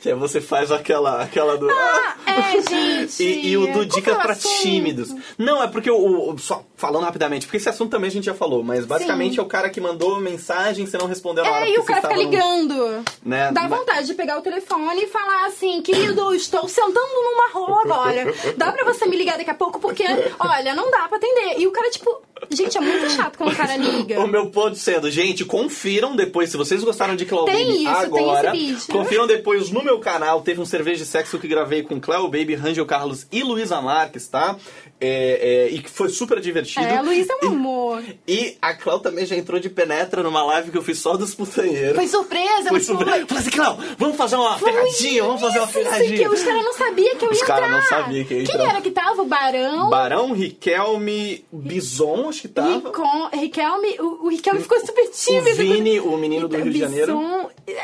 que 0.00 0.08
é 0.10 0.14
você 0.14 0.40
faz 0.40 0.70
aquela, 0.70 1.22
aquela 1.22 1.56
do... 1.56 1.68
Ah, 1.70 2.16
é, 2.26 2.60
gente. 3.08 3.22
E, 3.22 3.48
e 3.48 3.56
o 3.56 3.72
do 3.72 3.84
Dica 3.86 4.14
pra 4.16 4.32
assunto? 4.32 4.60
tímidos. 4.62 5.14
Não, 5.36 5.62
é 5.62 5.66
porque 5.68 5.90
o, 5.90 6.30
o- 6.32 6.38
Só 6.38 6.64
falando 6.76 7.04
rapidamente, 7.04 7.46
porque 7.46 7.56
esse 7.56 7.68
assunto 7.68 7.90
também 7.90 8.08
a 8.08 8.12
gente 8.12 8.24
já 8.24 8.34
falou, 8.34 8.62
mas 8.62 8.86
basicamente 8.86 9.34
Sim. 9.34 9.40
é 9.40 9.42
o 9.42 9.46
cara 9.46 9.68
que 9.68 9.80
mandou 9.80 10.20
mensagem, 10.20 10.86
você 10.86 10.96
não 10.96 11.06
respondeu 11.06 11.44
na 11.44 11.50
hora. 11.50 11.66
É, 11.68 11.74
e 11.74 11.78
o 11.78 11.84
cara 11.84 12.02
fica 12.02 12.14
num- 12.14 12.20
ligando. 12.22 13.04
Né? 13.24 13.50
Dá 13.52 13.66
vontade 13.66 14.06
de 14.06 14.14
pegar 14.14 14.38
o 14.38 14.42
telefone 14.42 15.02
e 15.02 15.06
falar 15.08 15.46
assim, 15.46 15.82
querido, 15.82 16.32
estou 16.34 16.68
sentando 16.68 16.94
numa 17.14 17.48
rua 17.52 17.77
agora. 17.80 18.32
Dá 18.56 18.72
pra 18.72 18.84
você 18.84 19.06
me 19.06 19.16
ligar 19.16 19.36
daqui 19.38 19.50
a 19.50 19.54
pouco? 19.54 19.78
Porque, 19.78 20.04
olha, 20.38 20.74
não 20.74 20.90
dá 20.90 21.08
pra 21.08 21.18
atender. 21.18 21.58
E 21.58 21.66
o 21.66 21.70
cara, 21.72 21.90
tipo, 21.90 22.22
Gente, 22.50 22.76
é 22.78 22.80
muito 22.80 23.10
chato 23.10 23.36
quando 23.36 23.52
o 23.52 23.56
cara 23.56 23.76
liga. 23.76 24.20
O 24.20 24.26
meu 24.26 24.46
ponto 24.50 24.76
sendo, 24.76 25.10
gente, 25.10 25.44
confiram 25.44 26.16
depois, 26.16 26.50
se 26.50 26.56
vocês 26.56 26.82
gostaram 26.82 27.16
de 27.16 27.24
Tem 27.24 27.38
Baby 27.44 27.82
isso, 27.82 27.88
agora, 27.88 28.52
tem 28.52 28.70
esse 28.70 28.86
vídeo. 28.86 28.92
confiram 28.92 29.26
depois 29.26 29.70
no 29.70 29.82
meu 29.82 29.98
canal, 29.98 30.40
teve 30.42 30.60
um 30.60 30.64
cerveja 30.66 31.04
de 31.04 31.10
sexo 31.10 31.38
que 31.38 31.46
gravei 31.48 31.82
com 31.82 32.00
Cleo 32.00 32.24
Baby, 32.28 32.54
Rangel 32.54 32.86
Carlos 32.86 33.26
e 33.30 33.42
Luísa 33.42 33.80
Marques, 33.80 34.26
tá? 34.28 34.56
É, 35.00 35.68
é, 35.70 35.74
e 35.74 35.78
que 35.80 35.88
foi 35.90 36.08
super 36.08 36.40
divertido. 36.40 36.84
É, 36.84 36.96
a 36.96 37.02
Luísa 37.02 37.32
é 37.40 37.46
um 37.46 37.48
amor. 37.50 38.02
E 38.26 38.56
a 38.60 38.74
Cléo 38.74 38.98
também 38.98 39.24
já 39.24 39.36
entrou 39.36 39.60
de 39.60 39.70
penetra 39.70 40.22
numa 40.22 40.42
live 40.42 40.70
que 40.72 40.78
eu 40.78 40.82
fiz 40.82 40.98
só 40.98 41.16
dos 41.16 41.34
putanheiros. 41.34 41.94
Foi 41.94 42.08
surpresa, 42.08 42.68
Foi 42.68 42.80
foi. 42.80 42.96
Falei 42.96 43.24
assim, 43.30 43.50
Cléo, 43.50 43.76
vamos 43.96 44.16
fazer 44.16 44.36
uma 44.36 44.58
ferradinha, 44.58 45.22
vamos 45.22 45.40
fazer 45.40 45.58
uma 45.58 45.68
ferradinha. 45.68 46.16
que 46.18 46.28
os 46.28 46.42
caras 46.42 46.64
não 46.64 46.72
sabiam 46.74 47.16
que 47.16 47.24
eu 47.24 47.28
ia 47.28 47.32
Os 47.32 47.42
caras 47.42 47.70
não 47.70 47.82
sabiam 47.82 48.24
que 48.24 48.34
eu 48.34 48.38
ia 48.40 48.44
Quem 48.44 48.54
entrar. 48.56 48.70
era 48.70 48.80
que 48.80 48.90
tava? 48.90 49.22
O 49.22 49.26
Barão? 49.26 49.88
Barão, 49.90 50.32
Riquelme, 50.32 51.44
Bison, 51.52 52.27
acho 52.28 52.42
que 52.42 52.48
tava. 52.48 52.74
Ricon, 52.88 53.28
Riquelme, 53.32 53.96
o, 54.00 54.26
o 54.26 54.28
Riquelme 54.28 54.60
ficou 54.60 54.78
super 54.80 55.04
O 55.06 55.10
tímido. 55.10 55.56
Vini, 55.56 56.00
o 56.00 56.16
menino 56.16 56.48
do 56.48 56.56
Rio 56.56 56.72
de 56.72 56.78
Janeiro. 56.78 57.18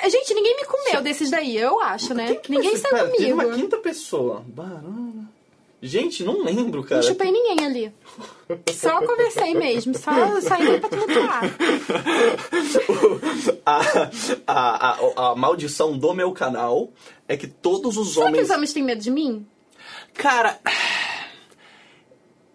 Gente, 0.09 0.35
ninguém 0.35 0.57
me 0.57 0.65
comeu 0.65 1.03
desses 1.03 1.31
daí, 1.31 1.57
eu 1.57 1.81
acho, 1.81 2.15
né? 2.15 2.35
Que 2.37 2.51
ninguém 2.51 2.77
saiu 2.77 2.95
Pera, 2.95 3.09
Teve 3.11 3.31
comigo. 3.33 3.49
uma 3.49 3.55
quinta 3.57 3.77
pessoa. 3.79 4.43
Barão. 4.47 5.25
Gente, 5.83 6.25
não 6.25 6.43
lembro, 6.43 6.83
cara. 6.83 7.03
Não 7.03 7.09
chupei 7.09 7.31
ninguém 7.31 7.66
ali. 7.66 7.93
Só 8.75 9.05
conversei 9.07 9.55
mesmo, 9.55 9.95
só 9.99 10.41
saí 10.41 10.81
pra 10.81 10.89
tumultuar. 10.89 11.43
a, 13.66 13.81
a, 14.47 14.91
a, 15.27 15.33
a 15.33 15.37
maldição 15.37 15.99
do 15.99 16.15
meu 16.15 16.33
canal 16.33 16.91
é 17.29 17.37
que 17.37 17.47
todos 17.47 17.99
os 17.99 18.15
Será 18.15 18.27
que 18.27 18.33
homens. 18.33 18.49
os 18.49 18.55
homens 18.55 18.73
têm 18.73 18.83
medo 18.83 19.03
de 19.03 19.11
mim? 19.11 19.47
Cara. 20.15 20.59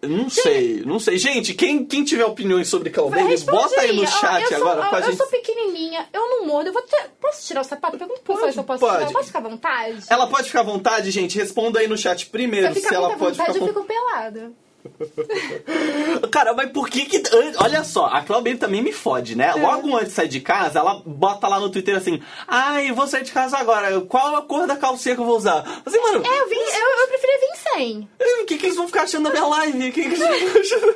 Não 0.02 0.30
sei, 0.30 0.82
não 0.84 0.98
sei. 0.98 1.18
Gente, 1.18 1.52
quem, 1.54 1.84
quem 1.84 2.02
tiver 2.04 2.24
opiniões 2.24 2.68
sobre 2.68 2.90
Responde 3.28 3.62
bota 3.62 3.80
aí 3.82 3.92
no 3.94 4.06
chat 4.06 4.42
eu 4.42 4.48
sou, 4.48 4.68
agora 4.68 4.86
ó, 4.86 4.88
pra 4.90 4.98
eu 5.00 5.04
gente. 5.04 5.16
sou 5.16 5.26
pequenininha, 5.26 6.08
eu 6.12 6.20
não 6.28 6.46
mordo. 6.46 6.68
Eu 6.70 6.72
vou 6.72 6.82
ter- 6.82 7.10
Posso 7.20 7.46
tirar 7.46 7.60
o 7.60 7.64
sapato? 7.64 7.98
Pergunta 7.98 8.20
pro 8.20 8.34
professor 8.34 8.52
se 8.52 8.58
eu 8.58 8.64
posso 8.64 8.80
Pode. 8.80 8.96
tirar. 8.96 9.08
Eu 9.08 9.12
posso 9.12 9.26
ficar 9.26 9.38
à 9.38 9.42
vontade? 9.42 10.02
Ela 10.08 10.26
pode 10.26 10.46
ficar 10.46 10.60
à 10.60 10.64
vontade, 10.64 11.10
gente? 11.10 11.38
Responda 11.38 11.80
aí 11.80 11.86
no 11.88 11.98
chat 11.98 12.24
se 12.24 12.30
primeiro 12.30 12.68
eu 12.68 12.74
se 12.74 12.80
ficar 12.80 12.94
ela 12.96 13.08
pode 13.16 13.36
vontade, 13.36 13.52
ficar 13.52 13.66
eu 13.66 13.74
com... 13.74 13.80
fico 13.80 13.84
pelada. 13.84 14.52
Cara, 16.30 16.52
mas 16.54 16.70
por 16.70 16.88
que 16.88 17.04
que... 17.06 17.22
Olha 17.58 17.84
só, 17.84 18.06
a 18.06 18.22
Claudine 18.22 18.56
também 18.58 18.82
me 18.82 18.92
fode, 18.92 19.36
né? 19.36 19.52
Logo 19.54 19.94
antes 19.96 20.08
de 20.08 20.14
sair 20.14 20.28
de 20.28 20.40
casa, 20.40 20.78
ela 20.78 21.02
bota 21.04 21.48
lá 21.48 21.58
no 21.60 21.70
Twitter 21.70 21.96
assim... 21.96 22.20
Ai, 22.46 22.92
vou 22.92 23.06
sair 23.06 23.22
de 23.24 23.32
casa 23.32 23.56
agora. 23.58 24.00
Qual 24.02 24.36
a 24.36 24.42
cor 24.42 24.66
da 24.66 24.76
calcinha 24.76 25.14
que 25.14 25.20
eu 25.20 25.26
vou 25.26 25.36
usar? 25.36 25.82
Assim, 25.84 25.98
mano... 26.00 26.22
É, 26.24 26.40
eu, 26.40 26.48
vim, 26.48 26.56
eu, 26.56 27.00
eu 27.00 27.08
preferia 27.08 27.38
vir 27.40 27.56
sem. 27.74 28.08
O 28.42 28.46
que, 28.46 28.58
que 28.58 28.66
eles 28.66 28.76
vão 28.76 28.86
ficar 28.86 29.02
achando 29.02 29.24
da 29.24 29.30
minha 29.30 29.46
live? 29.46 29.88
O 29.88 29.92
que, 29.92 30.02
que 30.02 30.08
eles 30.08 30.18
vão 30.18 30.32
ficar 30.32 30.60
achando? 30.60 30.94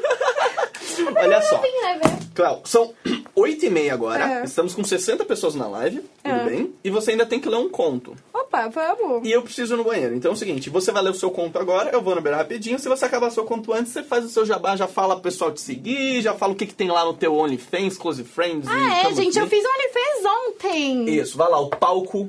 Olha 1.19 1.43
só. 1.43 1.61
Né? 1.61 2.01
Cléo, 2.35 2.61
são 2.65 2.95
8 3.35 3.67
e 3.67 3.71
meia 3.71 3.93
agora. 3.95 4.41
É. 4.41 4.45
Estamos 4.45 4.75
com 4.75 4.85
60 4.85 5.25
pessoas 5.25 5.55
na 5.55 5.67
live. 5.69 5.99
Tudo 6.23 6.35
É. 6.35 6.45
bem? 6.45 6.75
E 6.83 6.91
você 6.91 7.13
ainda 7.13 7.27
tem 7.27 7.41
que 7.41 7.49
ler 7.49 7.57
um 7.57 7.69
conto. 7.69 8.15
Opa, 8.33 8.69
vamos. 8.69 9.27
E 9.27 9.33
eu 9.33 9.43
preciso 9.43 9.75
ir 9.75 9.77
no 9.77 9.85
banheiro. 9.85 10.15
Então 10.15 10.31
é 10.31 10.35
o 10.35 10.37
seguinte, 10.37 10.71
você 10.71 10.93
vai 10.93 11.03
ler 11.03 11.11
o 11.11 11.15
seu 11.15 11.31
conto 11.31 11.59
agora, 11.59 11.91
eu 11.91 12.01
vou 12.03 12.15
no 12.15 12.21
banheiro 12.21 12.43
rapidinho. 12.43 12.79
Se 12.79 12.89
você 12.89 13.05
acabar 13.05 13.31
seu 13.31 13.45
conto 13.45 13.73
antes, 13.75 13.93
você 13.93 14.03
faz 14.03 14.25
o 14.25 14.29
seu 14.29 14.47
jabá, 14.47 14.77
já 14.77 14.87
fala 14.87 15.15
pro 15.15 15.25
pessoal 15.25 15.53
te 15.53 15.61
seguir, 15.61 16.23
já 16.23 16.35
fala 16.35 16.53
o 16.53 16.57
que, 16.57 16.67
que 16.67 16.75
tem 16.75 16.89
lá 16.89 17.05
no 17.05 17.15
teu 17.15 17.35
OnlyFans, 17.35 17.99
Close 17.99 18.23
Friends 18.25 18.69
Ah, 18.69 19.09
é, 19.09 19.15
gente, 19.15 19.39
eu 19.39 19.47
fiz 19.47 19.65
OnlyFans 19.65 20.33
ontem. 20.49 21.11
Isso, 21.11 21.37
vai 21.37 21.51
lá, 21.51 21.59
o 21.61 21.69
palco 21.69 22.29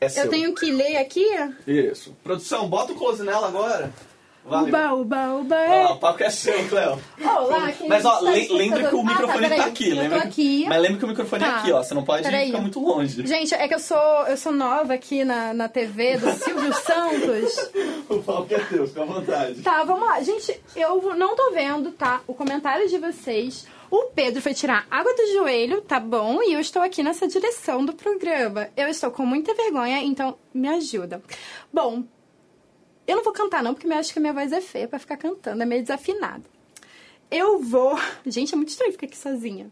é 0.00 0.08
seu. 0.08 0.24
Eu 0.24 0.30
tenho 0.30 0.54
que 0.54 0.70
ler 0.70 0.96
aqui. 0.96 1.26
Isso. 1.66 2.14
Produção, 2.22 2.68
bota 2.68 2.92
o 2.92 2.96
close 2.96 3.22
nela 3.22 3.48
agora. 3.48 3.92
Valeu. 4.48 4.68
Uba, 4.68 4.92
uba, 4.94 5.34
uba. 5.40 5.56
Vai 5.56 5.82
lá, 5.84 5.92
o 5.92 5.98
palco 5.98 6.22
é 6.22 6.30
seu, 6.30 6.68
Cléo. 6.68 6.98
Olá, 7.20 7.72
quem 7.72 7.88
Mas 7.88 8.04
ó, 8.04 8.18
está 8.18 8.30
le- 8.30 8.48
lembra 8.52 8.88
que 8.88 8.94
o 8.94 9.00
Ah, 9.00 9.02
tá, 9.02 9.08
microfone 9.10 9.48
tá, 9.48 9.64
aqui. 9.66 9.90
Eu 9.90 9.96
lembra 9.96 10.16
tô 10.18 10.22
que- 10.22 10.28
aqui. 10.28 10.66
Mas 10.68 10.82
lembra 10.82 10.98
que 10.98 11.04
o 11.04 11.08
microfone 11.08 11.42
é 11.42 11.46
Tá. 11.46 11.56
aqui, 11.58 11.72
ó. 11.72 11.82
Você 11.82 11.94
não 11.94 12.04
pode 12.04 12.22
Peraí. 12.22 12.46
ficar 12.46 12.60
muito 12.60 12.78
longe. 12.80 13.26
Gente, 13.26 13.54
é 13.54 13.66
que 13.66 13.74
eu 13.74 13.78
sou, 13.80 13.98
eu 14.28 14.36
sou 14.36 14.52
nova 14.52 14.94
aqui 14.94 15.24
na, 15.24 15.52
na 15.52 15.68
TV 15.68 16.16
do 16.18 16.30
Silvio 16.32 16.72
Santos. 16.80 17.70
O 18.08 18.22
palco 18.22 18.54
é 18.54 18.58
teu, 18.60 18.86
fica 18.86 19.02
à 19.02 19.04
vontade. 19.04 19.62
Tá, 19.62 19.82
vamos 19.82 20.06
lá. 20.06 20.20
Gente, 20.22 20.60
eu 20.76 21.14
não 21.16 21.34
tô 21.34 21.50
vendo, 21.50 21.90
tá? 21.90 22.20
O 22.26 22.32
comentário 22.32 22.88
de 22.88 22.98
vocês. 22.98 23.66
O 23.90 24.04
Pedro 24.14 24.40
foi 24.42 24.52
tirar 24.54 24.84
água 24.90 25.12
do 25.14 25.26
joelho, 25.32 25.80
tá 25.80 25.98
bom? 26.00 26.40
E 26.42 26.52
eu 26.52 26.60
estou 26.60 26.82
aqui 26.82 27.02
nessa 27.02 27.26
direção 27.28 27.84
do 27.84 27.92
programa. 27.92 28.68
Eu 28.76 28.88
estou 28.88 29.10
com 29.10 29.24
muita 29.26 29.54
vergonha, 29.54 30.00
então 30.02 30.36
me 30.52 30.68
ajuda. 30.68 31.22
Bom, 31.72 32.02
eu 33.06 33.16
não 33.16 33.24
vou 33.24 33.32
cantar 33.32 33.62
não, 33.62 33.74
porque 33.74 33.86
eu 33.86 33.92
acho 33.94 34.12
que 34.12 34.18
a 34.18 34.22
minha 34.22 34.32
voz 34.32 34.52
é 34.52 34.60
feia 34.60 34.88
pra 34.88 34.98
ficar 34.98 35.16
cantando, 35.16 35.62
é 35.62 35.66
meio 35.66 35.82
desafinada. 35.82 36.44
Eu 37.30 37.60
vou... 37.60 37.98
Gente, 38.26 38.52
é 38.52 38.56
muito 38.56 38.70
estranho 38.70 38.92
ficar 38.92 39.06
aqui 39.06 39.16
sozinha. 39.16 39.70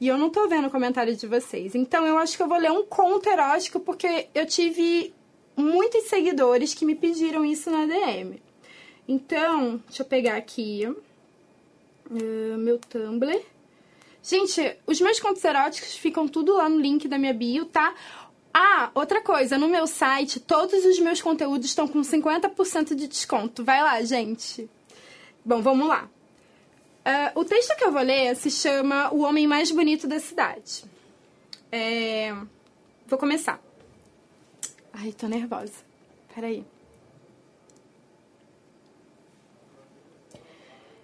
E 0.00 0.08
eu 0.08 0.16
não 0.16 0.30
tô 0.30 0.48
vendo 0.48 0.68
o 0.68 0.70
comentário 0.70 1.14
de 1.14 1.26
vocês. 1.26 1.74
Então 1.74 2.06
eu 2.06 2.16
acho 2.16 2.36
que 2.36 2.42
eu 2.42 2.48
vou 2.48 2.58
ler 2.58 2.70
um 2.70 2.84
conto 2.84 3.28
erótico, 3.28 3.80
porque 3.80 4.28
eu 4.34 4.46
tive 4.46 5.12
muitos 5.54 6.04
seguidores 6.04 6.72
que 6.72 6.86
me 6.86 6.94
pediram 6.94 7.44
isso 7.44 7.70
na 7.70 7.84
DM. 7.84 8.40
Então, 9.06 9.82
deixa 9.86 10.02
eu 10.02 10.06
pegar 10.06 10.36
aqui 10.36 10.86
uh, 10.86 12.58
meu 12.58 12.78
Tumblr. 12.78 13.42
Gente, 14.22 14.76
os 14.86 15.00
meus 15.00 15.18
contos 15.18 15.42
eróticos 15.44 15.96
ficam 15.96 16.28
tudo 16.28 16.54
lá 16.54 16.68
no 16.68 16.78
link 16.78 17.08
da 17.08 17.18
minha 17.18 17.32
bio, 17.32 17.64
tá? 17.64 17.94
Ah, 18.52 18.90
outra 18.94 19.20
coisa, 19.20 19.56
no 19.56 19.68
meu 19.68 19.86
site, 19.86 20.40
todos 20.40 20.84
os 20.84 20.98
meus 20.98 21.22
conteúdos 21.22 21.66
estão 21.66 21.86
com 21.86 22.00
50% 22.00 22.94
de 22.94 23.06
desconto. 23.06 23.64
Vai 23.64 23.82
lá, 23.82 24.02
gente. 24.02 24.68
Bom, 25.44 25.62
vamos 25.62 25.86
lá. 25.86 26.08
Ah, 27.04 27.32
o 27.34 27.44
texto 27.44 27.76
que 27.76 27.84
eu 27.84 27.92
vou 27.92 28.02
ler 28.02 28.34
se 28.36 28.50
chama 28.50 29.12
O 29.14 29.20
Homem 29.20 29.46
Mais 29.46 29.70
Bonito 29.70 30.06
da 30.08 30.18
Cidade. 30.18 30.84
É... 31.70 32.34
Vou 33.06 33.18
começar. 33.18 33.60
Ai, 34.92 35.12
tô 35.12 35.28
nervosa. 35.28 35.72
Peraí. 36.34 36.64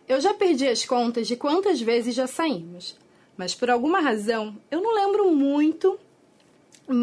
Eu 0.08 0.20
já 0.20 0.34
perdi 0.34 0.68
as 0.68 0.84
contas 0.84 1.26
de 1.26 1.36
quantas 1.36 1.80
vezes 1.80 2.14
já 2.14 2.26
saímos, 2.26 2.96
mas 3.36 3.54
por 3.54 3.70
alguma 3.70 4.00
razão 4.00 4.56
eu 4.70 4.80
não 4.80 4.94
lembro 4.94 5.32
muito 5.32 5.98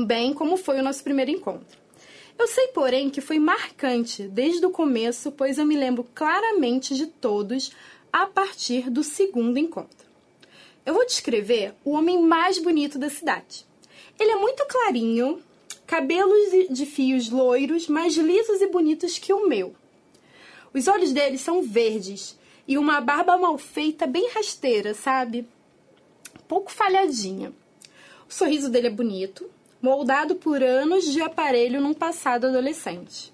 bem 0.06 0.34
como 0.34 0.58
foi 0.58 0.80
o 0.80 0.84
nosso 0.84 1.04
primeiro 1.04 1.32
encontro. 1.32 1.78
Eu 2.38 2.48
sei, 2.48 2.68
porém, 2.70 3.10
que 3.10 3.22
foi 3.22 3.38
marcante 3.40 4.24
desde 4.24 4.66
o 4.66 4.72
começo, 4.72 5.32
pois 5.32 5.58
eu 5.58 5.66
me 5.66 5.76
lembro 5.76 6.08
claramente 6.16 6.96
de 6.96 7.06
todos 7.06 7.72
a 8.12 8.26
partir 8.26 8.90
do 8.90 9.04
segundo 9.04 9.58
encontro. 9.58 10.08
Eu 10.86 10.94
vou 10.94 11.06
descrever 11.06 11.74
o 11.86 11.92
homem 11.92 12.22
mais 12.22 12.60
bonito 12.60 13.00
da 13.00 13.10
cidade. 13.10 13.66
Ele 14.20 14.32
é 14.32 14.36
muito 14.36 14.66
clarinho, 14.66 15.42
cabelos 15.86 16.68
de 16.70 16.86
fios 16.86 17.30
loiros, 17.30 17.88
mais 17.88 18.16
lisos 18.16 18.62
e 18.62 18.68
bonitos 18.68 19.18
que 19.18 19.32
o 19.32 19.48
meu. 19.48 19.76
Os 20.74 20.88
olhos 20.88 21.12
dele 21.12 21.38
são 21.38 21.62
verdes 21.62 22.38
e 22.68 22.78
uma 22.78 23.00
barba 23.00 23.38
mal 23.38 23.58
feita, 23.58 24.08
bem 24.08 24.30
rasteira, 24.30 24.94
sabe? 24.94 25.48
Pouco 26.48 26.72
falhadinha. 26.72 27.54
O 28.30 28.34
sorriso 28.34 28.70
dele 28.70 28.88
é 28.88 28.92
bonito, 28.92 29.50
moldado 29.84 30.36
por 30.36 30.64
anos 30.64 31.12
de 31.12 31.22
aparelho 31.22 31.82
num 31.82 31.94
passado 31.94 32.48
adolescente. 32.48 33.34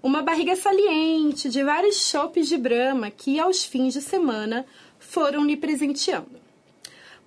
Uma 0.00 0.22
barriga 0.22 0.54
saliente 0.54 1.48
de 1.48 1.64
vários 1.64 2.08
chopes 2.08 2.46
de 2.46 2.56
brama 2.56 3.10
que, 3.10 3.40
aos 3.40 3.64
fins 3.64 3.94
de 3.94 4.00
semana, 4.00 4.64
foram 5.00 5.44
lhe 5.44 5.56
presenteando. 5.56 6.40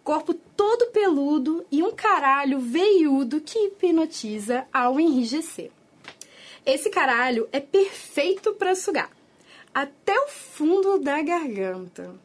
Corpo 0.01 0.33
todo 0.33 0.91
peludo 0.91 1.65
e 1.69 1.83
um 1.83 1.91
caralho 1.91 2.57
veiudo 2.57 3.41
que 3.41 3.59
hipnotiza 3.59 4.65
ao 4.71 4.97
enrijecer. 4.97 5.69
Esse 6.65 6.89
caralho 6.89 7.49
é 7.51 7.59
perfeito 7.59 8.53
para 8.53 8.75
sugar 8.75 9.11
até 9.73 10.17
o 10.17 10.29
fundo 10.29 10.99
da 10.99 11.21
garganta 11.21 12.15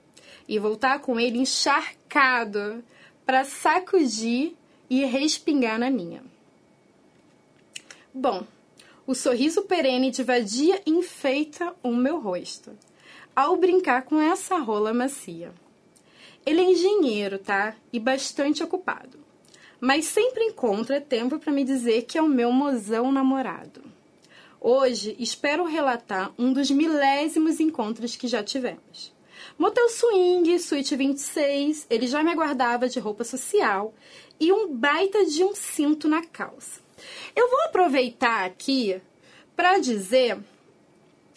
e 0.47 0.57
voltar 0.57 1.01
com 1.01 1.19
ele 1.19 1.39
encharcado 1.39 2.85
para 3.27 3.45
sacudir 3.45 4.57
e 4.89 5.05
respingar 5.05 5.79
na 5.79 5.91
minha. 5.91 6.23
Bom, 8.13 8.47
o 9.07 9.15
sorriso 9.15 9.63
perene 9.63 10.11
de 10.11 10.23
vadia 10.23 10.83
enfeita 10.87 11.75
o 11.83 11.95
meu 11.95 12.19
rosto 12.19 12.77
ao 13.39 13.57
brincar 13.57 14.03
com 14.03 14.21
essa 14.21 14.59
rola 14.59 14.93
macia. 14.93 15.53
Ele 16.45 16.61
é 16.61 16.73
engenheiro, 16.73 17.39
tá? 17.39 17.77
E 17.93 18.01
bastante 18.01 18.65
ocupado. 18.65 19.17
Mas 19.81 20.07
sempre 20.07 20.43
encontra 20.43 21.01
tempo 21.01 21.39
para 21.39 21.53
me 21.53 21.63
dizer 21.63 22.03
que 22.03 22.19
é 22.19 22.23
o 22.23 22.29
meu 22.29 22.51
mozão 22.51 23.13
namorado. 23.13 23.81
Hoje 24.61 25.15
espero 25.21 25.65
relatar 25.65 26.33
um 26.37 26.53
dos 26.53 26.69
milésimos 26.69 27.61
encontros 27.61 28.17
que 28.17 28.27
já 28.27 28.43
tivemos. 28.43 29.13
Motel 29.57 29.89
Swing, 29.89 30.59
Suíte 30.59 30.97
26, 30.97 31.87
ele 31.89 32.09
já 32.09 32.25
me 32.25 32.33
aguardava 32.33 32.89
de 32.89 32.99
roupa 32.99 33.23
social 33.23 33.95
e 34.41 34.53
um 34.53 34.75
baita 34.75 35.25
de 35.25 35.43
um 35.45 35.55
cinto 35.55 36.09
na 36.09 36.25
calça. 36.25 36.81
Eu 37.35 37.49
vou 37.49 37.61
aproveitar 37.63 38.45
aqui 38.45 39.01
para 39.57 39.79
dizer, 39.79 40.39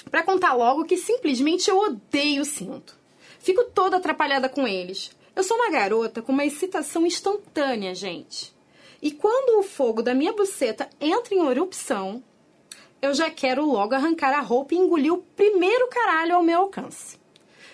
para 0.09 0.23
contar 0.23 0.53
logo 0.53 0.85
que 0.85 0.97
simplesmente 0.97 1.69
eu 1.69 1.77
odeio 1.77 2.45
cinto. 2.45 2.95
Fico 3.39 3.63
toda 3.65 3.97
atrapalhada 3.97 4.47
com 4.47 4.67
eles. 4.67 5.11
Eu 5.35 5.43
sou 5.43 5.57
uma 5.57 5.71
garota 5.71 6.21
com 6.21 6.31
uma 6.31 6.45
excitação 6.45 7.05
instantânea, 7.05 7.95
gente. 7.95 8.53
E 9.01 9.09
quando 9.11 9.59
o 9.59 9.63
fogo 9.63 10.03
da 10.03 10.13
minha 10.13 10.33
buceta 10.33 10.87
entra 10.99 11.33
em 11.33 11.47
erupção, 11.47 12.23
eu 13.01 13.13
já 13.15 13.31
quero 13.31 13.65
logo 13.65 13.95
arrancar 13.95 14.33
a 14.37 14.41
roupa 14.41 14.75
e 14.75 14.77
engolir 14.77 15.11
o 15.11 15.23
primeiro 15.35 15.87
caralho 15.87 16.35
ao 16.35 16.43
meu 16.43 16.59
alcance. 16.59 17.19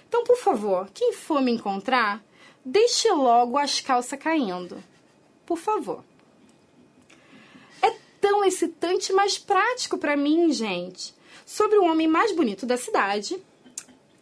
Então, 0.08 0.24
por 0.24 0.38
favor, 0.38 0.90
quem 0.94 1.12
for 1.12 1.42
me 1.42 1.52
encontrar, 1.52 2.24
deixe 2.64 3.12
logo 3.12 3.58
as 3.58 3.82
calças 3.82 4.18
caindo. 4.18 4.82
Por 5.48 5.58
favor. 5.58 6.04
É 7.82 7.96
tão 8.20 8.44
excitante, 8.44 9.14
mas 9.14 9.38
prático 9.38 9.98
para 9.98 10.18
mim, 10.18 10.52
gente. 10.52 11.16
Sobre 11.46 11.78
o 11.78 11.86
homem 11.86 12.06
mais 12.06 12.36
bonito 12.36 12.66
da 12.66 12.76
cidade, 12.76 13.42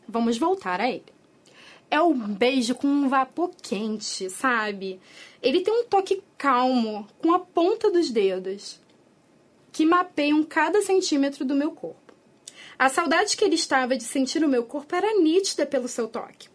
vamos 0.07 0.37
voltar 0.37 0.79
a 0.79 0.87
ele. 0.87 1.03
É 1.89 1.99
o 1.99 2.13
beijo 2.13 2.75
com 2.75 2.87
um 2.87 3.09
vapor 3.09 3.51
quente, 3.59 4.29
sabe? 4.29 4.99
Ele 5.41 5.61
tem 5.61 5.73
um 5.73 5.85
toque 5.85 6.21
calmo, 6.37 7.07
com 7.19 7.33
a 7.33 7.39
ponta 7.39 7.89
dos 7.89 8.11
dedos, 8.11 8.79
que 9.71 9.83
mapeiam 9.83 10.43
cada 10.43 10.83
centímetro 10.83 11.43
do 11.43 11.55
meu 11.55 11.71
corpo. 11.71 12.13
A 12.77 12.87
saudade 12.87 13.35
que 13.35 13.43
ele 13.43 13.55
estava 13.55 13.97
de 13.97 14.03
sentir 14.03 14.43
o 14.43 14.49
meu 14.49 14.63
corpo 14.63 14.95
era 14.95 15.19
nítida 15.19 15.65
pelo 15.65 15.87
seu 15.87 16.07
toque. 16.07 16.49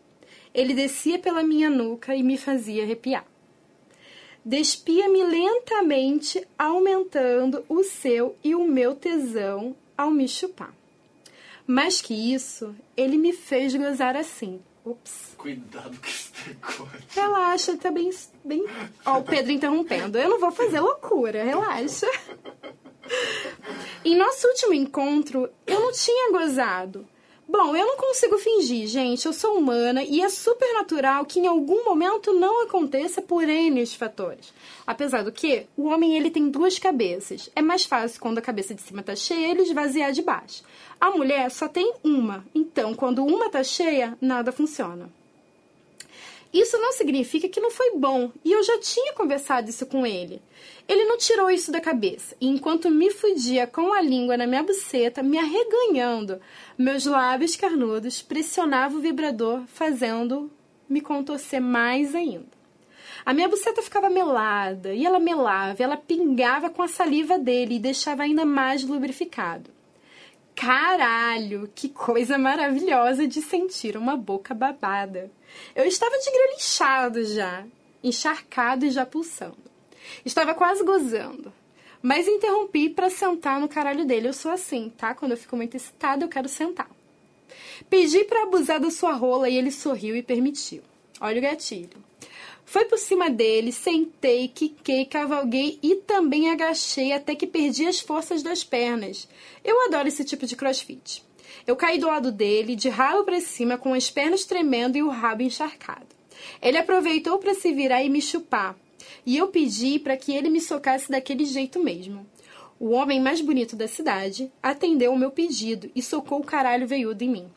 Ele 0.55 0.75
descia 0.75 1.19
pela 1.19 1.43
minha 1.43 1.69
nuca 1.69 2.15
e 2.15 2.23
me 2.23 2.39
fazia 2.39 2.85
arrepiar. 2.85 3.30
Despia-me 4.45 5.23
lentamente, 5.23 6.47
aumentando 6.59 7.65
o 7.69 7.85
seu 7.85 8.37
e 8.43 8.55
o 8.55 8.67
meu 8.67 8.95
tesão 8.95 9.77
ao 9.97 10.11
me 10.11 10.27
chupar. 10.27 10.75
Mais 11.67 12.01
que 12.01 12.15
isso, 12.15 12.75
ele 12.97 13.19
me 13.19 13.33
fez 13.33 13.75
gozar 13.75 14.17
assim. 14.17 14.61
Ups. 14.85 15.35
Cuidado 15.37 15.99
com 16.01 16.07
esse 16.07 16.33
decote. 16.47 17.05
Relaxa, 17.11 17.77
tá 17.77 17.91
bem. 17.91 18.11
bem... 18.43 18.65
Ó, 19.05 19.19
o 19.19 19.23
Pedro 19.23 19.53
interrompendo. 19.53 20.19
Eu 20.19 20.31
não 20.31 20.41
vou 20.41 20.51
fazer 20.51 20.81
loucura, 20.81 21.45
relaxa. 21.45 22.07
Em 24.05 24.17
nosso 24.17 24.49
último 24.49 24.73
encontro, 24.73 25.51
eu 25.67 25.81
não 25.81 25.93
tinha 25.93 26.33
gozado. 26.33 27.07
Bom, 27.53 27.75
eu 27.75 27.85
não 27.85 27.97
consigo 27.97 28.39
fingir, 28.39 28.87
gente. 28.87 29.27
Eu 29.27 29.33
sou 29.33 29.59
humana 29.59 30.05
e 30.05 30.21
é 30.23 30.29
super 30.29 30.73
natural 30.73 31.27
que 31.27 31.41
em 31.41 31.49
algum 31.49 31.85
momento 31.85 32.33
não 32.33 32.63
aconteça 32.63 33.21
por 33.21 33.43
N 33.43 33.85
fatores. 33.87 34.55
Apesar 34.87 35.25
do 35.25 35.33
que, 35.33 35.67
o 35.77 35.89
homem 35.89 36.17
ele 36.17 36.31
tem 36.31 36.49
duas 36.49 36.79
cabeças. 36.79 37.51
É 37.57 37.61
mais 37.61 37.85
fácil 37.85 38.21
quando 38.21 38.39
a 38.39 38.43
cabeça 38.43 38.73
de 38.73 38.83
cima 38.83 39.03
tá 39.03 39.17
cheia 39.17 39.51
ele 39.51 39.63
esvaziar 39.63 40.13
de 40.13 40.23
baixo. 40.23 40.63
A 41.01 41.11
mulher 41.11 41.51
só 41.51 41.67
tem 41.67 41.93
uma. 42.05 42.47
Então, 42.55 42.95
quando 42.95 43.25
uma 43.25 43.51
tá 43.51 43.65
cheia, 43.65 44.17
nada 44.21 44.53
funciona. 44.53 45.11
Isso 46.53 46.77
não 46.79 46.93
significa 46.93 47.49
que 47.49 47.61
não 47.61 47.71
foi 47.71 47.93
bom, 47.97 48.33
e 48.45 48.51
eu 48.51 48.63
já 48.65 48.79
tinha 48.79 49.13
conversado 49.13 49.71
isso 49.71 49.87
com 49.87 50.05
ele. 50.05 50.43
Ele 50.89 51.05
não 51.05 51.17
tirou 51.17 51.49
isso 51.49 51.71
da 51.71 51.81
cabeça, 51.81 52.35
e 52.41 52.49
enquanto 52.49 52.91
me 52.91 53.11
fudia 53.11 53.69
com 53.69 53.93
a 53.93 54.01
língua 54.03 54.37
na 54.37 54.49
minha 54.49 54.63
buceta, 54.63 55.23
me 55.23 55.39
arreganhando, 55.39 56.41
meus 56.77 57.07
lábios 57.07 57.55
carnudos 57.55 58.21
pressionavam 58.21 58.99
o 58.99 59.01
vibrador, 59.01 59.63
fazendo 59.69 60.51
me 60.89 61.01
contorcer 61.01 61.61
mais 61.61 62.17
ainda. 62.17 62.59
A 63.25 63.33
minha 63.33 63.49
buceta 63.49 63.81
ficava 63.81 64.11
melada, 64.11 64.93
e 64.93 65.07
ela 65.07 65.21
melava, 65.21 65.81
ela 65.81 65.97
pingava 65.97 66.69
com 66.69 66.83
a 66.83 66.89
saliva 66.89 67.39
dele 67.39 67.77
e 67.77 67.81
deixava 67.81 68.25
ainda 68.25 68.45
mais 68.45 68.83
lubrificado. 68.83 69.71
Caralho, 70.57 71.71
que 71.75 71.89
coisa 71.89 72.37
maravilhosa 72.37 73.27
de 73.27 73.41
sentir 73.41 73.97
uma 73.97 74.17
boca 74.17 74.53
babada. 74.53 75.31
Eu 75.75 75.85
estava 75.85 76.17
de 76.19 76.31
grelho 76.31 76.55
inchado 76.57 77.25
já, 77.25 77.65
encharcado 78.03 78.85
e 78.87 78.91
já 78.91 79.07
pulsando. 79.07 79.71
Estava 80.25 80.55
quase 80.55 80.83
gozando. 80.85 81.53
Mas 82.03 82.27
interrompi 82.27 82.89
para 82.89 83.11
sentar 83.11 83.61
no 83.61 83.69
caralho 83.69 84.07
dele. 84.07 84.29
Eu 84.29 84.33
sou 84.33 84.51
assim, 84.51 84.91
tá? 84.97 85.15
Quando 85.15 85.33
eu 85.33 85.37
fico 85.37 85.57
muito 85.57 85.77
excitada, 85.77 86.25
eu 86.25 86.29
quero 86.29 86.49
sentar. 86.49 86.91
Pedi 87.89 88.25
para 88.25 88.45
abusar 88.45 88.81
da 88.81 88.91
sua 88.91 89.13
rola 89.13 89.49
e 89.49 89.57
ele 89.57 89.71
sorriu 89.71 90.17
e 90.17 90.23
permitiu. 90.23 90.83
Olha 91.21 91.39
o 91.39 91.43
gatilho. 91.43 92.11
Foi 92.65 92.85
por 92.85 92.99
cima 92.99 93.29
dele, 93.29 93.73
sentei, 93.73 94.47
quiquei, 94.47 95.05
cavalguei 95.05 95.79
e 95.83 95.97
também 95.97 96.51
agachei 96.51 97.13
até 97.13 97.35
que 97.35 97.47
perdi 97.47 97.85
as 97.87 97.99
forças 97.99 98.43
das 98.43 98.63
pernas. 98.63 99.29
Eu 99.65 99.87
adoro 99.87 100.07
esse 100.07 100.25
tipo 100.25 100.47
de 100.47 100.55
crossfit. 100.55 101.25
Eu 101.66 101.77
caí 101.77 101.99
do 101.99 102.07
lado 102.07 102.32
dele, 102.32 102.74
de 102.74 102.89
rabo 102.89 103.24
para 103.24 103.41
cima, 103.41 103.77
com 103.77 103.95
as 103.95 104.11
pernas 104.11 104.45
tremendo 104.45 104.97
e 104.97 105.03
o 105.03 105.09
rabo 105.09 105.43
encharcado. 105.43 106.07
Ele 106.62 106.78
aproveitou 106.78 107.39
para 107.39 107.55
se 107.55 107.73
virar 107.73 108.03
e 108.03 108.09
me 108.09 108.23
chupar, 108.23 108.77
e 109.27 109.37
eu 109.37 109.49
pedi 109.49 109.99
para 109.99 110.16
que 110.16 110.32
ele 110.32 110.49
me 110.49 110.61
socasse 110.61 111.11
daquele 111.11 111.45
jeito 111.45 111.82
mesmo. 111.82 112.27
O 112.78 112.91
homem 112.91 113.20
mais 113.20 113.41
bonito 113.41 113.77
da 113.77 113.87
cidade 113.87 114.51
atendeu 114.62 115.12
o 115.12 115.19
meu 115.19 115.31
pedido 115.31 115.91
e 115.95 116.01
socou 116.01 116.41
o 116.41 116.45
caralho 116.45 116.87
veiudo 116.87 117.23
em 117.23 117.28
mim. 117.28 117.51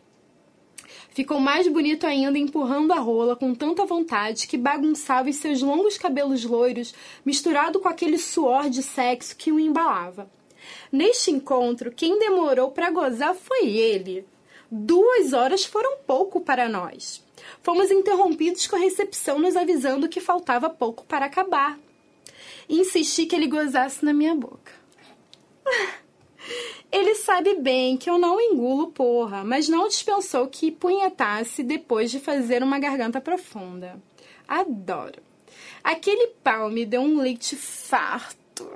Ficou 1.11 1.39
mais 1.39 1.67
bonito 1.67 2.05
ainda 2.05 2.37
empurrando 2.37 2.91
a 2.91 2.99
rola 2.99 3.35
com 3.35 3.53
tanta 3.53 3.85
vontade 3.85 4.47
que 4.47 4.57
bagunçava 4.57 5.29
os 5.29 5.35
seus 5.35 5.61
longos 5.61 5.97
cabelos 5.97 6.43
loiros 6.43 6.93
misturado 7.23 7.79
com 7.79 7.87
aquele 7.87 8.17
suor 8.17 8.69
de 8.69 8.81
sexo 8.81 9.35
que 9.35 9.51
o 9.51 9.59
embalava. 9.59 10.29
Neste 10.91 11.31
encontro, 11.31 11.91
quem 11.91 12.19
demorou 12.19 12.71
para 12.71 12.91
gozar 12.91 13.35
foi 13.35 13.67
ele. 13.67 14.25
Duas 14.69 15.33
horas 15.33 15.65
foram 15.65 15.97
pouco 15.99 16.41
para 16.41 16.67
nós. 16.67 17.23
Fomos 17.61 17.91
interrompidos 17.91 18.67
com 18.67 18.75
a 18.75 18.79
recepção 18.79 19.39
nos 19.39 19.55
avisando 19.55 20.09
que 20.09 20.19
faltava 20.19 20.69
pouco 20.69 21.03
para 21.05 21.25
acabar. 21.25 21.77
Insisti 22.67 23.25
que 23.25 23.35
ele 23.35 23.47
gozasse 23.47 24.03
na 24.03 24.13
minha 24.13 24.35
boca. 24.35 24.71
Ele 26.91 27.15
sabe 27.15 27.55
bem 27.55 27.97
que 27.97 28.07
eu 28.07 28.19
não 28.19 28.39
engulo 28.39 28.91
porra, 28.91 29.43
mas 29.43 29.67
não 29.67 29.87
dispensou 29.87 30.47
que 30.47 30.69
punhetasse 30.69 31.63
depois 31.63 32.11
de 32.11 32.19
fazer 32.19 32.61
uma 32.61 32.77
garganta 32.77 33.19
profunda. 33.19 33.99
Adoro. 34.47 35.19
Aquele 35.83 36.27
pau 36.43 36.69
me 36.69 36.85
deu 36.85 37.01
um 37.01 37.19
leite 37.19 37.55
farto 37.55 38.71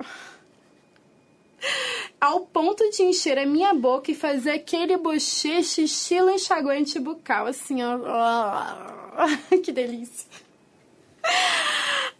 ao 2.20 2.40
ponto 2.40 2.88
de 2.90 3.02
encher 3.02 3.38
a 3.38 3.46
minha 3.46 3.72
boca 3.74 4.10
e 4.10 4.14
fazer 4.14 4.50
aquele 4.52 4.96
bochecho 4.96 5.80
estilo 5.80 6.30
enxaguante 6.30 6.98
bucal, 6.98 7.46
assim, 7.46 7.82
ó. 7.82 7.98
que 9.62 9.72
delícia. 9.72 10.28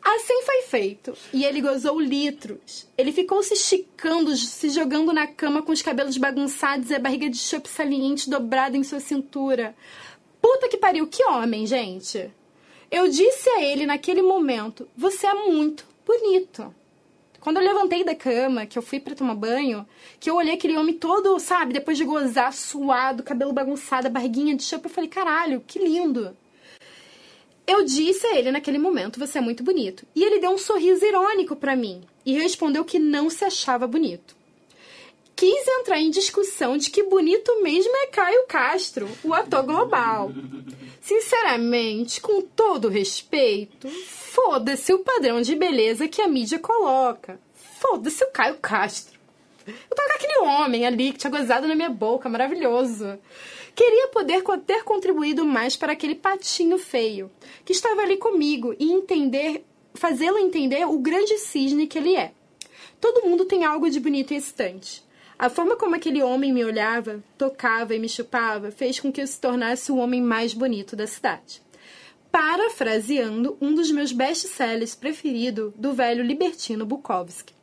Assim 0.03 0.43
foi 0.43 0.63
feito, 0.63 1.15
e 1.33 1.45
ele 1.45 1.61
gozou 1.61 2.01
litros. 2.01 2.89
Ele 2.97 3.13
ficou 3.13 3.43
se 3.43 3.55
esticando, 3.55 4.35
se 4.37 4.71
jogando 4.71 5.13
na 5.13 5.27
cama 5.27 5.63
com 5.63 5.73
os 5.73 5.83
cabelos 5.83 6.17
bagunçados 6.17 6.91
e 6.91 6.95
a 6.95 6.99
barriga 6.99 7.29
de 7.29 7.37
chope 7.37 7.69
saliente 7.69 8.31
dobrada 8.31 8.77
em 8.77 8.85
sua 8.85 9.01
cintura. 9.01 9.75
Puta 10.41 10.69
que 10.69 10.77
pariu, 10.77 11.07
que 11.07 11.25
homem, 11.25 11.67
gente! 11.67 12.31
Eu 12.91 13.09
disse 13.09 13.51
a 13.51 13.63
ele 13.63 13.85
naquele 13.85 14.23
momento: 14.23 14.89
Você 14.97 15.27
é 15.27 15.35
muito 15.35 15.85
bonito. 16.07 16.75
Quando 17.49 17.57
eu 17.57 17.65
levantei 17.65 18.05
da 18.05 18.15
cama, 18.15 18.67
que 18.67 18.79
eu 18.79 18.83
fui 18.83 19.01
para 19.01 19.15
tomar 19.15 19.35
banho, 19.35 19.89
que 20.21 20.29
eu 20.29 20.37
olhei 20.37 20.53
aquele 20.53 20.77
homem 20.77 20.95
todo, 20.95 21.41
sabe, 21.41 21.73
depois 21.73 21.97
de 21.97 22.05
gozar, 22.05 22.53
suado, 22.53 23.23
cabelo 23.23 23.55
bagunçado, 23.55 24.11
barriguinha 24.11 24.55
de 24.55 24.63
chapa, 24.63 24.87
eu 24.87 24.91
falei, 24.91 25.09
caralho, 25.09 25.65
que 25.67 25.79
lindo. 25.79 26.37
Eu 27.67 27.87
disse 27.87 28.27
a 28.27 28.37
ele 28.37 28.51
naquele 28.51 28.77
momento, 28.77 29.19
você 29.19 29.39
é 29.39 29.41
muito 29.41 29.65
bonito. 29.65 30.05
E 30.15 30.23
ele 30.23 30.41
deu 30.41 30.51
um 30.51 30.59
sorriso 30.59 31.03
irônico 31.03 31.57
para 31.57 31.75
mim 31.75 32.03
e 32.27 32.35
respondeu 32.35 32.85
que 32.85 32.99
não 32.99 33.31
se 33.31 33.47
achava 33.47 33.87
bonito. 33.87 34.37
Quis 35.35 35.67
entrar 35.81 35.99
em 35.99 36.11
discussão 36.11 36.77
de 36.77 36.91
que 36.91 37.05
bonito 37.05 37.63
mesmo 37.63 37.97
é 37.97 38.09
Caio 38.09 38.45
Castro, 38.47 39.09
o 39.25 39.33
ator 39.33 39.63
global. 39.63 40.31
Sinceramente, 41.01 42.21
com 42.21 42.43
todo 42.43 42.91
respeito, 42.91 43.89
foda-se 44.39 44.93
o 44.93 45.01
padrão 45.01 45.43
de 45.43 45.57
beleza 45.57 46.07
que 46.07 46.23
a 46.23 46.29
mídia 46.29 46.61
coloca. 46.61 47.41
Foda-se 47.81 48.23
o 48.23 48.31
Caio 48.31 48.57
Castro. 48.59 49.19
Eu 49.67 49.97
tô 49.97 50.03
com 50.03 50.13
aquele 50.13 50.39
homem 50.39 50.87
ali 50.87 51.11
que 51.11 51.19
tinha 51.19 51.31
gozado 51.31 51.67
na 51.67 51.75
minha 51.75 51.91
boca, 51.91 52.29
maravilhoso. 52.29 53.19
Queria 53.75 54.07
poder 54.09 54.45
ter 54.65 54.85
contribuído 54.85 55.45
mais 55.45 55.77
para 55.77 55.93
aquele 55.93 56.15
patinho 56.15 56.79
feio, 56.79 57.29
que 57.65 57.73
estava 57.73 58.01
ali 58.03 58.17
comigo, 58.17 58.75
e 58.79 58.93
entender, 58.93 59.65
fazê-lo 59.95 60.39
entender 60.39 60.87
o 60.87 60.99
grande 60.99 61.37
cisne 61.39 61.89
que 61.89 61.99
ele 61.99 62.15
é. 62.15 62.33
Todo 63.01 63.29
mundo 63.29 63.45
tem 63.45 63.65
algo 63.65 63.91
de 63.91 63.99
bonito 63.99 64.33
e 64.33 64.37
excitante. 64.37 65.05
A 65.37 65.51
forma 65.51 65.77
como 65.77 65.97
aquele 65.97 66.23
homem 66.23 66.53
me 66.53 66.65
olhava, 66.65 67.23
tocava 67.37 67.93
e 67.93 67.99
me 67.99 68.09
chupava 68.09 68.71
fez 68.71 69.01
com 69.01 69.13
que 69.13 69.21
eu 69.21 69.27
se 69.27 69.41
tornasse 69.41 69.91
o 69.91 69.97
homem 69.97 70.23
mais 70.23 70.55
bonito 70.55 70.95
da 70.95 71.09
cidade. 71.09 71.61
Parafraseando 72.31 73.57
um 73.61 73.75
dos 73.75 73.91
meus 73.91 74.13
best-sellers 74.13 74.95
preferido 74.95 75.73
do 75.77 75.93
velho 75.93 76.23
libertino 76.23 76.85
Bukowski. 76.85 77.55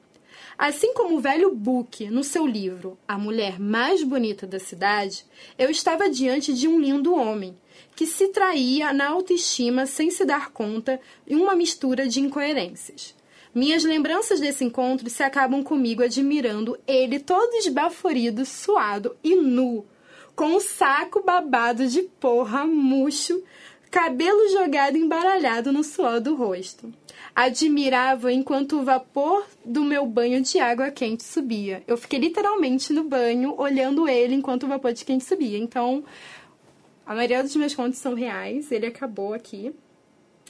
Assim 0.57 0.93
como 0.93 1.17
o 1.17 1.19
velho 1.19 1.53
Book, 1.53 2.09
no 2.09 2.23
seu 2.23 2.47
livro 2.47 2.97
A 3.07 3.17
Mulher 3.17 3.59
Mais 3.59 4.03
Bonita 4.03 4.47
da 4.47 4.59
Cidade, 4.59 5.25
eu 5.57 5.69
estava 5.69 6.09
diante 6.09 6.53
de 6.53 6.67
um 6.67 6.79
lindo 6.79 7.13
homem 7.13 7.57
que 7.95 8.05
se 8.05 8.29
traía 8.29 8.93
na 8.93 9.09
autoestima 9.09 9.85
sem 9.85 10.09
se 10.09 10.25
dar 10.25 10.51
conta 10.51 10.99
em 11.27 11.35
uma 11.35 11.55
mistura 11.55 12.07
de 12.07 12.21
incoerências. 12.21 13.13
Minhas 13.53 13.83
lembranças 13.83 14.39
desse 14.39 14.63
encontro 14.63 15.09
se 15.09 15.23
acabam 15.23 15.63
comigo 15.63 16.03
admirando 16.03 16.77
ele 16.87 17.19
todo 17.19 17.55
esbaforido, 17.55 18.45
suado 18.45 19.15
e 19.23 19.35
nu, 19.35 19.85
com 20.35 20.55
o 20.55 20.59
saco 20.59 21.23
babado 21.23 21.87
de 21.87 22.03
porra, 22.03 22.65
murcho, 22.65 23.41
cabelo 23.95 24.49
jogado 24.49 24.97
embaralhado 24.97 25.71
no 25.71 25.81
suor 25.81 26.19
do 26.19 26.35
rosto. 26.35 26.93
Admirava 27.33 28.29
enquanto 28.29 28.77
o 28.77 28.83
vapor 28.83 29.47
do 29.63 29.85
meu 29.85 30.05
banho 30.05 30.41
de 30.41 30.59
água 30.59 30.91
quente 30.91 31.23
subia. 31.23 31.81
Eu 31.87 31.95
fiquei 31.95 32.19
literalmente 32.19 32.91
no 32.91 33.05
banho 33.05 33.55
olhando 33.57 34.05
ele 34.05 34.35
enquanto 34.35 34.63
o 34.63 34.67
vapor 34.67 34.91
de 34.91 35.05
quente 35.05 35.23
subia. 35.23 35.57
Então, 35.57 36.03
a 37.05 37.15
maioria 37.15 37.41
dos 37.41 37.55
meus 37.55 37.73
contos 37.73 37.97
são 37.97 38.13
reais, 38.13 38.69
ele 38.69 38.85
acabou 38.85 39.33
aqui. 39.33 39.73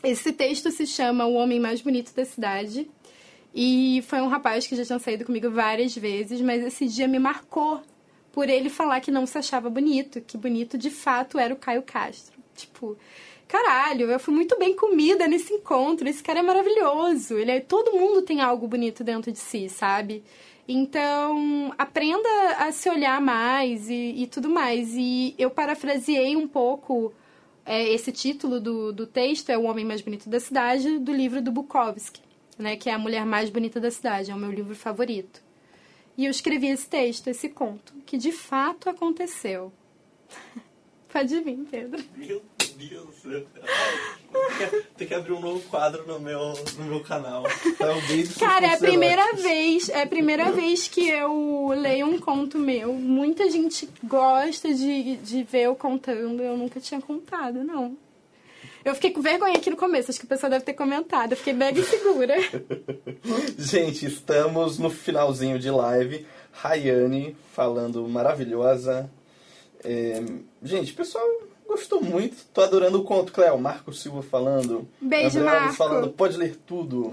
Esse 0.04 0.34
texto 0.34 0.72
se 0.72 0.88
chama 0.88 1.28
O 1.28 1.36
Homem 1.36 1.60
Mais 1.60 1.82
Bonito 1.82 2.16
da 2.16 2.26
Cidade. 2.26 2.90
E 3.54 4.04
foi 4.08 4.22
um 4.22 4.28
rapaz 4.28 4.66
que 4.66 4.76
já 4.76 4.84
tinha 4.84 4.98
saído 4.98 5.24
comigo 5.24 5.52
várias 5.52 5.96
vezes, 5.96 6.42
mas 6.42 6.64
esse 6.64 6.88
dia 6.88 7.08
me 7.08 7.20
marcou 7.20 7.80
por 8.32 8.50
ele 8.50 8.72
falar 8.72 9.02
que 9.02 9.12
não 9.12 9.28
se 9.28 9.38
achava 9.38 9.70
bonito, 9.70 10.20
que 10.20 10.36
bonito 10.36 10.80
de 10.80 10.90
fato 10.90 11.38
era 11.38 11.54
o 11.54 11.58
Caio 11.58 11.84
Castro. 11.84 12.34
Tipo, 12.56 12.98
caralho, 13.48 14.10
eu 14.10 14.20
fui 14.20 14.34
muito 14.34 14.58
bem 14.58 14.76
comida 14.76 15.28
nesse 15.28 15.54
encontro. 15.54 16.08
Esse 16.08 16.24
cara 16.24 16.40
é 16.40 16.44
maravilhoso. 16.44 17.38
Ele 17.38 17.52
é, 17.52 17.60
todo 17.60 17.94
mundo 17.94 18.22
tem 18.22 18.42
algo 18.42 18.68
bonito 18.68 19.04
dentro 19.04 19.32
de 19.32 19.40
si, 19.40 19.70
sabe? 19.70 20.24
Então, 20.68 21.74
aprenda 21.78 22.28
a 22.58 22.72
se 22.72 22.90
olhar 22.90 23.22
mais 23.22 23.90
e, 23.90 24.24
e 24.24 24.28
tudo 24.28 24.50
mais. 24.50 24.94
E 24.96 25.36
eu 25.38 25.52
parafraseei 25.52 26.36
um 26.36 26.48
pouco 26.48 27.14
é, 27.66 27.88
esse 27.90 28.12
título 28.12 28.60
do, 28.60 28.92
do 28.92 29.08
texto, 29.08 29.50
é 29.50 29.58
O 29.58 29.64
Homem 29.64 29.86
Mais 29.86 30.02
Bonito 30.02 30.30
da 30.30 30.40
Cidade, 30.40 31.00
do 31.00 31.12
livro 31.12 31.42
do 31.42 31.52
Bukowski, 31.52 32.22
né, 32.58 32.76
que 32.76 32.90
é 32.90 32.94
A 32.94 33.00
Mulher 33.00 33.26
Mais 33.26 33.50
Bonita 33.50 33.80
da 33.80 33.92
Cidade, 33.92 34.32
é 34.32 34.36
o 34.36 34.38
meu 34.38 34.52
livro 34.52 34.76
favorito. 34.76 35.44
E 36.18 36.26
eu 36.26 36.32
escrevi 36.32 36.68
esse 36.68 36.88
texto, 36.88 37.28
esse 37.28 37.50
conto, 37.50 37.94
que 38.06 38.18
de 38.18 38.32
fato 38.32 38.90
aconteceu. 38.90 39.74
Pode 41.12 41.40
vir, 41.42 41.58
Pedro. 41.70 42.04
Meu 42.16 42.42
Céu. 43.22 43.46
Tem 44.98 45.08
que 45.08 45.14
abrir 45.14 45.34
um 45.34 45.40
novo 45.40 45.62
quadro 45.70 46.06
no 46.06 46.20
meu, 46.20 46.54
no 46.78 46.86
meu 46.86 47.00
canal. 47.02 47.44
Cara, 48.40 48.68
é 48.68 48.74
a 48.74 48.78
primeira 48.78 49.34
vez, 49.34 49.90
é 49.90 50.02
a 50.02 50.08
primeira 50.08 50.52
vez 50.52 50.88
que 50.88 51.08
eu 51.08 51.70
leio 51.70 52.06
um 52.06 52.20
conto 52.20 52.58
meu. 52.58 52.94
Muita 52.94 53.50
gente 53.50 53.90
gosta 54.04 54.74
de, 54.74 55.16
de 55.18 55.44
ver 55.44 55.64
eu 55.64 55.76
contando. 55.76 56.42
Eu 56.42 56.58
nunca 56.58 56.80
tinha 56.80 57.02
contado, 57.02 57.64
não. 57.64 57.98
Eu 58.84 58.94
fiquei 58.94 59.12
com 59.12 59.22
vergonha 59.22 59.56
aqui 59.56 59.70
no 59.70 59.78
começo, 59.78 60.12
acho 60.12 60.20
que 60.20 60.26
o 60.26 60.30
pessoal 60.30 60.50
deve 60.50 60.66
ter 60.66 60.74
comentado. 60.74 61.32
Eu 61.32 61.38
fiquei 61.38 61.54
mega 61.54 61.80
insegura. 61.80 62.36
gente, 63.58 64.06
estamos 64.06 64.78
no 64.78 64.90
finalzinho 64.90 65.58
de 65.58 65.72
live. 65.72 66.26
Rayane 66.52 67.36
falando 67.54 68.08
maravilhosa. 68.08 69.10
É... 69.84 70.24
Gente, 70.62 70.94
pessoal 70.94 71.26
gostou 71.68 72.02
muito. 72.02 72.38
Tô 72.54 72.62
adorando 72.62 73.00
o 73.00 73.04
conto, 73.04 73.32
Cléo. 73.32 73.58
Marco 73.58 73.94
Silva 73.94 74.22
falando. 74.22 74.88
Beijo, 75.00 75.44
Marco. 75.44 75.74
falando, 75.74 76.10
pode 76.12 76.38
ler 76.38 76.56
tudo. 76.66 77.12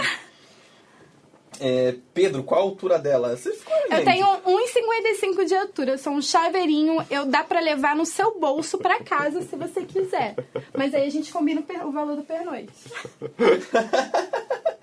É, 1.60 1.94
Pedro, 2.12 2.42
qual 2.42 2.60
a 2.60 2.64
altura 2.64 2.98
dela? 2.98 3.36
Você 3.36 3.52
ficou, 3.52 3.74
eu 3.90 4.04
tenho 4.04 4.26
1,55 4.26 5.44
de 5.44 5.54
altura. 5.54 5.92
Eu 5.92 5.98
sou 5.98 6.12
um 6.12 6.22
chaveirinho. 6.22 7.04
Eu 7.10 7.26
dá 7.26 7.44
pra 7.44 7.60
levar 7.60 7.94
no 7.94 8.04
seu 8.04 8.38
bolso 8.38 8.78
pra 8.78 9.00
casa 9.02 9.42
se 9.42 9.54
você 9.54 9.82
quiser. 9.84 10.34
Mas 10.76 10.92
aí 10.94 11.06
a 11.06 11.10
gente 11.10 11.32
combina 11.32 11.62
o 11.84 11.92
valor 11.92 12.16
do 12.16 12.22
pernoite. 12.22 12.72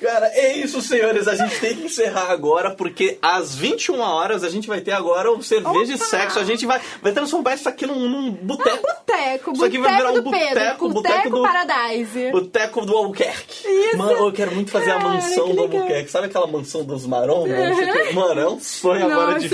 Cara, 0.00 0.26
é 0.34 0.56
isso, 0.56 0.80
senhores. 0.80 1.28
A 1.28 1.34
gente 1.34 1.60
tem 1.60 1.76
que 1.76 1.84
encerrar 1.84 2.30
agora, 2.30 2.70
porque 2.70 3.18
às 3.20 3.54
21 3.54 4.00
horas 4.00 4.42
a 4.42 4.48
gente 4.48 4.66
vai 4.66 4.80
ter 4.80 4.92
agora 4.92 5.30
o 5.30 5.42
cerveja 5.42 5.94
Opa! 5.94 6.04
e 6.04 6.08
sexo. 6.08 6.38
A 6.38 6.44
gente 6.44 6.66
vai, 6.66 6.80
vai 7.00 7.12
transformar 7.12 7.54
isso 7.54 7.68
aqui 7.68 7.86
num, 7.86 8.08
num 8.08 8.30
boteco. 8.32 8.86
Ah, 8.88 8.94
boteco, 8.94 9.52
isso 9.52 9.64
aqui 9.64 9.78
vai 9.78 9.96
virar 9.96 10.12
um 10.12 10.22
boteco, 10.22 10.88
boteco 10.88 11.30
do 11.30 11.42
Paradise. 11.42 12.30
Boteco 12.32 12.86
do 12.86 12.96
Albuquerque. 12.96 13.68
Isso. 13.68 13.96
Mano, 13.96 14.12
eu 14.12 14.32
quero 14.32 14.54
muito 14.54 14.70
fazer 14.70 14.86
Cara, 14.86 15.00
a 15.00 15.08
mansão 15.08 15.54
do 15.54 15.60
Albuquerque. 15.62 16.10
Sabe 16.10 16.26
aquela 16.26 16.46
mansão 16.46 16.84
dos 16.84 17.06
Marombas? 17.06 17.50
Uhum. 17.50 18.12
Mano, 18.14 18.40
é 18.40 18.48
um 18.48 18.60
sonho 18.60 19.08
Nossa, 19.08 19.22
agora 19.22 19.38
de. 19.38 19.50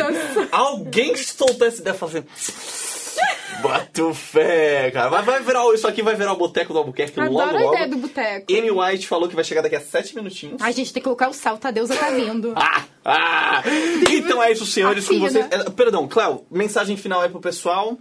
Alguém 0.50 1.16
soltou 1.16 1.66
essa 1.66 1.80
ideia 1.80 1.94
fazendo. 1.94 2.26
Bato 3.62 4.14
fé, 4.14 4.90
cara. 4.90 5.08
Vai, 5.08 5.22
vai 5.22 5.42
virar, 5.42 5.62
isso 5.74 5.86
aqui 5.86 6.02
vai 6.02 6.14
virar 6.14 6.32
o 6.32 6.36
boteco 6.36 6.72
do 6.72 6.78
Albuquerque 6.78 7.18
Adoro 7.20 7.34
logo, 7.34 7.56
a 7.56 7.60
logo. 7.60 7.74
ideia 7.74 7.88
do 7.88 7.96
boteco. 7.96 8.46
Amy 8.50 8.70
White 8.70 9.08
falou 9.08 9.28
que 9.28 9.34
vai 9.34 9.44
chegar 9.44 9.62
daqui 9.62 9.76
a 9.76 9.80
sete 9.80 10.14
minutinhos. 10.14 10.60
A 10.62 10.70
gente 10.70 10.92
tem 10.92 11.00
que 11.00 11.04
colocar 11.04 11.28
o 11.28 11.32
salto, 11.32 11.66
a 11.66 11.70
deusa 11.70 11.96
tá 11.96 12.10
vindo. 12.10 12.52
ah, 12.56 12.84
ah. 13.04 13.62
Então 14.10 14.42
é 14.42 14.52
isso, 14.52 14.64
senhores, 14.66 15.06
com 15.06 15.18
vocês. 15.18 15.46
É, 15.50 15.70
perdão, 15.70 16.06
Cléo, 16.06 16.44
mensagem 16.50 16.96
final 16.96 17.20
aí 17.20 17.28
pro 17.28 17.40
pessoal. 17.40 17.98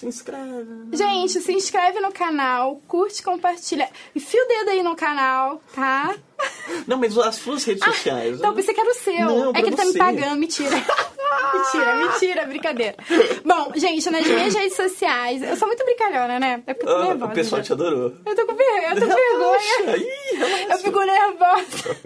Se 0.00 0.06
inscreve. 0.06 0.96
Gente, 0.96 1.42
se 1.42 1.52
inscreve 1.52 2.00
no 2.00 2.10
canal, 2.10 2.80
curte, 2.88 3.22
compartilha. 3.22 3.86
Enfia 4.16 4.42
o 4.42 4.48
dedo 4.48 4.70
aí 4.70 4.82
no 4.82 4.96
canal, 4.96 5.62
tá? 5.74 6.16
Não, 6.88 6.96
mas 6.96 7.18
as 7.18 7.34
suas 7.34 7.62
redes 7.64 7.82
ah, 7.82 7.92
sociais. 7.92 8.38
Então, 8.38 8.54
pensei 8.54 8.72
que 8.72 8.80
era 8.80 8.90
o 8.90 8.94
seu. 8.94 9.26
Não, 9.26 9.50
é 9.50 9.60
que 9.60 9.68
ele 9.68 9.76
tá 9.76 9.84
me 9.84 9.92
pagando, 9.92 10.36
mentira. 10.36 10.70
mentira, 11.52 11.96
mentira, 11.96 12.46
brincadeira. 12.46 12.96
Bom, 13.44 13.72
gente, 13.76 14.08
nas 14.08 14.26
minhas 14.26 14.54
redes 14.54 14.74
sociais. 14.74 15.42
Eu 15.42 15.54
sou 15.56 15.68
muito 15.68 15.84
brincalhona, 15.84 16.40
né? 16.40 16.62
É 16.66 16.72
porque 16.72 16.88
eu 16.88 16.96
tô 16.96 17.02
ah, 17.02 17.04
nervosa. 17.04 17.32
O 17.32 17.34
pessoal 17.34 17.60
já. 17.60 17.66
te 17.66 17.72
adorou. 17.74 18.14
Eu 18.24 18.34
tô 18.34 18.46
com 18.46 18.54
vergonha. 18.54 18.94
Eu 18.94 19.00
tô 19.00 19.06
com 19.06 19.14
vergonha. 19.14 19.96
Ih, 19.98 20.72
eu 20.72 20.78
fico 20.78 21.00
nervosa. 21.04 21.96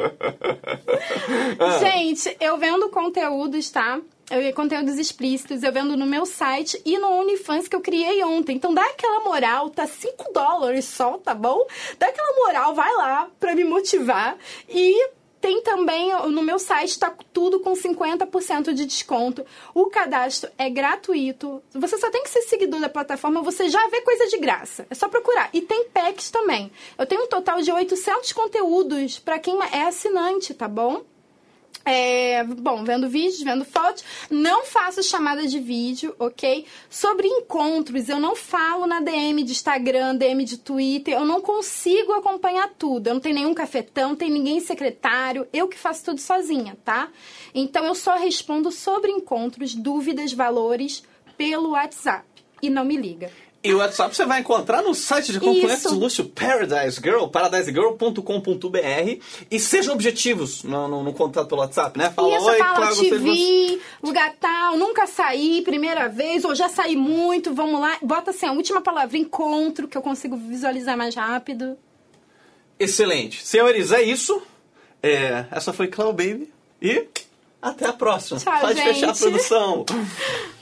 ah. 1.60 1.78
Gente, 1.78 2.36
eu 2.40 2.58
vendo 2.58 2.88
conteúdos, 2.88 3.70
tá? 3.70 4.00
Eu 4.30 4.54
conteúdos 4.54 4.98
explícitos, 4.98 5.62
eu 5.62 5.72
vendo 5.72 5.96
no 5.96 6.06
meu 6.06 6.24
site 6.24 6.80
e 6.84 6.98
no 6.98 7.08
OnlyFans 7.08 7.68
que 7.68 7.76
eu 7.76 7.80
criei 7.80 8.22
ontem. 8.24 8.56
Então 8.56 8.72
dá 8.72 8.84
aquela 8.84 9.20
moral, 9.20 9.70
tá 9.70 9.86
5 9.86 10.32
dólares 10.32 10.86
só, 10.86 11.18
tá 11.18 11.34
bom? 11.34 11.66
Dá 11.98 12.06
aquela 12.06 12.32
moral, 12.36 12.74
vai 12.74 12.92
lá 12.94 13.28
pra 13.38 13.54
me 13.54 13.64
motivar. 13.64 14.36
E 14.68 15.10
tem 15.40 15.60
também 15.60 16.10
no 16.30 16.42
meu 16.42 16.58
site, 16.58 16.98
tá 16.98 17.14
tudo 17.30 17.60
com 17.60 17.74
50% 17.74 18.72
de 18.72 18.86
desconto. 18.86 19.44
O 19.74 19.90
cadastro 19.90 20.50
é 20.56 20.70
gratuito. 20.70 21.62
Você 21.74 21.98
só 21.98 22.10
tem 22.10 22.22
que 22.22 22.30
ser 22.30 22.40
seguidor 22.42 22.80
da 22.80 22.88
plataforma, 22.88 23.42
você 23.42 23.68
já 23.68 23.86
vê 23.88 24.00
coisa 24.00 24.26
de 24.26 24.38
graça. 24.38 24.86
É 24.88 24.94
só 24.94 25.06
procurar. 25.06 25.50
E 25.52 25.60
tem 25.60 25.84
packs 25.90 26.30
também. 26.30 26.72
Eu 26.96 27.04
tenho 27.04 27.24
um 27.24 27.28
total 27.28 27.60
de 27.60 27.70
800 27.70 28.32
conteúdos 28.32 29.18
para 29.18 29.38
quem 29.38 29.58
é 29.70 29.82
assinante, 29.82 30.54
tá 30.54 30.66
bom? 30.66 31.04
É, 31.84 32.42
bom, 32.44 32.82
vendo 32.82 33.08
vídeos, 33.08 33.42
vendo 33.42 33.64
fotos. 33.64 34.02
Não 34.30 34.64
faço 34.64 35.02
chamada 35.02 35.46
de 35.46 35.60
vídeo, 35.60 36.14
ok? 36.18 36.64
Sobre 36.88 37.28
encontros, 37.28 38.08
eu 38.08 38.18
não 38.18 38.34
falo 38.34 38.86
na 38.86 39.00
DM 39.00 39.42
de 39.42 39.52
Instagram, 39.52 40.16
DM 40.16 40.44
de 40.44 40.56
Twitter. 40.56 41.14
Eu 41.14 41.26
não 41.26 41.42
consigo 41.42 42.12
acompanhar 42.12 42.70
tudo. 42.78 43.08
Eu 43.08 43.14
não 43.14 43.20
tenho 43.20 43.34
nenhum 43.34 43.52
cafetão, 43.52 44.10
não 44.10 44.16
tem 44.16 44.30
ninguém 44.30 44.60
secretário. 44.60 45.46
Eu 45.52 45.68
que 45.68 45.78
faço 45.78 46.04
tudo 46.04 46.20
sozinha, 46.20 46.76
tá? 46.84 47.10
Então 47.54 47.84
eu 47.84 47.94
só 47.94 48.16
respondo 48.16 48.70
sobre 48.70 49.10
encontros, 49.10 49.74
dúvidas, 49.74 50.32
valores 50.32 51.02
pelo 51.36 51.70
WhatsApp. 51.70 52.24
E 52.62 52.70
não 52.70 52.84
me 52.84 52.96
liga. 52.96 53.30
E 53.64 53.72
o 53.72 53.78
WhatsApp 53.78 54.14
você 54.14 54.26
vai 54.26 54.40
encontrar 54.40 54.82
no 54.82 54.94
site 54.94 55.32
de 55.32 55.40
componentes 55.40 55.90
de 55.90 55.94
luxo 55.94 56.26
Paradise 56.26 57.00
Girl, 57.02 57.24
paradisegirl.com.br 57.28 59.22
e 59.50 59.58
sejam 59.58 59.94
objetivos 59.94 60.62
no, 60.62 60.86
no, 60.86 61.02
no, 61.02 61.14
contato 61.14 61.48
pelo 61.48 61.62
WhatsApp, 61.62 61.98
né? 61.98 62.10
Fala, 62.10 62.36
Isso, 62.36 62.44
oi, 62.44 62.58
fala, 62.58 62.92
te 62.92 63.16
vi, 63.16 63.80
lugar 64.02 64.34
tal, 64.38 64.76
nunca 64.76 65.06
saí, 65.06 65.62
primeira 65.62 66.10
vez, 66.10 66.44
ou 66.44 66.54
já 66.54 66.68
saí 66.68 66.94
muito, 66.94 67.54
vamos 67.54 67.80
lá. 67.80 67.96
Bota 68.02 68.32
assim, 68.32 68.44
a 68.44 68.52
última 68.52 68.82
palavra, 68.82 69.16
encontro, 69.16 69.88
que 69.88 69.96
eu 69.96 70.02
consigo 70.02 70.36
visualizar 70.36 70.94
mais 70.94 71.14
rápido. 71.14 71.78
Excelente. 72.78 73.42
Senhores, 73.46 73.92
é 73.92 74.02
isso. 74.02 74.42
É, 75.02 75.46
essa 75.50 75.72
foi 75.72 75.88
Cloud 75.88 76.12
Baby 76.22 76.52
e 76.82 77.08
até 77.62 77.86
a 77.86 77.94
próxima. 77.94 78.38
Tchau, 78.38 78.60
Pode 78.60 78.74
gente. 78.74 78.92
fechar 78.92 79.08
a 79.08 79.14
produção. 79.14 79.86